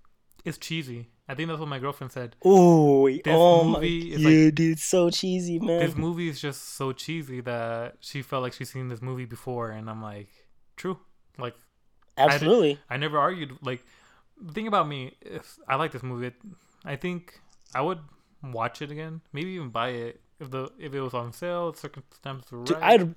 it's 0.43 0.57
cheesy. 0.57 1.09
I 1.27 1.33
think 1.35 1.47
that's 1.47 1.59
what 1.59 1.69
my 1.69 1.79
girlfriend 1.79 2.11
said. 2.11 2.35
ooh, 2.45 3.07
This 3.09 3.33
oh 3.33 3.63
my, 3.63 3.79
movie 3.79 4.13
is 4.13 4.21
yeah, 4.21 4.49
dude, 4.51 4.73
it's 4.73 4.83
so 4.83 5.09
cheesy, 5.09 5.57
man. 5.59 5.79
This 5.79 5.95
movie 5.95 6.27
is 6.27 6.39
just 6.41 6.75
so 6.75 6.91
cheesy 6.91 7.41
that 7.41 7.95
she 7.99 8.21
felt 8.21 8.43
like 8.43 8.53
she's 8.53 8.69
seen 8.71 8.89
this 8.89 9.01
movie 9.01 9.25
before, 9.25 9.71
and 9.71 9.89
I'm 9.89 10.01
like, 10.01 10.27
true. 10.75 10.99
Like 11.37 11.55
Absolutely, 12.17 12.79
I 12.89 12.97
never 12.97 13.17
argued. 13.17 13.57
Like 13.61 13.83
the 14.41 14.53
thing 14.53 14.67
about 14.67 14.87
me 14.87 15.13
is 15.21 15.59
I 15.67 15.75
like 15.75 15.91
this 15.91 16.03
movie. 16.03 16.27
It, 16.27 16.35
I 16.83 16.95
think 16.95 17.39
I 17.73 17.81
would 17.81 17.99
watch 18.43 18.81
it 18.81 18.91
again, 18.91 19.21
maybe 19.33 19.51
even 19.51 19.69
buy 19.69 19.89
it 19.89 20.21
if 20.39 20.51
the 20.51 20.69
if 20.79 20.93
it 20.93 21.01
was 21.01 21.13
on 21.13 21.33
sale, 21.33 21.73
circumstances 21.73 22.51
were 22.51 22.63
dude. 22.63 22.77
right. 22.77 23.01
I'd 23.01 23.15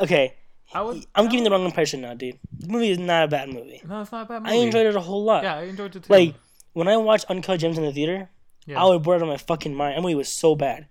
okay. 0.00 0.36
I 0.72 0.82
would. 0.82 1.04
I'm 1.16 1.26
I 1.26 1.30
giving 1.30 1.42
the 1.44 1.50
wrong 1.50 1.64
impression 1.64 2.00
now, 2.02 2.14
dude. 2.14 2.38
The 2.58 2.68
movie 2.68 2.90
is 2.90 2.98
not 2.98 3.24
a 3.24 3.28
bad 3.28 3.48
movie. 3.48 3.82
No, 3.86 4.02
it's 4.02 4.12
not 4.12 4.26
a 4.26 4.28
bad 4.28 4.42
movie. 4.42 4.54
I 4.54 4.58
enjoyed 4.58 4.86
it 4.86 4.94
a 4.94 5.00
whole 5.00 5.24
lot. 5.24 5.42
Yeah, 5.42 5.56
I 5.56 5.62
enjoyed 5.62 5.96
it 5.96 6.04
too. 6.04 6.12
Like 6.12 6.34
when 6.74 6.86
I 6.86 6.96
watched 6.96 7.24
Uncut 7.28 7.58
Gems 7.58 7.76
in 7.78 7.84
the 7.84 7.92
theater, 7.92 8.28
yeah. 8.66 8.80
I 8.80 8.84
was 8.86 9.00
bored 9.00 9.16
out 9.16 9.22
of 9.22 9.28
my 9.28 9.36
fucking 9.36 9.74
mind. 9.74 9.96
That 9.96 10.02
movie 10.02 10.14
was 10.14 10.28
so 10.28 10.54
bad. 10.54 10.86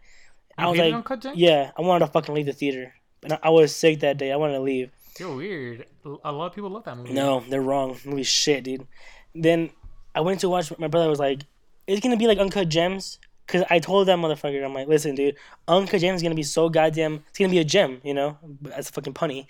You 0.57 0.65
I 0.65 0.67
was 0.69 0.77
like, 0.79 0.93
Uncut 0.93 1.21
Gems? 1.21 1.37
yeah, 1.37 1.71
I 1.77 1.81
wanted 1.81 2.05
to 2.05 2.11
fucking 2.11 2.35
leave 2.35 2.45
the 2.47 2.51
theater, 2.53 2.93
but 3.21 3.31
I- 3.31 3.39
I 3.43 3.49
was 3.51 3.73
sick 3.73 4.01
that 4.01 4.17
day. 4.17 4.33
I 4.33 4.35
wanted 4.35 4.55
to 4.55 4.61
leave. 4.61 4.91
You're 5.17 5.33
weird. 5.35 5.85
A 6.25 6.31
lot 6.31 6.47
of 6.47 6.53
people 6.55 6.69
love 6.69 6.83
that 6.83 6.97
movie. 6.97 7.13
No, 7.13 7.41
they're 7.49 7.61
wrong. 7.61 7.97
The 8.03 8.09
movie's 8.09 8.27
shit, 8.27 8.63
dude. 8.65 8.85
Then 9.35 9.69
I 10.15 10.21
went 10.21 10.39
to 10.41 10.49
watch. 10.49 10.71
My 10.77 10.87
brother 10.87 11.09
was 11.09 11.19
like, 11.19 11.41
"It's 11.87 12.01
gonna 12.01 12.17
be 12.17 12.27
like 12.27 12.37
Uncut 12.39 12.69
Gems," 12.69 13.19
because 13.45 13.63
I 13.69 13.79
told 13.79 14.07
that 14.07 14.17
motherfucker, 14.17 14.63
I'm 14.63 14.73
like, 14.73 14.87
"Listen, 14.87 15.15
dude, 15.15 15.35
Uncut 15.67 16.01
Gems 16.01 16.17
is 16.17 16.23
gonna 16.23 16.35
be 16.35 16.43
so 16.43 16.69
goddamn. 16.69 17.23
It's 17.29 17.37
gonna 17.37 17.51
be 17.51 17.59
a 17.59 17.63
gem, 17.63 18.01
you 18.03 18.13
know. 18.13 18.37
That's 18.61 18.89
a 18.89 18.93
fucking 18.93 19.13
punny." 19.13 19.45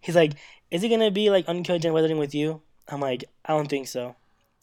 He's 0.00 0.16
like, 0.16 0.32
"Is 0.70 0.82
it 0.82 0.88
gonna 0.88 1.10
be 1.10 1.30
like 1.30 1.48
Uncut 1.48 1.80
Gem 1.80 1.92
Weathering 1.92 2.18
with 2.18 2.34
you?" 2.34 2.62
I'm 2.88 3.00
like, 3.00 3.24
"I 3.44 3.52
don't 3.52 3.68
think 3.68 3.88
so. 3.88 4.16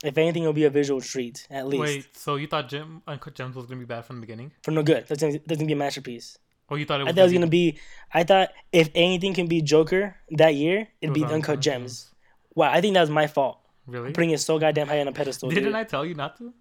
If 0.04 0.18
anything, 0.18 0.44
it'll 0.44 0.54
be 0.54 0.66
a 0.66 0.70
visual 0.70 1.02
treat 1.02 1.48
at 1.50 1.68
least. 1.68 1.82
Wait, 1.82 2.08
so 2.18 2.36
you 2.36 2.48
thought 2.48 2.70
Gem, 2.70 3.02
Uncut 3.08 3.34
Gems 3.34 3.56
was 3.56 3.66
gonna 3.66 3.80
be 3.80 3.86
bad 3.86 4.06
from 4.06 4.18
the 4.18 4.22
beginning? 4.22 4.52
For 4.62 4.72
no 4.72 4.84
good. 4.84 5.08
That's 5.08 5.22
gonna, 5.22 5.40
that's 5.46 5.58
gonna 5.58 5.68
be 5.68 5.74
a 5.74 5.78
masterpiece. 5.78 6.38
Or 6.70 6.78
you 6.78 6.86
thought 6.86 7.02
it 7.02 7.08
I 7.08 7.12
thought 7.12 7.20
it 7.20 7.24
was 7.24 7.34
gonna 7.34 7.48
be. 7.48 7.80
I 8.14 8.24
thought 8.24 8.50
if 8.72 8.90
anything 8.96 9.34
can 9.34 9.48
be 9.48 9.62
Joker 9.62 10.16
that 10.32 10.56
year, 10.56 10.88
it'd 11.02 11.14
be 11.14 11.24
was 11.24 11.32
Uncut 11.32 11.60
Gems. 11.60 12.12
Wow, 12.56 12.72
I 12.72 12.82
think 12.82 12.94
that 12.96 13.02
was 13.02 13.10
my 13.10 13.28
fault. 13.28 13.60
Really? 13.88 14.12
Putting 14.12 14.32
it 14.32 14.40
so 14.40 14.58
goddamn 14.60 14.88
high 14.88 15.00
on 15.02 15.08
a 15.08 15.12
pedestal. 15.12 15.50
Didn't 15.50 15.66
dude. 15.66 15.76
I 15.76 15.84
tell 15.84 16.06
you 16.06 16.16
not 16.16 16.38
to? 16.38 16.54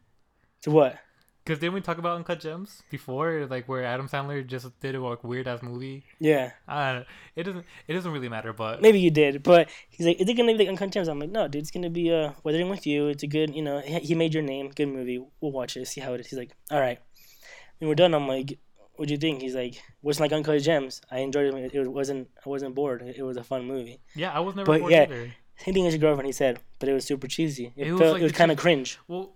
To 0.62 0.70
what? 0.70 0.98
Because 1.44 1.58
didn't 1.58 1.74
we 1.74 1.82
talk 1.82 1.98
about 1.98 2.16
Uncut 2.16 2.40
Gems 2.40 2.82
before? 2.90 3.46
Like 3.50 3.68
where 3.68 3.84
Adam 3.84 4.08
Sandler 4.08 4.46
just 4.46 4.66
did 4.80 4.94
a 4.94 5.00
like, 5.00 5.22
weird 5.22 5.46
ass 5.46 5.62
movie. 5.62 6.04
Yeah, 6.18 6.52
Uh, 6.66 7.02
it 7.36 7.42
doesn't. 7.42 7.66
It 7.86 7.92
doesn't 7.92 8.10
really 8.10 8.30
matter. 8.30 8.54
But 8.54 8.80
maybe 8.80 8.98
you 8.98 9.10
did, 9.10 9.42
but 9.42 9.68
he's 9.90 10.06
like, 10.06 10.18
"Is 10.20 10.26
it 10.26 10.34
gonna 10.34 10.52
be 10.52 10.58
like 10.58 10.68
Uncut 10.68 10.90
Gems?" 10.90 11.06
I'm 11.06 11.18
like, 11.18 11.30
"No, 11.30 11.46
dude, 11.46 11.60
it's 11.60 11.70
gonna 11.70 11.90
be 11.90 12.10
uh, 12.10 12.32
Weathering 12.44 12.70
with 12.70 12.86
You. 12.86 13.08
It's 13.08 13.22
a 13.24 13.26
good, 13.26 13.54
you 13.54 13.60
know, 13.62 13.80
he 13.80 13.98
he 13.98 14.14
made 14.14 14.32
your 14.32 14.42
name, 14.42 14.70
good 14.70 14.88
movie. 14.88 15.18
We'll 15.42 15.52
watch 15.52 15.76
it, 15.76 15.86
see 15.86 16.00
how 16.00 16.14
it 16.14 16.20
is." 16.20 16.28
He's 16.28 16.38
like, 16.38 16.52
"All 16.70 16.80
right." 16.80 16.98
When 17.78 17.88
we're 17.88 17.94
done, 17.94 18.14
I'm 18.14 18.26
like, 18.26 18.58
what 18.96 19.08
do 19.08 19.12
you 19.12 19.18
think?" 19.18 19.42
He's 19.42 19.54
like, 19.54 19.82
"Wasn't 20.00 20.22
like 20.22 20.32
Uncut 20.32 20.62
Gems. 20.62 21.02
I 21.10 21.18
enjoyed 21.18 21.52
it. 21.52 21.74
It 21.74 21.92
wasn't. 21.92 22.28
I 22.44 22.48
wasn't 22.48 22.74
bored. 22.74 23.02
It 23.02 23.22
was 23.22 23.36
a 23.36 23.44
fun 23.44 23.66
movie." 23.66 24.00
yeah, 24.16 24.32
I 24.32 24.40
was 24.40 24.54
never 24.54 24.66
But 24.66 24.80
bored 24.80 24.92
yeah. 24.92 25.02
either. 25.02 25.34
Same 25.58 25.74
thing 25.74 25.86
as 25.86 25.94
your 25.94 26.00
girlfriend. 26.00 26.26
He 26.26 26.32
said, 26.32 26.60
but 26.78 26.88
it 26.88 26.92
was 26.92 27.04
super 27.04 27.26
cheesy. 27.26 27.72
It, 27.76 27.88
It 27.88 27.92
was 27.92 28.12
like 28.12 28.22
was 28.22 28.32
kind 28.32 28.50
of 28.50 28.58
cringe. 28.58 28.98
Well, 29.08 29.32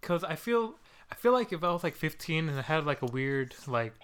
because 0.00 0.24
I 0.24 0.34
feel, 0.34 0.74
I 1.10 1.14
feel 1.14 1.32
like 1.32 1.52
if 1.52 1.62
I 1.62 1.70
was 1.72 1.84
like 1.84 1.94
15 1.94 2.48
and 2.48 2.58
I 2.58 2.62
had 2.62 2.86
like 2.86 3.02
a 3.02 3.06
weird 3.06 3.54
like, 3.66 3.94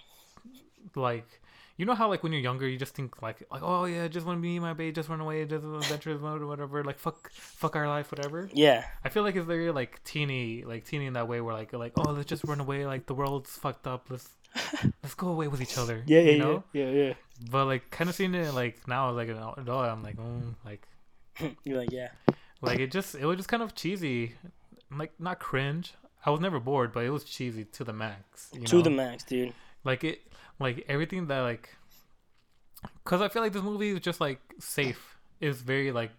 like, 0.94 1.40
you 1.76 1.84
know 1.84 1.94
how 1.94 2.08
like 2.08 2.22
when 2.22 2.32
you're 2.32 2.40
younger, 2.40 2.66
you 2.66 2.78
just 2.78 2.94
think 2.94 3.20
like 3.20 3.42
like 3.50 3.62
oh 3.62 3.84
yeah, 3.84 4.08
just 4.08 4.26
want 4.26 4.38
to 4.38 4.42
be 4.42 4.58
my 4.58 4.72
babe, 4.72 4.94
just 4.94 5.10
run 5.10 5.20
away, 5.20 5.44
just 5.44 5.62
adventures 5.62 6.20
mode 6.20 6.40
or 6.40 6.46
whatever. 6.46 6.82
Like 6.82 6.98
fuck, 6.98 7.30
fuck 7.32 7.76
our 7.76 7.86
life, 7.86 8.10
whatever. 8.10 8.48
Yeah, 8.52 8.84
I 9.04 9.10
feel 9.10 9.22
like 9.24 9.36
it's 9.36 9.46
very 9.46 9.70
like 9.70 10.02
teeny, 10.02 10.64
like 10.64 10.86
teeny 10.86 11.04
in 11.04 11.12
that 11.14 11.28
way 11.28 11.42
where 11.42 11.54
like 11.54 11.74
like 11.74 11.92
oh 11.96 12.12
let's 12.12 12.28
just 12.28 12.44
run 12.44 12.60
away, 12.60 12.86
like 12.86 13.04
the 13.04 13.14
world's 13.14 13.50
fucked 13.50 13.86
up, 13.86 14.06
let's 14.08 14.26
let's 15.02 15.14
go 15.14 15.28
away 15.28 15.48
with 15.48 15.60
each 15.60 15.76
other. 15.76 16.02
yeah, 16.06 16.20
yeah, 16.20 16.30
you 16.30 16.38
know? 16.38 16.64
yeah, 16.72 16.88
yeah, 16.90 17.12
But 17.50 17.66
like 17.66 17.90
kind 17.90 18.08
of 18.08 18.16
seeing 18.16 18.34
it 18.34 18.54
like 18.54 18.88
now 18.88 19.10
like 19.10 19.28
an 19.28 19.36
adult, 19.36 19.86
I'm 19.86 20.02
like 20.02 20.16
mm, 20.16 20.54
like 20.64 20.80
yeah. 20.80 20.95
You're 21.64 21.78
like, 21.78 21.92
yeah, 21.92 22.08
like 22.62 22.78
it 22.78 22.90
just 22.92 23.14
it 23.14 23.24
was 23.24 23.36
just 23.36 23.48
kind 23.48 23.62
of 23.62 23.74
cheesy, 23.74 24.34
like 24.90 25.12
not 25.18 25.38
cringe. 25.40 25.94
I 26.24 26.30
was 26.30 26.40
never 26.40 26.58
bored, 26.58 26.92
but 26.92 27.04
it 27.04 27.10
was 27.10 27.24
cheesy 27.24 27.64
to 27.64 27.84
the 27.84 27.92
max. 27.92 28.50
You 28.52 28.62
to 28.66 28.76
know? 28.76 28.82
the 28.82 28.90
max, 28.90 29.22
dude. 29.24 29.52
like 29.84 30.02
it 30.04 30.22
like 30.58 30.84
everything 30.88 31.26
that 31.28 31.40
like 31.40 31.68
because 33.04 33.20
i 33.20 33.28
feel 33.28 33.42
like 33.42 33.52
this 33.52 33.62
movie 33.62 33.90
is 33.90 34.00
just 34.00 34.20
like 34.20 34.40
safe 34.58 35.16
It's 35.40 35.60
very 35.60 35.92
like 35.92 36.10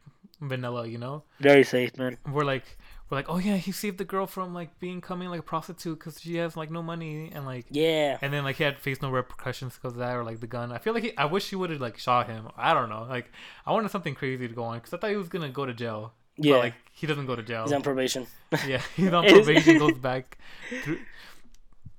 vanilla 0.41 0.85
you 0.88 0.98
know 0.99 1.23
Very 1.39 1.64
safe, 1.64 1.98
man. 1.98 2.18
we're 2.31 2.45
like 2.45 2.77
we're 3.10 3.18
like 3.18 3.30
oh 3.30 3.38
yeah 3.38 3.56
he 3.56 3.72
saved 3.72 3.98
the 3.98 4.04
girl 4.06 4.28
from 4.28 4.54
like 4.54 4.80
being 4.80 5.00
coming 5.02 5.30
like 5.30 5.40
a 5.40 5.44
prostitute 5.44 5.98
because 5.98 6.20
she 6.20 6.36
has 6.36 6.58
like 6.58 6.70
no 6.70 6.84
money 6.84 7.32
and 7.34 7.46
like 7.46 7.66
Yeah, 7.70 8.18
and 8.22 8.34
then 8.34 8.44
like 8.44 8.58
he 8.58 8.64
had 8.64 8.80
faced 8.80 9.02
no 9.02 9.10
repercussions 9.10 9.76
because 9.76 9.94
of 9.94 10.00
that 10.00 10.16
or 10.16 10.24
like 10.24 10.40
the 10.40 10.48
gun. 10.48 10.72
I 10.72 10.78
feel 10.78 10.94
like 10.94 11.04
he, 11.04 11.18
i 11.18 11.26
wish 11.26 11.50
he 11.50 11.56
would 11.56 11.70
have 11.70 11.80
like 11.82 11.98
shot 11.98 12.28
him. 12.28 12.50
I 12.58 12.74
don't 12.74 12.90
know. 12.90 13.06
Like 13.10 13.32
i 13.66 13.72
wanted 13.72 13.92
something 13.92 14.16
crazy 14.16 14.48
to 14.48 14.54
go 14.54 14.64
on 14.64 14.78
because 14.78 14.94
i 14.94 14.98
thought 14.98 15.10
he 15.10 15.16
was 15.16 15.30
gonna 15.30 15.50
go 15.50 15.66
to 15.66 15.74
jail. 15.74 16.14
Yeah. 16.38 16.54
but 16.54 16.60
like 16.60 16.74
he 16.94 17.08
doesn't 17.08 17.26
go 17.26 17.36
to 17.36 17.44
jail. 17.44 17.64
He's 17.64 17.74
on 17.74 17.82
probation. 17.82 18.28
yeah 18.68 18.82
he's 18.96 19.12
on 19.14 19.26
probation 19.30 19.78
goes 19.80 19.98
back 20.10 20.38
through 20.84 21.00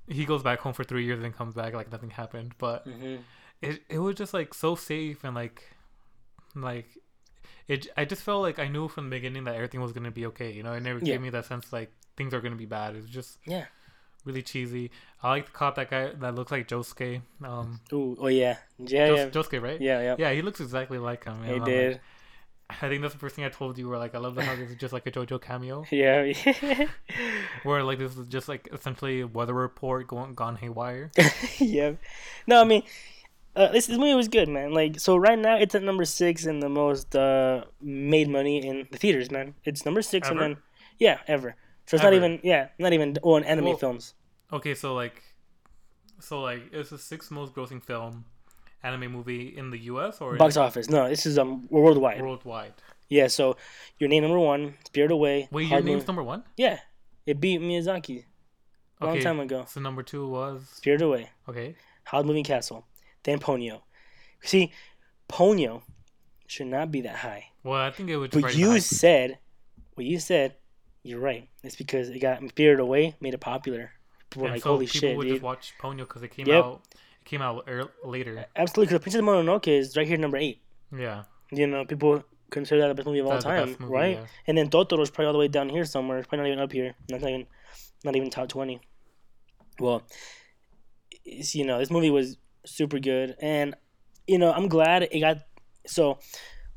he 0.08 0.24
goes 0.24 0.42
back 0.42 0.60
home 0.60 0.72
for 0.72 0.84
three 0.84 1.04
years 1.04 1.22
and 1.22 1.36
comes 1.36 1.54
back 1.54 1.74
like 1.74 1.90
nothing 1.90 2.10
happened. 2.10 2.52
But 2.58 2.84
hmm 2.84 3.16
it 3.60 3.82
it 3.88 3.98
was 3.98 4.14
just 4.14 4.32
like 4.32 4.54
so 4.54 4.76
safe 4.76 5.24
and 5.24 5.34
like 5.34 5.64
like 6.54 6.86
it 7.68 7.86
I 7.96 8.04
just 8.04 8.22
felt 8.22 8.42
like 8.42 8.58
I 8.58 8.66
knew 8.68 8.88
from 8.88 9.10
the 9.10 9.16
beginning 9.16 9.44
that 9.44 9.54
everything 9.54 9.80
was 9.80 9.92
gonna 9.92 10.10
be 10.10 10.26
okay. 10.26 10.50
You 10.52 10.62
know, 10.62 10.72
it 10.72 10.82
never 10.82 10.98
Yeah. 10.98 11.12
gave 11.14 11.20
me 11.22 11.30
that 11.30 11.44
sense 11.44 11.72
like 11.72 11.92
things 12.16 12.34
are 12.34 12.40
gonna 12.40 12.56
be 12.56 12.66
bad. 12.66 12.96
It's 12.96 13.08
just 13.08 13.38
Yeah. 13.46 13.66
really 14.24 14.42
cheesy. 14.42 14.90
I 15.22 15.28
like 15.30 15.46
the 15.46 15.52
cop 15.52 15.76
that 15.76 15.90
guy 15.90 16.10
that 16.12 16.34
looks 16.34 16.50
like 16.52 16.66
Josuke. 16.68 17.22
Um, 17.44 17.80
Ooh, 17.92 18.16
oh 18.20 18.26
yeah, 18.28 18.56
yeah, 18.78 19.06
Jos- 19.06 19.18
yeah, 19.18 19.28
Josuke, 19.30 19.62
right? 19.62 19.80
yeah, 19.80 20.00
yeah. 20.00 20.16
Yeah, 20.18 20.32
he 20.32 20.42
looks 20.42 20.60
exactly 20.60 20.98
like 20.98 21.24
him. 21.24 21.42
He 21.44 21.58
did. 21.60 21.92
Like, 21.94 22.02
I 22.70 22.88
think 22.90 23.00
that's 23.00 23.14
the 23.14 23.18
first 23.20 23.34
thing 23.34 23.46
I 23.46 23.48
told 23.48 23.78
you. 23.78 23.88
Where 23.88 23.98
like 23.98 24.14
I 24.14 24.18
love 24.18 24.34
the 24.34 24.42
how 24.44 24.54
this 24.54 24.68
is 24.70 24.76
just 24.76 24.92
like 24.92 25.06
a 25.06 25.10
JoJo 25.10 25.40
cameo. 25.40 25.84
Yeah, 25.90 26.22
yeah, 26.24 26.86
Where 27.62 27.82
like 27.82 27.98
this 27.98 28.16
is 28.16 28.28
just 28.28 28.48
like 28.48 28.68
essentially 28.72 29.20
a 29.22 29.26
weather 29.26 29.54
report 29.54 30.06
going 30.06 30.34
gone 30.34 30.56
haywire. 30.56 31.10
yeah. 31.58 31.92
No, 32.46 32.60
I 32.60 32.64
mean, 32.64 32.82
uh, 33.58 33.72
this, 33.72 33.86
this 33.86 33.98
movie 33.98 34.14
was 34.14 34.28
good, 34.28 34.48
man. 34.48 34.72
Like, 34.72 35.00
so 35.00 35.16
right 35.16 35.38
now 35.38 35.56
it's 35.56 35.74
at 35.74 35.82
number 35.82 36.04
six 36.04 36.46
in 36.46 36.60
the 36.60 36.68
most 36.68 37.14
uh, 37.16 37.64
made 37.80 38.28
money 38.28 38.66
in 38.66 38.86
the 38.90 38.98
theaters, 38.98 39.30
man. 39.30 39.54
It's 39.64 39.84
number 39.84 40.02
six, 40.02 40.28
Ever? 40.28 40.40
and 40.42 40.54
then 40.56 40.62
yeah, 40.98 41.18
ever. 41.26 41.56
So 41.86 41.96
it's 41.96 42.04
not 42.04 42.14
even 42.14 42.38
yeah, 42.42 42.68
not 42.78 42.92
even 42.92 43.16
on 43.22 43.44
anime 43.44 43.64
Well, 43.66 43.76
films. 43.76 44.14
Okay, 44.52 44.74
so 44.74 44.94
like, 44.94 45.22
so 46.20 46.40
like, 46.40 46.62
it's 46.72 46.90
the 46.90 46.98
sixth 46.98 47.30
most 47.30 47.54
grossing 47.54 47.82
film, 47.82 48.24
anime 48.82 49.10
movie 49.12 49.56
in 49.56 49.70
the 49.70 49.78
U.S. 49.92 50.20
or 50.20 50.36
Box 50.36 50.56
office. 50.56 50.88
No, 50.88 51.08
this 51.08 51.26
is 51.26 51.38
um 51.38 51.66
worldwide. 51.70 52.20
worldwide. 52.22 52.74
Yeah, 53.08 53.28
so 53.28 53.56
your 53.98 54.08
name 54.10 54.22
number 54.22 54.38
one, 54.38 54.74
Spirit 54.86 55.10
Away. 55.10 55.48
Wait, 55.50 55.68
your 55.68 55.80
name's 55.80 56.06
number 56.06 56.22
one. 56.22 56.44
Yeah, 56.56 56.78
it 57.26 57.40
beat 57.40 57.60
Miyazaki 57.60 58.24
a 59.00 59.06
long 59.06 59.14
Okay, 59.16 59.24
time 59.24 59.40
ago. 59.40 59.64
so 59.66 59.80
number 59.80 60.02
two 60.02 60.28
was 60.28 60.68
Spirit 60.74 61.02
Away, 61.02 61.30
okay. 61.48 61.74
Howl's 62.04 62.26
Moving 62.26 62.44
Castle, 62.44 62.84
then 63.28 63.38
Ponyo. 63.38 63.82
See, 64.42 64.72
Ponyo 65.28 65.82
should 66.46 66.66
not 66.68 66.90
be 66.90 67.02
that 67.02 67.16
high. 67.16 67.46
Well, 67.62 67.80
I 67.80 67.90
think 67.90 68.08
it 68.08 68.16
was 68.16 68.30
just 68.30 68.40
But 68.42 68.46
right 68.48 68.56
you 68.56 68.80
said, 68.80 69.38
what 69.94 70.06
you 70.06 70.18
said, 70.18 70.54
you're 71.02 71.20
right. 71.20 71.48
It's 71.62 71.76
because 71.76 72.08
it 72.08 72.18
got 72.20 72.40
Spirited 72.48 72.80
Away, 72.80 73.14
made 73.20 73.34
it 73.34 73.40
popular. 73.40 73.90
People 74.30 74.42
were 74.42 74.48
and 74.48 74.56
like, 74.56 74.62
so 74.62 74.70
holy 74.72 74.86
people 74.86 75.00
shit, 75.00 75.16
would 75.16 75.24
dude. 75.24 75.32
just 75.34 75.42
watch 75.42 75.74
Ponyo 75.80 75.98
because 75.98 76.22
it 76.22 76.28
came 76.30 76.46
Yep. 76.46 76.64
out. 76.64 76.82
It 76.92 77.24
came 77.24 77.42
out 77.42 77.66
later. 78.04 78.46
Absolutely, 78.56 78.86
because 78.94 79.02
Princess 79.02 79.20
Mononoke 79.22 79.68
is 79.68 79.96
right 79.96 80.06
here, 80.06 80.16
number 80.16 80.36
eight. 80.36 80.62
Yeah, 80.96 81.24
You 81.50 81.66
know, 81.66 81.84
people 81.84 82.24
consider 82.50 82.80
that 82.80 82.88
the 82.88 82.94
best 82.94 83.06
movie 83.06 83.18
of 83.18 83.26
all 83.26 83.32
that's 83.32 83.44
the 83.44 83.50
time, 83.50 83.76
movie, 83.78 83.92
right? 83.92 84.16
yeah. 84.16 84.26
And 84.46 84.56
then 84.56 84.70
Totoro 84.70 85.00
is 85.02 85.10
probably 85.10 85.26
all 85.26 85.32
the 85.34 85.38
way 85.38 85.48
down 85.48 85.68
here 85.68 85.84
somewhere. 85.84 86.18
It's 86.18 86.26
probably 86.26 86.44
not 86.44 86.52
even 86.52 86.64
up 86.64 86.72
here. 86.72 86.94
Not 87.10 87.20
even, 87.22 87.46
not 88.04 88.16
even 88.16 88.30
top 88.30 88.48
twenty. 88.48 88.80
Well, 89.78 90.02
it's, 91.26 91.54
you 91.54 91.64
know, 91.66 91.78
this 91.78 91.90
movie 91.90 92.10
was 92.10 92.38
super 92.68 92.98
good, 92.98 93.36
and 93.40 93.74
you 94.26 94.38
know, 94.38 94.52
I'm 94.52 94.68
glad 94.68 95.02
it 95.04 95.20
got. 95.20 95.38
So, 95.86 96.18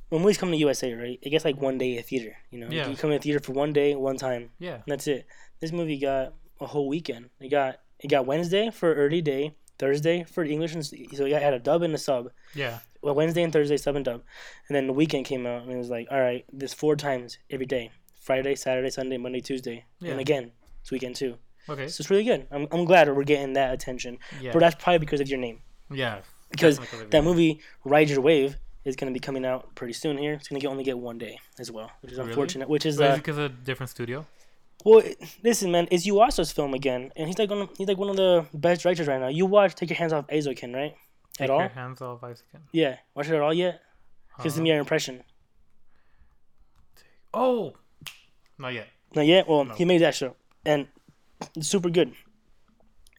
when 0.09 0.21
movies 0.21 0.37
come 0.37 0.51
to 0.51 0.57
USA, 0.57 0.93
right, 0.93 1.19
it 1.21 1.29
gets 1.29 1.43
like 1.45 1.61
one 1.61 1.77
day 1.77 1.97
a 1.97 2.01
theater. 2.01 2.35
You 2.49 2.59
know, 2.59 2.69
Yeah. 2.69 2.87
you 2.89 2.95
come 2.95 3.09
to 3.11 3.17
the 3.17 3.21
theater 3.23 3.39
for 3.39 3.51
one 3.53 3.73
day, 3.73 3.93
one 3.95 4.17
time. 4.17 4.51
Yeah, 4.59 4.75
And 4.75 4.83
that's 4.87 5.07
it. 5.07 5.25
This 5.59 5.71
movie 5.71 5.97
got 5.97 6.33
a 6.61 6.65
whole 6.67 6.87
weekend. 6.87 7.29
It 7.39 7.49
got 7.49 7.79
it 7.99 8.07
got 8.07 8.25
Wednesday 8.25 8.71
for 8.71 8.93
early 8.93 9.21
day, 9.21 9.53
Thursday 9.77 10.23
for 10.23 10.43
English, 10.43 10.73
and 10.73 10.85
so 10.85 11.25
it 11.25 11.41
had 11.41 11.53
a 11.53 11.59
dub 11.59 11.81
and 11.83 11.93
a 11.93 11.97
sub. 11.97 12.31
yeah, 12.55 12.79
Well, 13.01 13.15
Wednesday 13.15 13.43
and 13.43 13.51
Thursday 13.53 13.77
sub 13.77 13.95
and 13.95 14.05
dub, 14.05 14.23
and 14.67 14.75
then 14.75 14.87
the 14.87 14.93
weekend 14.93 15.25
came 15.25 15.45
out 15.45 15.63
and 15.63 15.71
it 15.71 15.77
was 15.77 15.89
like, 15.89 16.07
all 16.11 16.19
right, 16.21 16.45
this 16.53 16.73
four 16.73 16.95
times 16.95 17.37
every 17.49 17.65
day: 17.65 17.91
Friday, 18.19 18.55
Saturday, 18.55 18.89
Sunday, 18.89 19.17
Monday, 19.17 19.41
Tuesday, 19.41 19.85
Yeah. 19.99 20.11
and 20.11 20.19
again 20.19 20.51
it's 20.81 20.89
weekend 20.91 21.15
too. 21.15 21.37
okay, 21.69 21.87
So 21.87 22.01
it's 22.01 22.09
really 22.09 22.23
good. 22.23 22.47
I'm 22.51 22.67
I'm 22.71 22.85
glad 22.85 23.07
we're 23.13 23.23
getting 23.23 23.53
that 23.53 23.73
attention, 23.73 24.17
yeah, 24.39 24.51
but 24.53 24.59
that's 24.59 24.75
probably 24.81 24.99
because 24.99 25.19
of 25.21 25.27
your 25.29 25.39
name. 25.39 25.59
Yeah. 25.91 26.21
Because 26.49 26.79
that 27.11 27.23
movie, 27.23 27.61
Ride 27.85 28.09
Your 28.09 28.21
Wave, 28.21 28.57
is 28.83 28.95
going 28.95 29.11
to 29.11 29.17
be 29.17 29.19
coming 29.21 29.45
out 29.45 29.73
pretty 29.75 29.93
soon 29.93 30.17
here. 30.17 30.33
It's 30.33 30.47
going 30.47 30.59
to 30.59 30.67
only 30.67 30.83
get 30.83 30.97
one 30.97 31.17
day 31.17 31.39
as 31.59 31.71
well, 31.71 31.91
which 32.01 32.11
is 32.11 32.17
Really? 32.17 32.29
unfortunate. 32.31 32.67
Which 32.69 32.85
is 32.85 32.95
is 32.95 33.01
uh, 33.01 33.05
it 33.05 33.15
because 33.17 33.37
of 33.37 33.63
different 33.63 33.89
studio? 33.89 34.25
Well, 34.83 35.03
listen, 35.43 35.71
man, 35.71 35.87
it's 35.91 36.07
Yuasa's 36.07 36.51
film 36.51 36.73
again, 36.73 37.11
and 37.15 37.27
he's 37.27 37.37
like 37.37 37.49
one 37.51 37.61
of, 37.61 37.69
he's 37.77 37.87
like 37.87 37.97
one 37.99 38.09
of 38.09 38.15
the 38.15 38.45
best 38.53 38.81
directors 38.81 39.07
right 39.07 39.21
now. 39.21 39.27
You 39.27 39.45
watch 39.45 39.75
Take 39.75 39.89
Your 39.91 39.97
Hands 39.97 40.11
Off 40.11 40.25
Eizouken, 40.27 40.73
right? 40.73 40.95
Take 41.37 41.41
At 41.49 41.53
your 41.53 41.61
all? 41.63 41.69
hands 41.69 42.01
off 42.01 42.23
Isaac. 42.23 42.45
Yeah, 42.71 42.97
watch 43.15 43.27
it 43.29 43.35
at 43.35 43.41
all 43.41 43.53
yet? 43.53 43.81
Give 44.43 44.57
Uh, 44.57 44.61
me 44.61 44.69
your 44.69 44.79
impression. 44.79 45.23
oh, 47.33 47.73
not 48.57 48.73
yet. 48.73 48.87
Not 49.15 49.25
yet. 49.25 49.47
Well, 49.47 49.65
No. 49.65 49.73
he 49.75 49.85
made 49.85 50.01
that 50.01 50.15
show, 50.15 50.35
and 50.65 50.87
it's 51.55 51.67
super 51.67 51.89
good. 51.89 52.13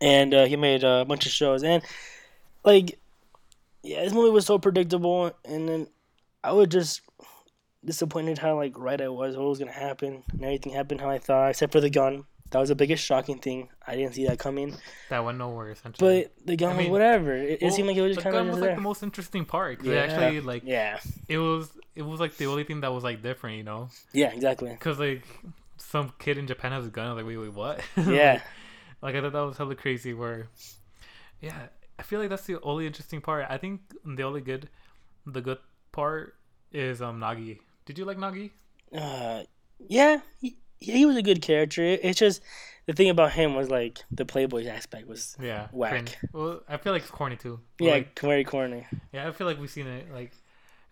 And 0.01 0.35
uh, 0.35 0.45
he 0.47 0.57
made 0.57 0.83
a 0.85 1.05
bunch 1.05 1.27
of 1.27 1.33
shows, 1.33 1.63
and 1.63 1.83
like, 2.65 2.99
yeah, 3.83 4.03
this 4.05 4.13
movie 4.13 4.31
was 4.31 4.47
so 4.47 4.59
predictable, 4.59 5.33
and 5.45 5.69
then 5.69 5.87
I 6.45 6.53
was 6.53 6.69
just 6.69 7.01
disappointed 7.85 8.39
how 8.39 8.57
like 8.57 8.79
right 8.79 9.01
I 9.01 9.09
was, 9.09 9.37
what 9.37 9.49
was 9.49 9.59
gonna 9.59 9.73
happen, 9.73 10.23
and 10.33 10.45
everything 10.45 10.73
happened 10.73 11.01
how 11.01 11.11
I 11.11 11.19
thought, 11.19 11.51
except 11.51 11.73
for 11.73 11.81
the 11.81 11.91
gun. 11.91 12.25
That 12.51 12.59
was 12.59 12.69
the 12.69 12.75
biggest 12.75 13.03
shocking 13.03 13.39
thing. 13.39 13.71
I 13.87 13.97
didn't 13.97 14.15
see 14.15 14.27
that 14.27 14.39
coming. 14.39 14.77
That 15.09 15.25
went 15.25 15.39
nowhere 15.39 15.71
essentially. 15.71 16.25
But 16.25 16.47
the 16.47 16.55
gun 16.55 16.75
I 16.75 16.77
was 16.81 16.89
whatever. 16.89 17.33
It, 17.35 17.63
it 17.63 17.73
seemed 17.73 17.89
like 17.89 17.97
it 17.97 18.03
was 18.03 18.15
just 18.15 18.23
kind 18.23 18.37
of 18.37 18.41
gun 18.41 18.47
just 18.49 18.57
was 18.57 18.61
there. 18.61 18.71
like 18.73 18.77
the 18.77 18.83
most 18.83 19.03
interesting 19.03 19.47
part. 19.47 19.83
yeah, 19.83 19.95
actually 19.95 20.41
like 20.43 20.63
yeah, 20.67 20.99
it 21.29 21.39
was 21.39 21.71
it 21.95 22.03
was 22.03 22.21
like 22.21 22.37
the 22.37 22.47
only 22.47 22.65
thing 22.65 22.83
that 22.83 22.93
was 22.93 23.05
like 23.05 23.23
different, 23.23 23.57
you 23.57 23.63
know? 23.63 23.89
yeah, 24.13 24.33
exactly. 24.33 24.71
Because 24.71 24.99
like 24.99 25.23
some 25.79 26.13
kid 26.19 26.37
in 26.37 26.47
Japan 26.47 26.73
has 26.73 26.87
a 26.87 26.91
gun. 26.91 27.07
I 27.07 27.13
was 27.15 27.23
like, 27.23 27.27
wait, 27.27 27.39
wait, 27.39 27.55
what? 27.55 27.81
Yeah, 28.13 28.43
like 29.01 29.15
I 29.15 29.23
thought 29.23 29.33
that 29.33 29.41
was 29.41 29.57
hella 29.57 29.75
crazy. 29.75 30.13
Where, 30.13 30.49
yeah, 31.41 31.69
I 31.99 32.03
feel 32.03 32.21
like 32.21 32.29
that's 32.31 32.47
the 32.47 32.61
only 32.63 32.87
interesting 32.87 33.21
part. 33.21 33.47
I 33.49 33.59
think 33.59 33.81
the 34.05 34.23
only 34.23 34.41
good, 34.41 34.69
the 35.27 35.41
good 35.41 35.59
part 35.93 36.35
is 36.73 37.01
um 37.03 37.21
Nagi. 37.21 37.59
Did 37.87 37.99
you 37.99 38.05
like 38.05 38.19
Nagi? 38.19 38.51
uh, 38.97 39.43
yeah, 39.89 40.21
he, 40.41 40.57
he 40.79 41.07
was 41.07 41.17
a 41.17 41.23
good 41.23 41.41
character. 41.43 41.83
It's 41.83 42.19
just 42.19 42.43
the 42.87 42.93
thing 42.93 43.11
about 43.11 43.33
him 43.33 43.55
was 43.55 43.69
like 43.71 44.01
the 44.11 44.25
playboy 44.25 44.67
aspect 44.67 45.07
was 45.09 45.37
Yeah, 45.41 45.69
Whack. 45.73 45.91
cringe. 45.93 46.17
Well, 46.33 46.61
I 46.69 46.77
feel 46.77 46.93
like 46.93 47.03
it's 47.03 47.11
corny 47.11 47.37
too. 47.37 47.61
But, 47.79 47.85
yeah, 47.85 47.93
like, 47.93 48.19
very 48.21 48.45
corny. 48.45 48.87
yeah, 49.13 49.29
I 49.29 49.33
feel 49.33 49.47
like 49.47 49.59
we've 49.61 49.71
seen 49.71 49.87
it. 49.87 50.13
Like, 50.13 50.33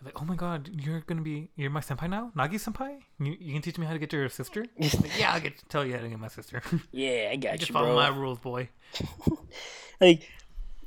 like 0.04 0.20
oh 0.20 0.24
my 0.24 0.34
god, 0.36 0.70
you're 0.72 1.00
gonna 1.00 1.20
be 1.22 1.50
you're 1.56 1.70
my 1.70 1.80
senpai 1.80 2.08
now, 2.08 2.32
Nagi 2.36 2.54
senpai. 2.58 2.98
You, 3.18 3.36
you 3.38 3.52
can 3.52 3.62
teach 3.62 3.78
me 3.78 3.86
how 3.86 3.92
to 3.92 3.98
get 3.98 4.12
your 4.12 4.28
sister. 4.28 4.64
Like, 4.78 5.18
yeah, 5.18 5.32
I'll 5.32 5.40
get 5.40 5.58
to 5.58 5.64
tell 5.66 5.84
you 5.84 5.94
how 5.94 6.00
to 6.02 6.08
get 6.08 6.18
my 6.18 6.28
sister. 6.28 6.62
Yeah, 6.92 7.28
I 7.32 7.36
got 7.36 7.56
Just 7.58 7.68
you, 7.68 7.72
follow 7.74 7.86
bro. 7.94 7.96
my 7.96 8.08
rules, 8.08 8.38
boy. 8.38 8.68
Like 10.00 10.28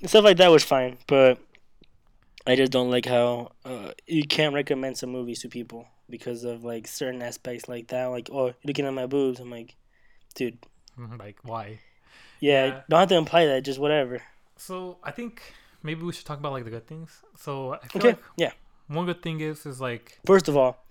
stuff 0.05 0.23
like 0.23 0.37
that 0.37 0.49
was 0.51 0.63
fine, 0.63 0.97
but 1.07 1.39
I 2.45 2.55
just 2.55 2.71
don't 2.71 2.89
like 2.91 3.05
how 3.05 3.51
uh, 3.65 3.91
you 4.07 4.23
can't 4.25 4.53
recommend 4.53 4.97
some 4.97 5.09
movies 5.11 5.41
to 5.41 5.49
people 5.49 5.87
because 6.09 6.43
of 6.43 6.63
like 6.63 6.87
certain 6.87 7.21
aspects 7.21 7.67
like 7.69 7.87
that. 7.87 8.05
Like, 8.07 8.29
oh, 8.31 8.53
looking 8.65 8.85
at 8.85 8.93
my 8.93 9.05
boobs. 9.07 9.39
I'm 9.39 9.49
like, 9.49 9.75
dude, 10.35 10.57
like, 11.19 11.37
why? 11.43 11.79
yeah, 12.39 12.65
Yeah. 12.65 12.81
don't 12.89 12.99
have 12.99 13.09
to 13.09 13.15
imply 13.15 13.45
that. 13.45 13.63
Just 13.63 13.79
whatever. 13.79 14.21
So 14.57 14.97
I 15.03 15.11
think 15.11 15.41
maybe 15.81 16.03
we 16.03 16.13
should 16.13 16.25
talk 16.25 16.39
about 16.39 16.51
like 16.51 16.65
the 16.65 16.69
good 16.71 16.87
things. 16.87 17.21
So 17.37 17.73
I 17.73 17.87
feel 17.87 18.01
Okay, 18.01 18.09
like 18.09 18.23
yeah. 18.37 18.51
one 18.87 19.05
good 19.05 19.21
thing 19.21 19.39
is 19.39 19.65
is 19.65 19.79
like 19.81 20.19
First 20.25 20.47
of 20.49 20.57
all, 20.57 20.85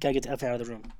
gotta 0.00 0.14
get 0.14 0.22
the 0.24 0.28
elephant 0.30 0.52
out 0.52 0.60
of 0.60 0.66
the 0.66 0.72
room. 0.72 0.92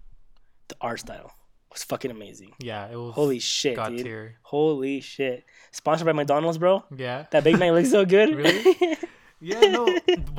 The 0.68 0.76
art 0.80 1.00
style. 1.00 1.35
Was 1.76 1.84
fucking 1.84 2.10
amazing. 2.10 2.52
Yeah, 2.58 2.86
it 2.90 2.96
was 2.96 3.14
Holy 3.14 3.38
shit, 3.38 3.76
dude! 3.76 4.04
tier. 4.04 4.36
Holy 4.42 5.00
shit! 5.00 5.44
Sponsored 5.70 6.06
by 6.06 6.12
McDonald's, 6.12 6.58
bro. 6.58 6.84
Yeah. 6.96 7.26
That 7.30 7.44
Big 7.44 7.58
Mac 7.58 7.72
looks 7.72 7.90
so 7.90 8.04
good. 8.16 8.34
Really? 8.34 8.96
Yeah, 9.38 9.60
no. 9.60 9.84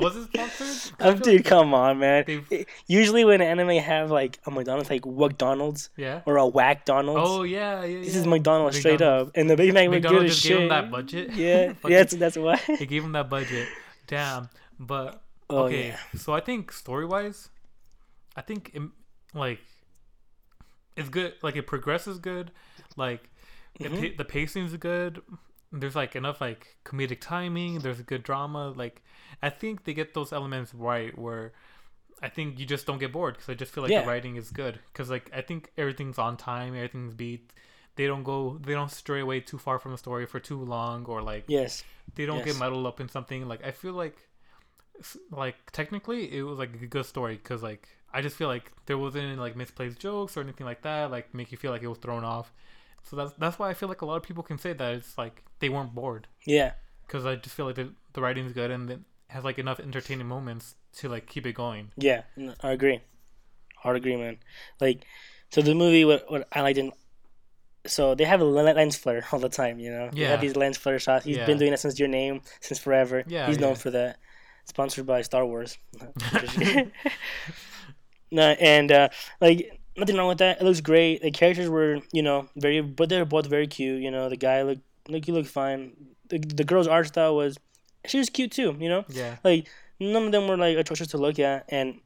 Was 0.00 0.16
it 0.16 0.24
sponsored? 0.24 0.92
Um, 1.00 1.18
dude, 1.20 1.36
like 1.36 1.44
come 1.44 1.72
on, 1.72 2.00
man. 2.00 2.24
they've- 2.26 2.66
Usually 2.88 3.24
when 3.24 3.40
anime 3.40 3.68
have 3.76 4.10
like 4.10 4.40
a 4.44 4.50
McDonald's, 4.50 4.90
like 4.90 5.06
McDonald's 5.06 5.90
Yeah. 5.96 6.22
or 6.26 6.36
a 6.36 6.44
Whack 6.48 6.84
Donald's. 6.84 7.20
Oh 7.30 7.44
yeah, 7.44 7.84
yeah. 7.84 8.00
this 8.00 8.14
yeah. 8.14 8.20
is 8.22 8.26
McDonald's 8.26 8.76
straight 8.76 9.00
up, 9.00 9.30
and 9.36 9.48
the 9.48 9.54
Big 9.56 9.72
Mac 9.72 9.88
looked 9.88 10.02
good 10.04 10.24
as 10.26 10.42
gave 10.42 10.52
shit. 10.52 10.62
him 10.62 10.68
that 10.70 10.90
budget. 10.90 11.32
Yeah, 11.32 11.74
yeah, 11.86 11.98
that's, 11.98 12.14
that's 12.16 12.36
why. 12.36 12.60
They 12.66 12.86
gave 12.86 13.04
him 13.04 13.12
that 13.12 13.30
budget. 13.30 13.68
Damn. 14.08 14.48
But 14.80 15.22
Oh 15.48 15.66
okay, 15.66 15.88
yeah, 15.90 15.98
so 16.18 16.32
I 16.34 16.40
think 16.40 16.72
story 16.72 17.06
wise, 17.06 17.50
I 18.34 18.40
think 18.42 18.72
it, 18.74 18.82
like 19.32 19.60
it's 20.98 21.08
good. 21.08 21.32
Like 21.42 21.56
it 21.56 21.66
progresses 21.66 22.18
good. 22.18 22.50
Like 22.96 23.22
it 23.84 23.90
Mhm. 23.92 24.00
pa- 24.10 24.16
the 24.18 24.24
pacing's 24.24 24.76
good. 24.76 25.22
There's 25.72 25.96
like 26.02 26.16
enough 26.16 26.40
like 26.40 26.76
comedic 26.84 27.20
timing. 27.20 27.78
There's 27.80 28.00
good 28.02 28.22
drama. 28.22 28.70
Like 28.82 29.02
I 29.42 29.50
think 29.50 29.84
they 29.84 29.94
get 29.94 30.14
those 30.14 30.32
elements 30.32 30.74
right 30.74 31.16
where. 31.18 31.52
I 32.20 32.28
think 32.28 32.58
you 32.58 32.66
just 32.66 32.84
don't 32.84 32.98
get 32.98 33.12
bored 33.12 33.34
because 33.34 33.48
I 33.48 33.54
just 33.54 33.72
feel 33.72 33.84
like 33.84 33.92
Yeah. 33.92 34.02
the 34.02 34.08
writing 34.08 34.34
is 34.36 34.50
good. 34.50 34.80
Because 34.92 35.08
like 35.08 35.30
I 35.32 35.40
think 35.40 35.70
everything's 35.78 36.18
on 36.18 36.36
time, 36.36 36.74
everything's 36.74 37.14
beat. 37.14 37.52
They 37.94 38.06
don't 38.08 38.24
go, 38.24 38.58
they 38.66 38.74
don't 38.74 38.90
stray 38.90 39.20
away 39.20 39.38
too 39.40 39.58
far 39.58 39.78
from 39.78 39.92
the 39.92 39.98
story 39.98 40.26
for 40.26 40.40
too 40.40 40.60
long, 40.76 41.04
or 41.06 41.22
like 41.22 41.44
yes, 41.46 41.84
they 42.16 42.26
don't 42.26 42.38
Yes. 42.38 42.46
get 42.46 42.56
muddled 42.56 42.86
up 42.86 42.98
in 43.00 43.08
something 43.08 43.46
like 43.46 43.62
i 43.64 43.70
feel 43.70 43.92
like 43.92 44.16
like 45.30 45.56
technically 45.70 46.36
it 46.36 46.42
was 46.42 46.58
like 46.58 46.74
a 46.82 46.86
good 46.86 47.06
story 47.06 47.36
because 47.36 47.62
like 47.62 47.88
i 48.12 48.20
just 48.22 48.36
feel 48.36 48.48
like 48.48 48.72
there 48.86 48.98
wasn't 48.98 49.22
any 49.24 49.36
like 49.36 49.56
misplaced 49.56 49.98
jokes 49.98 50.36
or 50.36 50.40
anything 50.40 50.66
like 50.66 50.82
that 50.82 51.10
like 51.10 51.32
make 51.34 51.50
you 51.52 51.58
feel 51.58 51.70
like 51.70 51.82
it 51.82 51.88
was 51.88 51.98
thrown 51.98 52.24
off 52.24 52.52
so 53.02 53.16
that's 53.16 53.32
that's 53.38 53.58
why 53.58 53.68
i 53.70 53.74
feel 53.74 53.88
like 53.88 54.02
a 54.02 54.06
lot 54.06 54.16
of 54.16 54.22
people 54.22 54.42
can 54.42 54.58
say 54.58 54.72
that 54.72 54.94
it's 54.94 55.16
like 55.18 55.42
they 55.60 55.68
weren't 55.68 55.94
bored 55.94 56.26
yeah, 56.46 56.72
because 57.06 57.24
i 57.26 57.34
just 57.36 57.54
feel 57.54 57.66
like 57.66 57.74
the, 57.76 57.92
the 58.12 58.20
writing's 58.20 58.52
good 58.52 58.70
and 58.70 58.90
it 58.90 59.00
has 59.28 59.44
like 59.44 59.58
enough 59.58 59.78
entertaining 59.80 60.26
moments 60.26 60.74
to 60.92 61.08
like 61.08 61.26
keep 61.26 61.46
it 61.46 61.52
going 61.52 61.90
yeah. 61.96 62.22
I 62.60 62.72
agree. 62.72 63.02
Hard 63.76 63.96
agree, 63.96 64.16
man. 64.16 64.38
Like, 64.80 65.04
so 65.50 65.62
the 65.62 65.74
movie, 65.74 66.04
what 66.04 66.28
what 66.30 66.48
I 66.50 66.62
liked 66.62 66.78
in. 66.78 66.92
So 67.86 68.14
they 68.14 68.24
have 68.24 68.40
a 68.40 68.44
lens 68.44 68.96
flare 68.96 69.24
all 69.30 69.38
the 69.38 69.48
time, 69.48 69.78
you 69.78 69.90
know. 69.90 70.10
They 70.12 70.22
Yeah. 70.22 70.30
have 70.30 70.40
these 70.40 70.56
lens 70.56 70.76
flare 70.76 70.98
shots. 70.98 71.24
He's 71.24 71.36
Yeah. 71.36 71.46
been 71.46 71.58
doing 71.58 71.70
that 71.70 71.78
since 71.78 71.98
your 71.98 72.08
name, 72.08 72.40
since 72.60 72.80
forever. 72.80 73.22
Yeah, 73.26 73.46
he's 73.46 73.58
known 73.58 73.72
yeah. 73.72 73.78
for 73.84 73.90
that. 73.90 74.18
Sponsored 74.64 75.06
by 75.06 75.22
Star 75.22 75.46
Wars. 75.46 75.78
no, 78.30 78.42
and 78.42 78.90
uh, 78.92 79.08
like 79.40 79.78
nothing 79.96 80.16
wrong 80.16 80.28
with 80.28 80.38
that. 80.38 80.60
It 80.60 80.64
looks 80.64 80.80
great. 80.80 81.22
The 81.22 81.30
characters 81.30 81.68
were, 81.68 81.98
you 82.12 82.22
know, 82.22 82.48
very, 82.56 82.80
but 82.80 83.08
they're 83.08 83.24
both 83.24 83.46
very 83.46 83.66
cute. 83.66 84.02
You 84.02 84.10
know, 84.10 84.28
the 84.28 84.36
guy 84.36 84.62
looked, 84.62 84.82
look, 85.08 85.24
he 85.24 85.32
looked 85.32 85.48
fine. 85.48 85.92
The 86.28 86.38
the 86.38 86.64
girl's 86.64 86.86
art 86.86 87.08
style 87.08 87.36
was, 87.36 87.58
she 88.06 88.18
was 88.18 88.30
cute 88.30 88.52
too. 88.52 88.76
You 88.78 88.88
know, 88.88 89.04
yeah 89.08 89.36
like 89.44 89.68
none 90.00 90.26
of 90.26 90.32
them 90.32 90.46
were 90.46 90.56
like 90.56 90.76
atrocious 90.76 91.08
to 91.08 91.18
look 91.18 91.38
at, 91.38 91.64
and 91.68 92.00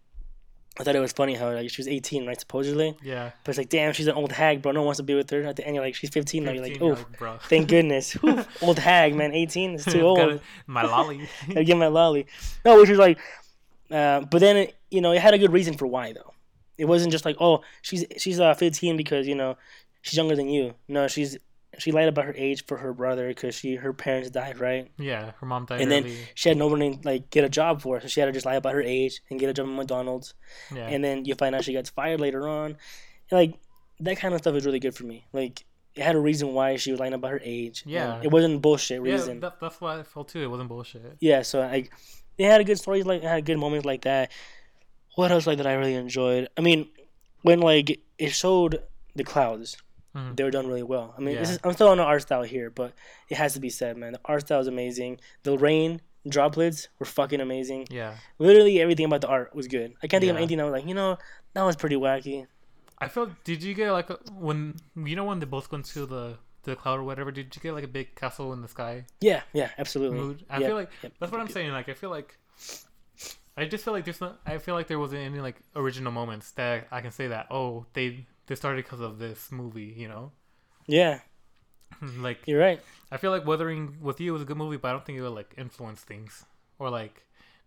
I 0.79 0.85
thought 0.85 0.97
it 0.97 1.01
was 1.01 1.13
funny 1.13 1.35
how 1.35 1.53
like 1.53 1.69
she 1.71 1.81
was 1.81 1.89
18, 1.89 2.27
right, 2.27 2.39
supposedly, 2.39 2.97
yeah 3.03 3.33
but 3.45 3.51
it's 3.51 3.59
like, 3.59 3.69
damn, 3.69 3.93
she's 3.93 4.07
an 4.07 4.15
old 4.15 4.33
hag, 4.33 4.63
bro. 4.63 4.73
No 4.73 4.81
one 4.81 4.87
wants 4.87 4.99
to 4.99 5.03
be 5.03 5.15
with 5.15 5.29
her. 5.31 5.43
At 5.43 5.57
the 5.57 5.67
end, 5.67 5.75
you're 5.75 5.85
like, 5.85 5.95
she's 5.95 6.11
15 6.11 6.45
now. 6.45 6.53
You're 6.53 6.63
like, 6.63 6.79
oh, 6.81 6.99
bro 7.19 7.39
thank 7.43 7.69
goodness, 7.69 8.13
Whew, 8.23 8.45
old 8.63 8.79
hag, 8.79 9.15
man, 9.15 9.33
18, 9.33 9.75
is 9.75 9.85
too 9.85 10.01
old. 10.01 10.41
My 10.67 10.83
lolly 10.83 11.29
I 11.55 11.63
get 11.63 11.77
my 11.77 11.89
lolly. 11.89 12.27
No, 12.65 12.81
which 12.81 12.89
was 12.89 12.99
like, 12.99 13.19
uh, 13.91 14.21
but 14.21 14.39
then 14.39 14.57
it, 14.57 14.77
you 14.93 15.01
know, 15.01 15.13
it 15.13 15.21
had 15.21 15.35
a 15.35 15.39
good 15.39 15.53
reason 15.53 15.77
for 15.77 15.87
why 15.87 16.13
though. 16.13 16.33
It 16.79 16.87
wasn't 16.87 17.13
just 17.13 17.25
like, 17.25 17.37
oh, 17.41 17.63
she's 17.83 18.05
she's 18.19 18.41
uh 18.41 18.55
15 18.55 18.97
because 18.97 19.27
you 19.27 19.35
know 19.35 19.57
she's 20.03 20.17
younger 20.17 20.37
than 20.37 20.49
you. 20.49 20.75
No, 20.89 21.09
she's 21.09 21.37
she 21.79 21.91
lied 21.91 22.09
about 22.09 22.27
her 22.27 22.35
age 22.37 22.67
for 22.67 22.77
her 22.77 22.93
brother 22.93 23.29
because 23.29 23.55
she 23.55 23.77
her 23.77 23.93
parents 23.93 24.31
died, 24.31 24.59
right? 24.61 24.91
yeah 24.99 25.33
her 25.41 25.47
mom 25.47 25.65
died 25.65 25.81
And 25.81 25.91
then 25.91 26.13
she 26.35 26.49
had 26.51 26.59
no 26.59 26.67
one 26.67 26.81
to 26.81 26.99
like 27.03 27.31
get 27.31 27.45
a 27.45 27.49
job 27.49 27.81
for, 27.81 28.01
so 28.01 28.09
she 28.09 28.21
had 28.21 28.27
to 28.27 28.33
just 28.33 28.45
lie 28.45 28.57
about 28.57 28.75
her 28.75 28.83
age 28.83 29.23
and 29.31 29.41
get 29.41 29.49
a 29.49 29.55
job 29.55 29.67
at 29.67 29.73
McDonald's. 29.73 30.35
yeah 30.75 30.89
And 30.89 31.03
then 31.03 31.25
you 31.25 31.35
find 31.35 31.55
out 31.55 31.65
she 31.65 31.73
gets 31.73 31.91
fired 31.91 32.21
later 32.21 32.47
on. 32.47 32.77
Like 33.31 33.55
that 34.01 34.19
kind 34.19 34.35
of 34.35 34.41
stuff 34.41 34.55
is 34.57 34.67
really 34.67 34.81
good 34.81 34.95
for 34.95 35.05
me. 35.05 35.25
Like 35.33 35.65
it 35.95 36.03
had 36.03 36.15
a 36.15 36.21
reason 36.21 36.53
why 36.53 36.77
she 36.77 36.91
was 36.91 37.01
lying 37.01 37.15
about 37.15 37.31
her 37.31 37.41
age. 37.43 37.85
Yeah. 37.87 38.21
it 38.23 38.31
wasn't 38.31 38.61
bullshit 38.61 39.05
yeah 39.05 39.13
reason. 39.13 39.41
that, 39.41 39.61
that's 39.61 39.81
why 39.81 39.99
i 39.99 40.03
felt 40.03 40.29
too 40.29 40.43
it 40.43 40.51
wasn't 40.51 40.69
bullshit 40.69 41.17
yeah, 41.21 41.41
so 41.43 41.61
like 41.61 41.91
they 42.39 42.45
had 42.45 42.61
a 42.61 42.65
good 42.65 42.79
stories 42.79 43.05
like 43.07 43.23
had 43.23 43.45
good 43.45 43.59
moments 43.59 43.87
like 43.87 44.03
that. 44.03 44.31
What 45.15 45.31
else 45.31 45.47
like 45.47 45.59
that 45.59 45.67
I 45.67 45.75
really 45.75 45.95
enjoyed? 45.95 46.49
I 46.57 46.61
mean, 46.61 46.89
when 47.43 47.61
like 47.61 48.01
it 48.19 48.31
showed 48.31 48.83
the 49.15 49.25
clouds, 49.25 49.77
Mhm. 50.15 50.37
they 50.37 50.45
were 50.45 50.51
done 50.51 50.67
really 50.67 50.83
well. 50.83 51.15
I 51.17 51.21
mean, 51.21 51.37
this 51.39 51.49
Yeah. 51.49 51.55
is, 51.55 51.61
I'm 51.65 51.73
still 51.73 51.89
on 51.89 51.97
the 51.99 52.03
art 52.05 52.23
style 52.23 52.43
here, 52.43 52.69
but 52.71 52.93
it 53.29 53.37
has 53.37 53.55
to 53.55 53.61
be 53.61 53.71
said, 53.71 53.97
man. 53.97 54.13
The 54.13 54.21
art 54.27 54.43
style 54.43 54.61
is 54.61 54.67
amazing. 54.67 55.21
The 55.43 55.57
rain 55.57 56.01
droplets 56.29 56.89
were 56.99 57.07
fucking 57.07 57.41
amazing. 57.41 57.87
yeah 57.91 58.15
Literally 58.39 58.81
everything 58.81 59.07
about 59.07 59.23
the 59.23 59.29
art 59.29 59.55
was 59.55 59.67
good. 59.69 59.95
I 60.03 60.07
can't 60.07 60.21
think 60.21 60.31
of 60.31 60.37
anything 60.37 60.59
that 60.59 60.65
was 60.65 60.73
like, 60.73 60.87
you 60.87 60.95
know, 60.95 61.19
that 61.55 61.63
was 61.63 61.77
pretty 61.77 61.97
wacky. 61.97 62.47
I 62.99 63.09
felt. 63.09 63.31
Did 63.45 63.63
you 63.63 63.75
get 63.75 63.91
like 63.91 64.11
a, 64.11 64.19
when 64.33 64.77
you 64.95 65.17
know 65.17 65.25
when 65.25 65.41
they 65.41 65.47
both 65.47 65.73
went 65.73 65.87
to 65.87 66.07
the 66.07 66.39
to 66.63 66.71
the 66.71 66.77
cloud 66.77 67.01
or 67.01 67.03
whatever? 67.03 67.33
Did 67.33 67.55
you 67.57 67.61
get 67.61 67.73
like 67.75 67.83
a 67.83 67.89
big 67.89 68.15
castle 68.15 68.53
in 68.53 68.61
the 68.63 68.69
sky 68.69 69.07
Yeah, 69.21 69.43
yeah, 69.53 69.71
absolutely. 69.79 70.19
mood? 70.21 70.45
I 70.49 70.61
Yeah, 70.61 70.67
feel 70.69 70.77
like 70.77 70.91
yeah, 71.03 71.11
that's 71.19 71.33
what 71.33 71.41
I'm 71.41 71.49
saying. 71.49 71.73
Like 71.73 71.89
I 71.89 71.95
feel 71.95 72.11
like 72.11 72.39
I 73.57 73.67
just 73.67 73.85
feel 73.85 73.93
like 73.93 74.05
there's 74.05 74.21
not. 74.21 74.41
I 74.47 74.59
feel 74.59 74.75
like 74.75 74.89
there 74.89 74.99
wasn't 74.99 75.23
any 75.23 75.41
like 75.41 75.57
original 75.77 76.13
moments 76.13 76.51
that 76.53 76.87
I 76.91 77.01
can 77.01 77.11
say 77.11 77.29
that 77.29 77.47
oh 77.51 77.87
they 77.93 78.27
they 78.47 78.55
started 78.55 78.85
because 78.85 79.01
of 79.01 79.19
this 79.19 79.53
movie. 79.53 79.95
You 79.97 80.09
know, 80.09 80.33
Yeah, 80.87 81.21
hmm, 81.99 82.23
like 82.23 82.39
you're 82.47 82.61
right. 82.61 82.81
I 83.11 83.17
feel 83.19 83.31
like 83.31 83.45
Weathering 83.47 83.97
with 84.01 84.21
You 84.21 84.33
was 84.33 84.43
a 84.43 84.45
good 84.47 84.57
movie, 84.57 84.79
but 84.79 84.89
I 84.89 84.93
don't 84.93 85.05
think 85.05 85.19
it 85.19 85.23
would 85.23 85.33
like 85.35 85.55
influence 85.59 86.01
things 86.01 86.45
or 86.79 86.89
like 86.91 87.27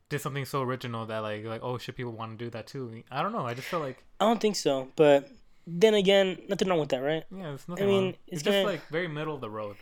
did 0.09 0.21
something 0.21 0.45
so 0.45 0.61
original 0.63 1.05
that 1.05 1.19
like 1.19 1.45
like 1.45 1.61
oh 1.63 1.77
shit 1.77 1.95
people 1.95 2.11
want 2.13 2.37
to 2.37 2.43
do 2.45 2.49
that 2.51 2.65
too. 2.67 3.03
I 3.11 3.21
don't 3.21 3.31
know. 3.31 3.45
I 3.45 3.53
just 3.53 3.67
feel 3.67 3.79
like 3.79 4.03
I 4.19 4.25
don't 4.25 4.41
think 4.41 4.55
so, 4.55 4.87
but 4.95 5.29
then 5.67 5.93
again, 5.93 6.37
nothing 6.49 6.67
wrong 6.67 6.79
with 6.79 6.89
that, 6.89 6.99
right? 7.01 7.23
yeah, 7.35 7.53
it's 7.53 7.67
nothing. 7.67 7.87
mean, 7.87 8.03
wrong. 8.03 8.09
it's 8.09 8.19
it's, 8.27 8.43
just 8.43 8.53
gonna- 8.55 8.67
like 8.67 8.87
very 8.89 9.07
middle 9.07 9.35
of 9.35 9.41
the 9.41 9.49
road. 9.49 9.75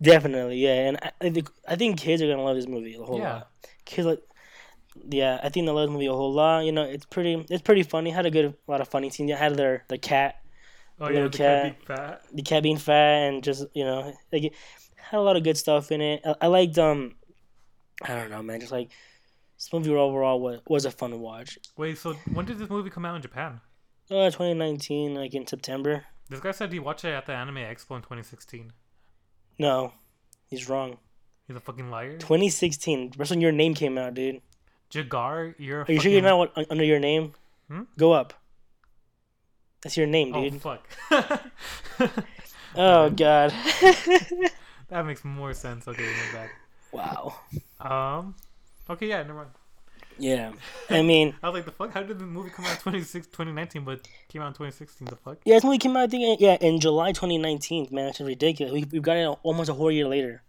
Definitely, 0.00 0.56
yeah. 0.58 0.88
And 0.88 0.96
I, 1.02 1.12
I 1.20 1.30
think 1.30 1.48
I 1.68 1.76
think 1.76 1.98
kids 1.98 2.20
are 2.22 2.26
gonna 2.28 2.42
love 2.42 2.56
this 2.56 2.66
movie 2.66 2.94
a 2.94 3.02
whole 3.02 3.18
Yeah. 3.18 3.34
lot. 3.34 3.50
Kids, 3.84 4.06
like, 4.06 4.20
yeah, 5.08 5.40
I 5.42 5.48
think 5.48 5.66
they 5.66 5.72
love 5.72 5.88
this 5.88 5.92
movie 5.92 6.06
a 6.06 6.12
whole 6.12 6.32
lot. 6.32 6.60
You 6.64 6.72
know, 6.72 6.82
it's 6.82 7.04
pretty, 7.06 7.44
it's 7.50 7.62
pretty 7.62 7.82
funny. 7.82 8.10
Had 8.10 8.26
a 8.26 8.30
good, 8.30 8.44
a 8.46 8.70
lot 8.70 8.80
of 8.80 8.88
funny 8.88 9.10
scenes. 9.10 9.30
It 9.30 9.38
had 9.38 9.56
their 9.56 9.84
the 9.88 9.98
cat, 9.98 10.36
Oh 11.00 11.08
yeah, 11.08 11.24
the 11.24 11.30
cat. 11.30 11.38
cat 11.38 11.62
being 11.62 11.96
fat. 11.96 12.22
the 12.32 12.42
cat 12.42 12.62
being 12.62 12.76
fat, 12.78 13.28
and 13.28 13.42
just 13.44 13.64
you 13.74 13.84
know, 13.84 14.12
like 14.32 14.44
it 14.44 14.54
had 14.96 15.18
a 15.18 15.22
lot 15.22 15.36
of 15.36 15.42
good 15.42 15.56
stuff 15.56 15.90
in 15.92 16.00
it. 16.00 16.22
I, 16.24 16.34
I 16.42 16.46
liked 16.48 16.78
um, 16.78 17.14
I 18.02 18.14
don't 18.14 18.30
know, 18.30 18.42
man. 18.42 18.60
Just 18.60 18.72
like 18.72 18.90
this 19.56 19.72
movie 19.72 19.90
overall 19.90 20.40
was 20.40 20.60
was 20.68 20.84
a 20.84 20.90
fun 20.90 21.18
watch. 21.20 21.58
Wait, 21.76 21.98
so 21.98 22.14
when 22.32 22.44
did 22.46 22.58
this 22.58 22.68
movie 22.70 22.90
come 22.90 23.04
out 23.04 23.16
in 23.16 23.22
Japan? 23.22 23.60
Uh, 24.10 24.26
2019, 24.30 25.14
like 25.14 25.34
in 25.34 25.46
September. 25.46 26.04
This 26.28 26.40
guy 26.40 26.50
said 26.50 26.72
he 26.72 26.78
watched 26.78 27.04
it 27.04 27.12
at 27.12 27.26
the 27.26 27.32
Anime 27.32 27.56
Expo 27.56 27.96
in 27.96 28.02
2016. 28.02 28.72
No, 29.58 29.92
he's 30.46 30.68
wrong. 30.68 30.98
He's 31.46 31.56
a 31.56 31.60
fucking 31.60 31.90
liar. 31.90 32.16
2016. 32.18 33.12
That's 33.16 33.30
when 33.30 33.40
your 33.40 33.52
name 33.52 33.74
came 33.74 33.98
out, 33.98 34.14
dude. 34.14 34.40
Jagar, 34.92 35.54
you're. 35.58 35.82
A 35.82 35.84
Are 35.88 35.92
you 35.92 36.00
sure 36.00 36.12
you're 36.12 36.22
not 36.22 36.38
what, 36.38 36.66
under 36.70 36.84
your 36.84 37.00
name? 37.00 37.32
Hmm? 37.68 37.82
Go 37.98 38.12
up. 38.12 38.34
That's 39.82 39.96
your 39.96 40.06
name, 40.06 40.32
Oh 40.34 40.48
dude. 40.48 40.60
fuck. 40.62 40.86
Oh, 42.74 43.10
god. 43.10 43.50
that 44.88 45.04
makes 45.04 45.24
more 45.24 45.52
sense. 45.52 45.86
Okay, 45.86 46.02
my 46.04 46.32
bad. 46.38 46.50
wow. 46.90 47.34
Um. 47.80 48.34
Okay, 48.88 49.08
yeah, 49.08 49.18
never 49.22 49.34
mind. 49.34 49.50
Yeah. 50.18 50.52
I 50.88 51.02
mean, 51.02 51.34
I 51.42 51.48
was 51.48 51.56
like, 51.56 51.64
the 51.66 51.70
fuck? 51.72 51.92
How 51.92 52.02
did 52.02 52.18
the 52.18 52.24
movie 52.24 52.48
come 52.50 52.64
out 52.64 52.72
in 52.76 52.78
26, 52.78 53.26
2019, 53.26 53.84
but 53.84 54.06
came 54.28 54.40
out 54.42 54.48
in 54.48 54.52
2016? 54.54 55.06
The 55.06 55.16
fuck? 55.16 55.38
yeah, 55.44 55.56
this 55.56 55.64
movie 55.64 55.78
came 55.78 55.96
out, 55.96 56.04
I 56.04 56.06
think, 56.06 56.40
yeah, 56.40 56.56
in 56.60 56.80
July 56.80 57.12
2019. 57.12 57.88
Man, 57.90 58.06
that's 58.06 58.20
ridiculous. 58.20 58.72
We, 58.72 58.84
we've 58.90 59.02
got 59.02 59.16
it 59.16 59.26
almost 59.42 59.68
a 59.68 59.74
whole 59.74 59.90
year 59.90 60.06
later, 60.08 60.42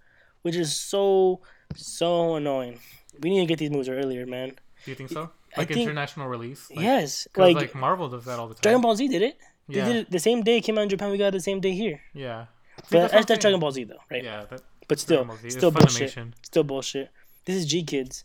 which 0.44 0.56
is 0.56 0.74
so, 0.76 1.42
so 1.76 2.36
annoying. 2.36 2.80
We 3.22 3.30
need 3.30 3.42
to 3.42 3.46
get 3.46 3.60
these 3.60 3.72
movies 3.72 3.90
earlier, 3.90 4.26
man. 4.26 4.50
Do 4.86 4.92
you 4.92 4.96
think 4.96 5.10
so? 5.10 5.30
Like 5.56 5.68
think- 5.68 5.82
international 5.82 6.28
release? 6.28 6.70
Like, 6.70 6.80
yes. 6.80 7.28
Like, 7.38 7.56
like, 7.56 7.76
Marvel 7.76 8.10
does 8.10 8.26
that 8.26 8.40
all 8.40 8.48
the 8.48 8.56
time. 8.56 8.62
Dragon 8.62 8.82
Ball 8.82 8.96
Z 8.96 9.08
did 9.08 9.22
it. 9.22 9.38
They 9.70 9.78
yeah, 9.78 9.86
did 9.86 9.96
it 9.96 10.12
the 10.12 10.20
same 10.20 10.44
day 10.44 10.58
it 10.58 10.62
came 10.62 10.78
out 10.78 10.82
in 10.82 10.90
Japan. 10.90 11.12
We 11.12 11.18
got 11.18 11.28
it 11.28 11.32
the 11.32 11.40
same 11.40 11.60
day 11.62 11.72
here. 11.72 12.02
yeah. 12.14 12.46
See, 12.76 12.82
But 12.90 13.02
that's 13.02 13.14
that's, 13.14 13.26
that's. 13.28 13.42
Dragon 13.42 13.60
Ball 13.60 13.72
Z, 13.72 13.84
though, 13.84 13.98
right? 14.10 14.24
Yeah, 14.24 14.46
that, 14.50 14.62
But 14.88 15.00
still, 15.00 15.18
Dragon 15.18 15.28
Ball 15.28 15.38
Z. 15.38 15.48
It's 15.48 15.56
still 15.56 15.72
bullshit. 15.72 16.12
Funimation. 16.12 16.34
Still 16.42 16.64
bullshit. 16.64 17.12
This 17.46 17.56
is 17.58 17.72
GKIDS. 17.72 18.24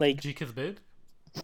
Like, 0.00 0.20
GKIDS 0.20 0.54
bid? 0.54 0.80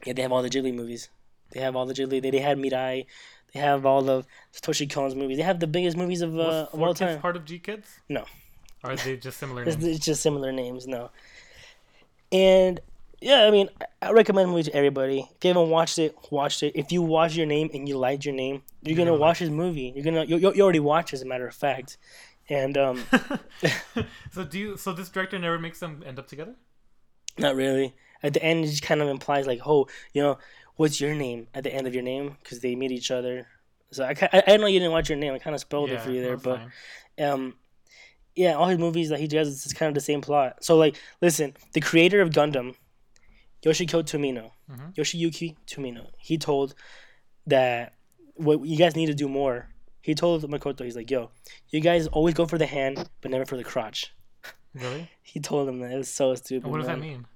Yeah, 0.04 0.12
they 0.14 0.22
have 0.22 0.32
all 0.32 0.42
the 0.42 0.50
Ghibli 0.50 0.74
movies. 0.74 1.08
They 1.52 1.60
have 1.60 1.76
all 1.76 1.86
the 1.86 1.94
Ghibli. 1.94 2.20
They, 2.20 2.30
they 2.30 2.40
had 2.40 2.58
Mirai. 2.58 3.06
They 3.54 3.60
have 3.60 3.86
all 3.86 4.02
the 4.02 4.24
Satoshi 4.52 4.90
Kon's 4.90 5.14
movies. 5.14 5.36
They 5.38 5.44
have 5.44 5.60
the 5.60 5.66
biggest 5.68 5.96
movies 5.96 6.22
of, 6.22 6.38
uh, 6.38 6.66
of 6.72 6.80
all 6.82 6.92
time. 6.92 7.20
part 7.20 7.36
of 7.36 7.44
GKIDS? 7.44 7.86
No. 8.08 8.24
Are 8.82 8.96
they 8.96 9.16
just 9.16 9.38
similar 9.38 9.64
names? 9.64 9.84
it's 9.84 10.04
just 10.04 10.22
similar 10.22 10.52
names, 10.52 10.86
no. 10.86 11.10
And 12.32 12.81
yeah, 13.20 13.44
I 13.44 13.51
mean, 13.51 13.69
I- 14.02 14.12
recommend 14.12 14.48
the 14.48 14.52
movie 14.52 14.62
to 14.65 14.74
everybody. 14.74 15.28
If 15.36 15.44
you 15.44 15.48
haven't 15.48 15.69
watched 15.70 15.98
it, 15.98 16.16
watch 16.31 16.62
it. 16.62 16.73
If 16.74 16.90
you 16.93 17.02
watch 17.02 17.35
your 17.36 17.47
name 17.47 17.70
and 17.74 17.89
you 17.89 17.98
liked 17.98 18.24
your 18.24 18.35
name, 18.35 18.62
you're 18.82 18.97
gonna 18.97 19.11
gonna 19.11 19.20
watch 19.20 19.40
this 19.40 19.51
movie. 19.51 19.93
You're 19.94 20.05
gonna 20.05 20.24
you, 20.24 20.36
you 20.39 20.55
you 20.55 20.62
already 20.62 20.81
watched, 20.81 21.12
as 21.12 21.23
a 21.23 21.27
matter 21.27 21.47
of 21.47 21.55
fact. 21.55 21.98
And 22.48 22.77
um, 22.78 23.05
so 24.32 24.44
do 24.44 24.59
you? 24.59 24.77
So 24.77 24.93
this 24.93 25.09
director 25.09 25.39
never 25.39 25.59
makes 25.59 25.81
them 25.81 26.02
end 26.07 26.19
up 26.19 26.28
together? 26.28 26.55
not 27.39 27.55
really. 27.57 27.94
At 28.23 28.35
the 28.35 28.43
end, 28.43 28.65
it 28.65 28.69
just 28.69 28.82
kind 28.82 29.01
of 29.01 29.09
implies 29.09 29.47
like, 29.47 29.61
oh, 29.65 29.86
you 30.12 30.20
know, 30.23 30.39
what's 30.77 31.01
your 31.01 31.15
name 31.15 31.47
at 31.55 31.62
the 31.65 31.73
end 31.73 31.86
of 31.86 31.94
your 31.94 32.02
name 32.02 32.36
because 32.43 32.61
they 32.61 32.74
meet 32.74 32.90
each 32.90 33.11
other. 33.11 33.47
So 33.93 34.05
I, 34.05 34.15
I, 34.32 34.43
I 34.47 34.57
know 34.57 34.66
you 34.66 34.78
didn't 34.78 34.93
watch 34.93 35.09
your 35.09 35.19
name. 35.19 35.32
I 35.32 35.39
kind 35.39 35.55
of 35.55 35.61
spoiled 35.61 35.90
it 35.90 36.01
for 36.01 36.11
you 36.11 36.23
there, 36.23 36.36
but 36.36 36.61
fine. 37.19 37.28
um 37.31 37.55
yeah 38.42 38.52
all 38.58 38.68
his 38.74 38.78
movies 38.86 39.08
that 39.12 39.20
he 39.24 39.28
does 39.36 39.48
is 39.66 39.72
kind 39.80 39.88
of 39.92 39.94
the 40.00 40.06
same 40.10 40.20
plot 40.28 40.50
so 40.66 40.72
like 40.84 40.94
listen 41.26 41.48
the 41.76 41.82
creator 41.88 42.20
of 42.24 42.28
gundam 42.38 42.68
yoshiko 43.66 43.98
tomino 44.10 44.44
Mhm. 44.72 44.88
yoshiyuki 44.98 45.48
tomino 45.70 46.04
he 46.28 46.34
told 46.48 46.68
that 47.54 47.82
what 48.46 48.56
you 48.70 48.76
guys 48.82 48.94
need 49.00 49.10
to 49.14 49.18
do 49.24 49.28
more 49.40 49.56
he 50.08 50.12
told 50.22 50.38
makoto 50.52 50.82
he's 50.84 50.96
like 51.00 51.10
yo 51.14 51.22
you 51.74 51.80
guys 51.88 52.02
always 52.16 52.34
go 52.40 52.46
for 52.52 52.58
the 52.62 52.70
hand 52.76 52.94
but 53.20 53.28
never 53.34 53.46
for 53.50 53.56
the 53.60 53.64
crotch 53.72 54.00
really? 54.84 55.02
he 55.32 55.38
told 55.50 55.68
him 55.68 55.76
that 55.80 55.90
it 55.94 55.98
was 56.04 56.12
so 56.20 56.26
stupid 56.42 56.68
What 56.70 56.78
does 56.78 56.86
that 56.92 57.00
mean? 57.08 57.26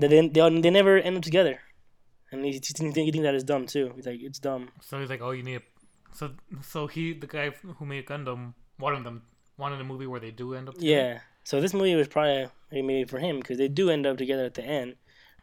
that 0.00 0.10
they, 0.12 0.20
they, 0.36 0.60
they 0.64 0.72
never 0.78 0.92
end 1.06 1.16
up 1.18 1.22
together 1.30 1.56
and 2.30 2.44
he, 2.44 2.52
he, 2.52 2.58
think, 2.58 2.94
he 3.06 3.12
think 3.12 3.24
that 3.28 3.34
is 3.40 3.44
dumb 3.52 3.64
too 3.74 3.86
he's 3.96 4.06
like 4.10 4.20
it's 4.28 4.40
dumb 4.48 4.62
So 4.88 4.92
he's 5.00 5.08
like, 5.14 5.22
oh, 5.26 5.30
you 5.38 5.44
need. 5.48 5.60
A... 5.62 5.64
So 6.18 6.24
so 6.72 6.78
he, 6.94 7.02
the 7.24 7.30
guy 7.36 7.46
who 7.78 7.84
made 7.92 8.04
Gundam, 8.10 8.42
wanted 8.82 9.04
them 9.08 9.18
wanted 9.58 9.80
a 9.80 9.84
movie 9.84 10.06
where 10.06 10.20
they 10.20 10.30
do 10.30 10.54
end 10.54 10.68
up. 10.68 10.74
Together? 10.74 10.90
Yeah. 10.90 11.20
So 11.44 11.60
this 11.60 11.72
movie 11.72 11.94
was 11.94 12.08
probably 12.08 12.48
made 12.72 13.08
for 13.08 13.18
him 13.18 13.38
because 13.38 13.58
they 13.58 13.68
do 13.68 13.90
end 13.90 14.06
up 14.06 14.18
together 14.18 14.44
at 14.44 14.54
the 14.54 14.64
end, 14.64 14.96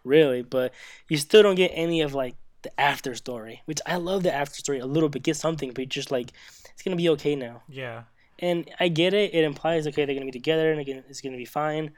really. 0.03 0.41
But 0.41 0.73
you 1.07 1.17
still 1.17 1.43
don't 1.43 1.55
get 1.55 1.71
any 1.73 2.01
of 2.01 2.13
like 2.13 2.35
the 2.63 2.79
after 2.79 3.15
story, 3.15 3.61
which 3.65 3.79
I 3.85 3.97
love 3.97 4.23
the 4.23 4.33
after 4.33 4.55
story 4.55 4.79
a 4.79 4.85
little 4.85 5.09
bit. 5.09 5.23
Get 5.23 5.37
something, 5.37 5.71
but 5.71 5.87
just 5.89 6.11
like 6.11 6.31
it's 6.71 6.81
gonna 6.81 6.97
be 6.97 7.09
okay 7.09 7.35
now. 7.35 7.63
Yeah. 7.69 8.03
And 8.39 8.69
I 8.79 8.89
get 8.89 9.13
it. 9.13 9.33
It 9.33 9.43
implies 9.43 9.87
okay 9.87 10.05
they're 10.05 10.15
gonna 10.15 10.25
be 10.25 10.31
together 10.31 10.71
and 10.71 10.81
again 10.81 11.03
it's 11.07 11.21
gonna 11.21 11.37
be 11.37 11.45
fine. 11.45 11.91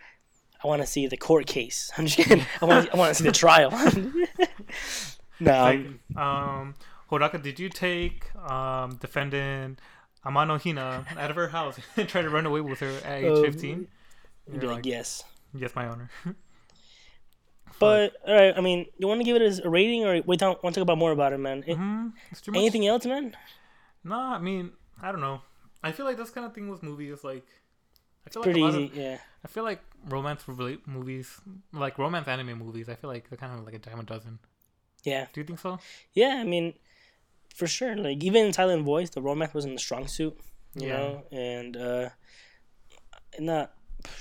I 0.64 0.68
want 0.68 0.82
to 0.82 0.88
see 0.88 1.08
the 1.08 1.18
court 1.18 1.48
case. 1.48 1.92
I'm 1.98 2.06
just 2.06 2.18
kidding. 2.18 2.46
I 2.62 2.66
want 2.66 2.94
I 2.94 2.98
want 2.98 3.10
to 3.10 3.16
see 3.16 3.28
the 3.28 3.32
trial. 3.32 3.72
no, 5.40 5.52
Like, 5.52 5.86
um, 6.18 6.76
Hodaka, 7.12 7.42
did 7.42 7.60
you 7.60 7.70
take 7.70 8.36
um 8.36 8.98
defendant 8.98 9.80
Amano 10.26 10.60
Hina 10.62 11.06
out 11.18 11.30
of 11.30 11.36
her 11.36 11.50
house 11.50 11.78
and 11.98 12.08
try 12.10 12.22
to 12.22 12.30
run 12.30 12.46
away 12.46 12.62
with 12.62 12.80
her 12.80 12.90
at 13.06 13.24
age 13.24 13.38
Um, 13.38 13.44
15? 13.44 13.88
you'd 14.52 14.60
be 14.62 14.68
like 14.68 14.86
yes. 14.86 15.24
yes, 15.54 15.76
my 15.76 15.88
honor. 15.88 16.10
But 17.80 18.16
all 18.26 18.34
right, 18.34 18.54
I 18.58 18.62
mean, 18.62 18.86
you 18.98 19.08
want 19.08 19.20
to 19.20 19.26
give 19.26 19.36
it 19.36 19.42
as 19.42 19.60
a 19.60 19.70
rating 19.70 20.06
or 20.06 20.22
wait? 20.26 20.40
Don't 20.40 20.62
want 20.64 20.74
to 20.76 20.80
talk 20.80 20.84
about 20.84 20.98
more 20.98 21.12
about 21.12 21.34
it, 21.34 21.40
man? 21.40 21.64
It- 21.68 21.76
hmm 21.76 22.08
It's 22.32 22.42
anything 22.48 22.88
else, 22.88 23.06
man? 23.06 23.36
No, 24.04 24.18
I 24.18 24.40
mean, 24.40 24.72
I 25.02 25.12
don't 25.12 25.20
know. 25.20 25.42
I 25.84 25.92
feel 25.92 26.06
like 26.06 26.16
this 26.18 26.30
kind 26.30 26.46
of 26.46 26.54
thing 26.54 26.70
with 26.70 26.82
movies, 26.84 27.24
like, 27.24 27.46
I 28.26 28.30
feel 28.30 28.42
like 28.42 28.46
Pretty 28.52 28.62
easy, 28.62 28.86
Of, 28.86 28.96
yeah. 28.96 29.18
I 29.44 29.48
feel 29.48 29.64
like 29.64 29.82
romance 30.08 30.48
movies, 30.88 31.40
like 31.74 31.98
romance 32.00 32.28
anime 32.28 32.58
movies. 32.58 32.88
I 32.88 32.96
feel 32.96 33.10
like 33.10 33.30
they're 33.30 33.38
kind 33.38 33.60
of 33.60 33.66
like 33.66 33.76
a 33.76 33.80
dime 33.80 34.00
a 34.00 34.04
dozen. 34.04 34.40
Yeah. 35.04 35.28
Do 35.34 35.42
you 35.42 35.46
think 35.46 35.60
so? 35.60 35.78
Yeah, 36.14 36.38
I 36.40 36.44
mean, 36.44 36.74
for 37.56 37.68
sure. 37.68 37.96
Like 37.96 38.24
even 38.24 38.46
in 38.48 38.54
Silent 38.54 38.84
Voice, 38.84 39.10
the 39.10 39.22
romance 39.22 39.54
wasn't 39.54 39.76
the 39.76 39.80
strong 39.80 40.08
suit, 40.08 40.38
you 40.76 40.88
Yeah. 40.88 40.98
know, 40.98 41.24
and 41.32 41.78
uh, 41.78 42.10
not. 43.40 43.74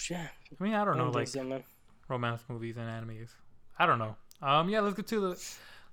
Yeah, 0.08 0.28
I 0.58 0.64
mean, 0.64 0.72
I 0.74 0.84
don't 0.84 0.96
know, 0.96 1.10
like 1.10 1.28
so, 1.28 1.62
romance 2.08 2.42
movies 2.48 2.76
and 2.78 2.88
animes. 2.88 3.30
I 3.78 3.86
don't 3.86 3.98
know. 3.98 4.16
Um, 4.40 4.68
yeah, 4.70 4.80
let's 4.80 4.96
get 4.96 5.06
to 5.08 5.20
the, 5.20 5.28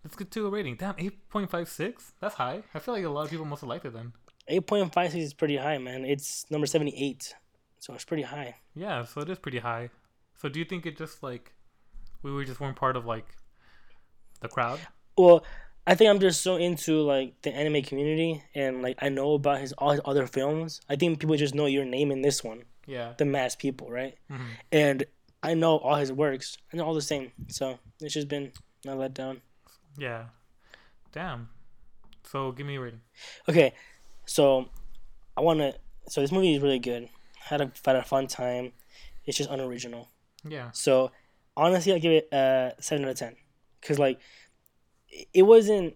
let's 0.04 0.16
get 0.18 0.32
to 0.32 0.48
a 0.48 0.50
rating. 0.50 0.76
Damn, 0.76 0.96
eight 0.98 1.28
point 1.30 1.50
five 1.50 1.68
six. 1.68 2.14
That's 2.22 2.36
high. 2.36 2.64
I 2.74 2.80
feel 2.80 2.94
like 2.94 3.04
a 3.04 3.10
lot 3.10 3.26
of 3.26 3.32
people 3.32 3.46
must 3.46 3.62
have 3.62 3.70
liked 3.70 3.86
it 3.86 3.94
then. 3.94 4.14
Eight 4.48 4.66
point 4.66 4.94
five 4.94 5.12
six 5.12 5.26
is 5.26 5.34
pretty 5.34 5.58
high, 5.58 5.78
man. 5.78 6.06
It's 6.06 6.50
number 6.50 6.68
seventy 6.68 6.96
eight, 6.96 7.36
so 7.80 7.94
it's 7.94 8.06
pretty 8.06 8.24
high. 8.24 8.56
Yeah, 8.76 9.04
so 9.04 9.22
it 9.22 9.30
is 9.30 9.40
pretty 9.40 9.60
high. 9.60 9.90
So 10.38 10.48
do 10.48 10.58
you 10.60 10.66
think 10.66 10.86
it 10.86 10.98
just 10.98 11.22
like, 11.22 11.54
we 12.24 12.32
were 12.32 12.46
just 12.46 12.60
weren't 12.60 12.76
part 12.78 12.96
of 12.96 13.06
like, 13.06 13.26
the 14.42 14.48
crowd? 14.48 14.80
Well, 15.18 15.44
I 15.88 15.96
think 15.96 16.10
I'm 16.10 16.20
just 16.20 16.42
so 16.42 16.56
into 16.58 17.02
like 17.02 17.42
the 17.42 17.52
anime 17.54 17.82
community, 17.84 18.44
and 18.54 18.82
like 18.82 18.98
I 19.02 19.10
know 19.10 19.34
about 19.34 19.60
his 19.60 19.74
all 19.74 19.92
his 19.92 20.02
other 20.06 20.28
films. 20.28 20.80
I 20.90 20.96
think 20.96 21.20
people 21.20 21.36
just 21.36 21.56
know 21.56 21.66
your 21.66 21.86
name 21.86 22.12
in 22.12 22.22
this 22.22 22.44
one, 22.44 22.64
Yeah. 22.86 23.14
the 23.18 23.26
mass 23.26 23.56
people, 23.56 23.90
right? 23.90 24.16
Mhm. 24.30 24.46
And 24.72 25.04
I 25.44 25.56
know 25.56 25.78
all 25.78 25.96
his 25.96 26.12
works, 26.12 26.58
and 26.72 26.80
they're 26.80 26.86
all 26.86 26.94
the 26.94 27.02
same. 27.02 27.32
So 27.48 27.80
it's 28.00 28.14
just 28.14 28.28
been 28.28 28.52
a 28.86 28.90
letdown. 28.90 29.42
Yeah. 29.98 30.26
Damn. 31.12 31.50
So 32.24 32.52
give 32.52 32.66
me 32.68 32.76
a 32.76 32.80
rating. 32.80 33.02
Okay, 33.50 33.74
so 34.26 34.70
I 35.36 35.42
want 35.42 35.60
to. 35.60 35.76
So 36.10 36.22
this 36.22 36.32
movie 36.32 36.54
is 36.56 36.62
really 36.62 36.80
good. 36.80 37.10
Had 37.40 37.62
a 37.62 37.72
had 37.86 37.96
a 37.96 38.04
fun 38.04 38.28
time. 38.28 38.74
It's 39.26 39.38
just 39.38 39.50
unoriginal. 39.50 40.10
Yeah. 40.48 40.72
So 40.72 41.12
honestly, 41.58 41.94
I 41.94 42.00
give 42.00 42.12
it 42.12 42.30
a 42.32 42.74
seven 42.80 43.06
out 43.06 43.12
of 43.12 43.18
ten. 43.18 43.36
Cause 43.82 43.98
like, 43.98 44.20
it- 45.34 45.44
wasn't 45.44 45.96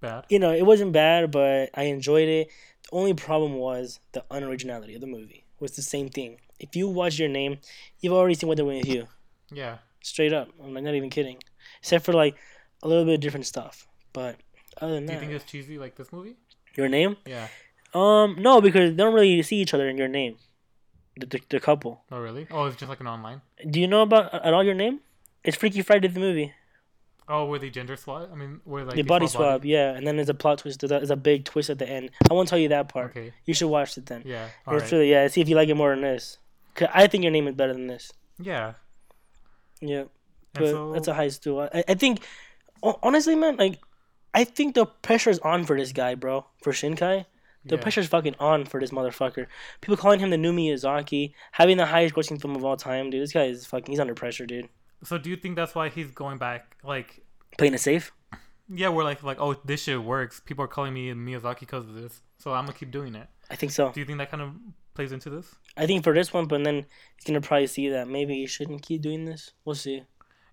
Bad. 0.00 0.24
you 0.28 0.38
know 0.38 0.52
it 0.52 0.64
wasn't 0.66 0.92
bad, 0.92 1.30
but 1.30 1.70
I 1.74 1.84
enjoyed 1.84 2.28
it. 2.28 2.48
The 2.84 2.96
only 2.96 3.14
problem 3.14 3.54
was 3.54 4.00
the 4.12 4.24
unoriginality 4.30 4.94
of 4.94 5.00
the 5.00 5.06
movie. 5.06 5.44
It 5.56 5.60
was 5.60 5.72
the 5.72 5.82
same 5.82 6.08
thing. 6.08 6.38
If 6.60 6.74
you 6.76 6.88
watch 6.88 7.18
your 7.18 7.28
name, 7.28 7.58
you've 8.00 8.12
already 8.12 8.34
seen 8.34 8.48
what 8.48 8.56
they're 8.56 8.66
doing 8.66 8.78
with 8.78 8.88
you. 8.88 9.06
Yeah. 9.52 9.78
Straight 10.02 10.32
up, 10.32 10.48
I'm 10.62 10.72
not 10.72 10.94
even 10.94 11.10
kidding. 11.10 11.38
Except 11.80 12.04
for 12.04 12.12
like 12.12 12.36
a 12.82 12.88
little 12.88 13.04
bit 13.04 13.14
of 13.14 13.20
different 13.20 13.46
stuff. 13.46 13.86
But 14.12 14.36
other 14.80 14.94
than 14.94 15.06
Do 15.06 15.12
you 15.12 15.18
think 15.18 15.32
it's 15.32 15.44
cheesy 15.44 15.78
like 15.78 15.96
this 15.96 16.12
movie? 16.12 16.36
your 16.76 16.88
name. 16.88 17.16
Yeah. 17.26 17.48
Um, 17.92 18.36
no, 18.38 18.60
because 18.60 18.90
they 18.92 18.96
don't 18.96 19.14
really 19.14 19.42
see 19.42 19.56
each 19.56 19.74
other 19.74 19.88
in 19.88 19.98
your 19.98 20.08
name. 20.08 20.36
The, 21.16 21.26
the, 21.26 21.40
the 21.50 21.60
couple. 21.60 22.04
Oh 22.12 22.20
really? 22.20 22.46
Oh, 22.50 22.66
it's 22.66 22.76
just 22.76 22.88
like 22.88 23.00
an 23.00 23.08
online. 23.08 23.40
Do 23.68 23.80
you 23.80 23.88
know 23.88 24.02
about 24.02 24.32
at 24.32 24.54
all 24.54 24.62
your 24.62 24.74
name? 24.74 25.00
It's 25.42 25.56
Freaky 25.56 25.82
Friday 25.82 26.06
the 26.08 26.20
movie. 26.20 26.52
Oh, 27.28 27.44
were 27.46 27.58
they 27.58 27.68
gender 27.70 27.96
swap? 27.96 28.30
I 28.32 28.34
mean, 28.34 28.60
were 28.64 28.84
like 28.84 28.96
the 28.96 29.02
they 29.02 29.06
body 29.06 29.26
swap 29.26 29.60
swap, 29.60 29.64
yeah, 29.64 29.92
and 29.92 30.06
then 30.06 30.16
there's 30.16 30.30
a 30.30 30.34
plot 30.34 30.58
twist. 30.58 30.80
There's 30.80 31.10
a, 31.10 31.16
big 31.16 31.44
twist 31.44 31.68
at 31.68 31.78
the 31.78 31.88
end. 31.88 32.10
I 32.30 32.32
won't 32.32 32.48
tell 32.48 32.58
you 32.58 32.68
that 32.70 32.88
part. 32.88 33.10
Okay. 33.10 33.32
You 33.44 33.52
should 33.52 33.68
watch 33.68 33.98
it 33.98 34.06
then. 34.06 34.22
Yeah. 34.24 34.46
it's 34.46 34.54
All 34.66 34.78
right. 34.78 34.92
really 34.92 35.10
yeah. 35.10 35.28
See 35.28 35.40
if 35.42 35.48
you 35.48 35.56
like 35.56 35.68
it 35.68 35.74
more 35.74 35.90
than 35.90 36.00
this. 36.02 36.38
'Cause 36.74 36.88
I 36.94 37.06
think 37.06 37.24
your 37.24 37.32
name 37.32 37.48
is 37.48 37.54
better 37.54 37.72
than 37.72 37.86
this. 37.88 38.12
Yeah. 38.40 38.74
Yeah, 39.80 40.04
but 40.54 40.66
so, 40.68 40.92
that's 40.92 41.08
a 41.08 41.14
high 41.14 41.28
stool. 41.28 41.68
I, 41.72 41.84
I 41.88 41.94
think, 41.94 42.24
honestly, 42.82 43.36
man, 43.36 43.56
like, 43.56 43.78
I 44.34 44.44
think 44.44 44.74
the 44.74 44.86
pressure's 44.86 45.38
on 45.40 45.64
for 45.64 45.76
this 45.76 45.92
guy, 45.92 46.14
bro. 46.14 46.46
For 46.62 46.72
Shinkai, 46.72 47.26
the 47.64 47.76
yeah. 47.76 47.80
pressure's 47.80 48.08
fucking 48.08 48.34
on 48.40 48.64
for 48.64 48.80
this 48.80 48.90
motherfucker. 48.90 49.46
People 49.80 49.96
calling 49.96 50.20
him 50.20 50.30
the 50.30 50.36
new 50.36 50.52
Miyazaki, 50.52 51.32
having 51.52 51.76
the 51.76 51.86
highest 51.86 52.14
grossing 52.14 52.40
film 52.40 52.56
of 52.56 52.64
all 52.64 52.76
time, 52.76 53.10
dude. 53.10 53.22
This 53.22 53.32
guy 53.32 53.44
is 53.44 53.66
fucking. 53.66 53.92
He's 53.92 54.00
under 54.00 54.14
pressure, 54.14 54.46
dude. 54.46 54.68
So 55.04 55.18
do 55.18 55.30
you 55.30 55.36
think 55.36 55.56
that's 55.56 55.74
why 55.74 55.88
he's 55.88 56.10
going 56.10 56.38
back? 56.38 56.76
Like, 56.82 57.22
Playing 57.56 57.74
it 57.74 57.80
safe. 57.80 58.12
yeah, 58.68 58.88
we're 58.88 59.04
like, 59.04 59.22
like, 59.22 59.40
oh, 59.40 59.54
this 59.64 59.82
shit 59.84 60.02
works. 60.02 60.40
People 60.44 60.64
are 60.64 60.68
calling 60.68 60.92
me 60.94 61.10
Miyazaki 61.12 61.60
because 61.60 61.86
of 61.88 61.94
this, 61.94 62.20
so 62.38 62.52
I'm 62.52 62.64
gonna 62.66 62.76
keep 62.76 62.90
doing 62.90 63.14
it. 63.14 63.26
I 63.50 63.56
think 63.56 63.72
so. 63.72 63.90
Do 63.92 64.00
you 64.00 64.06
think 64.06 64.18
that 64.18 64.30
kind 64.30 64.42
of 64.42 64.50
plays 64.94 65.12
into 65.12 65.30
this? 65.30 65.54
I 65.76 65.86
think 65.86 66.04
for 66.04 66.12
this 66.12 66.32
one, 66.32 66.46
but 66.46 66.62
then 66.64 66.84
he's 67.16 67.24
gonna 67.26 67.40
probably 67.40 67.66
see 67.68 67.88
that 67.90 68.08
maybe 68.08 68.34
he 68.34 68.46
shouldn't 68.46 68.82
keep 68.82 69.00
doing 69.02 69.24
this. 69.24 69.52
We'll 69.64 69.74
see. 69.76 70.02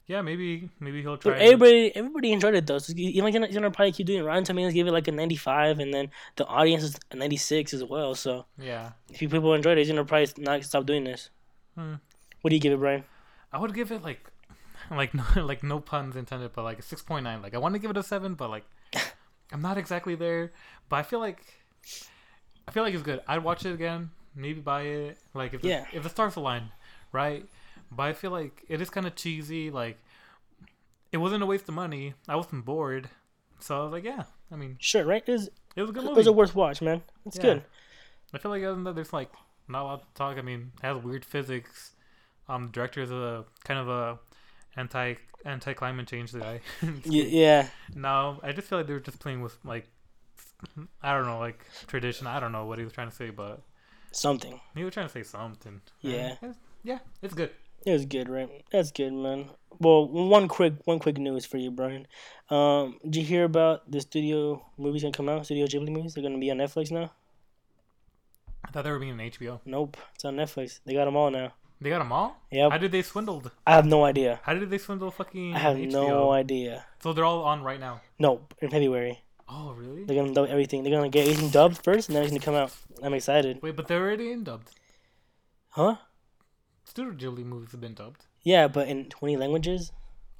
Yeah, 0.07 0.21
maybe, 0.21 0.69
maybe 0.79 1.01
he'll 1.01 1.17
try. 1.17 1.31
But 1.31 1.41
everybody, 1.41 1.95
everybody 1.95 2.31
enjoyed 2.31 2.53
it 2.53 2.67
though. 2.67 2.77
So 2.77 2.93
he's 2.95 3.19
gonna, 3.19 3.47
he's 3.47 3.55
gonna 3.55 3.71
probably 3.71 3.91
keep 3.91 4.05
doing. 4.05 4.19
it. 4.19 4.23
Rotten 4.23 4.43
Tomatoes 4.43 4.73
gave 4.73 4.85
it 4.85 4.91
like 4.91 5.07
a 5.07 5.11
ninety-five, 5.11 5.79
and 5.79 5.91
then 5.91 6.11
the 6.35 6.45
audience 6.45 6.83
is 6.83 6.95
a 7.09 7.15
ninety-six 7.15 7.73
as 7.73 7.83
well. 7.83 8.13
So 8.13 8.45
Yeah. 8.59 8.91
if 9.09 9.19
you 9.23 9.29
people 9.29 9.55
enjoyed 9.55 9.79
it, 9.79 9.81
he's 9.81 9.89
gonna 9.89 10.05
probably 10.05 10.29
not 10.37 10.63
stop 10.63 10.85
doing 10.85 11.03
this. 11.05 11.31
Hmm. 11.75 11.95
What 12.41 12.49
do 12.51 12.55
you 12.55 12.61
give 12.61 12.73
it, 12.73 12.77
Brian? 12.79 13.03
I 13.51 13.57
would 13.57 13.73
give 13.73 13.91
it 13.91 14.03
like, 14.03 14.19
like 14.91 15.13
no, 15.13 15.23
like 15.45 15.63
no 15.63 15.79
puns 15.79 16.15
intended, 16.15 16.51
but 16.53 16.63
like 16.63 16.79
a 16.79 16.81
six 16.81 17.01
point 17.01 17.23
nine. 17.23 17.41
Like 17.41 17.53
I 17.55 17.57
want 17.57 17.73
to 17.75 17.79
give 17.79 17.91
it 17.91 17.97
a 17.97 18.03
seven, 18.03 18.35
but 18.35 18.49
like 18.49 18.65
I'm 19.51 19.61
not 19.61 19.77
exactly 19.77 20.15
there. 20.15 20.51
But 20.89 20.97
I 20.97 21.03
feel 21.03 21.19
like 21.19 21.41
I 22.67 22.71
feel 22.71 22.83
like 22.83 22.93
it's 22.93 23.03
good. 23.03 23.21
I'd 23.27 23.43
watch 23.43 23.65
it 23.65 23.73
again, 23.73 24.11
maybe 24.35 24.59
buy 24.61 24.81
it. 24.83 25.17
Like 25.33 25.53
if 25.53 25.61
the, 25.61 25.67
Yeah. 25.69 25.85
if 25.93 26.03
the 26.03 26.09
stars 26.09 26.35
align, 26.35 26.71
right? 27.11 27.45
But 27.91 28.03
I 28.03 28.13
feel 28.13 28.31
like 28.31 28.63
it 28.67 28.81
is 28.81 28.89
kind 28.89 29.05
of 29.07 29.15
cheesy. 29.15 29.71
Like 29.71 29.97
it 31.11 31.17
wasn't 31.17 31.43
a 31.43 31.45
waste 31.45 31.69
of 31.69 31.75
money. 31.75 32.13
I 32.27 32.35
wasn't 32.35 32.65
bored, 32.65 33.09
so 33.59 33.79
I 33.79 33.83
was 33.83 33.91
like, 33.91 34.03
yeah. 34.03 34.23
I 34.51 34.55
mean, 34.55 34.77
Sure, 34.79 35.03
right? 35.05 35.23
It 35.25 35.31
was, 35.31 35.49
it 35.75 35.81
was 35.81 35.89
a 35.89 35.93
good 35.93 36.03
it 36.03 36.07
movie. 36.07 36.17
was 36.17 36.27
a 36.27 36.31
worth 36.33 36.55
watch, 36.55 36.81
man. 36.81 37.01
It's 37.25 37.37
Yeah. 37.37 37.41
good. 37.43 37.63
I 38.33 38.37
feel 38.37 38.51
like 38.51 38.63
other 38.63 38.73
than 38.75 38.83
that, 38.83 38.95
there's 38.95 39.13
like 39.13 39.31
not 39.67 39.81
a 39.83 39.85
lot 39.85 39.99
to 40.01 40.13
talk. 40.13 40.37
I 40.37 40.41
mean, 40.41 40.71
it 40.83 40.85
has 40.85 41.03
weird 41.03 41.23
physics. 41.25 41.93
Um, 42.47 42.67
the 42.67 42.71
director 42.71 43.01
is 43.01 43.11
a 43.11 43.45
kind 43.63 43.79
of 43.79 43.87
a 43.87 44.19
anti 44.77 45.15
anti 45.45 45.73
climate 45.73 46.07
change 46.07 46.33
guy. 46.33 46.61
Yeah, 47.05 47.67
no, 47.93 48.39
I 48.43 48.51
just 48.51 48.67
feel 48.67 48.79
like 48.79 48.87
they 48.87 48.93
were 48.93 48.99
just 48.99 49.19
playing 49.19 49.41
with 49.41 49.57
like 49.63 49.87
I 51.01 51.13
don't 51.13 51.25
know, 51.27 51.39
like 51.39 51.63
tradition. 51.87 52.27
I 52.27 52.39
don't 52.39 52.51
know 52.51 52.65
what 52.65 52.79
he 52.79 52.83
was 52.83 52.93
trying 52.93 53.09
to 53.09 53.15
say, 53.15 53.29
but 53.29 53.61
something. 54.11 54.59
he 54.75 54.83
was 54.83 54.93
trying 54.93 55.07
to 55.07 55.11
say 55.13 55.23
something. 55.23 55.81
Yeah. 56.01 56.33
It's- 56.33 56.55
yeah, 56.83 56.99
it's 57.21 57.33
good. 57.33 57.49
It 57.85 57.91
was 57.91 58.05
good, 58.05 58.29
right? 58.29 58.49
That's 58.71 58.91
good, 58.91 59.11
man. 59.13 59.49
well, 59.79 60.07
one 60.07 60.47
quick 60.47 60.73
one 60.85 60.97
quick 60.99 61.17
news 61.17 61.45
for 61.45 61.57
you, 61.57 61.69
Brian. 61.71 62.07
Um, 62.49 62.99
did 63.03 63.15
you 63.17 63.23
hear 63.23 63.43
about 63.43 63.91
the 63.91 64.01
studio 64.01 64.63
movies 64.77 65.01
gonna 65.03 65.11
come 65.11 65.29
out? 65.29 65.45
Studio 65.45 65.65
Ghibli 65.67 65.89
movies. 65.89 66.13
They're 66.15 66.23
gonna 66.23 66.39
be 66.39 66.49
on 66.51 66.57
Netflix 66.57 66.89
now. 66.91 67.11
I 68.63 68.71
thought 68.71 68.83
they 68.85 68.91
were 68.91 68.99
being 68.99 69.11
on 69.13 69.19
HBO. 69.19 69.59
Nope, 69.65 69.97
it's 70.15 70.25
on 70.25 70.35
Netflix. 70.35 70.79
They 70.85 70.93
got 70.93 71.05
them 71.05 71.15
all 71.15 71.29
now. 71.29 71.53
They 71.81 71.89
got 71.89 71.99
them 71.99 72.11
all. 72.11 72.37
Yep. 72.51 72.71
How 72.71 72.77
did 72.77 72.91
they 72.91 73.01
swindled? 73.01 73.51
I 73.67 73.73
have 73.73 73.85
no 73.85 74.05
idea. 74.05 74.39
How 74.43 74.53
did 74.53 74.69
they 74.69 74.77
swindle 74.77 75.11
fucking 75.11 75.53
I 75.55 75.59
have 75.59 75.75
HBO? 75.77 75.91
no 75.91 76.31
idea. 76.31 76.85
So 77.03 77.13
they're 77.13 77.25
all 77.25 77.43
on 77.43 77.63
right 77.63 77.79
now. 77.79 78.01
Nope, 78.17 78.53
in 78.61 78.69
February. 78.69 79.21
Oh 79.47 79.73
really? 79.73 80.05
They're 80.05 80.15
gonna 80.15 80.33
dub 80.33 80.47
everything. 80.49 80.83
They're 80.83 80.93
gonna 80.95 81.09
get 81.09 81.27
everything 81.27 81.49
dubbed 81.49 81.83
first, 81.83 82.09
and 82.09 82.15
then 82.15 82.23
it's 82.23 82.31
gonna 82.31 82.43
come 82.43 82.55
out. 82.55 82.71
I'm 83.03 83.13
excited. 83.13 83.59
Wait, 83.61 83.75
but 83.75 83.87
they're 83.87 84.01
already 84.01 84.31
in 84.31 84.43
dubbed. 84.43 84.69
Huh? 85.69 85.97
Studio 86.85 87.13
Ghibli 87.13 87.43
movies 87.45 87.71
have 87.71 87.81
been 87.81 87.93
dubbed. 87.93 88.25
Yeah, 88.43 88.67
but 88.67 88.87
in 88.87 89.05
20 89.09 89.37
languages. 89.37 89.91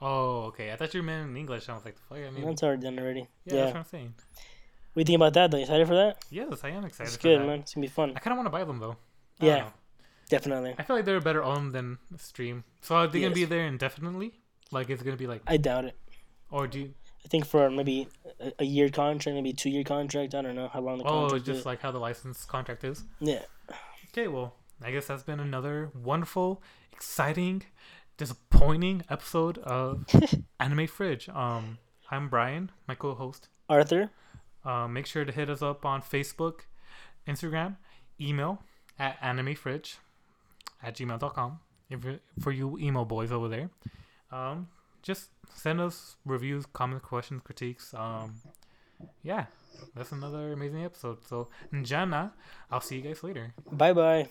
Oh, 0.01 0.43
okay. 0.45 0.71
I 0.71 0.75
thought 0.75 0.93
you 0.93 1.03
meant 1.03 1.29
in 1.29 1.37
English. 1.37 1.67
I 1.69 1.73
was 1.73 1.83
like, 1.85 1.95
the 1.95 2.01
fuck. 2.01 2.17
I 2.17 2.29
mean, 2.29 2.45
That's 2.45 2.63
already 2.63 2.83
done 2.83 2.99
already. 2.99 3.27
yeah, 3.45 3.53
Yeah. 3.53 3.61
that's 3.61 3.73
what 3.73 3.79
I'm 3.79 3.85
saying. 3.85 4.13
What 4.93 4.95
do 4.95 4.99
you 5.01 5.05
think 5.05 5.15
about 5.17 5.33
that? 5.33 5.51
Though, 5.51 5.57
you 5.57 5.63
excited 5.63 5.87
for 5.87 5.95
that? 5.95 6.17
Yes, 6.29 6.63
I 6.63 6.69
am 6.69 6.85
excited. 6.85 7.07
It's 7.13 7.17
good, 7.17 7.41
that. 7.41 7.45
man. 7.45 7.59
It's 7.59 7.73
gonna 7.73 7.85
be 7.85 7.91
fun. 7.91 8.13
I 8.15 8.19
kind 8.19 8.31
of 8.33 8.37
want 8.37 8.45
to 8.47 8.51
buy 8.51 8.63
them 8.63 8.79
though. 8.79 8.95
I 9.41 9.45
Yeah. 9.45 9.69
Definitely. 10.30 10.76
I 10.77 10.84
feel 10.84 10.95
like 10.95 11.06
they're 11.06 11.19
better 11.22 11.43
owned 11.43 11.73
than 11.73 11.97
stream. 12.18 12.64
So 12.81 12.95
are 12.95 13.07
they 13.07 13.22
gonna 13.22 13.34
be 13.34 13.45
there 13.45 13.65
indefinitely? 13.65 14.34
Like, 14.72 14.89
it's 14.89 15.03
gonna 15.03 15.18
be 15.18 15.27
like, 15.27 15.41
I 15.47 15.57
doubt 15.57 15.85
it. 15.85 15.95
or 16.49 16.68
do 16.68 16.80
you? 16.80 16.93
I 17.23 17.27
think 17.27 17.45
for 17.45 17.69
maybe 17.72 18.07
a, 18.60 18.64
year 18.65 18.89
contract, 18.89 19.35
maybe 19.35 19.52
two 19.53 19.69
year 19.69 19.84
contract. 19.84 20.35
I 20.35 20.41
don't 20.43 20.56
know 20.56 20.68
how 20.68 20.80
long 20.81 20.99
the 20.99 21.06
Oh, 21.06 21.30
just 21.39 21.60
is. 21.61 21.65
like 21.65 21.81
how 21.81 21.91
the 21.91 21.99
license 21.99 22.45
contract 22.45 22.84
is. 22.84 23.03
Yeah. 23.19 23.41
Okay, 24.11 24.27
well, 24.27 24.53
I 24.84 24.91
guess 24.91 25.07
that's 25.07 25.23
been 25.23 25.39
another 25.39 25.89
wonderful, 25.95 26.61
exciting, 26.91 27.64
disappointing 28.18 29.03
episode 29.10 29.57
of 29.60 30.06
Anime 30.60 30.85
Fridge. 30.88 31.27
Um, 31.30 31.80
I'm 32.11 32.30
Brian, 32.30 32.72
my 32.88 32.93
co-host. 32.95 33.49
Arthur. 33.69 34.11
Uh, 34.64 34.88
make 34.88 35.06
sure 35.07 35.26
to 35.26 35.31
hit 35.31 35.49
us 35.49 35.61
up 35.61 35.84
on 35.85 36.02
Facebook, 36.02 36.61
Instagram, 37.27 37.77
email 38.22 38.61
at 38.99 39.19
animefridge 39.22 39.95
at 40.85 40.95
gmail.com 40.95 41.59
if 41.89 41.99
for 42.39 42.51
you 42.51 42.77
emo 42.79 43.05
boys 43.05 43.31
over 43.31 43.47
there. 43.49 43.69
Um, 44.31 44.67
just 45.01 45.29
send 45.53 45.79
us 45.81 46.15
reviews, 46.25 46.65
comments, 46.65 47.05
questions, 47.05 47.41
critiques. 47.43 47.93
Um, 47.93 48.35
yeah, 49.23 49.45
that's 49.95 50.11
another 50.11 50.53
amazing 50.53 50.83
episode. 50.83 51.25
So, 51.25 51.49
Njana, 51.73 52.31
I'll 52.71 52.81
see 52.81 52.97
you 52.97 53.01
guys 53.01 53.23
later. 53.23 53.53
Bye 53.71 53.93
bye. 53.93 54.29